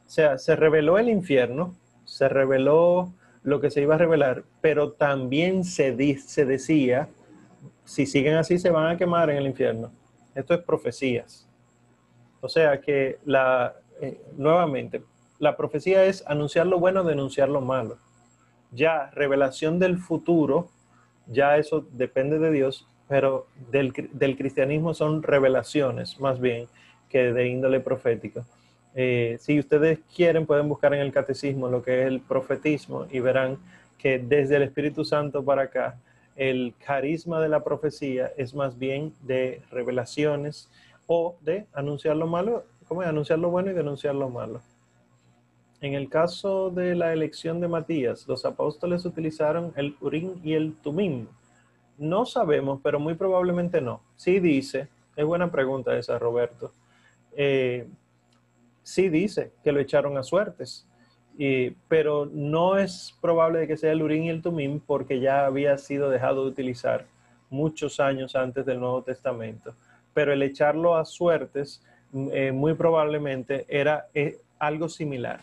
O 0.06 0.10
sea, 0.16 0.38
se 0.38 0.56
reveló 0.56 0.98
el 0.98 1.10
infierno, 1.10 1.76
se 2.06 2.30
reveló 2.30 3.12
lo 3.44 3.60
que 3.60 3.72
se 3.72 3.82
iba 3.82 3.96
a 3.96 3.98
revelar, 3.98 4.44
pero 4.62 4.92
también 4.94 5.64
se, 5.64 6.18
se 6.20 6.46
decía, 6.46 7.10
si 7.84 8.06
siguen 8.06 8.36
así 8.36 8.58
se 8.58 8.70
van 8.70 8.88
a 8.88 8.98
quemar 8.98 9.30
en 9.30 9.38
el 9.38 9.48
infierno. 9.48 9.92
Esto 10.34 10.54
es 10.54 10.62
profecías. 10.62 11.48
O 12.42 12.50
sea 12.50 12.80
que 12.82 13.20
la, 13.26 13.76
eh, 14.02 14.22
nuevamente, 14.38 15.04
la 15.40 15.58
profecía 15.58 16.06
es 16.06 16.24
anunciar 16.28 16.68
lo 16.68 16.80
bueno, 16.80 17.04
denunciar 17.04 17.50
lo 17.50 17.62
malo. 17.62 17.98
Ya, 18.72 19.10
revelación 19.12 19.80
del 19.80 19.98
futuro 19.98 20.70
ya 21.28 21.58
eso 21.58 21.86
depende 21.92 22.40
de 22.40 22.52
Dios, 22.52 22.88
pero 23.08 23.48
del, 23.72 23.94
cristianismo 24.38 24.94
son 24.94 25.24
revelaciones 25.24 26.20
más 26.20 26.40
bien 26.40 26.68
que 27.10 27.34
de 27.34 27.48
índole 27.48 27.80
profética. 27.80 28.46
Eh, 28.96 29.38
si 29.40 29.60
ustedes 29.60 30.00
quieren, 30.16 30.46
pueden 30.46 30.70
buscar 30.70 30.94
en 30.94 31.02
el 31.02 31.12
catecismo 31.12 31.68
lo 31.68 31.84
que 31.84 32.02
es 32.02 32.08
el 32.08 32.22
profetismo 32.22 33.08
y 33.12 33.20
verán 33.20 33.58
que 33.98 34.20
desde 34.20 34.56
el 34.56 34.64
Espíritu 34.64 35.04
Santo 35.04 35.44
para 35.44 35.64
acá, 35.64 35.98
el 36.36 36.74
carisma 36.86 37.42
de 37.42 37.50
la 37.50 37.64
profecía 37.64 38.32
es 38.38 38.54
más 38.54 38.78
bien 38.78 39.14
de 39.22 39.62
revelaciones 39.72 40.70
o 41.08 41.38
de 41.42 41.66
anunciar 41.74 42.16
lo 42.16 42.28
malo, 42.28 42.66
como 42.88 43.02
anunciar 43.02 43.40
lo 43.40 43.50
bueno 43.50 43.72
y 43.72 43.74
denunciar 43.74 44.16
lo 44.16 44.30
malo. 44.30 44.62
En 45.82 45.94
el 45.94 46.10
caso 46.10 46.70
de 46.70 46.96
la 46.96 47.14
elección 47.14 47.60
de 47.60 47.68
Matías, 47.68 48.28
los 48.28 48.46
apóstoles 48.46 49.06
utilizaron 49.06 49.74
el 49.76 49.96
Urim 50.02 50.40
y 50.44 50.54
el 50.54 50.76
Tumim. 50.76 51.28
No 51.98 52.26
sabemos, 52.26 52.80
pero 52.84 53.00
muy 53.00 53.14
probablemente 53.14 53.82
no. 53.82 54.02
Sí 54.16 54.40
dice 54.40 54.88
Es 55.16 55.26
buena 55.26 55.52
pregunta 55.52 55.98
esa, 55.98 56.18
Roberto. 56.20 56.72
Eh, 57.38 57.88
sí 58.84 59.10
dice 59.10 59.52
que 59.64 59.72
lo 59.72 59.80
echaron 59.80 60.18
a 60.18 60.24
suertes, 60.24 60.88
pero 61.88 62.26
no 62.26 62.78
es 62.78 63.14
probable 63.22 63.68
que 63.68 63.78
sea 63.78 63.92
el 63.92 64.02
Urín 64.02 64.24
y 64.24 64.30
el 64.30 64.42
Tumim 64.42 64.80
porque 64.80 65.20
ya 65.20 65.46
había 65.46 65.78
sido 65.78 66.10
dejado 66.10 66.44
de 66.44 66.52
utilizar 66.52 67.06
muchos 67.50 68.00
años 68.00 68.36
antes 68.36 68.66
del 68.66 68.80
Nuevo 68.80 69.04
Testamento. 69.04 69.76
Pero 70.14 70.34
el 70.34 70.42
echarlo 70.42 70.96
a 70.96 71.06
suertes 71.06 71.84
eh, 72.32 72.52
muy 72.52 72.74
probablemente 72.74 73.66
era 73.68 74.08
eh, 74.14 74.40
algo 74.60 74.88
similar. 74.88 75.42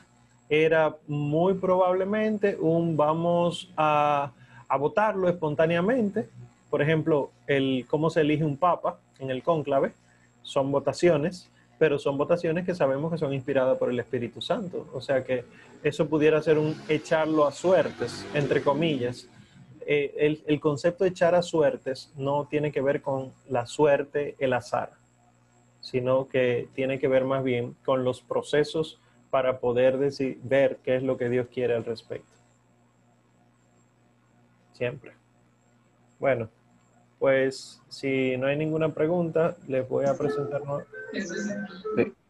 Era 0.55 0.97
muy 1.07 1.55
probablemente 1.55 2.59
un 2.61 2.95
vamos 2.95 3.73
a, 3.75 4.33
a 4.69 4.77
votarlo 4.77 5.29
espontáneamente. 5.31 6.29
Por 6.69 6.83
ejemplo, 6.83 7.31
el 7.47 7.87
cómo 7.89 8.11
se 8.11 8.21
elige 8.21 8.45
un 8.45 8.59
papa 8.59 8.99
en 9.19 9.31
el 9.31 9.43
cónclave 9.43 9.95
son 10.43 10.71
votaciones, 10.71 11.49
pero 11.79 11.99
son 11.99 12.19
votaciones 12.19 12.67
que 12.67 12.75
sabemos 12.75 13.11
que 13.11 13.17
son 13.17 13.33
inspiradas 13.33 13.79
por 13.79 13.91
el 13.91 13.99
Espíritu 13.99 14.43
Santo. 14.43 14.87
O 14.93 15.01
sea 15.01 15.25
que 15.25 15.45
eso 15.83 16.07
pudiera 16.07 16.43
ser 16.43 16.59
un 16.59 16.77
echarlo 16.89 17.47
a 17.47 17.53
suertes, 17.53 18.27
entre 18.35 18.63
comillas, 18.63 19.29
eh, 19.87 20.39
el, 20.47 20.61
concepto 20.61 21.03
de 21.05 21.11
echar 21.11 21.35
a 21.35 21.43
suertes 21.43 22.13
no 22.17 22.47
tiene 22.49 22.71
que 22.71 22.81
ver 22.81 23.03
con 23.03 23.33
la 23.49 23.67
suerte, 23.67 24.37
el 24.39 24.53
azar, 24.53 24.93
sino 25.81 26.29
que 26.29 26.69
tiene 26.75 27.01
que 27.01 27.09
ver 27.09 27.25
más 27.25 27.43
bien 27.43 27.75
con 27.85 28.05
los 28.05 28.21
procesos 28.21 29.01
para 29.33 29.61
poder 29.61 29.97
decir, 29.97 30.39
ver 30.43 30.79
qué 30.85 30.95
es 30.95 31.03
lo 31.03 31.17
que 31.17 31.31
Dios 31.31 31.47
quiere 31.51 31.75
al 31.75 31.87
respecto. 31.87 32.31
Siempre. 34.75 35.13
Bueno, 36.21 36.51
pues 37.19 37.81
si 37.89 38.37
no 38.37 38.47
hay 38.47 38.59
ninguna 38.59 38.93
pregunta, 38.93 39.57
les 39.69 39.89
voy 39.89 40.05
a 40.05 40.19
presentar. 40.19 40.61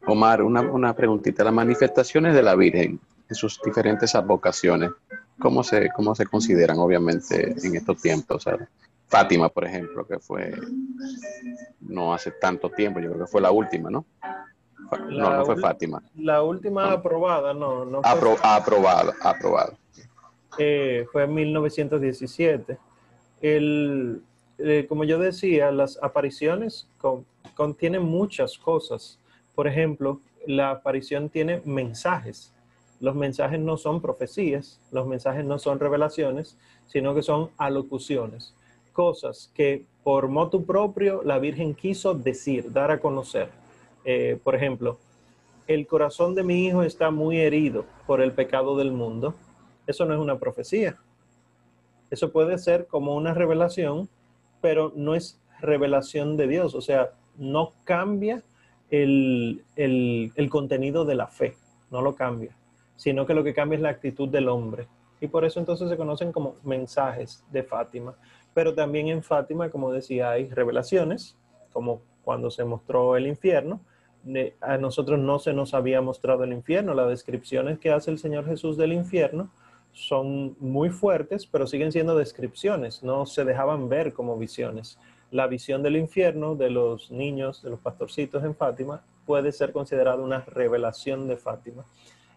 Omar, 0.07 0.43
una, 0.43 0.61
una 0.61 0.95
preguntita. 0.95 1.43
Las 1.43 1.53
manifestaciones 1.53 2.37
de 2.37 2.43
la 2.43 2.55
Virgen 2.55 3.01
en 3.29 3.35
sus 3.35 3.61
diferentes 3.65 4.15
advocaciones, 4.15 4.93
¿cómo 5.41 5.65
se, 5.65 5.89
cómo 5.97 6.15
se 6.15 6.27
consideran 6.27 6.79
obviamente 6.79 7.53
en 7.67 7.75
estos 7.75 8.01
tiempos? 8.01 8.45
Fátima, 9.09 9.49
por 9.49 9.65
ejemplo, 9.65 10.07
que 10.07 10.21
fue 10.21 10.55
no 11.81 12.15
hace 12.15 12.31
tanto 12.31 12.71
tiempo, 12.71 13.01
yo 13.01 13.11
creo 13.11 13.27
que 13.27 13.31
fue 13.31 13.41
la 13.41 13.51
última, 13.51 13.91
¿no? 13.91 14.07
No, 15.11 15.37
no 15.37 15.45
fue 15.45 15.57
Fátima. 15.57 16.03
La 16.17 16.43
última 16.43 16.93
aprobada, 16.93 17.55
no. 17.55 17.85
no 17.85 18.03
fue 18.03 18.37
aprobada, 18.43 19.13
aprobada. 19.23 19.73
Eh, 20.59 21.07
fue 21.13 21.25
en 21.25 21.35
1917. 21.35 22.79
El, 23.41 24.23
eh, 24.59 24.87
como 24.89 25.05
yo 25.05 25.19
decía, 25.19 25.71
las 25.71 25.99
apariciones 26.03 26.89
contienen 27.55 28.03
muchas 28.03 28.59
cosas. 28.59 29.19
Por 29.55 29.67
ejemplo, 29.67 30.21
la 30.47 30.71
aparición 30.71 31.29
tiene 31.29 31.63
mensajes 31.65 32.53
los 33.03 33.17
mensajes 33.17 33.59
no 33.59 33.77
son 33.77 34.01
profecías, 34.01 34.81
los 34.93 35.09
mensajes 35.09 35.45
no 35.45 35.59
son 35.59 35.81
revelaciones, 35.81 36.57
sino 36.87 37.17
que 37.17 37.23
son 37.23 37.51
alocuciones, 37.59 38.55
cosas 38.93 39.51
que 39.55 39.85
por 40.05 40.29
motu 40.29 40.65
propio 40.65 41.21
la 41.25 41.41
Virgen 41.41 41.75
quiso 41.75 42.15
decir, 42.15 42.73
dar 42.73 42.93
a 42.93 43.01
conocer. 43.01 43.49
Eh, 44.05 44.39
por 44.43 44.55
ejemplo, 44.55 44.99
el 45.67 45.87
corazón 45.87 46.35
de 46.35 46.43
mi 46.43 46.67
hijo 46.67 46.83
está 46.83 47.11
muy 47.11 47.39
herido 47.39 47.85
por 48.07 48.21
el 48.21 48.33
pecado 48.33 48.77
del 48.77 48.93
mundo. 48.93 49.35
Eso 49.87 50.05
no 50.05 50.15
es 50.15 50.21
una 50.21 50.39
profecía. 50.39 50.97
Eso 52.11 52.31
puede 52.31 52.59
ser 52.59 52.87
como 52.87 53.17
una 53.17 53.35
revelación, 53.35 54.09
pero 54.61 54.93
no 54.95 55.15
es 55.15 55.41
revelación 55.61 56.37
de 56.37 56.47
Dios. 56.47 56.75
O 56.75 56.81
sea, 56.81 57.13
no 57.37 57.73
cambia 57.85 58.43
el, 58.91 59.65
el 59.77 60.51
contenido 60.51 61.05
de 61.05 61.15
la 61.15 61.27
fe, 61.29 61.57
no 61.91 62.03
lo 62.03 62.15
cambia 62.15 62.55
sino 63.03 63.27
que 63.27 63.35
lo 63.35 63.43
que 63.43 63.53
cambia 63.53 63.75
es 63.75 63.83
la 63.83 63.89
actitud 63.89 64.29
del 64.29 64.49
hombre. 64.49 64.87
Y 65.21 65.27
por 65.27 65.45
eso 65.45 65.59
entonces 65.59 65.91
se 65.91 65.97
conocen 65.97 66.31
como 66.31 66.55
mensajes 66.63 67.45
de 67.51 67.65
Fátima. 67.65 68.15
Pero 68.55 68.77
también 68.77 69.09
en 69.09 69.25
Fátima, 69.25 69.71
como 69.71 69.91
decía, 69.91 70.31
hay 70.31 70.49
revelaciones, 70.49 71.37
como 71.73 72.01
cuando 72.23 72.49
se 72.49 72.65
mostró 72.65 73.17
el 73.17 73.27
infierno. 73.27 73.81
A 74.61 74.79
nosotros 74.79 75.19
no 75.19 75.39
se 75.39 75.53
nos 75.53 75.75
había 75.75 76.01
mostrado 76.01 76.45
el 76.45 76.53
infierno. 76.53 76.95
Las 76.95 77.09
descripciones 77.09 77.79
que 77.79 77.91
hace 77.91 78.11
el 78.11 78.19
Señor 78.19 78.47
Jesús 78.47 78.77
del 78.77 78.93
infierno 78.93 79.51
son 79.93 80.57
muy 80.59 80.91
fuertes, 80.91 81.47
pero 81.47 81.67
siguen 81.67 81.93
siendo 81.93 82.17
descripciones, 82.17 83.03
no 83.03 83.27
se 83.27 83.45
dejaban 83.45 83.89
ver 83.89 84.13
como 84.13 84.39
visiones. 84.39 84.99
La 85.31 85.47
visión 85.47 85.83
del 85.83 85.97
infierno 85.97 86.55
de 86.55 86.71
los 86.71 87.11
niños, 87.11 87.63
de 87.63 87.71
los 87.71 87.81
pastorcitos 87.81 88.45
en 88.45 88.55
Fátima, 88.55 89.03
puede 89.27 89.53
ser 89.53 89.73
considerada 89.73 90.23
una 90.23 90.41
revelación 90.41 91.29
de 91.29 91.37
Fátima. 91.37 91.85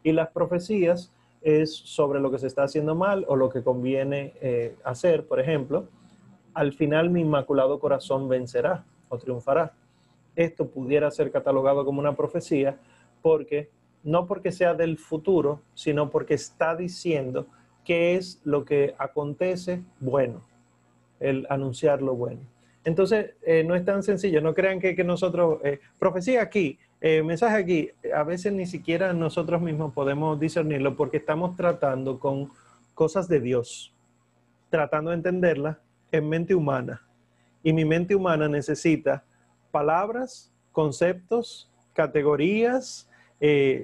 Y 0.03 0.11
las 0.11 0.29
profecías 0.29 1.11
es 1.41 1.75
sobre 1.75 2.19
lo 2.19 2.31
que 2.31 2.39
se 2.39 2.47
está 2.47 2.63
haciendo 2.63 2.95
mal 2.95 3.25
o 3.27 3.35
lo 3.35 3.49
que 3.49 3.63
conviene 3.63 4.33
eh, 4.41 4.75
hacer. 4.83 5.27
Por 5.27 5.39
ejemplo, 5.39 5.87
al 6.53 6.73
final 6.73 7.09
mi 7.09 7.21
inmaculado 7.21 7.79
corazón 7.79 8.27
vencerá 8.27 8.83
o 9.09 9.17
triunfará. 9.17 9.73
Esto 10.35 10.67
pudiera 10.67 11.09
ser 11.11 11.31
catalogado 11.31 11.85
como 11.85 11.99
una 11.99 12.15
profecía 12.15 12.77
porque 13.21 13.69
no 14.03 14.27
porque 14.27 14.51
sea 14.51 14.73
del 14.73 14.97
futuro, 14.97 15.61
sino 15.73 16.09
porque 16.09 16.35
está 16.35 16.75
diciendo 16.75 17.47
qué 17.83 18.15
es 18.15 18.39
lo 18.43 18.63
que 18.63 18.95
acontece 18.97 19.81
bueno, 19.99 20.41
el 21.19 21.47
anunciar 21.49 22.01
lo 22.01 22.15
bueno. 22.15 22.41
Entonces, 22.83 23.31
eh, 23.41 23.63
no 23.63 23.73
es 23.73 23.83
tan 23.83 24.03
sencillo, 24.03 24.41
no 24.41 24.53
crean 24.53 24.79
que, 24.79 24.95
nosotros, 25.03 25.59
eh, 25.63 25.79
profecía 25.97 26.43
aquí, 26.43 26.77
eh, 27.01 27.23
mensaje 27.23 27.57
aquí, 27.57 27.91
a 28.13 28.23
veces 28.23 28.53
ni 28.53 28.67
siquiera 28.67 29.11
nosotros 29.11 29.59
mismos 29.59 29.91
podemos 29.91 30.39
discernirlo 30.39 30.95
porque 30.95 31.17
estamos 31.17 31.55
tratando 31.57 32.19
con 32.19 32.51
cosas 32.93 33.27
de 33.27 33.39
Dios, 33.39 33.91
tratando 34.69 35.09
de 35.09 35.17
entenderla 35.17 35.79
en 36.11 36.29
mente 36.29 36.53
humana. 36.53 37.01
Y 37.63 37.73
mi 37.73 37.85
mente 37.85 38.15
humana 38.15 38.47
necesita 38.47 39.23
palabras, 39.75 40.53
conceptos, 40.71 41.69
categorías, 41.91 43.09
y, 43.41 43.83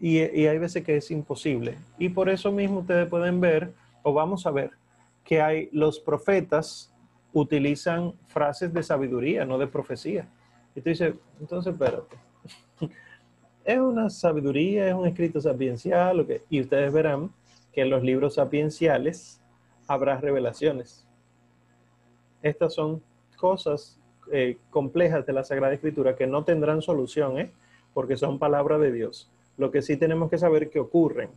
y 0.00 0.46
hay 0.48 0.58
veces 0.58 0.82
que 0.82 0.96
es 0.96 1.08
imposible. 1.12 1.78
Y 1.98 2.08
por 2.08 2.28
eso 2.28 2.50
mismo 2.50 2.80
ustedes 2.80 3.08
pueden 3.08 3.40
ver, 3.40 3.72
o 4.02 4.12
vamos 4.12 4.44
a 4.44 4.50
ver, 4.50 4.72
que 5.22 5.40
hay 5.40 5.68
los 5.70 6.00
profetas 6.00 6.92
utilizan 7.32 8.12
frases 8.26 8.74
de 8.74 8.82
sabiduría, 8.82 9.44
no 9.44 9.56
de 9.56 9.68
profecía. 9.68 10.28
Y 10.74 10.80
tú 10.80 10.88
dices, 10.90 11.14
entonces 11.38 11.74
espérate 11.74 12.16
es 13.64 13.78
una 13.78 14.10
sabiduría, 14.10 14.88
es 14.88 14.94
un 14.94 15.06
escrito 15.06 15.40
sapiencial, 15.40 16.26
y 16.48 16.60
ustedes 16.60 16.92
verán 16.92 17.30
que 17.72 17.82
en 17.82 17.90
los 17.90 18.02
libros 18.02 18.34
sapienciales 18.34 19.40
habrá 19.86 20.20
revelaciones. 20.20 21.06
Estas 22.42 22.74
son 22.74 23.00
cosas 23.36 23.99
eh, 24.32 24.58
complejas 24.70 25.26
de 25.26 25.32
la 25.32 25.44
Sagrada 25.44 25.74
Escritura 25.74 26.16
que 26.16 26.26
no 26.26 26.44
tendrán 26.44 26.82
solución, 26.82 27.38
¿eh? 27.38 27.50
porque 27.94 28.16
son 28.16 28.38
palabras 28.38 28.80
de 28.80 28.92
Dios. 28.92 29.30
Lo 29.56 29.70
que 29.70 29.82
sí 29.82 29.96
tenemos 29.96 30.30
que 30.30 30.38
saber 30.38 30.70
que 30.70 30.80
ocurren, 30.80 31.30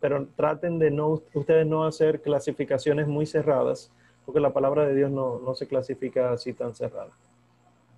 pero 0.00 0.26
traten 0.36 0.78
de 0.78 0.90
no, 0.90 1.22
ustedes 1.34 1.66
no 1.66 1.84
hacer 1.84 2.20
clasificaciones 2.20 3.06
muy 3.06 3.26
cerradas, 3.26 3.90
porque 4.24 4.40
la 4.40 4.52
palabra 4.52 4.86
de 4.86 4.94
Dios 4.94 5.10
no, 5.10 5.38
no 5.38 5.54
se 5.54 5.66
clasifica 5.66 6.32
así 6.32 6.52
tan 6.52 6.74
cerrada. 6.74 7.10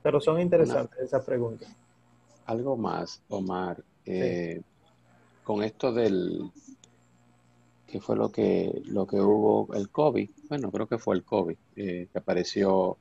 Pero 0.03 0.21
son 0.21 0.41
interesantes 0.41 0.99
esas 1.01 1.25
preguntas 1.25 1.75
algo 2.47 2.77
más, 2.77 3.23
Omar, 3.29 3.83
eh, 4.05 4.63
con 5.45 5.63
esto 5.63 5.93
del 5.93 6.51
que 7.87 8.01
fue 8.01 8.17
lo 8.17 8.31
que 8.31 8.83
lo 8.87 9.07
que 9.07 9.21
hubo 9.21 9.73
el 9.75 9.91
COVID, 9.91 10.29
bueno, 10.49 10.71
creo 10.73 10.89
que 10.89 10.99
fue 10.99 11.17
el 11.17 11.25
COVID, 11.25 11.57
eh, 11.77 12.09
que 12.11 12.19
apareció 12.19 12.97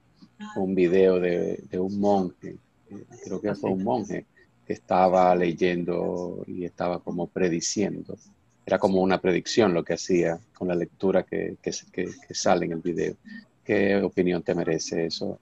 un 0.56 0.76
video 0.76 1.20
de, 1.20 1.64
un 1.80 2.00
monje, 2.00 2.56
eh, 2.90 3.06
creo 3.24 3.42
que 3.42 3.56
fue 3.56 3.72
un 3.72 3.84
monje 3.84 4.26
que 4.66 4.74
estaba 4.74 5.36
leyendo 5.36 6.44
y 6.48 6.66
estaba 6.66 7.00
como 7.00 7.28
prediciendo. 7.28 8.18
Era 8.66 8.80
como 8.80 9.02
una 9.02 9.22
predicción 9.22 9.74
lo 9.74 9.84
que 9.84 9.94
hacía 9.94 10.40
con 10.58 10.68
la 10.68 10.76
lectura 10.76 11.24
que, 11.24 11.58
que, 11.62 11.72
que 11.94 12.34
sale 12.34 12.66
en 12.66 12.72
el 12.74 12.80
video. 12.80 13.16
¿Qué 13.64 13.96
opinión 13.98 14.44
te 14.44 14.54
merece 14.54 15.06
eso? 15.08 15.40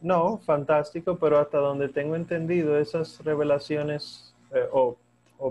No, 0.00 0.38
fantástico, 0.38 1.18
pero 1.18 1.38
hasta 1.38 1.58
donde 1.58 1.88
tengo 1.88 2.16
entendido, 2.16 2.78
esas 2.78 3.22
revelaciones 3.22 4.34
eh, 4.54 4.66
o, 4.72 4.96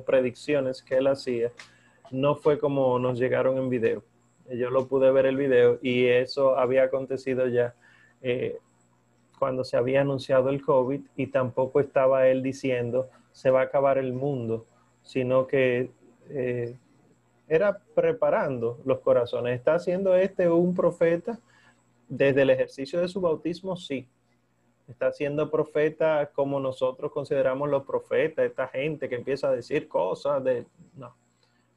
predicciones 0.06 0.84
que 0.84 0.98
él 0.98 1.08
hacía, 1.08 1.52
no 2.12 2.36
fue 2.36 2.60
como 2.60 3.00
nos 3.00 3.18
llegaron 3.18 3.58
en 3.58 3.70
video. 3.70 4.04
Yo 4.52 4.70
lo 4.72 4.88
pude 4.88 5.12
ver 5.12 5.26
el 5.26 5.38
video 5.38 5.80
y 5.82 6.06
eso 6.06 6.58
había 6.58 6.84
acontecido 6.84 7.48
ya 7.48 7.76
eh, 8.22 8.60
cuando 9.38 9.64
se 9.64 9.78
había 9.78 10.02
anunciado 10.02 10.50
el 10.50 10.62
COVID 10.62 11.02
y 11.16 11.28
tampoco 11.28 11.80
estaba 11.80 12.28
él 12.28 12.44
diciendo 12.44 13.10
se 13.32 13.52
va 13.52 13.62
a 13.62 13.64
acabar 13.64 13.98
el 13.98 14.14
mundo, 14.14 14.66
sino 15.04 15.48
que 15.48 15.92
eh, 16.30 16.76
era 17.48 17.80
preparando 17.96 18.80
los 18.86 19.00
corazones. 19.00 19.58
¿Está 19.58 19.76
haciendo 19.76 20.16
este 20.16 20.50
un 20.50 20.76
profeta 20.76 21.40
desde 22.08 22.42
el 22.42 22.50
ejercicio 22.50 23.00
de 23.00 23.08
su 23.08 23.22
bautismo? 23.22 23.76
Sí, 23.76 24.08
está 24.90 25.12
siendo 25.12 25.50
profeta 25.50 26.32
como 26.34 26.60
nosotros 26.60 27.12
consideramos 27.12 27.70
los 27.70 27.84
profetas, 27.84 28.46
esta 28.46 28.68
gente 28.68 29.08
que 29.08 29.16
empieza 29.16 29.48
a 29.48 29.52
decir 29.52 29.88
cosas 29.88 30.44
de... 30.44 30.66
No, 30.96 31.16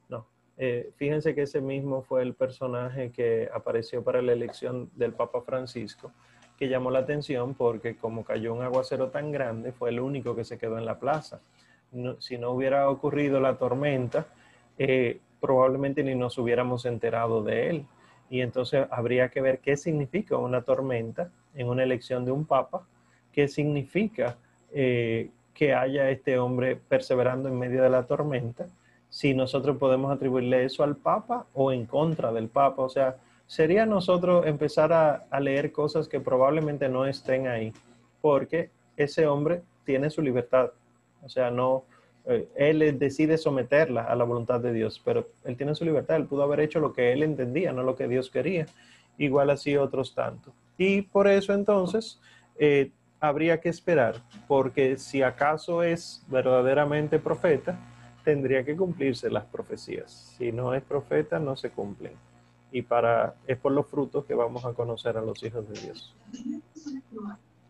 no. 0.08 0.26
Eh, 0.56 0.90
fíjense 0.96 1.34
que 1.34 1.42
ese 1.42 1.60
mismo 1.60 2.02
fue 2.02 2.22
el 2.22 2.34
personaje 2.34 3.10
que 3.12 3.48
apareció 3.52 4.02
para 4.02 4.20
la 4.20 4.32
elección 4.32 4.90
del 4.94 5.12
Papa 5.12 5.42
Francisco, 5.42 6.12
llamó 6.68 6.90
la 6.90 7.00
atención 7.00 7.54
porque 7.54 7.96
como 7.96 8.24
cayó 8.24 8.54
un 8.54 8.62
aguacero 8.62 9.08
tan 9.08 9.32
grande, 9.32 9.72
fue 9.72 9.90
el 9.90 10.00
único 10.00 10.36
que 10.36 10.44
se 10.44 10.58
quedó 10.58 10.78
en 10.78 10.84
la 10.84 10.98
plaza. 10.98 11.40
si 12.18 12.38
no 12.38 12.50
hubiera 12.50 12.88
ocurrido 12.88 13.38
la 13.40 13.56
tormenta, 13.58 14.26
eh, 14.78 15.20
probablemente 15.40 16.02
ni 16.02 16.14
nos 16.14 16.38
hubiéramos 16.38 16.86
enterado 16.86 17.42
de 17.42 17.68
él. 17.70 17.86
Y 18.30 18.40
entonces 18.40 18.86
habría 18.90 19.28
que 19.28 19.42
ver 19.42 19.58
qué 19.58 19.76
significa 19.76 20.38
una 20.38 20.62
tormenta 20.62 21.30
en 21.54 21.68
una 21.68 21.82
elección 21.82 22.24
de 22.24 22.32
un 22.32 22.46
papa 22.46 22.86
qué 23.32 23.48
significa 23.48 24.36
eh, 24.72 25.30
que 25.54 25.74
haya 25.74 26.10
este 26.10 26.38
hombre 26.38 26.76
perseverando 26.76 27.48
en 27.48 27.58
medio 27.58 27.82
de 27.82 27.90
la 27.90 28.04
tormenta, 28.04 28.66
si 29.08 29.34
nosotros 29.34 29.76
podemos 29.78 30.12
atribuirle 30.12 30.64
eso 30.64 30.84
al 30.84 30.96
Papa 30.96 31.46
o 31.52 31.72
en 31.72 31.84
contra 31.86 32.32
del 32.32 32.48
Papa. 32.48 32.82
O 32.82 32.88
sea, 32.88 33.16
sería 33.46 33.86
nosotros 33.86 34.46
empezar 34.46 34.92
a, 34.92 35.40
leer 35.40 35.72
cosas 35.72 36.08
que 36.08 36.20
probablemente 36.20 36.88
no 36.88 37.06
estén 37.06 37.46
ahí, 37.46 37.72
porque 38.20 38.70
ese 38.96 39.26
hombre 39.26 39.62
tiene 39.84 40.10
su 40.10 40.22
libertad. 40.22 40.70
O 41.22 41.28
sea, 41.28 41.50
no, 41.50 41.84
eh, 42.26 42.48
él 42.56 42.98
decide 42.98 43.38
someterla 43.38 44.04
a 44.04 44.16
la 44.16 44.24
voluntad 44.24 44.60
de 44.60 44.72
Dios, 44.72 45.00
pero 45.04 45.26
él 45.44 45.56
tiene 45.56 45.74
su 45.74 45.84
libertad, 45.84 46.16
él 46.16 46.26
pudo 46.26 46.42
haber 46.42 46.60
hecho 46.60 46.80
lo 46.80 46.92
que 46.92 47.12
él 47.12 47.22
entendía, 47.22 47.72
no 47.72 47.82
lo 47.82 47.96
que 47.96 48.08
Dios 48.08 48.30
quería, 48.30 48.66
igual 49.18 49.50
así 49.50 49.76
otros 49.76 50.14
tantos. 50.14 50.54
Y 50.78 51.02
por 51.02 51.28
eso 51.28 51.52
entonces 51.52 52.20
eh, 52.58 52.90
habría 53.20 53.60
que 53.60 53.68
esperar, 53.68 54.16
porque 54.48 54.98
si 54.98 55.22
acaso 55.22 55.82
es 55.82 56.24
verdaderamente 56.28 57.18
profeta, 57.18 57.78
tendría 58.24 58.64
que 58.64 58.76
cumplirse 58.76 59.30
las 59.30 59.44
profecías. 59.44 60.34
Si 60.36 60.52
no 60.52 60.74
es 60.74 60.82
profeta, 60.82 61.38
no 61.38 61.56
se 61.56 61.70
cumplen. 61.70 62.12
Y 62.72 62.82
para 62.82 63.34
es 63.46 63.58
por 63.58 63.72
los 63.72 63.86
frutos 63.86 64.24
que 64.24 64.34
vamos 64.34 64.64
a 64.64 64.72
conocer 64.72 65.16
a 65.16 65.22
los 65.22 65.42
hijos 65.42 65.68
de 65.68 65.80
Dios. 65.80 66.14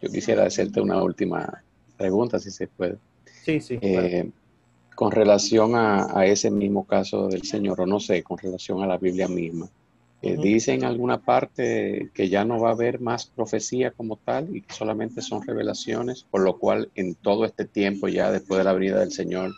Yo 0.00 0.08
quisiera 0.08 0.44
hacerte 0.44 0.80
una 0.80 1.02
última 1.02 1.62
pregunta, 1.96 2.38
si 2.38 2.50
se 2.50 2.68
puede. 2.68 2.98
Sí, 3.44 3.60
sí. 3.60 3.78
Eh, 3.82 4.30
con 4.94 5.10
relación 5.10 5.74
a, 5.74 6.18
a, 6.18 6.26
ese 6.26 6.50
mismo 6.50 6.86
caso 6.86 7.28
del 7.28 7.42
Señor, 7.42 7.80
o 7.80 7.86
no 7.86 7.98
sé, 7.98 8.22
con 8.22 8.38
relación 8.38 8.82
a 8.82 8.86
la 8.86 8.98
Biblia 8.98 9.28
misma. 9.28 9.68
Eh, 10.22 10.36
dice 10.36 10.72
en 10.72 10.84
alguna 10.84 11.20
parte 11.20 12.10
que 12.14 12.28
ya 12.28 12.44
no 12.44 12.60
va 12.60 12.68
a 12.68 12.72
haber 12.72 13.00
más 13.00 13.26
profecía 13.26 13.90
como 13.90 14.16
tal 14.16 14.54
y 14.54 14.60
que 14.60 14.72
solamente 14.72 15.20
son 15.20 15.44
revelaciones, 15.44 16.22
por 16.22 16.42
lo 16.42 16.58
cual 16.58 16.92
en 16.94 17.16
todo 17.16 17.44
este 17.44 17.64
tiempo 17.64 18.06
ya 18.06 18.30
después 18.30 18.58
de 18.58 18.64
la 18.64 18.72
venida 18.72 19.00
del 19.00 19.10
Señor 19.10 19.50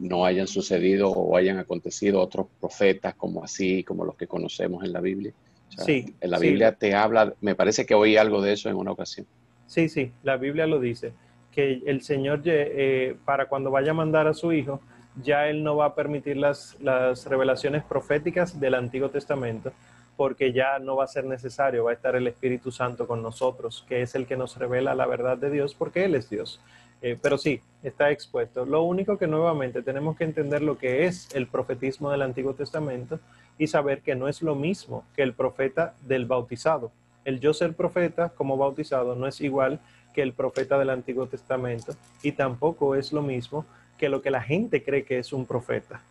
no 0.00 0.24
hayan 0.24 0.46
sucedido 0.46 1.10
o 1.10 1.36
hayan 1.36 1.58
acontecido 1.58 2.20
otros 2.20 2.46
profetas 2.60 3.14
como 3.14 3.44
así, 3.44 3.84
como 3.84 4.04
los 4.04 4.16
que 4.16 4.26
conocemos 4.26 4.84
en 4.84 4.92
la 4.92 5.00
Biblia. 5.00 5.32
sí. 5.68 6.14
En 6.20 6.30
la 6.30 6.38
Biblia 6.38 6.72
te 6.72 6.94
habla, 6.94 7.34
me 7.40 7.54
parece 7.54 7.86
que 7.86 7.94
oí 7.94 8.16
algo 8.16 8.42
de 8.42 8.52
eso 8.52 8.68
en 8.68 8.76
una 8.76 8.92
ocasión. 8.92 9.26
Sí, 9.66 9.88
sí, 9.88 10.12
la 10.22 10.36
Biblia 10.36 10.66
lo 10.66 10.78
dice, 10.80 11.12
que 11.50 11.82
el 11.86 12.02
Señor 12.02 12.42
eh, 12.44 13.16
para 13.24 13.46
cuando 13.46 13.70
vaya 13.70 13.92
a 13.92 13.94
mandar 13.94 14.26
a 14.26 14.34
su 14.34 14.52
Hijo, 14.52 14.80
ya 15.22 15.48
Él 15.48 15.62
no 15.62 15.76
va 15.76 15.86
a 15.86 15.94
permitir 15.94 16.36
las, 16.36 16.76
las 16.80 17.26
revelaciones 17.26 17.84
proféticas 17.84 18.58
del 18.58 18.74
Antiguo 18.74 19.10
Testamento, 19.10 19.72
porque 20.16 20.52
ya 20.52 20.78
no 20.78 20.96
va 20.96 21.04
a 21.04 21.08
ser 21.08 21.24
necesario, 21.24 21.84
va 21.84 21.90
a 21.90 21.94
estar 21.94 22.16
el 22.16 22.26
Espíritu 22.26 22.70
Santo 22.70 23.06
con 23.06 23.22
nosotros, 23.22 23.84
que 23.88 24.02
es 24.02 24.14
el 24.14 24.26
que 24.26 24.36
nos 24.36 24.56
revela 24.56 24.94
la 24.94 25.06
verdad 25.06 25.38
de 25.38 25.50
Dios, 25.50 25.74
porque 25.74 26.04
Él 26.04 26.14
es 26.14 26.28
Dios. 26.30 26.60
Eh, 27.02 27.18
pero 27.20 27.36
sí, 27.36 27.60
está 27.82 28.10
expuesto. 28.10 28.64
Lo 28.64 28.84
único 28.84 29.18
que 29.18 29.26
nuevamente 29.26 29.82
tenemos 29.82 30.16
que 30.16 30.24
entender 30.24 30.62
lo 30.62 30.78
que 30.78 31.04
es 31.04 31.28
el 31.34 31.48
profetismo 31.48 32.10
del 32.10 32.22
Antiguo 32.22 32.54
Testamento 32.54 33.18
y 33.58 33.66
saber 33.66 34.02
que 34.02 34.14
no 34.14 34.28
es 34.28 34.40
lo 34.40 34.54
mismo 34.54 35.04
que 35.14 35.22
el 35.22 35.34
profeta 35.34 35.94
del 36.02 36.26
bautizado. 36.26 36.92
El 37.24 37.40
yo 37.40 37.52
ser 37.54 37.74
profeta 37.74 38.30
como 38.30 38.56
bautizado 38.56 39.16
no 39.16 39.26
es 39.26 39.40
igual 39.40 39.80
que 40.14 40.22
el 40.22 40.32
profeta 40.32 40.78
del 40.78 40.90
Antiguo 40.90 41.26
Testamento 41.26 41.94
y 42.22 42.32
tampoco 42.32 42.94
es 42.94 43.12
lo 43.12 43.22
mismo 43.22 43.66
que 43.98 44.08
lo 44.08 44.22
que 44.22 44.30
la 44.30 44.42
gente 44.42 44.82
cree 44.82 45.04
que 45.04 45.18
es 45.18 45.32
un 45.32 45.44
profeta. 45.44 46.02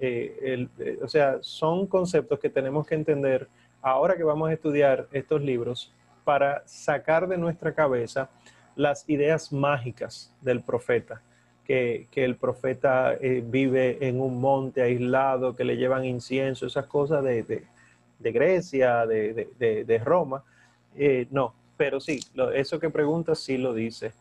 Eh, 0.00 0.66
eh, 0.78 0.98
o 1.02 1.08
sea, 1.08 1.38
son 1.40 1.86
conceptos 1.86 2.40
que 2.40 2.50
tenemos 2.50 2.86
que 2.86 2.96
entender 2.96 3.46
ahora 3.80 4.16
que 4.16 4.24
vamos 4.24 4.50
a 4.50 4.52
estudiar 4.52 5.06
estos 5.12 5.40
libros 5.40 5.92
para 6.24 6.62
sacar 6.66 7.28
de 7.28 7.38
nuestra 7.38 7.72
cabeza 7.72 8.28
las 8.76 9.08
ideas 9.08 9.52
mágicas 9.52 10.32
del 10.40 10.62
profeta, 10.62 11.22
que, 11.64 12.08
el 12.14 12.36
profeta 12.36 13.14
eh, 13.14 13.42
vive 13.44 14.06
en 14.06 14.20
un 14.20 14.40
monte 14.40 14.82
aislado, 14.82 15.56
que 15.56 15.64
le 15.64 15.76
llevan 15.76 16.04
incienso, 16.04 16.66
esas 16.66 16.86
cosas 16.86 17.22
de, 17.24 17.64
Grecia, 18.20 19.06
de, 19.06 20.02
Roma. 20.04 20.44
no, 21.30 21.54
pero 21.76 22.00
sí, 22.00 22.20
eso 22.54 22.78
que 22.78 22.90
preguntas 22.90 23.38
sí 23.38 23.56
lo 23.56 23.72
dice. 23.74 24.12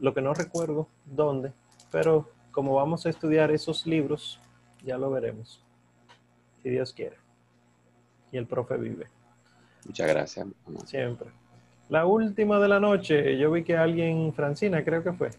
lo 0.00 0.12
que 0.12 0.20
no 0.20 0.34
recuerdo 0.34 0.88
dónde, 1.04 1.52
pero 1.90 2.28
como 2.50 2.74
vamos 2.74 3.04
a 3.06 3.10
estudiar 3.10 3.50
esos 3.50 3.86
libros, 3.86 4.40
ya 4.84 4.96
lo 4.96 5.10
veremos. 5.10 5.62
Si 6.62 6.70
Dios 6.70 6.92
quiere. 6.92 7.16
Y 8.30 8.38
el 8.38 8.46
profe 8.46 8.76
vive. 8.76 9.08
Muchas 9.86 10.08
gracias. 10.08 10.46
Siempre. 10.86 11.43
La 11.88 12.06
última 12.06 12.58
de 12.58 12.68
la 12.68 12.80
noche, 12.80 13.36
yo 13.38 13.50
vi 13.50 13.62
que 13.62 13.76
alguien, 13.76 14.32
Francina, 14.32 14.82
creo 14.84 15.02
que 15.02 15.12
fue. 15.12 15.30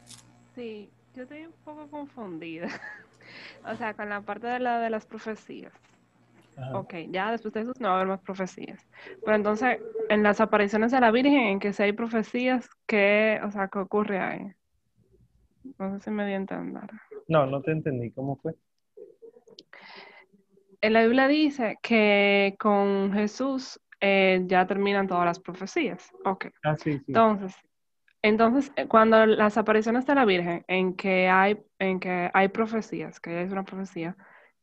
Sí, 0.53 0.89
yo 1.15 1.23
estoy 1.23 1.45
un 1.45 1.53
poco 1.63 1.87
confundida. 1.87 2.67
o 3.65 3.75
sea, 3.75 3.93
con 3.93 4.09
la 4.09 4.21
parte 4.21 4.47
de 4.47 4.59
la 4.59 4.79
de 4.79 4.89
las 4.89 5.05
profecías. 5.05 5.73
Ok, 6.73 6.93
ya 7.09 7.31
después 7.31 7.53
de 7.53 7.61
eso 7.61 7.73
no 7.79 7.89
va 7.89 7.95
a 7.95 7.97
haber 7.97 8.07
más 8.07 8.21
profecías. 8.21 8.79
Pero 9.25 9.35
entonces, 9.35 9.79
en 10.09 10.23
las 10.23 10.39
apariciones 10.39 10.91
de 10.91 11.01
la 11.01 11.11
Virgen, 11.11 11.47
en 11.47 11.59
que 11.59 11.73
si 11.73 11.83
hay 11.83 11.91
profecías, 11.91 12.69
¿qué, 12.85 13.41
o 13.43 13.51
sea, 13.51 13.67
qué 13.67 13.79
ocurre 13.79 14.19
ahí? 14.19 14.53
No 15.77 15.91
sé 15.91 16.05
si 16.05 16.11
me 16.11 16.25
di 16.25 16.31
a 16.31 16.37
entender. 16.37 16.89
No, 17.27 17.45
no 17.45 17.61
te 17.61 17.71
entendí. 17.71 18.11
¿Cómo 18.11 18.37
fue? 18.37 18.55
en 20.85 20.93
la 20.93 21.01
Biblia 21.01 21.27
dice 21.27 21.79
que 21.81 22.55
con 22.59 23.11
Jesús 23.11 23.79
eh, 24.07 24.43
ya 24.45 24.67
terminan 24.67 25.07
todas 25.07 25.25
las 25.25 25.39
profecías. 25.39 26.11
Ok. 26.23 26.45
Ah, 26.63 26.75
sí, 26.75 27.01
Entonces, 27.07 27.55
entonces, 28.21 28.71
eh, 28.75 28.87
cuando 28.87 29.25
las 29.25 29.57
apariciones 29.57 30.05
de 30.05 30.13
la 30.13 30.25
Virgen, 30.25 30.63
en 30.67 30.95
que 30.95 31.27
hay, 31.27 31.57
en 31.79 31.99
que 31.99 32.29
hay 32.31 32.49
profecías, 32.49 33.19
que 33.19 33.41
es 33.41 33.51
una 33.51 33.63
profecía, 33.63 34.15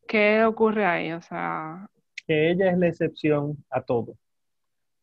¿qué 0.06 0.44
ocurre 0.44 0.86
ahí? 0.86 1.10
O 1.12 1.20
sea. 1.20 1.89
Que 2.24 2.52
ella 2.52 2.70
es 2.70 2.78
la 2.78 2.86
excepción 2.86 3.56
a 3.69 3.82
todo. 3.82 4.14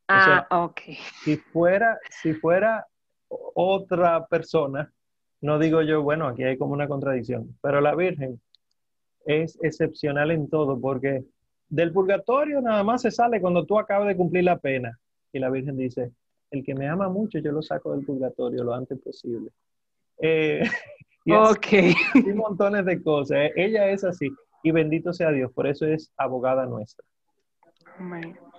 Ah, 0.07 0.47
ok. 0.49 0.81
Si 1.23 1.35
fuera, 1.35 1.99
si 2.09 2.33
fuera 2.33 2.87
otra 3.27 4.25
persona, 4.25 4.89
no 5.41 5.59
digo 5.59 5.81
yo, 5.81 6.01
bueno, 6.01 6.27
aquí 6.29 6.43
hay 6.43 6.57
como 6.57 6.71
una 6.71 6.87
contradicción, 6.87 7.57
pero 7.61 7.81
la 7.81 7.93
Virgen 7.93 8.39
es 9.25 9.59
excepcional 9.61 10.31
en 10.31 10.49
todo, 10.49 10.79
porque 10.79 11.25
del 11.69 11.91
purgatorio 11.91 12.61
nada 12.61 12.83
más 12.83 13.01
se 13.03 13.11
sale 13.11 13.39
cuando 13.39 13.65
tú 13.65 13.77
acabas 13.77 14.07
de 14.07 14.17
cumplir 14.17 14.43
la 14.43 14.57
pena. 14.57 14.99
Y 15.31 15.39
la 15.39 15.49
Virgen 15.49 15.77
dice, 15.77 16.11
el 16.51 16.63
que 16.63 16.73
me 16.73 16.87
ama 16.87 17.09
mucho, 17.09 17.39
yo 17.39 17.51
lo 17.51 17.61
saco 17.61 17.95
del 17.95 18.05
purgatorio 18.05 18.63
lo 18.63 18.73
antes 18.73 18.99
posible. 18.99 19.51
Eh, 20.17 20.63
y 21.25 21.31
ok. 21.31 21.67
Y 22.15 22.33
montones 22.33 22.85
de 22.85 23.01
cosas. 23.01 23.37
¿eh? 23.37 23.53
Ella 23.55 23.89
es 23.89 24.03
así. 24.03 24.29
Y 24.63 24.71
bendito 24.71 25.13
sea 25.13 25.31
Dios, 25.31 25.51
por 25.53 25.67
eso 25.67 25.85
es 25.85 26.11
abogada 26.17 26.65
nuestra. 26.65 27.05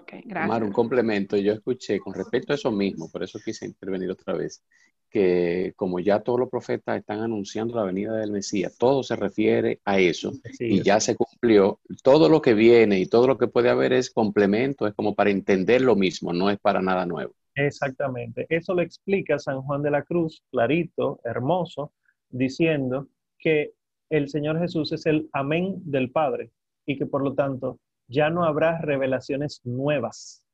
Okay, 0.03 0.23
gracias. 0.25 0.63
un 0.63 0.73
complemento. 0.73 1.37
Yo 1.37 1.53
escuché 1.53 1.99
con 1.99 2.15
respecto 2.15 2.53
a 2.53 2.57
eso 2.57 2.71
mismo, 2.71 3.11
por 3.11 3.23
eso 3.23 3.39
quise 3.45 3.67
intervenir 3.67 4.11
otra 4.11 4.35
vez 4.35 4.63
que 5.11 5.73
como 5.77 5.99
ya 5.99 6.21
todos 6.21 6.41
los 6.41 6.49
profetas 6.49 6.99
están 6.99 7.21
anunciando 7.21 7.75
la 7.75 7.85
venida 7.85 8.15
del 8.15 8.31
Mesías, 8.31 8.77
todo 8.79 9.03
se 9.03 9.17
refiere 9.17 9.81
a 9.85 9.99
eso 9.99 10.33
y 10.59 10.83
ya 10.83 11.01
se 11.01 11.17
cumplió. 11.17 11.81
Todo 12.03 12.29
lo 12.29 12.41
que 12.41 12.55
viene 12.55 13.01
y 13.01 13.07
todo 13.07 13.27
lo 13.27 13.37
que 13.37 13.49
puede 13.49 13.69
haber 13.69 13.93
es 13.93 14.11
complemento, 14.11 14.87
es 14.87 14.95
como 14.95 15.15
para 15.15 15.31
entender 15.31 15.83
lo 15.83 15.97
mismo, 15.97 16.33
no 16.33 16.49
es 16.49 16.59
para 16.59 16.81
nada 16.81 17.05
nuevo. 17.07 17.35
Exactamente. 17.55 18.47
Eso 18.49 18.75
lo 18.75 18.83
explica 18.83 19.39
San 19.39 19.63
Juan 19.63 19.83
de 19.83 19.91
la 19.91 20.03
Cruz, 20.03 20.43
clarito, 20.51 21.21
hermoso, 21.25 21.93
diciendo 22.31 23.09
que 23.39 23.73
el 24.09 24.29
Señor 24.29 24.59
Jesús 24.59 24.93
es 24.93 25.07
el 25.07 25.29
amén 25.33 25.77
del 25.85 26.11
Padre 26.11 26.51
y 26.87 26.97
que 26.97 27.07
por 27.07 27.23
lo 27.23 27.35
tanto 27.35 27.79
ya 28.09 28.31
no 28.31 28.45
habrá 28.45 28.81
revelaciones 28.81 29.61
nuevas, 29.65 30.45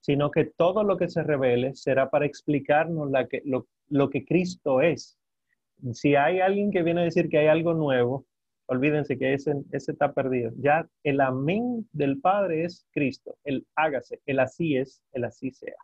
sino 0.00 0.30
que 0.30 0.44
todo 0.44 0.82
lo 0.82 0.96
que 0.96 1.08
se 1.08 1.22
revele 1.22 1.74
será 1.74 2.10
para 2.10 2.26
explicarnos 2.26 3.10
la 3.10 3.28
que, 3.28 3.42
lo, 3.44 3.68
lo 3.90 4.08
que 4.08 4.24
Cristo 4.24 4.80
es. 4.80 5.18
Si 5.92 6.14
hay 6.14 6.40
alguien 6.40 6.70
que 6.70 6.82
viene 6.82 7.02
a 7.02 7.04
decir 7.04 7.28
que 7.28 7.38
hay 7.38 7.46
algo 7.48 7.74
nuevo, 7.74 8.26
olvídense 8.66 9.18
que 9.18 9.34
ese, 9.34 9.52
ese 9.72 9.92
está 9.92 10.12
perdido. 10.12 10.52
Ya 10.56 10.88
el 11.02 11.20
amén 11.20 11.88
del 11.92 12.20
Padre 12.20 12.64
es 12.64 12.86
Cristo, 12.92 13.36
el 13.44 13.66
hágase, 13.74 14.20
el 14.26 14.38
así 14.40 14.76
es, 14.76 15.02
el 15.12 15.24
así 15.24 15.50
sea. 15.50 15.76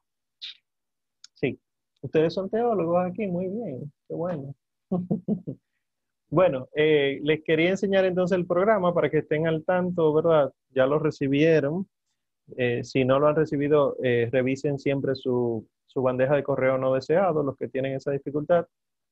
Sí, 1.34 1.60
Ustedes 2.06 2.34
son 2.34 2.48
teólogos 2.48 3.04
aquí, 3.04 3.26
muy 3.26 3.48
bien, 3.48 3.92
qué 4.06 4.14
bueno. 4.14 4.54
bueno, 6.30 6.68
eh, 6.74 7.18
les 7.22 7.42
quería 7.42 7.70
enseñar 7.70 8.04
entonces 8.04 8.38
el 8.38 8.46
programa 8.46 8.94
para 8.94 9.10
que 9.10 9.18
estén 9.18 9.48
al 9.48 9.64
tanto, 9.64 10.12
¿verdad? 10.14 10.52
Ya 10.70 10.86
lo 10.86 11.00
recibieron. 11.00 11.88
Eh, 12.56 12.84
si 12.84 13.04
no 13.04 13.18
lo 13.18 13.26
han 13.26 13.34
recibido, 13.34 13.96
eh, 14.04 14.28
revisen 14.30 14.78
siempre 14.78 15.16
su, 15.16 15.66
su 15.96 16.02
bandeja 16.02 16.34
de 16.34 16.42
correo 16.42 16.76
no 16.76 16.92
deseado, 16.92 17.42
los 17.42 17.56
que 17.56 17.68
tienen 17.68 17.94
esa 17.94 18.10
dificultad. 18.10 18.66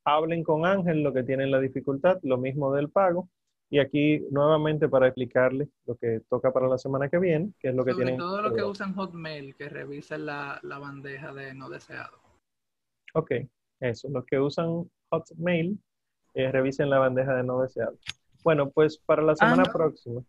Hablen 0.05 0.45
con 0.45 0.67
Ángel, 0.67 1.03
los 1.03 1.15
que 1.15 1.23
tienen 1.23 1.51
la 1.51 1.59
dificultad, 1.59 2.19
lo 2.23 2.37
mismo 2.37 2.75
del 2.75 2.91
pago. 2.91 3.31
Y 3.71 3.79
aquí 3.79 4.21
nuevamente 4.31 4.87
para 4.87 5.07
explicarles 5.07 5.71
lo 5.87 5.97
que 5.97 6.21
toca 6.29 6.53
para 6.53 6.69
la 6.69 6.77
semana 6.77 7.09
que 7.09 7.19
viene, 7.19 7.53
que 7.59 7.69
es 7.71 7.75
lo 7.75 7.87
que 7.87 7.93
Sobre 7.93 8.05
tienen. 8.05 8.19
todo 8.21 8.43
los 8.43 8.53
que 8.53 8.63
usan 8.63 8.95
Hotmail, 8.95 9.55
que 9.57 9.71
revisen 9.71 10.27
la, 10.27 10.61
la 10.63 10.79
bandeja 10.79 11.33
de 11.33 11.55
no 11.55 11.71
deseado. 11.71 12.19
Ok, 13.15 13.31
eso. 13.81 14.11
Los 14.11 14.27
que 14.27 14.39
usan 14.39 14.85
Hotmail, 15.11 15.79
eh, 16.35 16.53
revisen 16.53 16.91
la 16.91 16.99
bandeja 16.99 17.35
de 17.35 17.45
no 17.45 17.63
deseado. 17.63 17.97
Bueno, 18.45 18.69
pues 18.69 18.99
para 18.99 19.23
la 19.23 19.35
semana 19.35 19.63
Ah. 19.67 19.73
próxima. 19.73 20.21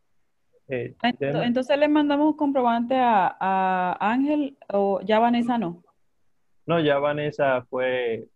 eh, 0.69 0.95
Ento- 1.03 1.17
denme- 1.19 1.45
Entonces 1.45 1.77
le 1.77 1.87
mandamos 1.89 2.37
comprobante 2.37 2.95
a, 2.95 3.27
a 3.39 3.97
Ángel 3.99 4.57
o 4.73 4.99
ya 5.01 5.19
Vanessa 5.19 5.57
no. 5.59 5.83
No, 6.65 6.79
ya 6.79 6.99
Vanessa 6.99 7.65
fue. 7.69 8.27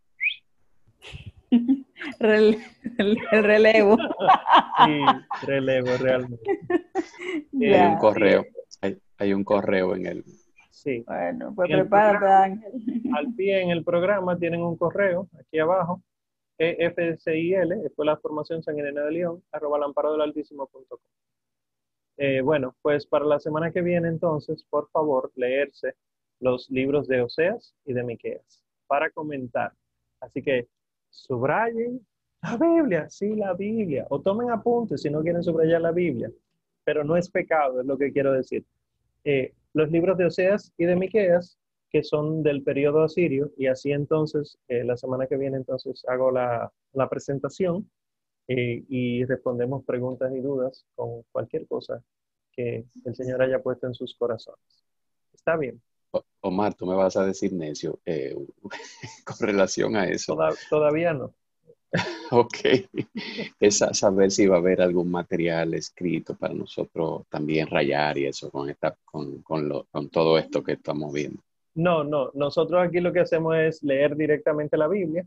El, 2.19 2.57
el 2.97 3.17
relevo. 3.43 3.97
Sí, 4.85 5.45
relevo 5.45 5.97
realmente. 5.97 6.59
Hay 7.61 7.91
un 7.91 7.97
correo, 7.97 8.45
hay, 8.79 8.97
hay 9.17 9.33
un 9.33 9.43
correo 9.43 9.93
en 9.93 10.05
el, 10.05 10.23
Sí. 10.79 11.03
Bueno, 11.05 11.51
pues 11.53 11.69
prepárate. 11.69 12.25
Ángel. 12.25 12.71
Al 13.13 13.33
pie 13.33 13.61
en 13.61 13.71
el 13.71 13.83
programa 13.83 14.37
tienen 14.37 14.61
un 14.61 14.77
correo 14.77 15.27
aquí 15.37 15.59
abajo, 15.59 16.01
E 16.57 16.89
FCIL, 16.91 17.73
Escuela 17.85 18.15
de 18.15 18.21
Formación 18.21 18.63
San 18.63 18.77
Irene 18.77 19.01
de 19.01 19.11
León, 19.11 19.43
arroba 19.51 19.77
lamparodelaltísimo.com. 19.79 20.99
Eh, 22.15 22.39
bueno, 22.41 22.75
pues 22.81 23.05
para 23.05 23.25
la 23.25 23.39
semana 23.39 23.71
que 23.71 23.81
viene 23.81 24.07
entonces, 24.07 24.63
por 24.69 24.89
favor, 24.89 25.31
leerse 25.35 25.95
los 26.39 26.69
libros 26.69 27.07
de 27.07 27.21
Oseas 27.21 27.73
y 27.85 27.93
de 27.93 28.03
Miqueas 28.03 28.63
para 28.87 29.09
comentar. 29.09 29.73
Así 30.19 30.41
que 30.41 30.67
subrayen 31.09 32.05
la 32.41 32.57
Biblia, 32.57 33.09
sí, 33.09 33.35
la 33.35 33.53
Biblia, 33.53 34.07
o 34.09 34.21
tomen 34.21 34.49
apuntes 34.49 35.01
si 35.01 35.09
no 35.09 35.21
quieren 35.21 35.43
subrayar 35.43 35.81
la 35.81 35.91
Biblia, 35.91 36.31
pero 36.83 37.03
no 37.03 37.17
es 37.17 37.29
pecado, 37.29 37.81
es 37.81 37.85
lo 37.85 37.97
que 37.97 38.11
quiero 38.11 38.31
decir. 38.31 38.65
Eh, 39.23 39.53
los 39.73 39.91
libros 39.91 40.17
de 40.17 40.25
Oseas 40.25 40.71
y 40.77 40.85
de 40.85 40.95
Miqueas 40.95 41.57
que 41.91 42.03
son 42.03 42.43
del 42.43 42.63
periodo 42.63 43.03
asirio 43.03 43.51
y 43.57 43.67
así 43.67 43.91
entonces 43.91 44.57
eh, 44.67 44.83
la 44.83 44.95
semana 44.95 45.27
que 45.27 45.37
viene 45.37 45.57
entonces 45.57 46.05
hago 46.07 46.31
la, 46.31 46.71
la 46.93 47.09
presentación 47.09 47.89
eh, 48.47 48.83
y 48.87 49.25
respondemos 49.25 49.83
preguntas 49.85 50.31
y 50.33 50.39
dudas 50.39 50.85
con 50.95 51.23
cualquier 51.31 51.67
cosa 51.67 52.03
que 52.51 52.85
el 53.05 53.15
Señor 53.15 53.41
haya 53.41 53.61
puesto 53.61 53.87
en 53.87 53.93
sus 53.93 54.15
corazones. 54.15 54.83
Está 55.33 55.55
bien. 55.55 55.81
Omar, 56.41 56.73
tú 56.73 56.85
me 56.85 56.95
vas 56.95 57.17
a 57.17 57.25
decir 57.25 57.53
necio 57.53 57.99
eh, 58.05 58.35
con 59.25 59.47
relación 59.47 59.95
a 59.95 60.07
eso. 60.07 60.35
Toda- 60.35 60.55
todavía 60.69 61.13
no. 61.13 61.33
Ok. 62.31 62.55
Es 63.59 63.81
a 63.81 63.93
saber 63.93 64.31
si 64.31 64.45
va 64.47 64.57
a 64.57 64.59
haber 64.59 64.81
algún 64.81 65.09
material 65.09 65.73
escrito 65.73 66.35
para 66.35 66.53
nosotros 66.53 67.23
también 67.29 67.67
rayar 67.67 68.17
y 68.17 68.25
eso 68.27 68.51
con, 68.51 68.69
esta, 68.69 68.95
con, 69.05 69.41
con, 69.41 69.67
lo- 69.67 69.85
con 69.91 70.09
todo 70.09 70.37
esto 70.37 70.63
que 70.63 70.73
estamos 70.73 71.11
viendo. 71.13 71.41
No, 71.75 72.03
no. 72.03 72.31
Nosotros 72.33 72.85
aquí 72.85 72.99
lo 72.99 73.11
que 73.13 73.21
hacemos 73.21 73.55
es 73.57 73.81
leer 73.83 74.15
directamente 74.15 74.77
la 74.77 74.87
Biblia 74.87 75.25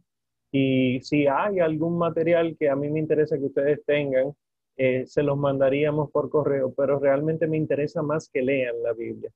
y 0.52 1.00
si 1.00 1.26
hay 1.26 1.60
algún 1.60 1.98
material 1.98 2.56
que 2.58 2.68
a 2.68 2.76
mí 2.76 2.88
me 2.90 3.00
interesa 3.00 3.38
que 3.38 3.46
ustedes 3.46 3.84
tengan, 3.84 4.32
eh, 4.76 5.04
se 5.06 5.22
los 5.22 5.36
mandaríamos 5.36 6.10
por 6.10 6.28
correo, 6.30 6.72
pero 6.76 6.98
realmente 6.98 7.46
me 7.46 7.56
interesa 7.56 8.02
más 8.02 8.28
que 8.28 8.42
lean 8.42 8.82
la 8.82 8.92
Biblia, 8.92 9.30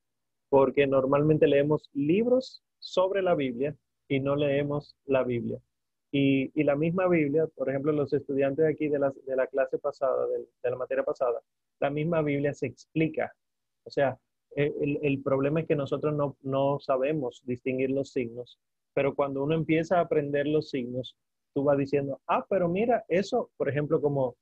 porque 0.49 0.87
normalmente 0.87 1.47
leemos 1.47 1.89
libros 1.93 2.63
sobre 2.79 3.21
la 3.21 3.35
Biblia 3.35 3.75
y 4.07 4.19
no 4.19 4.35
leemos 4.35 4.95
la 5.05 5.23
Biblia. 5.23 5.59
Y, 6.11 6.51
y 6.59 6.63
la 6.63 6.75
misma 6.75 7.07
Biblia, 7.07 7.47
por 7.55 7.69
ejemplo, 7.69 7.91
los 7.91 8.13
estudiantes 8.13 8.65
aquí 8.65 8.87
de 8.87 8.99
la, 8.99 9.13
de 9.25 9.35
la 9.35 9.47
clase 9.47 9.77
pasada, 9.77 10.25
de, 10.27 10.39
de 10.63 10.69
la 10.69 10.77
materia 10.77 11.03
pasada, 11.03 11.41
la 11.79 11.89
misma 11.89 12.21
Biblia 12.21 12.53
se 12.53 12.67
explica. 12.67 13.33
O 13.83 13.89
sea, 13.89 14.17
eh, 14.55 14.73
el, 14.81 14.99
el 15.01 15.21
problema 15.21 15.61
es 15.61 15.67
que 15.67 15.75
nosotros 15.75 16.15
no, 16.15 16.37
no 16.41 16.79
sabemos 16.79 17.41
distinguir 17.45 17.91
los 17.91 18.11
signos, 18.11 18.57
pero 18.93 19.13
cuando 19.13 19.43
uno 19.43 19.53
empieza 19.53 19.97
a 19.97 20.01
aprender 20.01 20.47
los 20.47 20.69
signos, 20.69 21.15
tú 21.53 21.63
vas 21.63 21.77
diciendo, 21.77 22.21
ah, 22.27 22.45
pero 22.49 22.67
mira, 22.69 23.03
eso, 23.07 23.51
por 23.57 23.69
ejemplo, 23.69 24.01
como, 24.01 24.35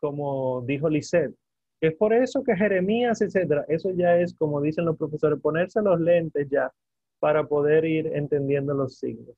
como 0.00 0.62
dijo 0.62 0.88
Lisette, 0.88 1.34
es 1.80 1.94
por 1.96 2.12
eso 2.12 2.42
que 2.44 2.56
Jeremías, 2.56 3.20
etcétera, 3.22 3.64
eso 3.68 3.90
ya 3.90 4.18
es, 4.18 4.34
como 4.34 4.60
dicen 4.60 4.84
los 4.84 4.96
profesores, 4.96 5.40
ponerse 5.40 5.80
los 5.82 6.00
lentes 6.00 6.48
ya 6.50 6.72
para 7.18 7.46
poder 7.46 7.84
ir 7.84 8.06
entendiendo 8.08 8.74
los 8.74 8.98
signos. 8.98 9.36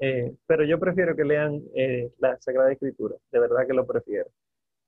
Eh, 0.00 0.32
pero 0.46 0.64
yo 0.64 0.78
prefiero 0.78 1.16
que 1.16 1.24
lean 1.24 1.62
eh, 1.74 2.12
la 2.18 2.38
Sagrada 2.40 2.72
Escritura, 2.72 3.16
de 3.32 3.40
verdad 3.40 3.66
que 3.66 3.74
lo 3.74 3.86
prefiero. 3.86 4.30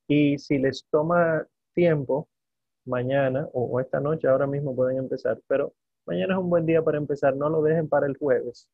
Y 0.06 0.38
si 0.38 0.58
les 0.58 0.86
toma 0.90 1.46
tiempo, 1.74 2.28
mañana 2.84 3.48
o, 3.52 3.64
o 3.64 3.80
esta 3.80 4.00
noche, 4.00 4.28
ahora 4.28 4.46
mismo 4.46 4.74
pueden 4.74 4.98
empezar, 4.98 5.40
pero 5.46 5.74
mañana 6.06 6.34
es 6.34 6.40
un 6.40 6.50
buen 6.50 6.66
día 6.66 6.82
para 6.82 6.98
empezar, 6.98 7.36
no 7.36 7.48
lo 7.48 7.62
dejen 7.62 7.88
para 7.88 8.06
el 8.06 8.16
jueves, 8.16 8.68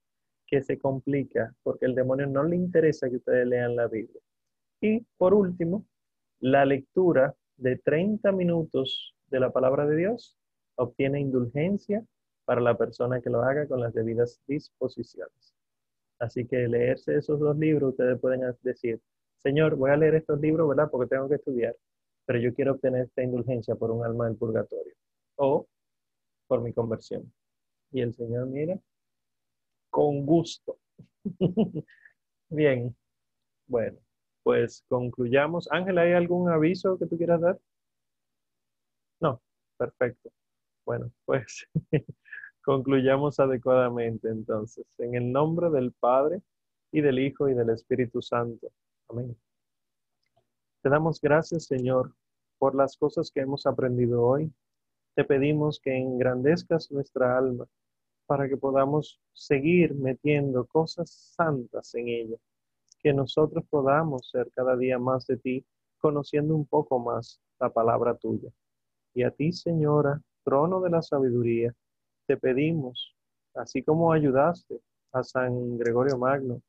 que 0.47 0.63
se 0.63 0.79
complica, 0.79 1.55
porque 1.63 1.87
el 1.87 1.95
demonio 1.95 2.27
no 2.27 2.45
le 2.45 2.57
interesa 2.57 3.11
que 3.11 3.17
ustedes 3.17 3.47
lean 3.47 3.75
la 3.77 3.89
Biblia. 3.89 4.21
Y 4.81 5.01
por 5.17 5.35
último, 5.35 5.85
la 6.41 6.65
lectura 6.65 7.35
de 7.57 7.77
30 7.77 8.33
minutos 8.33 9.15
de 9.29 9.41
la 9.41 9.51
palabra 9.51 9.87
de 9.87 9.97
Dios 9.97 10.37
obtiene 10.77 11.21
indulgencia 11.21 12.05
para 12.45 12.61
la 12.61 12.77
persona 12.77 13.21
que 13.21 13.31
lo 13.31 13.43
haga 13.43 13.67
con 13.67 13.81
las 13.81 13.93
debidas 13.95 14.41
disposiciones. 14.47 15.55
Así 16.19 16.47
que 16.47 16.69
leerse 16.69 17.17
esos 17.17 17.41
dos 17.41 17.57
libros, 17.59 17.91
ustedes 17.91 18.19
pueden 18.21 18.43
decir, 18.63 19.01
Señor, 19.39 19.77
voy 19.77 19.91
a 19.91 19.97
leer 19.97 20.15
estos 20.15 20.41
libros, 20.41 20.69
¿verdad? 20.69 20.89
Porque 20.91 21.09
tengo 21.09 21.29
que 21.29 21.37
estudiar, 21.37 21.77
pero 22.25 22.39
yo 22.39 22.55
quiero 22.55 22.73
obtener 22.73 23.03
esta 23.03 23.23
indulgencia 23.23 23.75
por 23.75 23.91
un 23.91 24.05
alma 24.05 24.27
del 24.27 24.37
purgatorio 24.37 24.95
o 25.37 25.67
por 26.47 26.63
mi 26.63 26.73
conversión. 26.73 27.33
Y 27.91 28.01
el 28.01 28.15
Señor, 28.15 28.47
mira, 28.47 28.79
con 29.91 30.25
gusto. 30.25 30.79
Bien, 32.49 32.95
bueno, 33.67 33.99
pues 34.47 34.85
concluyamos. 34.89 35.69
Ángel, 35.73 35.99
¿hay 35.99 36.13
algún 36.13 36.49
aviso 36.49 36.97
que 36.97 37.07
tú 37.07 37.17
quieras 37.19 37.41
dar? 37.41 37.59
No, 39.19 39.43
perfecto. 39.77 40.31
Bueno, 40.85 41.11
pues 41.25 41.67
concluyamos 42.65 43.41
adecuadamente 43.41 44.29
entonces. 44.29 44.87
En 44.99 45.17
el 45.17 45.33
nombre 45.33 45.69
del 45.71 45.91
Padre 45.91 46.43
y 46.93 47.01
del 47.01 47.19
Hijo 47.19 47.49
y 47.49 47.55
del 47.55 47.71
Espíritu 47.71 48.23
Santo. 48.23 48.69
Amén. 49.09 49.37
Te 50.81 50.91
damos 50.91 51.21
gracias, 51.21 51.65
Señor, 51.65 52.15
por 52.59 52.77
las 52.77 52.97
cosas 52.97 53.33
que 53.33 53.41
hemos 53.41 53.67
aprendido 53.67 54.23
hoy. 54.23 54.53
Te 55.17 55.25
pedimos 55.25 55.81
que 55.81 55.97
engrandezcas 55.97 56.93
nuestra 56.93 57.37
alma 57.37 57.67
para 58.27 58.49
que 58.49 58.57
podamos 58.57 59.21
seguir 59.33 59.93
metiendo 59.97 60.67
cosas 60.67 61.11
santas 61.35 61.93
en 61.97 62.07
ella, 62.07 62.37
que 63.07 63.15
nosotros 63.15 63.65
podamos 63.71 64.29
ser 64.31 64.51
cada 64.53 64.77
día 64.77 64.99
más 64.99 65.29
de 65.29 65.37
ti, 65.37 65.65
conociendo 65.97 66.57
un 66.57 66.67
poco 66.67 66.99
más 66.99 67.41
la 67.61 67.71
palabra 67.73 68.17
tuya. 68.17 68.51
Y 69.15 69.23
a 69.23 69.31
ti, 69.31 69.53
Señora, 69.53 70.21
trono 70.43 70.81
de 70.81 70.91
la 70.91 71.03
sabiduría, 71.03 71.73
te 72.27 72.37
pedimos, 72.37 73.15
así 73.55 73.85
como 73.85 74.13
ayudaste 74.13 74.81
a 75.13 75.23
San 75.23 75.79
Gregorio 75.79 76.19
Magno, 76.19 76.61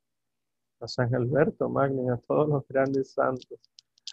a 0.80 0.88
San 0.88 1.16
Alberto 1.16 1.70
Magno 1.70 2.06
y 2.06 2.10
a 2.10 2.18
todos 2.18 2.48
los 2.48 2.68
grandes 2.68 3.14
santos 3.14 3.60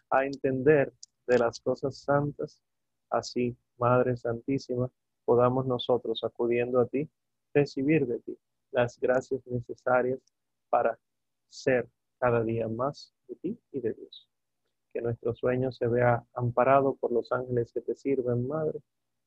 a 0.09 0.25
entender 0.25 0.95
de 1.27 1.39
las 1.39 1.61
cosas 1.61 1.99
santas, 1.99 2.63
así, 3.11 3.55
Madre 3.77 4.17
Santísima, 4.17 4.89
podamos 5.27 5.67
nosotros, 5.67 6.25
acudiendo 6.25 6.81
a 6.81 6.87
ti, 6.87 7.07
recibir 7.53 8.07
de 8.07 8.19
ti 8.21 8.39
las 8.71 8.99
gracias 8.99 9.47
necesarias 9.47 10.21
para 10.71 10.99
ser 11.51 11.87
cada 12.25 12.43
día 12.43 12.69
más 12.69 13.13
de 13.29 13.35
ti 13.35 13.59
y 13.71 13.81
de 13.81 13.93
Dios. 13.93 14.27
Que 14.95 15.03
nuestro 15.03 15.35
sueño 15.35 15.71
se 15.73 15.87
vea 15.87 16.25
amparado 16.33 16.95
por 16.95 17.13
los 17.13 17.31
ángeles 17.31 17.71
que 17.71 17.83
te 17.83 17.95
sirven, 17.95 18.49
Madre, 18.49 18.81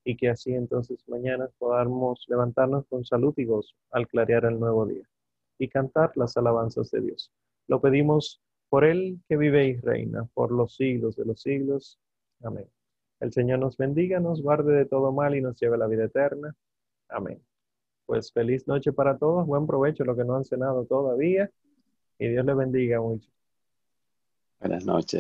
y 0.04 0.18
que 0.18 0.30
así 0.30 0.54
entonces 0.54 1.08
mañana 1.08 1.48
podamos 1.60 2.26
levantarnos 2.28 2.88
con 2.88 3.06
salud 3.06 3.36
y 3.38 3.46
gozo 3.46 3.76
al 3.92 4.08
clarear 4.08 4.46
el 4.46 4.60
nuevo 4.60 4.88
día 4.88 5.08
y 5.60 5.68
cantar 5.68 6.12
las 6.16 6.38
alabanzas 6.38 6.90
de 6.90 7.02
Dios. 7.02 7.32
Lo 7.68 7.80
pedimos 7.82 8.42
por 8.68 8.84
Él 8.84 9.20
que 9.30 9.38
vive 9.38 9.68
y 9.68 9.76
reina 9.76 10.28
por 10.34 10.52
los 10.52 10.76
siglos 10.76 11.16
de 11.18 11.26
los 11.26 11.40
siglos. 11.40 12.00
Amén. 12.42 12.68
El 13.20 13.32
Señor 13.32 13.60
nos 13.60 13.78
bendiga, 13.78 14.20
nos 14.20 14.42
guarde 14.42 14.74
de 14.74 14.86
todo 14.86 15.12
mal 15.12 15.36
y 15.36 15.42
nos 15.42 15.60
lleve 15.60 15.76
a 15.76 15.80
la 15.80 15.88
vida 15.88 16.06
eterna. 16.06 16.56
Amén. 17.10 17.40
Pues 18.08 18.32
feliz 18.32 18.68
noche 18.68 18.92
para 18.92 19.20
todos, 19.20 19.46
buen 19.46 19.68
provecho 19.68 20.04
los 20.04 20.18
que 20.18 20.24
no 20.26 20.36
han 20.36 20.46
cenado 20.46 20.86
todavía 20.86 21.52
y 22.20 22.28
Dios 22.30 22.46
les 22.46 22.56
bendiga 22.56 23.02
mucho. 23.02 23.30
Buenas 24.60 24.86
noches. 24.86 25.16